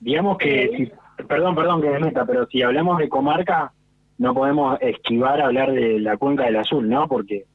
Digamos 0.00 0.38
que, 0.38 0.70
si, 0.76 1.24
perdón, 1.24 1.54
perdón 1.54 1.82
que 1.82 1.90
me 1.90 1.98
meta, 1.98 2.24
pero 2.24 2.46
si 2.46 2.62
hablamos 2.62 2.98
de 2.98 3.08
comarca, 3.08 3.72
no 4.18 4.34
podemos 4.34 4.78
esquivar 4.80 5.40
hablar 5.40 5.72
de 5.72 6.00
la 6.00 6.16
cuenca 6.16 6.44
del 6.44 6.56
azul, 6.56 6.88
¿no? 6.88 7.08
Porque, 7.08 7.46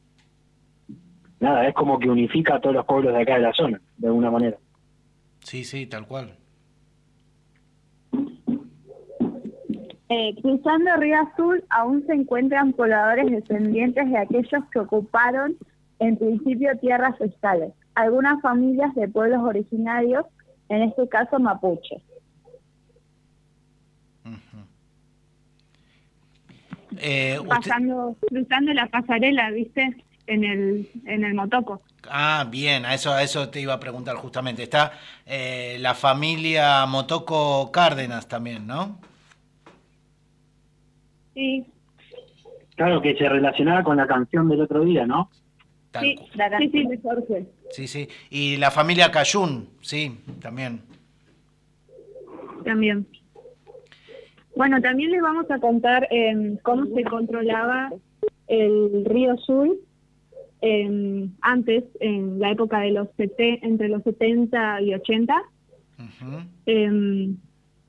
nada, 1.40 1.68
es 1.68 1.74
como 1.74 2.00
que 2.00 2.10
unifica 2.10 2.56
a 2.56 2.60
todos 2.62 2.76
los 2.76 2.86
pueblos 2.86 3.14
de 3.14 3.22
acá 3.22 3.36
de 3.36 3.42
la 3.42 3.54
zona, 3.54 3.82
de 3.98 4.08
alguna 4.08 4.32
manera. 4.32 4.58
Sí, 5.40 5.64
sí, 5.64 5.88
tal 5.88 6.06
cual. 6.08 6.36
Eh, 10.10 10.36
cruzando 10.42 10.96
Río 10.98 11.20
Azul 11.20 11.64
aún 11.70 12.06
se 12.06 12.14
encuentran 12.14 12.74
pobladores 12.74 13.32
descendientes 13.32 14.10
de 14.10 14.18
aquellos 14.18 14.64
que 14.72 14.80
ocuparon 14.80 15.56
en 16.00 16.18
principio 16.18 16.78
tierras 16.80 17.20
estales, 17.22 17.74
algunas 17.96 18.42
familias 18.42 18.94
de 18.94 19.08
pueblos 19.08 19.42
originarios, 19.42 20.26
en 20.70 20.84
este 20.84 21.08
caso 21.10 21.40
mapuches. 21.40 22.02
Eh, 26.98 27.40
Pasando, 27.48 28.16
cruzando 28.28 28.74
la 28.74 28.88
pasarela, 28.88 29.52
¿viste? 29.52 29.96
En 30.28 30.44
el, 30.44 30.90
en 31.06 31.24
el 31.24 31.34
motoco. 31.34 31.82
Ah, 32.10 32.48
bien, 32.50 32.86
a 32.86 32.94
eso, 32.94 33.12
a 33.12 33.22
eso 33.22 33.50
te 33.50 33.60
iba 33.62 33.74
a 33.74 33.80
preguntar 33.80 34.16
justamente. 34.16 34.64
Está 34.64 34.94
eh, 35.26 35.78
la 35.80 35.94
familia 35.94 36.86
Motoco 36.86 37.72
Cárdenas 37.72 38.28
también, 38.28 38.66
¿no? 38.66 38.98
Sí. 41.36 41.66
Claro, 42.76 43.02
que 43.02 43.16
se 43.16 43.30
relacionaba 43.30 43.84
con 43.84 43.98
la 43.98 44.08
canción 44.08 44.50
del 44.50 44.62
otro 44.62 44.84
día, 44.84 45.06
¿no? 45.06 45.30
sí, 46.00 46.16
la 46.34 46.58
sí, 46.58 46.70
sí, 46.72 46.86
de 46.88 46.98
Jorge. 46.98 47.46
Sí, 47.70 47.88
sí. 47.88 48.08
Y 48.30 48.58
la 48.58 48.72
familia 48.72 49.12
Cayún, 49.12 49.70
sí, 49.82 50.18
también. 50.42 50.82
También. 52.64 53.06
Bueno, 54.56 54.82
también 54.82 55.12
les 55.12 55.22
vamos 55.22 55.50
a 55.52 55.60
contar 55.60 56.08
eh, 56.12 56.58
cómo 56.64 56.86
se 56.96 57.04
controlaba 57.04 57.92
el 58.48 59.06
río 59.06 59.38
Sul 59.38 59.80
eh, 60.62 61.28
antes, 61.42 61.84
en 62.00 62.40
la 62.40 62.52
época 62.52 62.80
de 62.80 62.92
los 62.92 63.08
entre 63.18 63.90
los 63.90 64.04
70 64.04 64.82
y 64.82 64.94
80. 64.94 65.36
Em, 66.66 67.38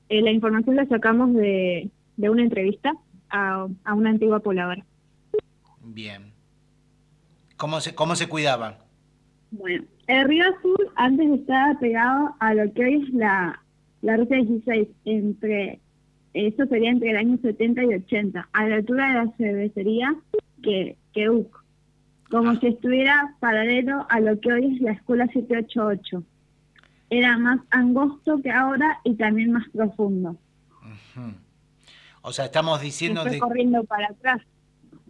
eh, 0.09 0.23
la 0.23 0.31
información 0.31 0.77
la 0.77 0.87
sacamos 0.87 1.35
de, 1.35 1.91
de 2.17 2.31
una 2.31 2.43
entrevista 2.43 2.95
a, 3.31 3.67
una 3.93 4.11
antigua 4.11 4.41
pobladora. 4.41 4.85
Bien. 5.83 6.33
¿Cómo 7.57 7.81
se, 7.81 7.95
cómo 7.95 8.17
se 8.17 8.29
cuidaba? 8.29 8.79
Bueno, 9.51 9.85
el 10.07 10.29
río 10.29 10.45
Azul 10.45 10.91
antes 10.97 11.41
estaba 11.41 11.79
pegado 11.79 12.35
a 12.41 12.55
lo 12.55 12.73
que 12.73 12.85
hoy 12.85 13.03
es 13.03 13.15
la, 13.15 13.63
la 14.03 14.17
ruta 14.17 14.37
16, 14.37 14.89
entre, 15.05 15.81
eso 16.35 16.67
sería 16.67 16.91
entre 16.91 17.11
el 17.11 17.17
año 17.17 17.39
70 17.41 17.85
y 17.85 17.95
80, 17.95 18.49
a 18.53 18.69
la 18.69 18.77
altura 18.77 19.09
de 19.09 19.15
la 19.15 19.37
cervecería 19.37 20.15
que, 20.63 20.97
que 21.13 21.31
UC, 21.31 21.65
como 22.31 22.51
ah. 22.51 22.59
si 22.61 22.69
estuviera 22.69 23.35
paralelo 23.41 24.07
a 24.11 24.21
lo 24.21 24.39
que 24.41 24.53
hoy 24.53 24.75
es 24.75 24.81
la 24.81 24.93
escuela 24.93 25.27
788. 25.29 26.23
Era 27.09 27.39
más 27.39 27.61
angosto 27.71 28.43
que 28.43 28.51
ahora 28.51 28.99
y 29.05 29.15
también 29.15 29.53
más 29.53 29.69
profundo. 29.71 30.37
O 32.27 32.33
sea, 32.33 32.47
estamos 32.47 32.81
diciendo 32.81 33.23
de... 33.23 33.39
corriendo 33.39 33.85
para 33.85 34.09
atrás. 34.09 34.43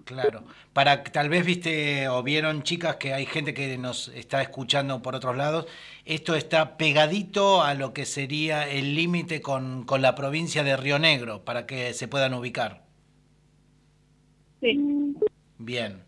Claro, 0.05 0.45
para 0.75 1.03
tal 1.03 1.31
vez 1.31 1.47
viste 1.47 2.09
o 2.11 2.23
vieron 2.23 2.63
chicas 2.63 2.97
que 2.97 3.15
hay 3.15 3.25
gente 3.25 3.55
que 3.55 3.79
nos 3.79 4.09
está 4.09 4.43
escuchando 4.43 5.01
por 5.01 5.15
otros 5.15 5.35
lados, 5.35 5.67
esto 6.05 6.35
está 6.35 6.77
pegadito 6.77 7.63
a 7.63 7.73
lo 7.73 7.95
que 7.95 8.05
sería 8.05 8.69
el 8.69 8.95
límite 8.95 9.41
con, 9.41 9.85
con 9.85 10.03
la 10.03 10.15
provincia 10.15 10.63
de 10.63 10.77
Río 10.77 10.99
Negro, 10.99 11.43
para 11.43 11.65
que 11.65 11.95
se 11.95 12.07
puedan 12.07 12.35
ubicar. 12.35 12.83
Sí. 14.61 15.17
Bien. 15.57 16.03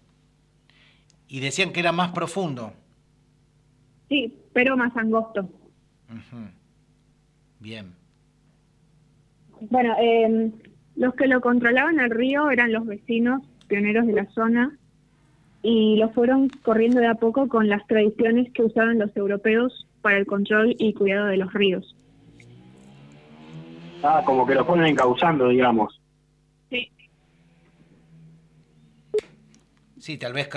Y 1.27 1.41
decían 1.41 1.73
que 1.73 1.81
era 1.81 1.91
más 1.91 2.11
profundo. 2.11 2.75
Sí, 4.11 4.37
pero 4.53 4.77
más 4.77 4.95
angosto. 4.95 5.49
Bien. 7.61 7.95
Bueno, 9.71 9.97
eh, 9.99 10.53
los 10.99 11.15
que 11.15 11.29
lo 11.29 11.41
controlaban 11.41 12.01
el 12.01 12.11
río 12.11 12.51
eran 12.51 12.73
los 12.73 12.85
vecinos 12.85 13.43
pioneros 13.69 14.07
de 14.07 14.15
la 14.15 14.27
zona 14.33 14.77
y 15.63 15.97
lo 15.97 16.11
fueron 16.11 16.49
corriendo 16.63 17.01
de 17.01 17.07
a 17.07 17.15
poco 17.15 17.49
con 17.49 17.69
las 17.69 17.87
tradiciones 17.87 18.53
que 18.53 18.63
usaban 18.63 18.99
los 18.99 19.17
europeos 19.17 19.87
para 20.03 20.17
el 20.17 20.27
control 20.27 20.75
y 20.79 20.93
cuidado 20.95 21.27
de 21.27 21.37
los 21.37 21.53
ríos. 21.53 21.95
Ah, 24.03 24.23
como 24.25 24.47
que 24.47 24.55
lo 24.55 24.65
fueron 24.65 24.87
encauzando, 24.87 25.49
digamos. 25.49 26.01
Sí. 26.71 26.91
Sí, 29.99 30.19
tal 30.19 30.33
vez 30.33 30.49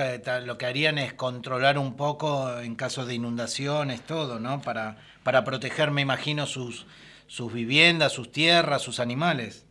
lo 0.45 0.57
que 0.57 0.65
harían 0.65 0.97
es 0.97 1.13
controlar 1.13 1.77
un 1.77 1.95
poco 1.95 2.59
en 2.59 2.75
caso 2.75 3.05
de 3.05 3.15
inundaciones, 3.15 4.01
todo, 4.01 4.39
¿no? 4.39 4.61
Para, 4.61 4.97
para 5.23 5.43
proteger, 5.43 5.91
me 5.91 6.01
imagino, 6.01 6.45
sus, 6.47 6.87
sus 7.27 7.51
viviendas, 7.53 8.11
sus 8.11 8.31
tierras, 8.31 8.81
sus 8.81 8.99
animales. 8.99 9.67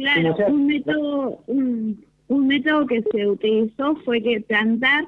Claro, 0.00 0.34
un 0.48 0.66
método, 0.66 1.42
un, 1.46 2.46
método 2.46 2.86
que 2.86 3.02
se 3.12 3.28
utilizó 3.28 3.96
fue 3.96 4.22
que 4.22 4.40
plantar 4.40 5.04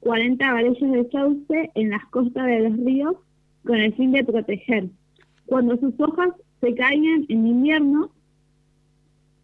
40 0.00 0.52
varillas 0.52 0.92
de 0.92 1.10
sauce 1.10 1.70
en 1.74 1.90
las 1.90 2.06
costas 2.10 2.46
de 2.46 2.60
los 2.60 2.78
ríos 2.78 3.16
con 3.64 3.74
el 3.74 3.92
fin 3.94 4.12
de 4.12 4.22
proteger. 4.22 4.84
Cuando 5.46 5.76
sus 5.78 5.98
hojas 5.98 6.28
se 6.60 6.76
caían 6.76 7.26
en 7.28 7.44
invierno, 7.44 8.12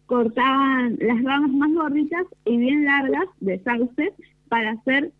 cortaban 0.05 0.97
las 1.01 1.21
ramas 1.21 1.51
más 1.51 1.73
gorditas 1.73 2.25
y 2.45 2.55
bien 2.55 2.85
largas 2.85 3.27
de 3.41 3.59
sauce 3.59 4.13
para 4.47 4.71
hacer 4.71 5.11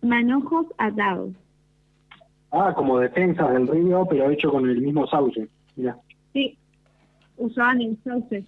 manojos 0.00 0.68
atados. 0.78 1.34
Ah, 2.50 2.72
como 2.74 2.98
defensas 2.98 3.52
del 3.52 3.68
río, 3.68 4.06
pero 4.08 4.30
hecho 4.30 4.50
con 4.50 4.70
el 4.70 4.80
mismo 4.80 5.06
sauce. 5.06 5.48
Mira. 5.76 5.98
Sí, 6.32 6.56
usaban 7.36 7.82
el 7.82 7.98
sauce 8.04 8.46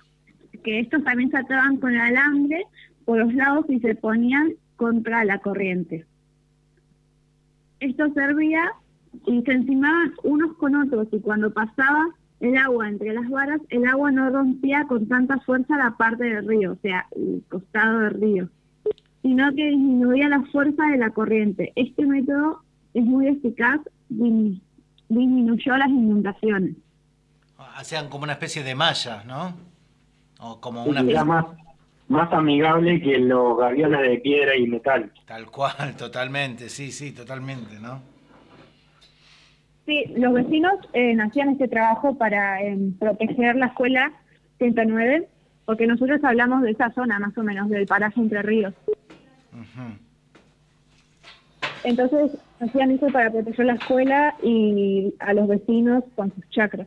que 0.62 0.80
estos 0.80 1.02
también 1.04 1.30
se 1.30 1.38
ataban 1.38 1.76
con 1.78 1.96
alambre 1.96 2.64
por 3.04 3.18
los 3.18 3.34
lados 3.34 3.66
y 3.68 3.80
se 3.80 3.94
ponían 3.94 4.52
contra 4.76 5.24
la 5.24 5.38
corriente. 5.38 6.06
Esto 7.80 8.12
servía 8.12 8.72
y 9.26 9.42
se 9.42 9.52
encimaban 9.52 10.12
unos 10.22 10.56
con 10.56 10.76
otros 10.76 11.08
y 11.12 11.20
cuando 11.20 11.52
pasaba 11.52 12.08
el 12.40 12.56
agua 12.56 12.88
entre 12.88 13.12
las 13.12 13.28
varas, 13.28 13.60
el 13.68 13.86
agua 13.86 14.10
no 14.10 14.30
rompía 14.30 14.86
con 14.86 15.06
tanta 15.08 15.38
fuerza 15.40 15.76
la 15.76 15.96
parte 15.96 16.24
del 16.24 16.48
río, 16.48 16.72
o 16.72 16.78
sea, 16.82 17.06
el 17.14 17.42
costado 17.48 18.00
del 18.00 18.14
río. 18.20 18.48
sino 19.22 19.54
que 19.54 19.68
disminuía 19.68 20.28
la 20.30 20.42
fuerza 20.44 20.82
de 20.86 20.96
la 20.96 21.10
corriente. 21.10 21.72
Este 21.76 22.06
método 22.06 22.62
es 22.94 23.04
muy 23.04 23.28
eficaz, 23.28 23.80
disminuyó 24.08 25.76
las 25.76 25.88
inundaciones. 25.88 26.76
Hacían 27.76 28.08
como 28.08 28.24
una 28.24 28.32
especie 28.32 28.62
de 28.62 28.74
malla, 28.74 29.22
¿no? 29.24 29.54
O 30.40 30.60
como 30.60 30.84
una... 30.84 31.00
Era 31.00 31.24
más, 31.24 31.46
más 32.08 32.32
amigable 32.32 33.00
que 33.00 33.18
los 33.18 33.56
gaviones 33.58 34.00
de 34.02 34.18
piedra 34.18 34.56
y 34.56 34.66
metal. 34.66 35.12
Tal 35.26 35.46
cual, 35.46 35.94
totalmente, 35.98 36.68
sí, 36.68 36.90
sí, 36.90 37.12
totalmente, 37.12 37.78
¿no? 37.80 38.02
Sí, 39.86 40.04
los 40.16 40.32
vecinos 40.32 40.74
eh, 40.92 41.16
hacían 41.20 41.50
este 41.50 41.68
trabajo 41.68 42.16
para 42.16 42.62
em, 42.62 42.92
proteger 42.94 43.56
la 43.56 43.66
escuela 43.66 44.12
109, 44.58 45.28
porque 45.64 45.86
nosotros 45.86 46.22
hablamos 46.22 46.62
de 46.62 46.72
esa 46.72 46.90
zona 46.92 47.18
más 47.18 47.36
o 47.36 47.42
menos, 47.42 47.68
del 47.68 47.86
paraje 47.86 48.20
Entre 48.20 48.42
Ríos. 48.42 48.74
Entonces 51.82 52.38
hacían 52.60 52.90
eso 52.90 53.06
para 53.08 53.30
proteger 53.30 53.66
la 53.66 53.74
escuela 53.74 54.34
y 54.42 55.14
a 55.18 55.32
los 55.32 55.48
vecinos 55.48 56.04
con 56.14 56.32
sus 56.34 56.48
chakras. 56.50 56.86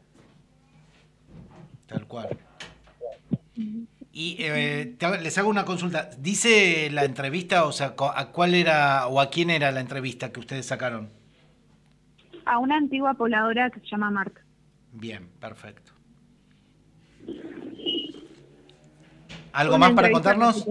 Tal 1.87 2.05
cual. 2.07 2.29
Y 3.55 4.37
eh, 4.39 4.95
les 5.21 5.37
hago 5.37 5.49
una 5.49 5.65
consulta. 5.65 6.09
Dice 6.19 6.89
la 6.91 7.03
entrevista, 7.03 7.65
o 7.65 7.71
sea, 7.71 7.95
¿a 8.15 8.31
cuál 8.31 8.55
era 8.55 9.07
o 9.07 9.19
a 9.19 9.29
quién 9.29 9.49
era 9.49 9.71
la 9.71 9.79
entrevista 9.79 10.31
que 10.31 10.39
ustedes 10.39 10.65
sacaron? 10.65 11.09
A 12.45 12.59
una 12.59 12.77
antigua 12.77 13.13
pobladora 13.13 13.69
que 13.69 13.79
se 13.79 13.87
llama 13.87 14.11
Marta. 14.11 14.41
Bien, 14.91 15.27
perfecto. 15.39 15.91
¿Algo 19.53 19.77
más 19.77 19.91
para 19.93 20.11
contarnos? 20.11 20.65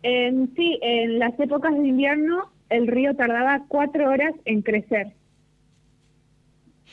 sí, 0.00 0.78
en 0.82 1.18
las 1.18 1.38
épocas 1.38 1.76
de 1.76 1.86
invierno 1.86 2.50
el 2.70 2.86
río 2.86 3.14
tardaba 3.16 3.64
cuatro 3.68 4.08
horas 4.08 4.34
en 4.44 4.62
crecer. 4.62 5.12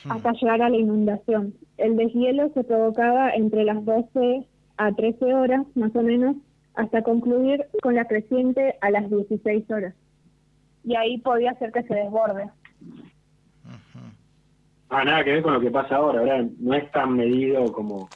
Hasta 0.08 0.32
llegar 0.32 0.62
a 0.62 0.68
la 0.68 0.76
inundación. 0.76 1.54
El 1.76 1.96
deshielo 1.96 2.50
se 2.54 2.64
provocaba 2.64 3.30
entre 3.30 3.64
las 3.64 3.84
12 3.84 4.46
a 4.76 4.92
13 4.92 5.34
horas, 5.34 5.66
más 5.74 5.94
o 5.96 6.02
menos, 6.02 6.36
hasta 6.74 7.02
concluir 7.02 7.66
con 7.82 7.94
la 7.94 8.06
creciente 8.06 8.76
a 8.80 8.90
las 8.90 9.08
16 9.10 9.70
horas. 9.70 9.94
Y 10.84 10.94
ahí 10.94 11.18
podía 11.18 11.54
ser 11.54 11.72
que 11.72 11.82
se 11.82 11.94
desborde. 11.94 12.48
Ah, 14.88 15.04
nada 15.04 15.24
que 15.24 15.32
ver 15.32 15.42
con 15.42 15.54
lo 15.54 15.60
que 15.60 15.70
pasa 15.70 15.96
ahora, 15.96 16.20
¿verdad? 16.20 16.46
No 16.58 16.74
es 16.74 16.90
tan 16.92 17.16
medido 17.16 17.72
como, 17.72 18.08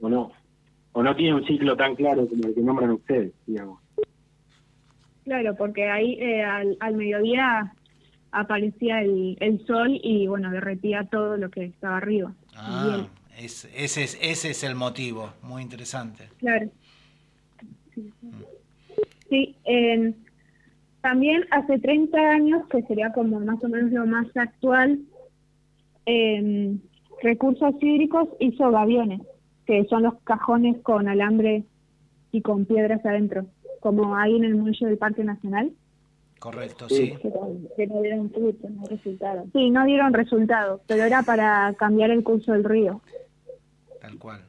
o 0.00 0.08
no, 0.08 0.32
o 0.92 1.02
no 1.02 1.14
tiene 1.14 1.34
un 1.34 1.44
ciclo 1.44 1.76
tan 1.76 1.94
claro 1.94 2.26
como 2.26 2.48
el 2.48 2.54
que 2.54 2.60
nombran 2.60 2.90
ustedes, 2.90 3.32
digamos. 3.46 3.80
Claro, 5.24 5.54
porque 5.54 5.88
ahí 5.88 6.14
eh, 6.20 6.42
al, 6.42 6.96
mediodía 6.96 7.72
aparecía 8.32 9.02
el, 9.02 9.36
el, 9.40 9.64
sol 9.66 9.98
y 10.02 10.26
bueno, 10.26 10.50
derretía 10.50 11.04
todo 11.04 11.36
lo 11.36 11.50
que 11.50 11.64
estaba 11.64 11.96
arriba. 11.96 12.32
Ah, 12.56 13.06
ese, 13.38 13.68
es, 13.74 13.96
ese 14.20 14.50
es 14.50 14.64
el 14.64 14.74
motivo, 14.74 15.32
muy 15.42 15.62
interesante. 15.62 16.28
Claro. 16.38 16.68
Sí, 19.28 19.56
también 21.00 21.44
hace 21.50 21.78
30 21.78 22.18
años, 22.18 22.66
que 22.68 22.82
sería 22.82 23.12
como 23.12 23.40
más 23.40 23.62
o 23.62 23.68
menos 23.68 23.92
lo 23.92 24.06
más 24.06 24.26
actual, 24.36 25.00
eh, 26.06 26.76
Recursos 27.22 27.74
Hídricos 27.80 28.28
hizo 28.38 28.70
gaviones, 28.70 29.20
que 29.66 29.84
son 29.86 30.04
los 30.04 30.14
cajones 30.24 30.80
con 30.82 31.08
alambre 31.08 31.64
y 32.32 32.40
con 32.40 32.64
piedras 32.64 33.04
adentro 33.04 33.46
como 33.80 34.14
hay 34.14 34.36
en 34.36 34.44
el 34.44 34.54
muelle 34.54 34.86
del 34.86 34.98
Parque 34.98 35.24
Nacional. 35.24 35.72
Correcto, 36.40 36.88
sí. 36.88 37.14
Que, 37.76 37.86
no 37.86 38.00
dieron 38.00 38.30
frutos, 38.30 38.70
no 38.70 38.86
resultados. 38.86 39.46
Sí, 39.52 39.70
no 39.70 39.84
dieron 39.84 40.12
resultados, 40.12 40.80
pero 40.86 41.04
era 41.04 41.22
para 41.22 41.74
cambiar 41.78 42.10
el 42.10 42.24
curso 42.24 42.52
del 42.52 42.64
río. 42.64 43.02
Tal 44.00 44.18
cual. 44.18 44.42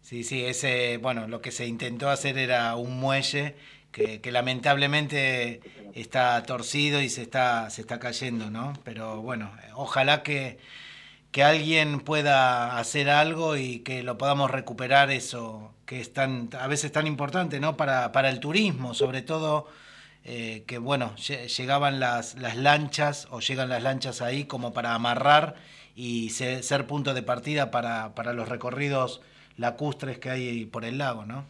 Sí, 0.00 0.22
sí, 0.22 0.44
ese, 0.44 0.98
bueno, 0.98 1.26
lo 1.26 1.40
que 1.42 1.50
se 1.50 1.66
intentó 1.66 2.08
hacer 2.08 2.38
era 2.38 2.76
un 2.76 2.98
muelle 2.98 3.56
que, 3.90 4.20
que, 4.20 4.32
lamentablemente 4.32 5.60
está 5.94 6.42
torcido 6.44 7.02
y 7.02 7.08
se 7.08 7.22
está, 7.22 7.68
se 7.70 7.82
está 7.82 7.98
cayendo, 7.98 8.48
¿no? 8.48 8.72
Pero 8.84 9.20
bueno, 9.20 9.50
ojalá 9.74 10.22
que, 10.22 10.58
que 11.32 11.42
alguien 11.42 12.00
pueda 12.00 12.78
hacer 12.78 13.10
algo 13.10 13.56
y 13.56 13.80
que 13.80 14.04
lo 14.04 14.16
podamos 14.16 14.50
recuperar 14.50 15.10
eso 15.10 15.72
que 15.86 16.00
es 16.00 16.12
tan, 16.12 16.50
a 16.58 16.68
veces 16.68 16.92
tan 16.92 17.06
importante 17.06 17.58
¿no? 17.60 17.76
para, 17.76 18.12
para 18.12 18.30
el 18.30 18.40
turismo, 18.40 18.94
sobre 18.94 19.22
todo 19.22 19.66
eh, 20.24 20.64
que 20.66 20.78
bueno, 20.78 21.14
llegaban 21.16 21.98
las, 21.98 22.36
las 22.38 22.56
lanchas 22.56 23.26
o 23.30 23.40
llegan 23.40 23.68
las 23.68 23.82
lanchas 23.82 24.22
ahí 24.22 24.44
como 24.44 24.72
para 24.72 24.94
amarrar 24.94 25.56
y 25.94 26.30
ser, 26.30 26.86
punto 26.86 27.12
de 27.14 27.22
partida 27.22 27.70
para, 27.70 28.14
para 28.14 28.32
los 28.32 28.48
recorridos 28.48 29.20
lacustres 29.56 30.18
que 30.18 30.30
hay 30.30 30.66
por 30.66 30.84
el 30.84 30.98
lago, 30.98 31.26
¿no? 31.26 31.44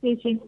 Sí, 0.00 0.18
sí. 0.22 0.40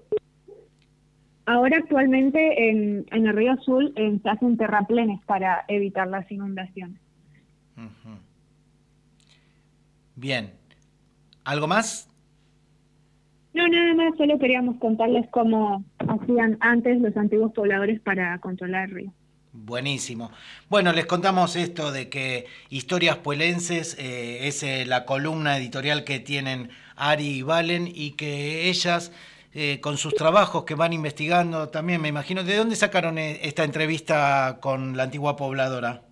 Ahora 1.46 1.78
actualmente 1.78 2.70
en, 2.70 3.06
en 3.10 3.26
el 3.26 3.36
río 3.36 3.52
Azul 3.52 3.92
se 3.94 4.28
hacen 4.28 4.56
terraplenes 4.56 5.20
para 5.26 5.64
evitar 5.68 6.08
las 6.08 6.30
inundaciones. 6.30 7.00
Bien. 10.16 10.52
¿Algo 11.44 11.66
más? 11.66 12.08
No, 13.54 13.68
nada 13.68 13.94
más, 13.94 14.16
solo 14.18 14.36
queríamos 14.38 14.76
contarles 14.78 15.26
cómo 15.30 15.84
hacían 15.98 16.58
antes 16.60 17.00
los 17.00 17.16
antiguos 17.16 17.52
pobladores 17.52 18.00
para 18.00 18.36
controlar 18.40 18.88
el 18.88 18.94
río. 18.94 19.12
Buenísimo. 19.52 20.32
Bueno, 20.68 20.92
les 20.92 21.06
contamos 21.06 21.54
esto 21.54 21.92
de 21.92 22.08
que 22.08 22.46
Historias 22.68 23.18
Puelenses 23.18 23.96
eh, 24.00 24.48
es 24.48 24.64
eh, 24.64 24.84
la 24.84 25.04
columna 25.04 25.56
editorial 25.56 26.02
que 26.02 26.18
tienen 26.18 26.70
Ari 26.96 27.28
y 27.28 27.42
Valen 27.42 27.86
y 27.86 28.12
que 28.12 28.68
ellas, 28.68 29.12
eh, 29.52 29.78
con 29.80 29.96
sus 29.98 30.14
trabajos 30.14 30.64
que 30.64 30.74
van 30.74 30.92
investigando 30.92 31.68
también, 31.68 32.02
me 32.02 32.08
imagino, 32.08 32.42
¿de 32.42 32.56
dónde 32.56 32.74
sacaron 32.74 33.18
esta 33.18 33.62
entrevista 33.62 34.58
con 34.60 34.96
la 34.96 35.04
antigua 35.04 35.36
pobladora? 35.36 36.02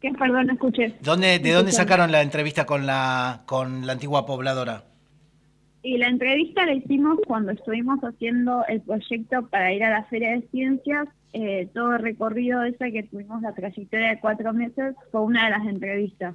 ¿Qué? 0.00 0.10
Perdón, 0.18 0.46
no 0.46 0.54
escuché. 0.54 0.94
¿Dónde, 1.02 1.38
¿De 1.38 1.52
dónde 1.52 1.72
sacaron 1.72 2.10
la 2.10 2.22
entrevista 2.22 2.64
con 2.64 2.86
la, 2.86 3.42
con 3.44 3.86
la 3.86 3.92
antigua 3.92 4.24
pobladora? 4.24 4.84
Y 5.82 5.98
la 5.98 6.08
entrevista 6.08 6.66
la 6.66 6.74
hicimos 6.74 7.18
cuando 7.26 7.52
estuvimos 7.52 8.00
haciendo 8.00 8.64
el 8.68 8.80
proyecto 8.82 9.46
para 9.48 9.72
ir 9.72 9.82
a 9.84 9.90
la 9.90 10.04
Feria 10.04 10.32
de 10.32 10.42
Ciencias. 10.48 11.08
Eh, 11.32 11.68
todo 11.72 11.94
el 11.94 12.02
recorrido 12.02 12.62
ese 12.64 12.92
que 12.92 13.04
tuvimos 13.04 13.40
la 13.42 13.54
trayectoria 13.54 14.10
de 14.10 14.20
cuatro 14.20 14.52
meses 14.52 14.94
fue 15.10 15.22
una 15.22 15.44
de 15.44 15.50
las 15.50 15.66
entrevistas. 15.66 16.34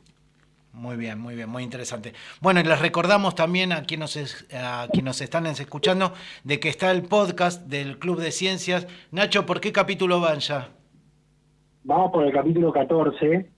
Muy 0.73 0.97
bien, 0.97 1.19
muy 1.19 1.35
bien, 1.35 1.49
muy 1.49 1.63
interesante. 1.63 2.13
Bueno, 2.41 2.59
y 2.59 2.63
les 2.63 2.81
recordamos 2.81 3.35
también 3.35 3.71
a 3.71 3.83
quienes, 3.83 4.45
a 4.53 4.87
quienes 4.91 5.05
nos 5.05 5.21
están 5.21 5.45
escuchando 5.45 6.13
de 6.43 6.59
que 6.59 6.69
está 6.69 6.91
el 6.91 7.03
podcast 7.03 7.67
del 7.67 7.97
Club 7.99 8.19
de 8.19 8.31
Ciencias. 8.31 8.87
Nacho, 9.11 9.45
¿por 9.45 9.61
qué 9.61 9.71
capítulo 9.71 10.19
van 10.19 10.39
ya? 10.39 10.69
Vamos 11.83 12.11
por 12.11 12.25
el 12.25 12.33
capítulo 12.33 12.73
14 12.73 13.55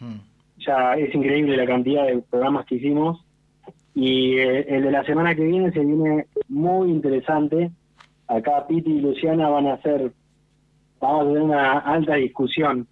Hmm. 0.00 0.20
Ya 0.58 0.94
es 0.94 1.14
increíble 1.14 1.56
la 1.56 1.66
cantidad 1.66 2.06
de 2.06 2.22
programas 2.22 2.66
que 2.66 2.76
hicimos. 2.76 3.24
Y 3.94 4.38
eh, 4.38 4.66
el 4.68 4.84
de 4.84 4.90
la 4.90 5.04
semana 5.04 5.34
que 5.34 5.44
viene 5.44 5.72
se 5.72 5.80
viene 5.80 6.26
muy 6.48 6.90
interesante. 6.90 7.70
Acá 8.26 8.66
Piti 8.66 8.90
y 8.90 9.00
Luciana 9.00 9.48
van 9.48 9.66
a 9.66 9.74
hacer, 9.74 10.12
vamos 11.00 11.22
a 11.22 11.28
tener 11.28 11.42
una 11.42 11.78
alta 11.78 12.14
discusión. 12.14 12.86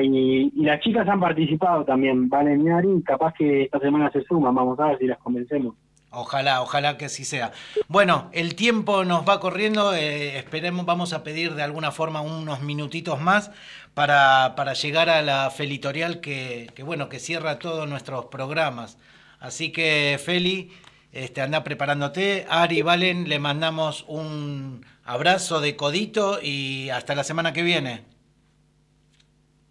Y, 0.00 0.52
y 0.54 0.64
las 0.64 0.80
chicas 0.80 1.08
han 1.08 1.20
participado 1.20 1.84
también, 1.84 2.28
Valen 2.28 2.98
y 2.98 3.02
capaz 3.02 3.32
que 3.32 3.62
esta 3.62 3.78
semana 3.78 4.10
se 4.10 4.22
suman, 4.24 4.54
vamos 4.54 4.78
a 4.78 4.88
ver 4.88 4.98
si 4.98 5.06
las 5.06 5.18
convencemos. 5.18 5.74
Ojalá, 6.10 6.62
ojalá 6.62 6.96
que 6.96 7.04
así 7.04 7.24
sea. 7.24 7.52
Bueno, 7.86 8.30
el 8.32 8.54
tiempo 8.54 9.04
nos 9.04 9.28
va 9.28 9.40
corriendo, 9.40 9.94
eh, 9.94 10.38
esperemos, 10.38 10.86
vamos 10.86 11.12
a 11.12 11.22
pedir 11.22 11.54
de 11.54 11.62
alguna 11.62 11.90
forma 11.90 12.22
unos 12.22 12.62
minutitos 12.62 13.20
más 13.20 13.50
para, 13.92 14.54
para 14.56 14.72
llegar 14.72 15.10
a 15.10 15.20
la 15.20 15.50
felitorial 15.50 16.20
que, 16.20 16.70
que, 16.74 16.82
bueno, 16.82 17.10
que 17.10 17.18
cierra 17.18 17.58
todos 17.58 17.86
nuestros 17.88 18.26
programas. 18.26 18.98
Así 19.40 19.72
que, 19.72 20.18
Feli, 20.22 20.70
este, 21.12 21.40
anda 21.40 21.64
preparándote. 21.64 22.46
Ari, 22.48 22.82
Valen, 22.82 23.28
le 23.28 23.38
mandamos 23.38 24.04
un 24.08 24.84
abrazo 25.04 25.60
de 25.60 25.76
codito 25.76 26.38
y 26.42 26.90
hasta 26.90 27.14
la 27.14 27.24
semana 27.24 27.52
que 27.52 27.62
viene. 27.62 28.04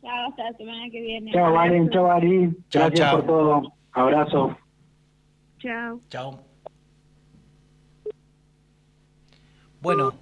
Chao, 0.01 0.29
hasta 0.29 0.43
la 0.43 0.53
semana 0.57 0.89
que 0.89 1.01
viene. 1.01 1.31
Chao, 1.31 1.53
Valen, 1.53 1.89
chao, 1.89 2.09
Ari. 2.09 2.55
Gracias 2.71 3.11
por 3.11 3.25
todo. 3.25 3.73
Abrazo. 3.91 4.57
Chao. 5.59 5.99
Chao. 6.09 6.39
Bueno, 9.81 10.13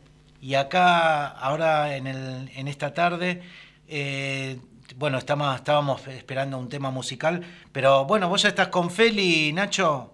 y 0.42 0.56
acá, 0.56 1.28
ahora 1.28 1.96
en, 1.96 2.08
el, 2.08 2.50
en 2.56 2.68
esta 2.68 2.94
tarde, 2.94 3.42
eh, 3.88 4.60
bueno, 4.98 5.18
estamos, 5.18 5.54
estábamos 5.56 6.08
esperando 6.08 6.58
un 6.58 6.70
tema 6.70 6.90
musical, 6.90 7.42
pero 7.72 8.06
bueno, 8.06 8.30
vos 8.30 8.42
ya 8.42 8.50
estás 8.50 8.70
con 8.70 8.90
Feli, 8.90 9.52
Nacho. 9.52 10.14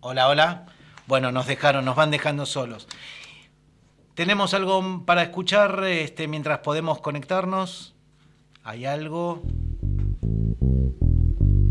Hola, 0.00 0.28
hola. 0.28 0.66
Bueno, 1.08 1.32
nos 1.32 1.46
dejaron, 1.46 1.84
nos 1.84 1.96
van 1.96 2.10
dejando 2.10 2.46
solos. 2.46 2.86
¿Tenemos 4.14 4.54
algo 4.54 5.04
para 5.04 5.22
escuchar 5.22 5.82
este, 5.84 6.28
mientras 6.28 6.58
podemos 6.58 7.00
conectarnos? 7.00 7.94
¿Hay 8.62 8.84
algo? 8.84 9.42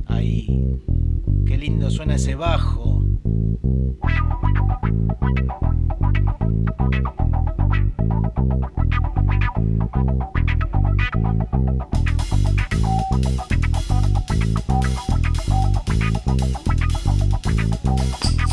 Ahí. 0.07 0.81
Qué 1.45 1.57
lindo 1.57 1.89
suena 1.89 2.15
ese 2.15 2.35
bajo. 2.35 3.01
Thank 9.93 10.31
you. 18.41 18.46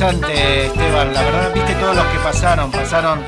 Interesante, 0.00 0.66
Esteban. 0.66 1.12
La 1.12 1.22
verdad, 1.22 1.52
viste 1.52 1.74
todos 1.74 1.96
los 1.96 2.04
que 2.06 2.18
pasaron. 2.18 2.70
Pasaron 2.70 3.18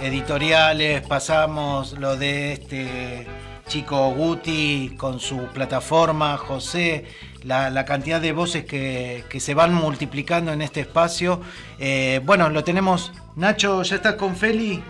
editoriales, 0.00 1.06
pasamos 1.06 1.96
lo 1.96 2.16
de 2.16 2.54
este 2.54 3.26
chico 3.68 4.10
Guti 4.10 4.96
con 4.96 5.20
su 5.20 5.46
plataforma, 5.54 6.36
José, 6.36 7.04
la, 7.44 7.84
cantidad 7.84 8.20
de 8.20 8.32
voces 8.32 8.64
que, 8.64 9.22
se 9.38 9.54
van 9.54 9.72
multiplicando 9.72 10.52
en 10.52 10.60
este 10.60 10.80
espacio. 10.80 11.40
Eh, 11.78 12.20
bueno, 12.24 12.48
lo 12.48 12.64
tenemos. 12.64 13.12
Nacho, 13.36 13.82
¿ya 13.84 13.96
estás 13.96 14.14
con 14.14 14.34
Feli? 14.34 14.82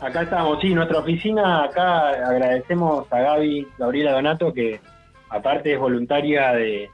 Acá 0.00 0.22
estamos, 0.22 0.58
sí, 0.60 0.74
nuestra 0.74 0.98
oficina, 0.98 1.62
acá 1.62 2.08
agradecemos 2.08 3.06
a 3.12 3.20
Gaby, 3.20 3.68
Gabriela 3.78 4.12
Donato, 4.12 4.52
que 4.52 4.80
aparte 5.28 5.74
es 5.74 5.78
voluntaria 5.78 6.52
de, 6.54 6.90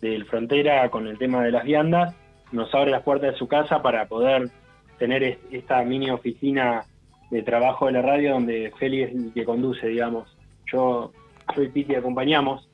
del 0.00 0.24
Frontera 0.24 0.88
con 0.90 1.06
el 1.06 1.16
tema 1.16 1.44
de 1.44 1.52
las 1.52 1.62
viandas, 1.62 2.12
nos 2.52 2.74
abre 2.74 2.90
las 2.90 3.02
puertas 3.02 3.32
de 3.32 3.38
su 3.38 3.48
casa 3.48 3.82
para 3.82 4.06
poder 4.06 4.50
tener 4.98 5.38
esta 5.50 5.82
mini 5.82 6.10
oficina 6.10 6.84
de 7.30 7.42
trabajo 7.42 7.86
de 7.86 7.92
la 7.92 8.02
radio 8.02 8.32
donde 8.32 8.72
Feli 8.78 9.02
es 9.02 9.12
el 9.12 9.32
que 9.32 9.44
conduce, 9.44 9.86
digamos. 9.86 10.36
Yo, 10.70 11.12
Piti 11.54 11.92
y 11.92 11.96
acompañamos 11.96 12.68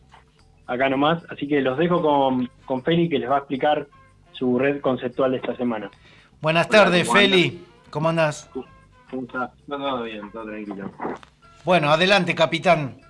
acá 0.66 0.88
nomás, 0.88 1.22
así 1.30 1.46
que 1.46 1.60
los 1.60 1.78
dejo 1.78 2.02
con, 2.02 2.50
con 2.64 2.82
Feli 2.82 3.08
que 3.08 3.18
les 3.18 3.30
va 3.30 3.36
a 3.36 3.38
explicar 3.38 3.86
su 4.32 4.58
red 4.58 4.80
conceptual 4.80 5.32
de 5.32 5.38
esta 5.38 5.56
semana. 5.56 5.90
Buenas 6.40 6.68
tardes, 6.68 7.10
Feli. 7.10 7.64
¿Cómo 7.90 8.08
andás? 8.08 8.50
¿Cómo 9.10 9.22
estás? 9.22 9.50
todo 9.66 10.02
bien, 10.02 10.30
todo 10.32 10.44
tranquilo. 10.46 10.90
Bueno, 11.64 11.90
adelante, 11.90 12.34
capitán. 12.34 13.00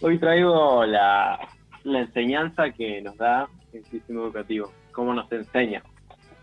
Hoy 0.00 0.18
traigo 0.18 0.84
la, 0.84 1.38
la 1.84 2.00
enseñanza 2.00 2.70
que 2.70 3.00
nos 3.00 3.16
da 3.16 3.48
el 3.72 3.84
sistema 3.86 4.22
educativo 4.22 4.70
cómo 4.96 5.12
nos 5.12 5.30
enseña. 5.30 5.82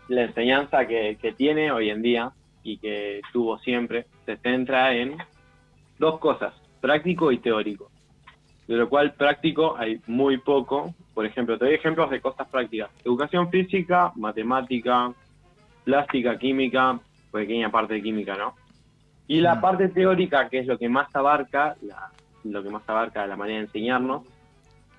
La 0.08 0.22
enseñanza 0.22 0.86
que, 0.86 1.34
tiene 1.36 1.72
hoy 1.72 1.90
en 1.90 2.02
día 2.02 2.30
y 2.62 2.78
que 2.78 3.20
tuvo 3.32 3.58
siempre 3.58 4.06
se 4.24 4.36
centra 4.36 4.94
en 4.94 5.16
dos 5.98 6.20
cosas, 6.20 6.54
práctico 6.80 7.32
y 7.32 7.38
teórico. 7.38 7.90
De 8.68 8.76
lo 8.76 8.88
cual 8.88 9.12
práctico 9.14 9.76
hay 9.76 10.00
muy 10.06 10.38
poco. 10.38 10.94
Por 11.12 11.26
ejemplo, 11.26 11.58
te 11.58 11.64
doy 11.66 11.74
ejemplos 11.74 12.08
de 12.10 12.20
cosas 12.20 12.48
prácticas. 12.48 12.90
Educación 13.04 13.50
física, 13.50 14.12
matemática, 14.14 15.12
plástica, 15.82 16.38
química, 16.38 17.00
pequeña 17.32 17.70
parte 17.70 17.94
de 17.94 18.02
química, 18.02 18.36
¿no? 18.36 18.54
Y 19.26 19.40
la 19.40 19.56
mm. 19.56 19.60
parte 19.60 19.88
teórica, 19.88 20.48
que 20.48 20.60
es 20.60 20.66
lo 20.66 20.78
que 20.78 20.88
más 20.88 21.14
abarca, 21.14 21.76
lo 22.44 22.62
que 22.62 22.70
más 22.70 22.88
abarca 22.88 23.26
la 23.26 23.36
manera 23.36 23.58
de 23.58 23.64
enseñarnos, 23.64 24.22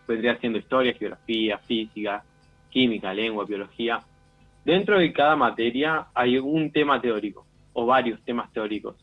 vendría 0.08 0.38
siendo 0.40 0.60
historia, 0.60 0.94
geografía, 0.94 1.58
física, 1.60 2.24
química, 2.76 3.14
lengua, 3.14 3.46
biología, 3.46 4.02
dentro 4.66 5.00
de 5.00 5.14
cada 5.14 5.38
materia 5.38 6.08
hay 6.14 6.38
un 6.38 6.74
tema 6.74 7.00
teórico 7.00 7.46
o 7.72 7.86
varios 7.86 8.22
temas 8.26 8.52
teóricos. 8.52 8.98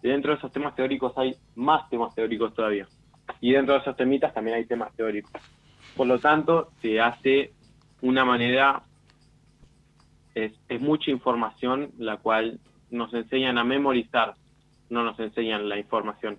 Dentro 0.00 0.32
de 0.32 0.38
esos 0.38 0.50
temas 0.50 0.74
teóricos 0.74 1.12
hay 1.18 1.36
más 1.56 1.90
temas 1.90 2.14
teóricos 2.14 2.54
todavía. 2.54 2.86
Y 3.42 3.52
dentro 3.52 3.74
de 3.74 3.80
esos 3.80 3.94
temitas 3.98 4.32
también 4.32 4.56
hay 4.56 4.64
temas 4.64 4.96
teóricos. 4.96 5.30
Por 5.94 6.06
lo 6.06 6.18
tanto, 6.18 6.70
se 6.80 6.98
hace 6.98 7.52
una 8.00 8.24
manera, 8.24 8.82
es, 10.34 10.54
mucha 10.80 11.10
información 11.10 11.90
la 11.98 12.16
cual 12.16 12.60
nos 12.90 13.12
enseñan 13.12 13.58
a 13.58 13.64
memorizar, 13.64 14.36
no 14.88 15.04
nos 15.04 15.20
enseñan 15.20 15.68
la 15.68 15.78
información. 15.78 16.38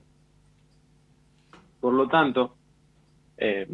Por 1.80 1.94
lo 1.94 2.08
tanto, 2.08 2.56
eh, 3.38 3.68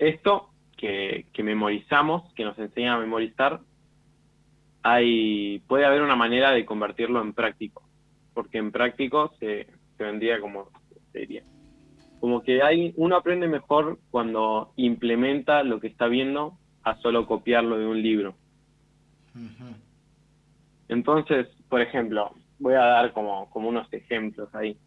esto 0.00 0.49
que, 0.80 1.42
memorizamos, 1.42 2.32
que 2.32 2.44
nos 2.44 2.58
enseñan 2.58 2.94
a 2.94 3.00
memorizar, 3.00 3.60
hay, 4.82 5.58
puede 5.68 5.84
haber 5.84 6.00
una 6.00 6.16
manera 6.16 6.52
de 6.52 6.64
convertirlo 6.64 7.20
en 7.20 7.34
práctico, 7.34 7.82
porque 8.32 8.58
en 8.58 8.72
práctico 8.72 9.34
se, 9.38 9.66
vendría 9.98 10.40
como 10.40 10.70
sería. 11.12 11.42
Como 12.18 12.42
que 12.42 12.62
hay, 12.62 12.94
uno 12.96 13.16
aprende 13.16 13.46
mejor 13.46 13.98
cuando 14.10 14.72
implementa 14.76 15.62
lo 15.62 15.80
que 15.80 15.88
está 15.88 16.06
viendo 16.06 16.56
a 16.82 16.96
solo 16.96 17.26
copiarlo 17.26 17.78
de 17.78 17.86
un 17.86 18.02
libro. 18.02 18.34
Entonces, 20.88 21.46
por 21.68 21.82
ejemplo, 21.82 22.32
voy 22.58 22.74
a 22.74 22.84
dar 22.84 23.12
como, 23.12 23.50
como 23.50 23.68
unos 23.68 23.92
ejemplos 23.92 24.48
ahí. 24.54 24.78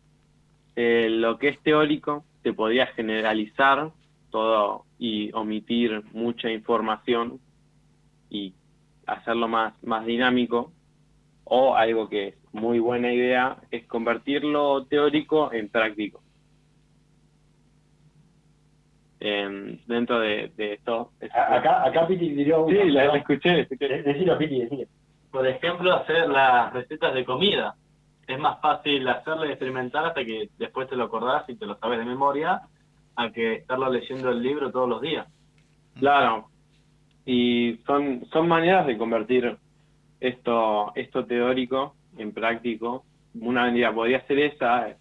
Eh, 0.76 1.08
lo 1.10 1.38
que 1.38 1.50
es 1.50 1.60
teórico 1.62 2.26
se 2.42 2.54
podría 2.54 2.88
generalizar 2.88 3.92
todo 4.34 4.86
y 4.98 5.32
omitir 5.34 6.02
mucha 6.12 6.50
información 6.50 7.40
y 8.32 8.56
hacerlo 9.06 9.48
más, 9.48 9.76
más 9.84 10.08
dinámico. 10.08 10.72
O 11.44 11.76
algo 11.76 12.10
que 12.10 12.30
es 12.30 12.36
muy 12.52 12.80
buena 12.80 13.14
idea 13.14 13.58
es 13.70 13.86
convertirlo 13.86 14.86
teórico 14.86 15.54
en 15.54 15.70
práctico. 15.70 16.22
dentro 19.88 20.20
de, 20.20 20.52
esto. 20.58 21.12
Acá, 21.32 21.86
acá 21.86 22.08
Piti 22.08 22.30
diría 22.30 22.58
Sí, 22.68 22.90
la, 22.90 23.16
escuché. 23.16 23.68
Decilo, 23.70 24.38
Piti, 24.38 24.62
decilo. 24.62 24.88
Por 25.32 25.48
ejemplo, 25.48 25.94
hacer 25.94 26.28
las 26.28 26.74
recetas 26.74 27.14
de 27.14 27.24
comida. 27.24 27.76
Es 28.28 28.40
más 28.40 28.60
fácil 28.62 29.08
hacerlo 29.08 29.46
y 29.46 29.50
experimentar 29.50 30.06
hasta 30.06 30.26
que 30.26 30.50
después 30.58 30.90
te 30.90 30.96
lo 30.96 31.06
acordás 31.06 31.48
y 31.48 31.56
te 31.56 31.66
lo 31.66 31.76
sabes 31.76 32.00
de 32.00 32.06
memoria 32.06 32.62
a 33.16 33.32
que 33.32 33.56
estarlo 33.56 33.90
leyendo 33.90 34.30
el 34.30 34.42
libro 34.42 34.72
todos 34.72 34.90
los 34.90 35.02
días. 35.02 35.28
Claro. 36.00 36.50
Y 37.26 37.80
son, 37.86 38.26
son 38.32 38.48
maneras 38.48 38.86
de 38.86 38.98
convertir 38.98 39.58
esto, 40.20 40.94
esto 40.96 41.26
teórico 41.26 41.96
en 42.18 42.32
práctico. 42.32 43.06
Una 43.36 43.62
manera 43.62 43.94
podría 43.94 44.26
ser 44.28 44.40
esa, 44.40 44.98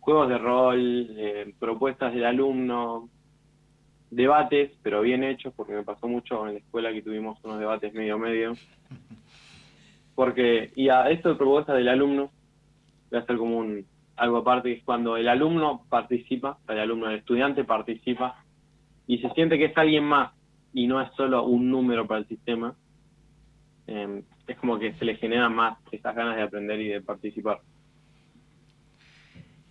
juegos 0.00 0.28
de 0.28 0.38
rol, 0.38 1.06
eh, 1.16 1.54
propuestas 1.58 2.14
del 2.14 2.24
alumno, 2.24 3.08
debates, 4.10 4.72
pero 4.82 5.02
bien 5.02 5.24
hechos, 5.24 5.52
porque 5.56 5.72
me 5.72 5.82
pasó 5.82 6.08
mucho 6.08 6.46
en 6.46 6.54
la 6.54 6.58
escuela 6.60 6.92
que 6.92 7.02
tuvimos 7.02 7.42
unos 7.44 7.58
debates 7.58 7.92
medio 7.92 8.18
medio. 8.18 8.54
Porque, 10.14 10.70
y 10.74 10.88
a 10.88 11.10
esto 11.10 11.28
de 11.28 11.34
propuestas 11.34 11.76
del 11.76 11.88
alumno, 11.88 12.30
voy 13.10 13.18
a 13.18 13.22
hacer 13.22 13.36
como 13.36 13.58
un, 13.58 13.84
algo 14.16 14.38
aparte, 14.38 14.72
es 14.72 14.82
cuando 14.84 15.16
el 15.16 15.28
alumno 15.28 15.84
participa, 15.88 16.58
el 16.68 16.78
alumno, 16.78 17.10
el 17.10 17.18
estudiante 17.18 17.64
participa 17.64 18.42
y 19.06 19.18
se 19.18 19.30
siente 19.30 19.58
que 19.58 19.66
es 19.66 19.76
alguien 19.76 20.04
más 20.04 20.32
y 20.72 20.86
no 20.86 21.00
es 21.00 21.10
solo 21.16 21.44
un 21.44 21.70
número 21.70 22.06
para 22.06 22.20
el 22.20 22.28
sistema, 22.28 22.74
em, 23.86 24.22
es 24.46 24.56
como 24.58 24.78
que 24.78 24.94
se 24.94 25.04
le 25.04 25.16
genera 25.16 25.48
más 25.48 25.78
esas 25.90 26.14
ganas 26.14 26.36
de 26.36 26.42
aprender 26.42 26.80
y 26.80 26.88
de 26.88 27.00
participar. 27.00 27.60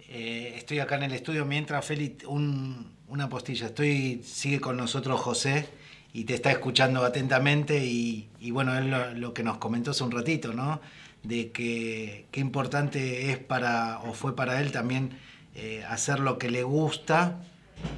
Eh, 0.08 0.54
estoy 0.56 0.80
acá 0.80 0.96
en 0.96 1.04
el 1.04 1.14
estudio 1.14 1.46
mientras 1.46 1.86
Félix, 1.86 2.26
una 2.26 3.30
postilla, 3.30 3.68
estoy, 3.68 4.22
sigue 4.24 4.60
con 4.60 4.78
nosotros 4.78 5.20
José 5.20 5.68
y 6.14 6.24
te 6.24 6.36
está 6.36 6.52
escuchando 6.52 7.04
atentamente 7.04 7.86
y, 7.86 8.30
bueno, 8.52 8.78
es 8.78 9.18
lo, 9.18 9.34
que 9.34 9.44
nos 9.44 9.58
comentó 9.58 9.92
hace 9.92 10.04
un 10.04 10.12
ratito, 10.12 10.54
¿no? 10.54 10.80
De 11.28 11.52
que 11.52 12.26
qué 12.32 12.40
importante 12.40 13.32
es 13.32 13.38
para, 13.38 14.00
o 14.00 14.14
fue 14.14 14.36
para 14.36 14.62
él 14.62 14.72
también, 14.72 15.12
eh, 15.56 15.84
hacer 15.88 16.20
lo 16.20 16.38
que 16.38 16.50
le 16.50 16.64
gusta 16.64 17.42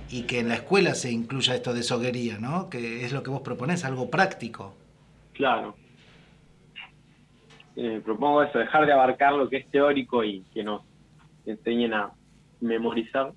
y 0.09 0.23
que 0.23 0.39
en 0.39 0.49
la 0.49 0.55
escuela 0.55 0.93
se 0.95 1.11
incluya 1.11 1.55
esto 1.55 1.73
de 1.73 1.83
soguería, 1.83 2.37
¿no? 2.39 2.69
Que 2.69 3.03
es 3.03 3.13
lo 3.13 3.23
que 3.23 3.29
vos 3.29 3.41
proponés, 3.41 3.83
algo 3.85 4.09
práctico. 4.09 4.75
Claro. 5.33 5.75
Eh, 7.75 8.01
propongo 8.03 8.43
eso, 8.43 8.57
dejar 8.57 8.85
de 8.85 8.93
abarcar 8.93 9.33
lo 9.33 9.49
que 9.49 9.57
es 9.57 9.69
teórico 9.69 10.23
y 10.23 10.41
que 10.53 10.63
nos 10.63 10.81
enseñen 11.45 11.93
a 11.93 12.11
memorizar 12.59 13.33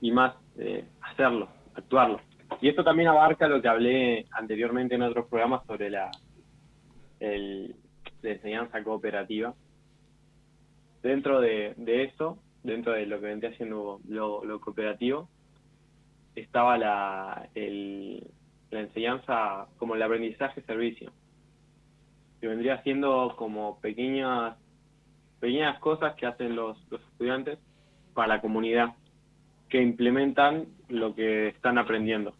y 0.00 0.10
más 0.10 0.34
eh, 0.58 0.84
hacerlo, 1.00 1.48
actuarlo. 1.74 2.20
Y 2.60 2.68
esto 2.68 2.82
también 2.82 3.08
abarca 3.08 3.48
lo 3.48 3.60
que 3.60 3.68
hablé 3.68 4.26
anteriormente 4.32 4.94
en 4.94 5.02
otros 5.02 5.26
programas 5.26 5.64
sobre 5.66 5.90
la, 5.90 6.10
el, 7.20 7.74
la 8.22 8.30
enseñanza 8.30 8.82
cooperativa. 8.82 9.54
Dentro 11.02 11.40
de, 11.40 11.74
de 11.76 12.04
eso, 12.04 12.38
dentro 12.62 12.92
de 12.92 13.06
lo 13.06 13.20
que 13.20 13.26
vendría 13.26 13.50
haciendo 13.50 14.00
lo, 14.08 14.44
lo 14.44 14.60
cooperativo, 14.60 15.28
estaba 16.34 16.76
la, 16.76 17.48
el, 17.54 18.26
la 18.70 18.80
enseñanza 18.80 19.66
como 19.78 19.94
el 19.94 20.02
aprendizaje-servicio, 20.02 21.12
que 22.40 22.48
vendría 22.48 22.82
siendo 22.82 23.34
como 23.36 23.80
pequeñas, 23.80 24.56
pequeñas 25.40 25.78
cosas 25.78 26.14
que 26.16 26.26
hacen 26.26 26.56
los, 26.56 26.76
los 26.90 27.00
estudiantes 27.12 27.58
para 28.14 28.28
la 28.28 28.40
comunidad, 28.40 28.94
que 29.68 29.80
implementan 29.80 30.66
lo 30.88 31.14
que 31.14 31.48
están 31.48 31.78
aprendiendo. 31.78 32.34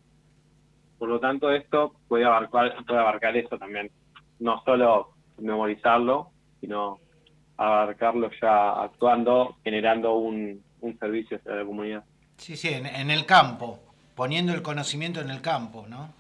Por 0.99 1.09
lo 1.09 1.21
tanto, 1.21 1.51
esto 1.51 1.95
puede 2.09 2.25
abarcar, 2.25 2.85
puede 2.87 3.01
abarcar 3.01 3.37
eso 3.37 3.59
también. 3.59 3.91
No 4.39 4.63
solo 4.65 5.16
memorizarlo, 5.39 6.31
sino 6.61 6.99
abarcarlo 7.57 8.31
ya 8.41 8.83
actuando, 8.83 9.57
generando 9.65 10.15
un, 10.15 10.63
un 10.81 10.99
servicio 10.99 11.39
hacia 11.39 11.53
la 11.53 11.65
comunidad. 11.65 12.05
Sí, 12.37 12.57
sí, 12.57 12.69
en, 12.69 12.87
en, 12.87 13.11
el 13.11 13.25
campo, 13.25 13.79
poniendo 14.15 14.53
el 14.53 14.63
conocimiento 14.63 15.21
en 15.21 15.31
el 15.31 15.41
campo, 15.41 15.87
¿no? 15.89 16.11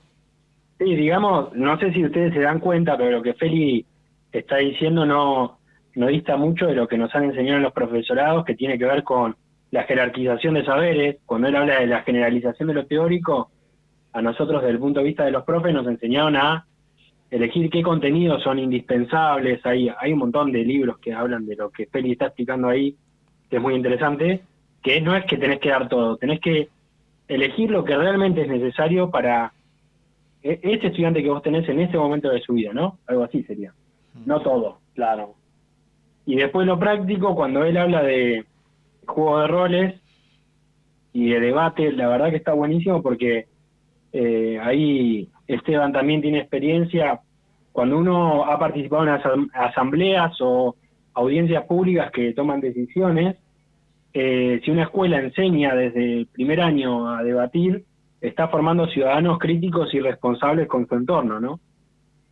Sí, 0.78 0.94
digamos, 0.94 1.52
no 1.54 1.78
sé 1.78 1.92
si 1.92 2.04
ustedes 2.04 2.32
se 2.32 2.40
dan 2.40 2.60
cuenta, 2.60 2.96
pero 2.96 3.10
lo 3.10 3.22
que 3.22 3.34
Feli 3.34 3.84
está 4.32 4.56
diciendo 4.56 5.04
no, 5.04 5.58
no 5.94 6.06
dista 6.08 6.36
mucho 6.36 6.66
de 6.66 6.74
lo 6.74 6.86
que 6.86 6.98
nos 6.98 7.14
han 7.14 7.24
enseñado 7.24 7.56
en 7.56 7.62
los 7.62 7.72
profesorados, 7.72 8.44
que 8.44 8.54
tiene 8.54 8.78
que 8.78 8.84
ver 8.84 9.02
con 9.02 9.36
la 9.70 9.84
jerarquización 9.84 10.54
de 10.54 10.64
saberes. 10.64 11.16
Cuando 11.26 11.48
él 11.48 11.56
habla 11.56 11.80
de 11.80 11.86
la 11.86 12.02
generalización 12.02 12.68
de 12.68 12.74
lo 12.74 12.86
teórico, 12.86 13.50
a 14.12 14.22
nosotros 14.22 14.62
desde 14.62 14.72
el 14.72 14.78
punto 14.78 15.00
de 15.00 15.06
vista 15.06 15.24
de 15.24 15.30
los 15.30 15.44
profes 15.44 15.74
nos 15.74 15.86
enseñaron 15.86 16.36
a 16.36 16.66
elegir 17.30 17.70
qué 17.70 17.82
contenidos 17.82 18.42
son 18.42 18.58
indispensables. 18.58 19.64
Hay, 19.66 19.90
hay 19.98 20.12
un 20.12 20.20
montón 20.20 20.52
de 20.52 20.64
libros 20.64 20.98
que 20.98 21.12
hablan 21.12 21.46
de 21.46 21.56
lo 21.56 21.70
que 21.70 21.86
Feli 21.86 22.12
está 22.12 22.26
explicando 22.26 22.68
ahí, 22.68 22.96
que 23.50 23.56
es 23.56 23.62
muy 23.62 23.74
interesante, 23.74 24.42
que 24.82 25.00
no 25.00 25.16
es 25.16 25.24
que 25.24 25.36
tenés 25.36 25.60
que 25.60 25.70
dar 25.70 25.88
todo, 25.88 26.16
tenés 26.16 26.40
que 26.40 26.68
elegir 27.28 27.70
lo 27.70 27.84
que 27.84 27.96
realmente 27.96 28.42
es 28.42 28.48
necesario 28.48 29.10
para 29.10 29.52
ese 30.42 30.86
estudiante 30.86 31.22
que 31.22 31.30
vos 31.30 31.42
tenés 31.42 31.68
en 31.68 31.80
ese 31.80 31.98
momento 31.98 32.28
de 32.28 32.40
su 32.40 32.52
vida, 32.52 32.72
¿no? 32.72 32.98
Algo 33.06 33.24
así 33.24 33.42
sería. 33.42 33.72
No 34.24 34.40
todo. 34.40 34.78
Claro. 34.94 35.34
Y 36.24 36.36
después 36.36 36.66
lo 36.66 36.78
práctico, 36.78 37.34
cuando 37.34 37.64
él 37.64 37.76
habla 37.76 38.02
de 38.02 38.44
juego 39.06 39.40
de 39.40 39.46
roles 39.48 40.00
y 41.12 41.30
de 41.30 41.40
debate, 41.40 41.92
la 41.92 42.08
verdad 42.08 42.30
que 42.30 42.36
está 42.36 42.52
buenísimo 42.52 43.02
porque 43.02 43.46
eh, 44.12 44.58
ahí 44.62 45.28
Esteban 45.46 45.92
también 45.92 46.20
tiene 46.20 46.38
experiencia. 46.38 47.20
Cuando 47.72 47.98
uno 47.98 48.44
ha 48.44 48.58
participado 48.58 49.04
en 49.04 49.50
asambleas 49.52 50.36
o 50.40 50.74
audiencias 51.14 51.64
públicas 51.64 52.10
que 52.10 52.32
toman 52.32 52.60
decisiones, 52.60 53.36
eh, 54.12 54.60
si 54.64 54.70
una 54.70 54.84
escuela 54.84 55.20
enseña 55.20 55.74
desde 55.74 56.20
el 56.20 56.26
primer 56.26 56.60
año 56.60 57.10
a 57.10 57.22
debatir, 57.22 57.84
está 58.20 58.48
formando 58.48 58.86
ciudadanos 58.86 59.38
críticos 59.38 59.92
y 59.94 60.00
responsables 60.00 60.68
con 60.68 60.88
su 60.88 60.94
entorno, 60.94 61.38
¿no? 61.38 61.60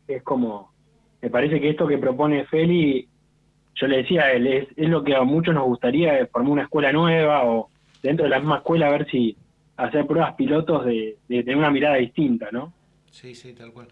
Es 0.08 0.22
como, 0.22 0.72
me 1.20 1.30
parece 1.30 1.60
que 1.60 1.70
esto 1.70 1.86
que 1.86 1.98
propone 1.98 2.46
Feli, 2.46 3.06
yo 3.74 3.86
le 3.86 3.98
decía 3.98 4.22
a 4.22 4.32
él, 4.32 4.46
es, 4.46 4.68
es 4.76 4.88
lo 4.88 5.04
que 5.04 5.14
a 5.14 5.22
muchos 5.24 5.54
nos 5.54 5.64
gustaría, 5.64 6.26
formar 6.32 6.52
una 6.52 6.62
escuela 6.62 6.92
nueva 6.92 7.44
o 7.44 7.68
dentro 8.02 8.24
de 8.24 8.30
la 8.30 8.38
misma 8.38 8.56
escuela 8.58 8.86
a 8.86 8.92
ver 8.92 9.06
si 9.10 9.36
hacer 9.76 10.06
pruebas 10.06 10.34
pilotos 10.34 10.84
de, 10.84 11.16
de 11.28 11.42
tener 11.42 11.56
una 11.56 11.70
mirada 11.70 11.96
distinta, 11.96 12.48
¿no? 12.52 12.72
Sí, 13.14 13.36
sí, 13.36 13.54
tal 13.54 13.72
cual. 13.72 13.86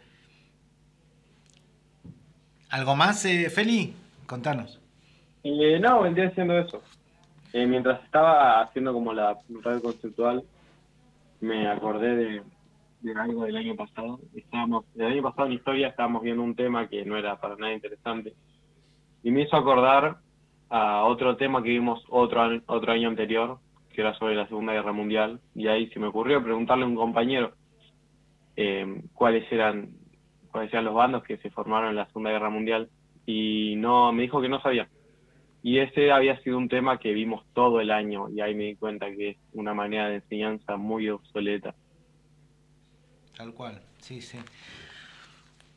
¿Algo 2.70 2.96
más, 2.96 3.24
eh, 3.24 3.48
Feli? 3.50 3.94
Contanos. 4.26 4.80
Eh, 5.44 5.78
no, 5.78 6.02
vendría 6.02 6.26
haciendo 6.26 6.58
eso. 6.58 6.82
Eh, 7.52 7.64
mientras 7.64 8.02
estaba 8.02 8.62
haciendo 8.62 8.92
como 8.92 9.12
la 9.12 9.38
radio 9.62 9.80
conceptual, 9.80 10.42
me 11.40 11.68
acordé 11.68 12.42
de, 13.04 13.12
algo 13.14 13.44
del 13.44 13.58
año 13.58 13.76
pasado. 13.76 14.18
Estábamos, 14.34 14.86
el 14.96 15.06
año 15.06 15.22
pasado 15.22 15.46
en 15.46 15.52
historia 15.52 15.88
estábamos 15.88 16.22
viendo 16.22 16.42
un 16.42 16.56
tema 16.56 16.88
que 16.88 17.04
no 17.04 17.16
era 17.16 17.36
para 17.36 17.54
nada 17.54 17.72
interesante. 17.72 18.34
Y 19.22 19.30
me 19.30 19.42
hizo 19.42 19.56
acordar 19.56 20.16
a 20.68 21.04
otro 21.04 21.36
tema 21.36 21.62
que 21.62 21.68
vimos 21.68 22.04
otro, 22.08 22.60
otro 22.66 22.92
año 22.92 23.08
anterior, 23.08 23.60
que 23.94 24.00
era 24.00 24.14
sobre 24.14 24.34
la 24.34 24.48
Segunda 24.48 24.72
Guerra 24.72 24.92
Mundial. 24.92 25.38
Y 25.54 25.68
ahí 25.68 25.88
se 25.90 26.00
me 26.00 26.08
ocurrió 26.08 26.42
preguntarle 26.42 26.82
a 26.82 26.88
un 26.88 26.96
compañero 26.96 27.61
eh, 28.56 29.02
cuáles 29.14 29.50
eran 29.52 29.90
cuáles 30.50 30.72
eran 30.72 30.84
los 30.84 30.94
bandos 30.94 31.24
que 31.24 31.38
se 31.38 31.50
formaron 31.50 31.90
en 31.90 31.96
la 31.96 32.06
Segunda 32.06 32.30
Guerra 32.30 32.50
Mundial. 32.50 32.88
Y 33.24 33.74
no 33.76 34.12
me 34.12 34.22
dijo 34.22 34.40
que 34.40 34.48
no 34.48 34.60
sabía. 34.60 34.88
Y 35.62 35.78
ese 35.78 36.10
había 36.10 36.40
sido 36.42 36.58
un 36.58 36.68
tema 36.68 36.98
que 36.98 37.12
vimos 37.12 37.44
todo 37.54 37.80
el 37.80 37.90
año 37.90 38.28
y 38.28 38.40
ahí 38.40 38.54
me 38.54 38.64
di 38.64 38.76
cuenta 38.76 39.06
que 39.06 39.30
es 39.30 39.36
una 39.52 39.74
manera 39.74 40.08
de 40.08 40.16
enseñanza 40.16 40.76
muy 40.76 41.08
obsoleta. 41.08 41.74
Tal 43.36 43.54
cual, 43.54 43.80
sí, 43.98 44.20
sí. 44.20 44.38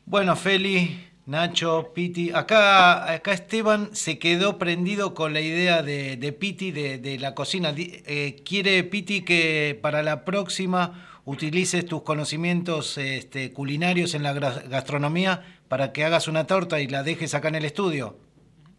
Bueno, 0.04 0.34
Feli, 0.34 0.98
Nacho, 1.26 1.92
Piti, 1.94 2.30
acá, 2.32 3.12
acá 3.12 3.32
Esteban 3.32 3.94
se 3.94 4.18
quedó 4.18 4.58
prendido 4.58 5.14
con 5.14 5.32
la 5.32 5.40
idea 5.40 5.82
de, 5.82 6.16
de 6.16 6.32
Piti 6.32 6.72
de, 6.72 6.98
de, 6.98 7.18
la 7.18 7.34
cocina. 7.34 7.72
Eh, 7.76 8.42
quiere 8.44 8.82
Piti 8.84 9.24
que 9.24 9.78
para 9.80 10.02
la 10.02 10.24
próxima 10.24 11.15
utilices 11.26 11.84
tus 11.84 12.02
conocimientos 12.02 12.96
este, 12.96 13.52
culinarios 13.52 14.14
en 14.14 14.22
la 14.22 14.32
gastronomía 14.32 15.42
para 15.68 15.92
que 15.92 16.04
hagas 16.04 16.28
una 16.28 16.46
torta 16.46 16.80
y 16.80 16.86
la 16.86 17.02
dejes 17.02 17.34
acá 17.34 17.48
en 17.48 17.56
el 17.56 17.64
estudio. 17.64 18.16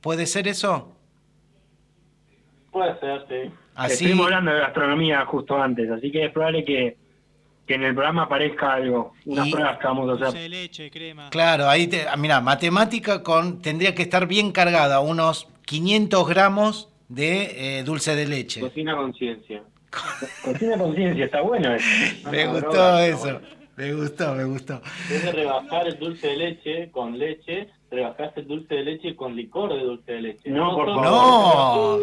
¿Puede 0.02 0.26
ser 0.26 0.48
eso? 0.48 0.96
Puede 2.72 2.98
ser, 3.00 3.26
sí. 3.28 3.52
Así... 3.76 3.94
Estuvimos 3.94 4.28
hablando 4.28 4.52
de 4.52 4.60
gastronomía 4.60 5.26
justo 5.26 5.62
antes, 5.62 5.92
así 5.92 6.10
que 6.10 6.26
es 6.26 6.32
probable 6.32 6.64
que, 6.64 6.98
que 7.68 7.76
en 7.76 7.84
el 7.84 7.94
programa 7.94 8.24
aparezca 8.24 8.74
algo, 8.74 9.14
unas 9.26 9.48
y... 9.48 9.52
pruebas 9.52 9.78
que 9.78 9.88
vamos 9.88 10.10
a 10.10 10.14
hacer. 10.14 10.26
Dulce 10.28 10.40
de 10.40 10.50
leche, 10.50 10.90
crema. 10.90 11.30
Claro, 11.30 11.68
ahí, 11.68 11.88
te, 11.88 12.06
mira, 12.18 12.40
matemática 12.40 13.24
con 13.24 13.62
tendría 13.62 13.94
que 13.94 14.04
estar 14.04 14.26
bien 14.26 14.54
cargada, 14.54 15.02
unos 15.02 15.50
500 15.66 16.28
gramos 16.30 16.94
de 17.10 17.80
eh, 17.80 17.84
dulce 17.84 18.16
de 18.16 18.26
leche. 18.26 18.62
Cocina 18.62 18.96
conciencia. 18.96 19.64
Cocina 20.44 20.78
conciencia, 20.78 21.26
está 21.26 21.42
bueno 21.42 21.74
eso. 21.74 22.30
Me 22.30 22.46
no, 22.46 22.54
gustó 22.54 22.72
droga, 22.72 23.08
eso. 23.08 23.20
Bueno. 23.20 23.58
Me 23.78 23.94
gustó, 23.94 24.34
me 24.34 24.44
gustó. 24.44 24.82
Debe 25.08 25.32
rebajar 25.32 25.88
el 25.88 26.00
dulce 26.00 26.28
de 26.28 26.38
leche 26.38 26.92
con 26.92 27.18
leche, 27.18 27.70
rebajaste 27.92 28.42
el 28.42 28.48
dulce 28.48 28.74
de 28.74 28.84
leche 28.84 29.16
con 29.16 29.36
licor 29.36 29.72
de 29.72 29.82
dulce 29.82 30.14
de 30.14 30.22
leche. 30.22 30.50
No, 30.50 30.76
por 30.76 30.88
favor. 30.88 31.06
No. 31.06 31.98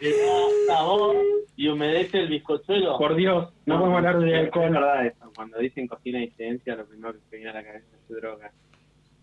Le 0.00 0.10
da 0.18 0.74
sabor 0.74 1.16
y 1.54 1.68
humedece 1.68 2.18
el 2.20 2.28
bizcochuelo. 2.28 2.98
Por 2.98 3.14
Dios, 3.14 3.48
no, 3.66 3.78
podemos 3.78 3.98
hablar 3.98 4.18
de 4.18 4.38
alcohol. 4.38 4.64
Es 4.64 4.72
verdad 4.72 5.06
eso. 5.06 5.32
Cuando 5.36 5.58
dicen 5.58 5.86
cocina 5.86 6.20
y 6.20 6.30
ciencia, 6.30 6.74
lo 6.74 6.84
primero 6.84 7.12
que 7.12 7.20
se 7.30 7.36
viene 7.36 7.50
a 7.50 7.54
la 7.54 7.62
cabeza 7.62 7.86
es 7.94 8.16
droga. 8.16 8.50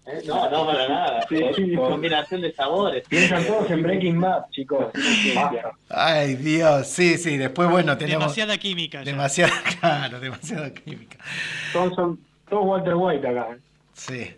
¿Eh? 0.08 0.22
No, 0.26 0.50
no, 0.50 0.66
para 0.66 0.88
nada. 0.88 1.26
Sí, 1.28 1.36
sí, 1.54 1.76
combinación 1.76 2.40
de 2.40 2.54
sabores. 2.54 3.06
Piensan 3.10 3.46
todos 3.46 3.70
en 3.70 3.84
Breaking 3.84 4.22
Bad, 4.22 4.50
chicos. 4.52 4.88
Ay, 5.90 6.36
Dios, 6.36 6.88
sí, 6.88 7.18
sí. 7.18 7.36
Después, 7.36 7.70
bueno, 7.70 7.98
tenemos. 7.98 8.24
Demasiada 8.24 8.58
química. 8.58 9.00
Ya. 9.00 9.12
Demasiada, 9.12 9.54
claro, 9.80 10.20
demasiada 10.22 10.74
química. 10.74 11.18
Todos 11.74 11.94
son 11.96 12.20
todos 12.50 12.66
Walter 12.66 12.96
White 12.96 13.28
acá. 13.28 13.48
¿eh? 13.52 13.58
Sí. 13.94 14.36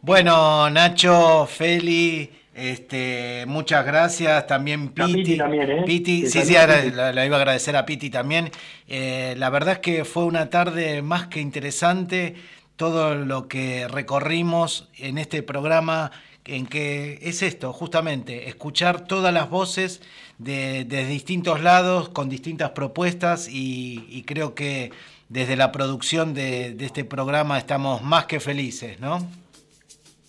Bueno, 0.00 0.70
Nacho, 0.70 1.44
Feli, 1.46 2.30
este, 2.54 3.44
muchas 3.48 3.84
gracias. 3.84 4.46
También 4.46 4.90
Piti. 4.90 5.12
Piti, 5.12 5.36
también, 5.36 5.70
¿eh? 5.72 5.82
Piti 5.84 6.26
sí, 6.26 6.42
sí, 6.42 6.54
ahora 6.54 6.84
la, 6.84 7.12
la, 7.12 7.26
iba 7.26 7.36
a 7.36 7.40
agradecer 7.40 7.74
a 7.74 7.84
Piti 7.84 8.10
también. 8.10 8.50
Eh, 8.86 9.34
la 9.38 9.50
verdad 9.50 9.74
es 9.74 9.78
que 9.80 10.04
fue 10.04 10.24
una 10.24 10.50
tarde 10.50 11.02
más 11.02 11.26
que 11.26 11.40
interesante 11.40 12.36
todo 12.80 13.14
lo 13.14 13.46
que 13.46 13.88
recorrimos 13.88 14.88
en 14.96 15.18
este 15.18 15.42
programa, 15.42 16.12
en 16.46 16.64
que 16.64 17.18
es 17.20 17.42
esto, 17.42 17.74
justamente, 17.74 18.48
escuchar 18.48 19.06
todas 19.06 19.34
las 19.34 19.50
voces 19.50 20.00
de, 20.38 20.86
de 20.86 21.04
distintos 21.04 21.60
lados, 21.60 22.08
con 22.08 22.30
distintas 22.30 22.70
propuestas, 22.70 23.50
y, 23.52 24.24
creo 24.26 24.54
que 24.54 24.92
desde 25.28 25.56
la 25.56 25.72
producción 25.72 26.32
de, 26.32 26.72
de, 26.72 26.86
este 26.86 27.04
programa 27.04 27.58
estamos 27.58 28.02
más 28.02 28.24
que 28.24 28.40
felices, 28.40 28.98
¿no? 28.98 29.18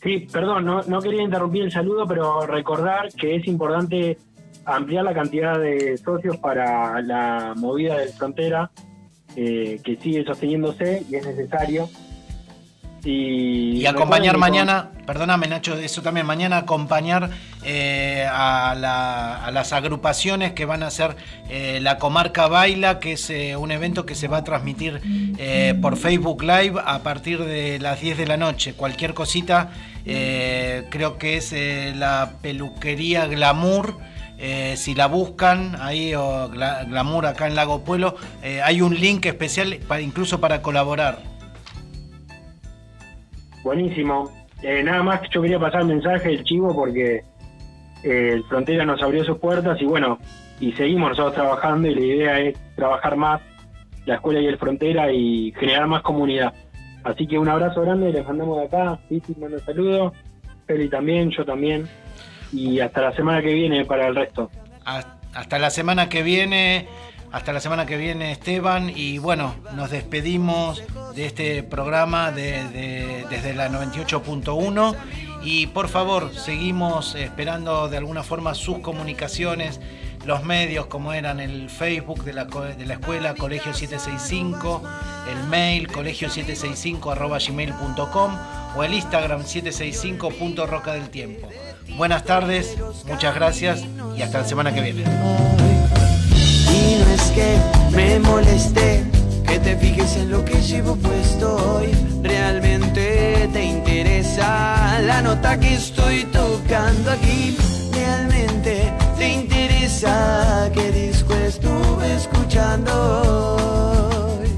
Sí, 0.04 0.28
perdón, 0.30 0.66
no, 0.66 0.82
no 0.82 1.02
quería 1.02 1.24
interrumpir 1.24 1.64
el 1.64 1.72
saludo, 1.72 2.06
pero 2.06 2.46
recordar 2.46 3.14
que 3.14 3.38
es 3.38 3.48
importante 3.48 4.18
ampliar 4.66 5.06
la 5.06 5.14
cantidad 5.14 5.58
de 5.58 5.98
socios 5.98 6.36
para 6.36 7.02
la 7.02 7.54
movida 7.56 7.98
del 7.98 8.10
frontera, 8.10 8.72
eh, 9.38 9.80
que 9.86 9.96
sigue 9.96 10.26
sosteniéndose 10.26 11.06
y 11.10 11.16
es 11.16 11.26
necesario 11.26 11.88
Y, 13.04 13.84
acompañar 13.88 14.38
mañana, 14.38 14.92
perdóname 15.08 15.48
Nacho, 15.48 15.76
eso 15.76 16.04
también, 16.04 16.26
mañana 16.28 16.58
acompañar 16.58 17.32
eh, 17.64 18.28
a, 18.32 18.76
las 19.52 19.74
agrupaciones 19.74 20.54
que 20.54 20.66
van 20.66 20.84
a 20.84 20.88
hacer 20.88 21.16
eh, 21.50 21.80
la 21.82 21.98
Comarca 21.98 22.48
Baila, 22.48 23.00
que 23.00 23.14
es 23.14 23.30
eh, 23.32 23.56
un 23.56 23.72
evento 23.72 24.06
que 24.06 24.14
se 24.14 24.28
va 24.28 24.38
a 24.38 24.44
transmitir 24.44 25.02
por 25.82 25.98
Facebook 25.98 26.44
Live 26.44 26.80
a 26.86 27.00
partir 27.00 27.44
de 27.44 27.80
las 27.80 28.00
10 28.02 28.20
de 28.20 28.28
la 28.28 28.38
noche. 28.38 28.74
Cualquier 28.74 29.14
cosita, 29.16 29.72
creo 30.06 31.18
que 31.18 31.38
es 31.38 31.54
la 31.96 32.34
peluquería 32.42 33.26
Glamour. 33.26 33.98
si 34.76 34.94
la 34.94 35.08
buscan 35.08 35.76
ahí 35.82 36.14
o 36.14 36.50
Glamour 36.50 37.26
acá 37.26 37.48
en 37.48 37.56
Lago 37.56 37.84
Pueblo, 37.84 38.16
hay 38.64 38.82
un 38.82 39.00
link 39.00 39.26
especial 39.26 39.80
para, 39.88 40.02
incluso 40.02 40.40
para 40.40 40.62
colaborar. 40.62 41.31
Buenísimo. 43.64 44.32
Eh, 44.62 44.84
nada 44.84 45.04
más 45.04 45.22
yo 45.30 45.42
quería 45.42 45.60
pasar 45.60 45.82
el 45.82 45.88
mensaje 45.88 46.30
del 46.30 46.44
chivo 46.44 46.74
porque 46.74 47.24
eh, 48.04 48.30
el 48.34 48.44
Frontera 48.44 48.86
nos 48.86 49.02
abrió 49.02 49.24
sus 49.24 49.38
puertas 49.38 49.82
y 49.82 49.86
bueno, 49.86 50.20
y 50.60 50.72
seguimos 50.74 51.10
nosotros 51.10 51.36
trabajando 51.36 51.88
y 51.88 51.96
la 51.96 52.02
idea 52.02 52.40
es 52.40 52.58
trabajar 52.76 53.16
más 53.16 53.42
la 54.06 54.16
escuela 54.16 54.40
y 54.40 54.48
el 54.48 54.58
Frontera 54.58 55.12
y 55.12 55.54
generar 55.60 55.88
más 55.88 56.02
comunidad. 56.02 56.54
Así 57.04 57.26
que 57.26 57.40
un 57.40 57.50
abrazo 57.50 57.82
grande, 57.82 58.12
les 58.12 58.26
mandamos 58.26 58.58
de 58.60 58.66
acá, 58.66 59.00
Piti 59.10 59.34
manda 59.40 59.58
un 59.58 59.66
saludo, 59.66 60.14
Feli 60.68 60.88
también, 60.90 61.32
yo 61.32 61.44
también, 61.44 61.88
y 62.52 62.80
hasta 62.80 63.02
la 63.02 63.16
semana 63.16 63.42
que 63.42 63.54
viene 63.54 63.86
para 63.86 64.08
el 64.08 64.16
resto. 64.16 64.52
Hasta 65.34 65.60
la 65.60 65.70
semana 65.70 66.10
que 66.10 66.24
viene. 66.24 66.88
Hasta 67.32 67.54
la 67.54 67.62
semana 67.62 67.86
que 67.86 67.96
viene, 67.96 68.32
Esteban. 68.32 68.92
Y 68.94 69.18
bueno, 69.18 69.56
nos 69.74 69.92
despedimos 69.92 70.84
de 71.16 71.26
este 71.26 71.64
programa 71.64 72.32
desde 72.32 73.54
la 73.54 73.70
98.1. 73.70 74.96
Y 75.44 75.68
por 75.68 75.88
favor, 75.88 76.36
seguimos 76.36 77.16
esperando 77.16 77.90
de 77.90 77.98
alguna 77.98 78.22
forma 78.22 78.54
sus 78.54 78.80
comunicaciones, 78.80 79.80
los 80.26 80.44
medios 80.44 80.86
como 80.86 81.14
eran 81.14 81.40
el 81.40 81.70
Facebook 81.70 82.24
de 82.24 82.34
la, 82.34 82.46
de 82.46 82.86
la 82.86 82.94
escuela 82.94 83.34
Colegio 83.34 83.74
765, 83.74 84.84
el 85.32 85.48
mail 85.48 85.88
colegio765 85.88 88.38
o 88.76 88.84
el 88.84 88.94
Instagram 88.94 89.42
765.roca 89.42 90.94
del 90.94 91.10
tiempo. 91.10 91.50
Buenas 91.96 92.24
tardes, 92.24 92.78
muchas 93.08 93.34
gracias 93.34 93.84
y 94.16 94.22
hasta 94.22 94.40
la 94.40 94.46
semana 94.46 94.72
que 94.72 94.82
viene 94.82 96.01
y 96.82 96.96
no 97.00 97.08
es 97.14 97.32
que 97.32 97.58
me 97.96 98.20
moleste 98.20 99.04
que 99.48 99.60
te 99.60 99.76
fijes 99.78 100.16
en 100.18 100.32
lo 100.32 100.44
que 100.44 100.62
llevo 100.62 100.96
puesto 100.96 101.56
hoy. 101.56 101.92
Realmente 102.24 103.50
te 103.52 103.64
interesa 103.64 105.00
la 105.02 105.22
nota 105.22 105.60
que 105.60 105.76
estoy 105.76 106.24
tocando 106.26 107.12
aquí. 107.12 107.58
Realmente 107.94 108.92
te 109.18 109.34
interesa 109.34 110.70
qué 110.74 110.92
disco 110.92 111.34
estuve 111.34 112.16
escuchando 112.16 112.92
hoy. 114.40 114.50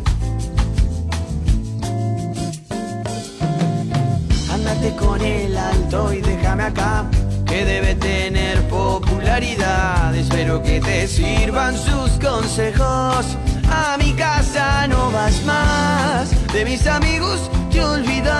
Ándate 4.53 4.95
con 4.95 5.21
el 5.21 5.57
alto 5.57 6.13
y 6.13 6.21
déjame 6.21 6.63
acá 6.63 7.05
debe 7.65 7.95
tener 7.95 8.61
popularidad. 8.67 10.15
Espero 10.15 10.61
que 10.61 10.79
te 10.79 11.07
sirvan 11.07 11.77
sus 11.77 12.11
consejos. 12.19 13.37
A 13.69 13.97
mi 13.97 14.13
casa 14.13 14.87
no 14.87 15.11
vas 15.11 15.43
más, 15.45 16.31
de 16.53 16.65
mis 16.65 16.85
amigos 16.87 17.49
te 17.71 17.83
olvidas. 17.83 18.37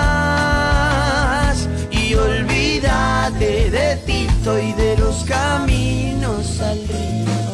Y 1.92 2.14
olvídate 2.16 3.70
de 3.72 3.96
Tito 4.06 4.60
y 4.60 4.74
de 4.74 4.98
los 4.98 5.24
caminos 5.24 6.60
al 6.62 6.88
río. 6.88 7.53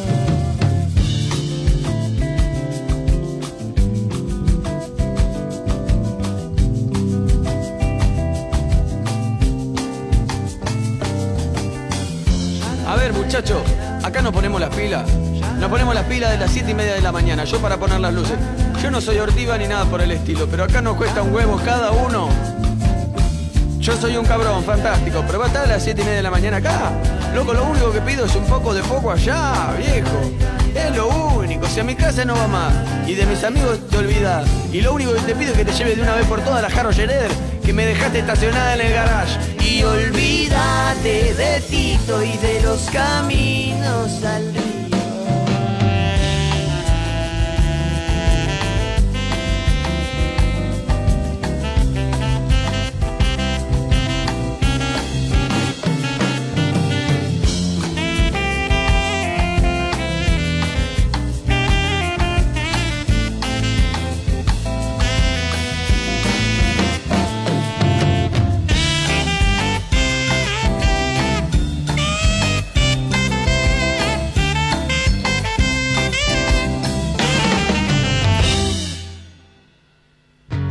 Muchachos, 13.30 13.62
acá 14.02 14.22
nos 14.22 14.32
ponemos 14.32 14.60
las 14.60 14.74
pilas. 14.74 15.08
Nos 15.60 15.70
ponemos 15.70 15.94
las 15.94 16.04
pilas 16.06 16.32
de 16.32 16.38
las 16.38 16.50
7 16.50 16.72
y 16.72 16.74
media 16.74 16.94
de 16.94 17.00
la 17.00 17.12
mañana, 17.12 17.44
yo 17.44 17.60
para 17.60 17.76
poner 17.76 18.00
las 18.00 18.12
luces. 18.12 18.36
Yo 18.82 18.90
no 18.90 19.00
soy 19.00 19.18
ortiva 19.18 19.56
ni 19.56 19.68
nada 19.68 19.84
por 19.84 20.00
el 20.00 20.10
estilo, 20.10 20.48
pero 20.50 20.64
acá 20.64 20.82
nos 20.82 20.96
cuesta 20.96 21.22
un 21.22 21.32
huevo 21.32 21.60
cada 21.64 21.92
uno. 21.92 22.28
Yo 23.90 23.96
soy 23.96 24.16
un 24.16 24.24
cabrón, 24.24 24.62
fantástico, 24.62 25.24
pero 25.26 25.40
va 25.40 25.46
a 25.46 25.48
estar 25.48 25.64
a 25.64 25.66
las 25.66 25.82
7 25.82 26.00
y 26.00 26.04
media 26.04 26.18
de 26.18 26.22
la 26.22 26.30
mañana 26.30 26.58
acá. 26.58 26.92
Loco, 27.34 27.52
lo 27.52 27.64
único 27.64 27.90
que 27.90 28.00
pido 28.00 28.24
es 28.24 28.36
un 28.36 28.44
poco 28.44 28.72
de 28.72 28.84
poco 28.84 29.10
allá, 29.10 29.74
viejo. 29.76 30.30
Es 30.72 30.96
lo 30.96 31.08
único, 31.08 31.66
si 31.66 31.80
a 31.80 31.82
mi 31.82 31.96
casa 31.96 32.24
no 32.24 32.36
va 32.36 32.46
más 32.46 32.72
y 33.08 33.16
de 33.16 33.26
mis 33.26 33.42
amigos 33.42 33.80
te 33.90 33.98
olvidas. 33.98 34.48
Y 34.72 34.80
lo 34.80 34.94
único 34.94 35.12
que 35.12 35.20
te 35.22 35.34
pido 35.34 35.50
es 35.50 35.58
que 35.58 35.64
te 35.64 35.72
lleves 35.72 35.96
de 35.96 36.02
una 36.02 36.14
vez 36.14 36.24
por 36.26 36.40
todas 36.40 36.62
la 36.62 36.68
Harrow 36.68 36.92
que 36.92 37.72
me 37.72 37.84
dejaste 37.84 38.20
estacionada 38.20 38.74
en 38.74 38.80
el 38.80 38.92
garage. 38.92 39.36
Y 39.60 39.82
olvídate 39.82 41.34
de 41.34 41.60
Tito 41.68 42.22
y 42.22 42.36
de 42.36 42.60
los 42.62 42.82
caminos 42.90 44.22
al 44.22 44.69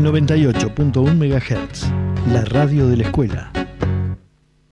98.1 0.10 1.14
MHz, 1.14 2.34
la 2.34 2.44
radio 2.46 2.88
de 2.88 2.98
la 2.98 3.04
escuela. 3.04 3.59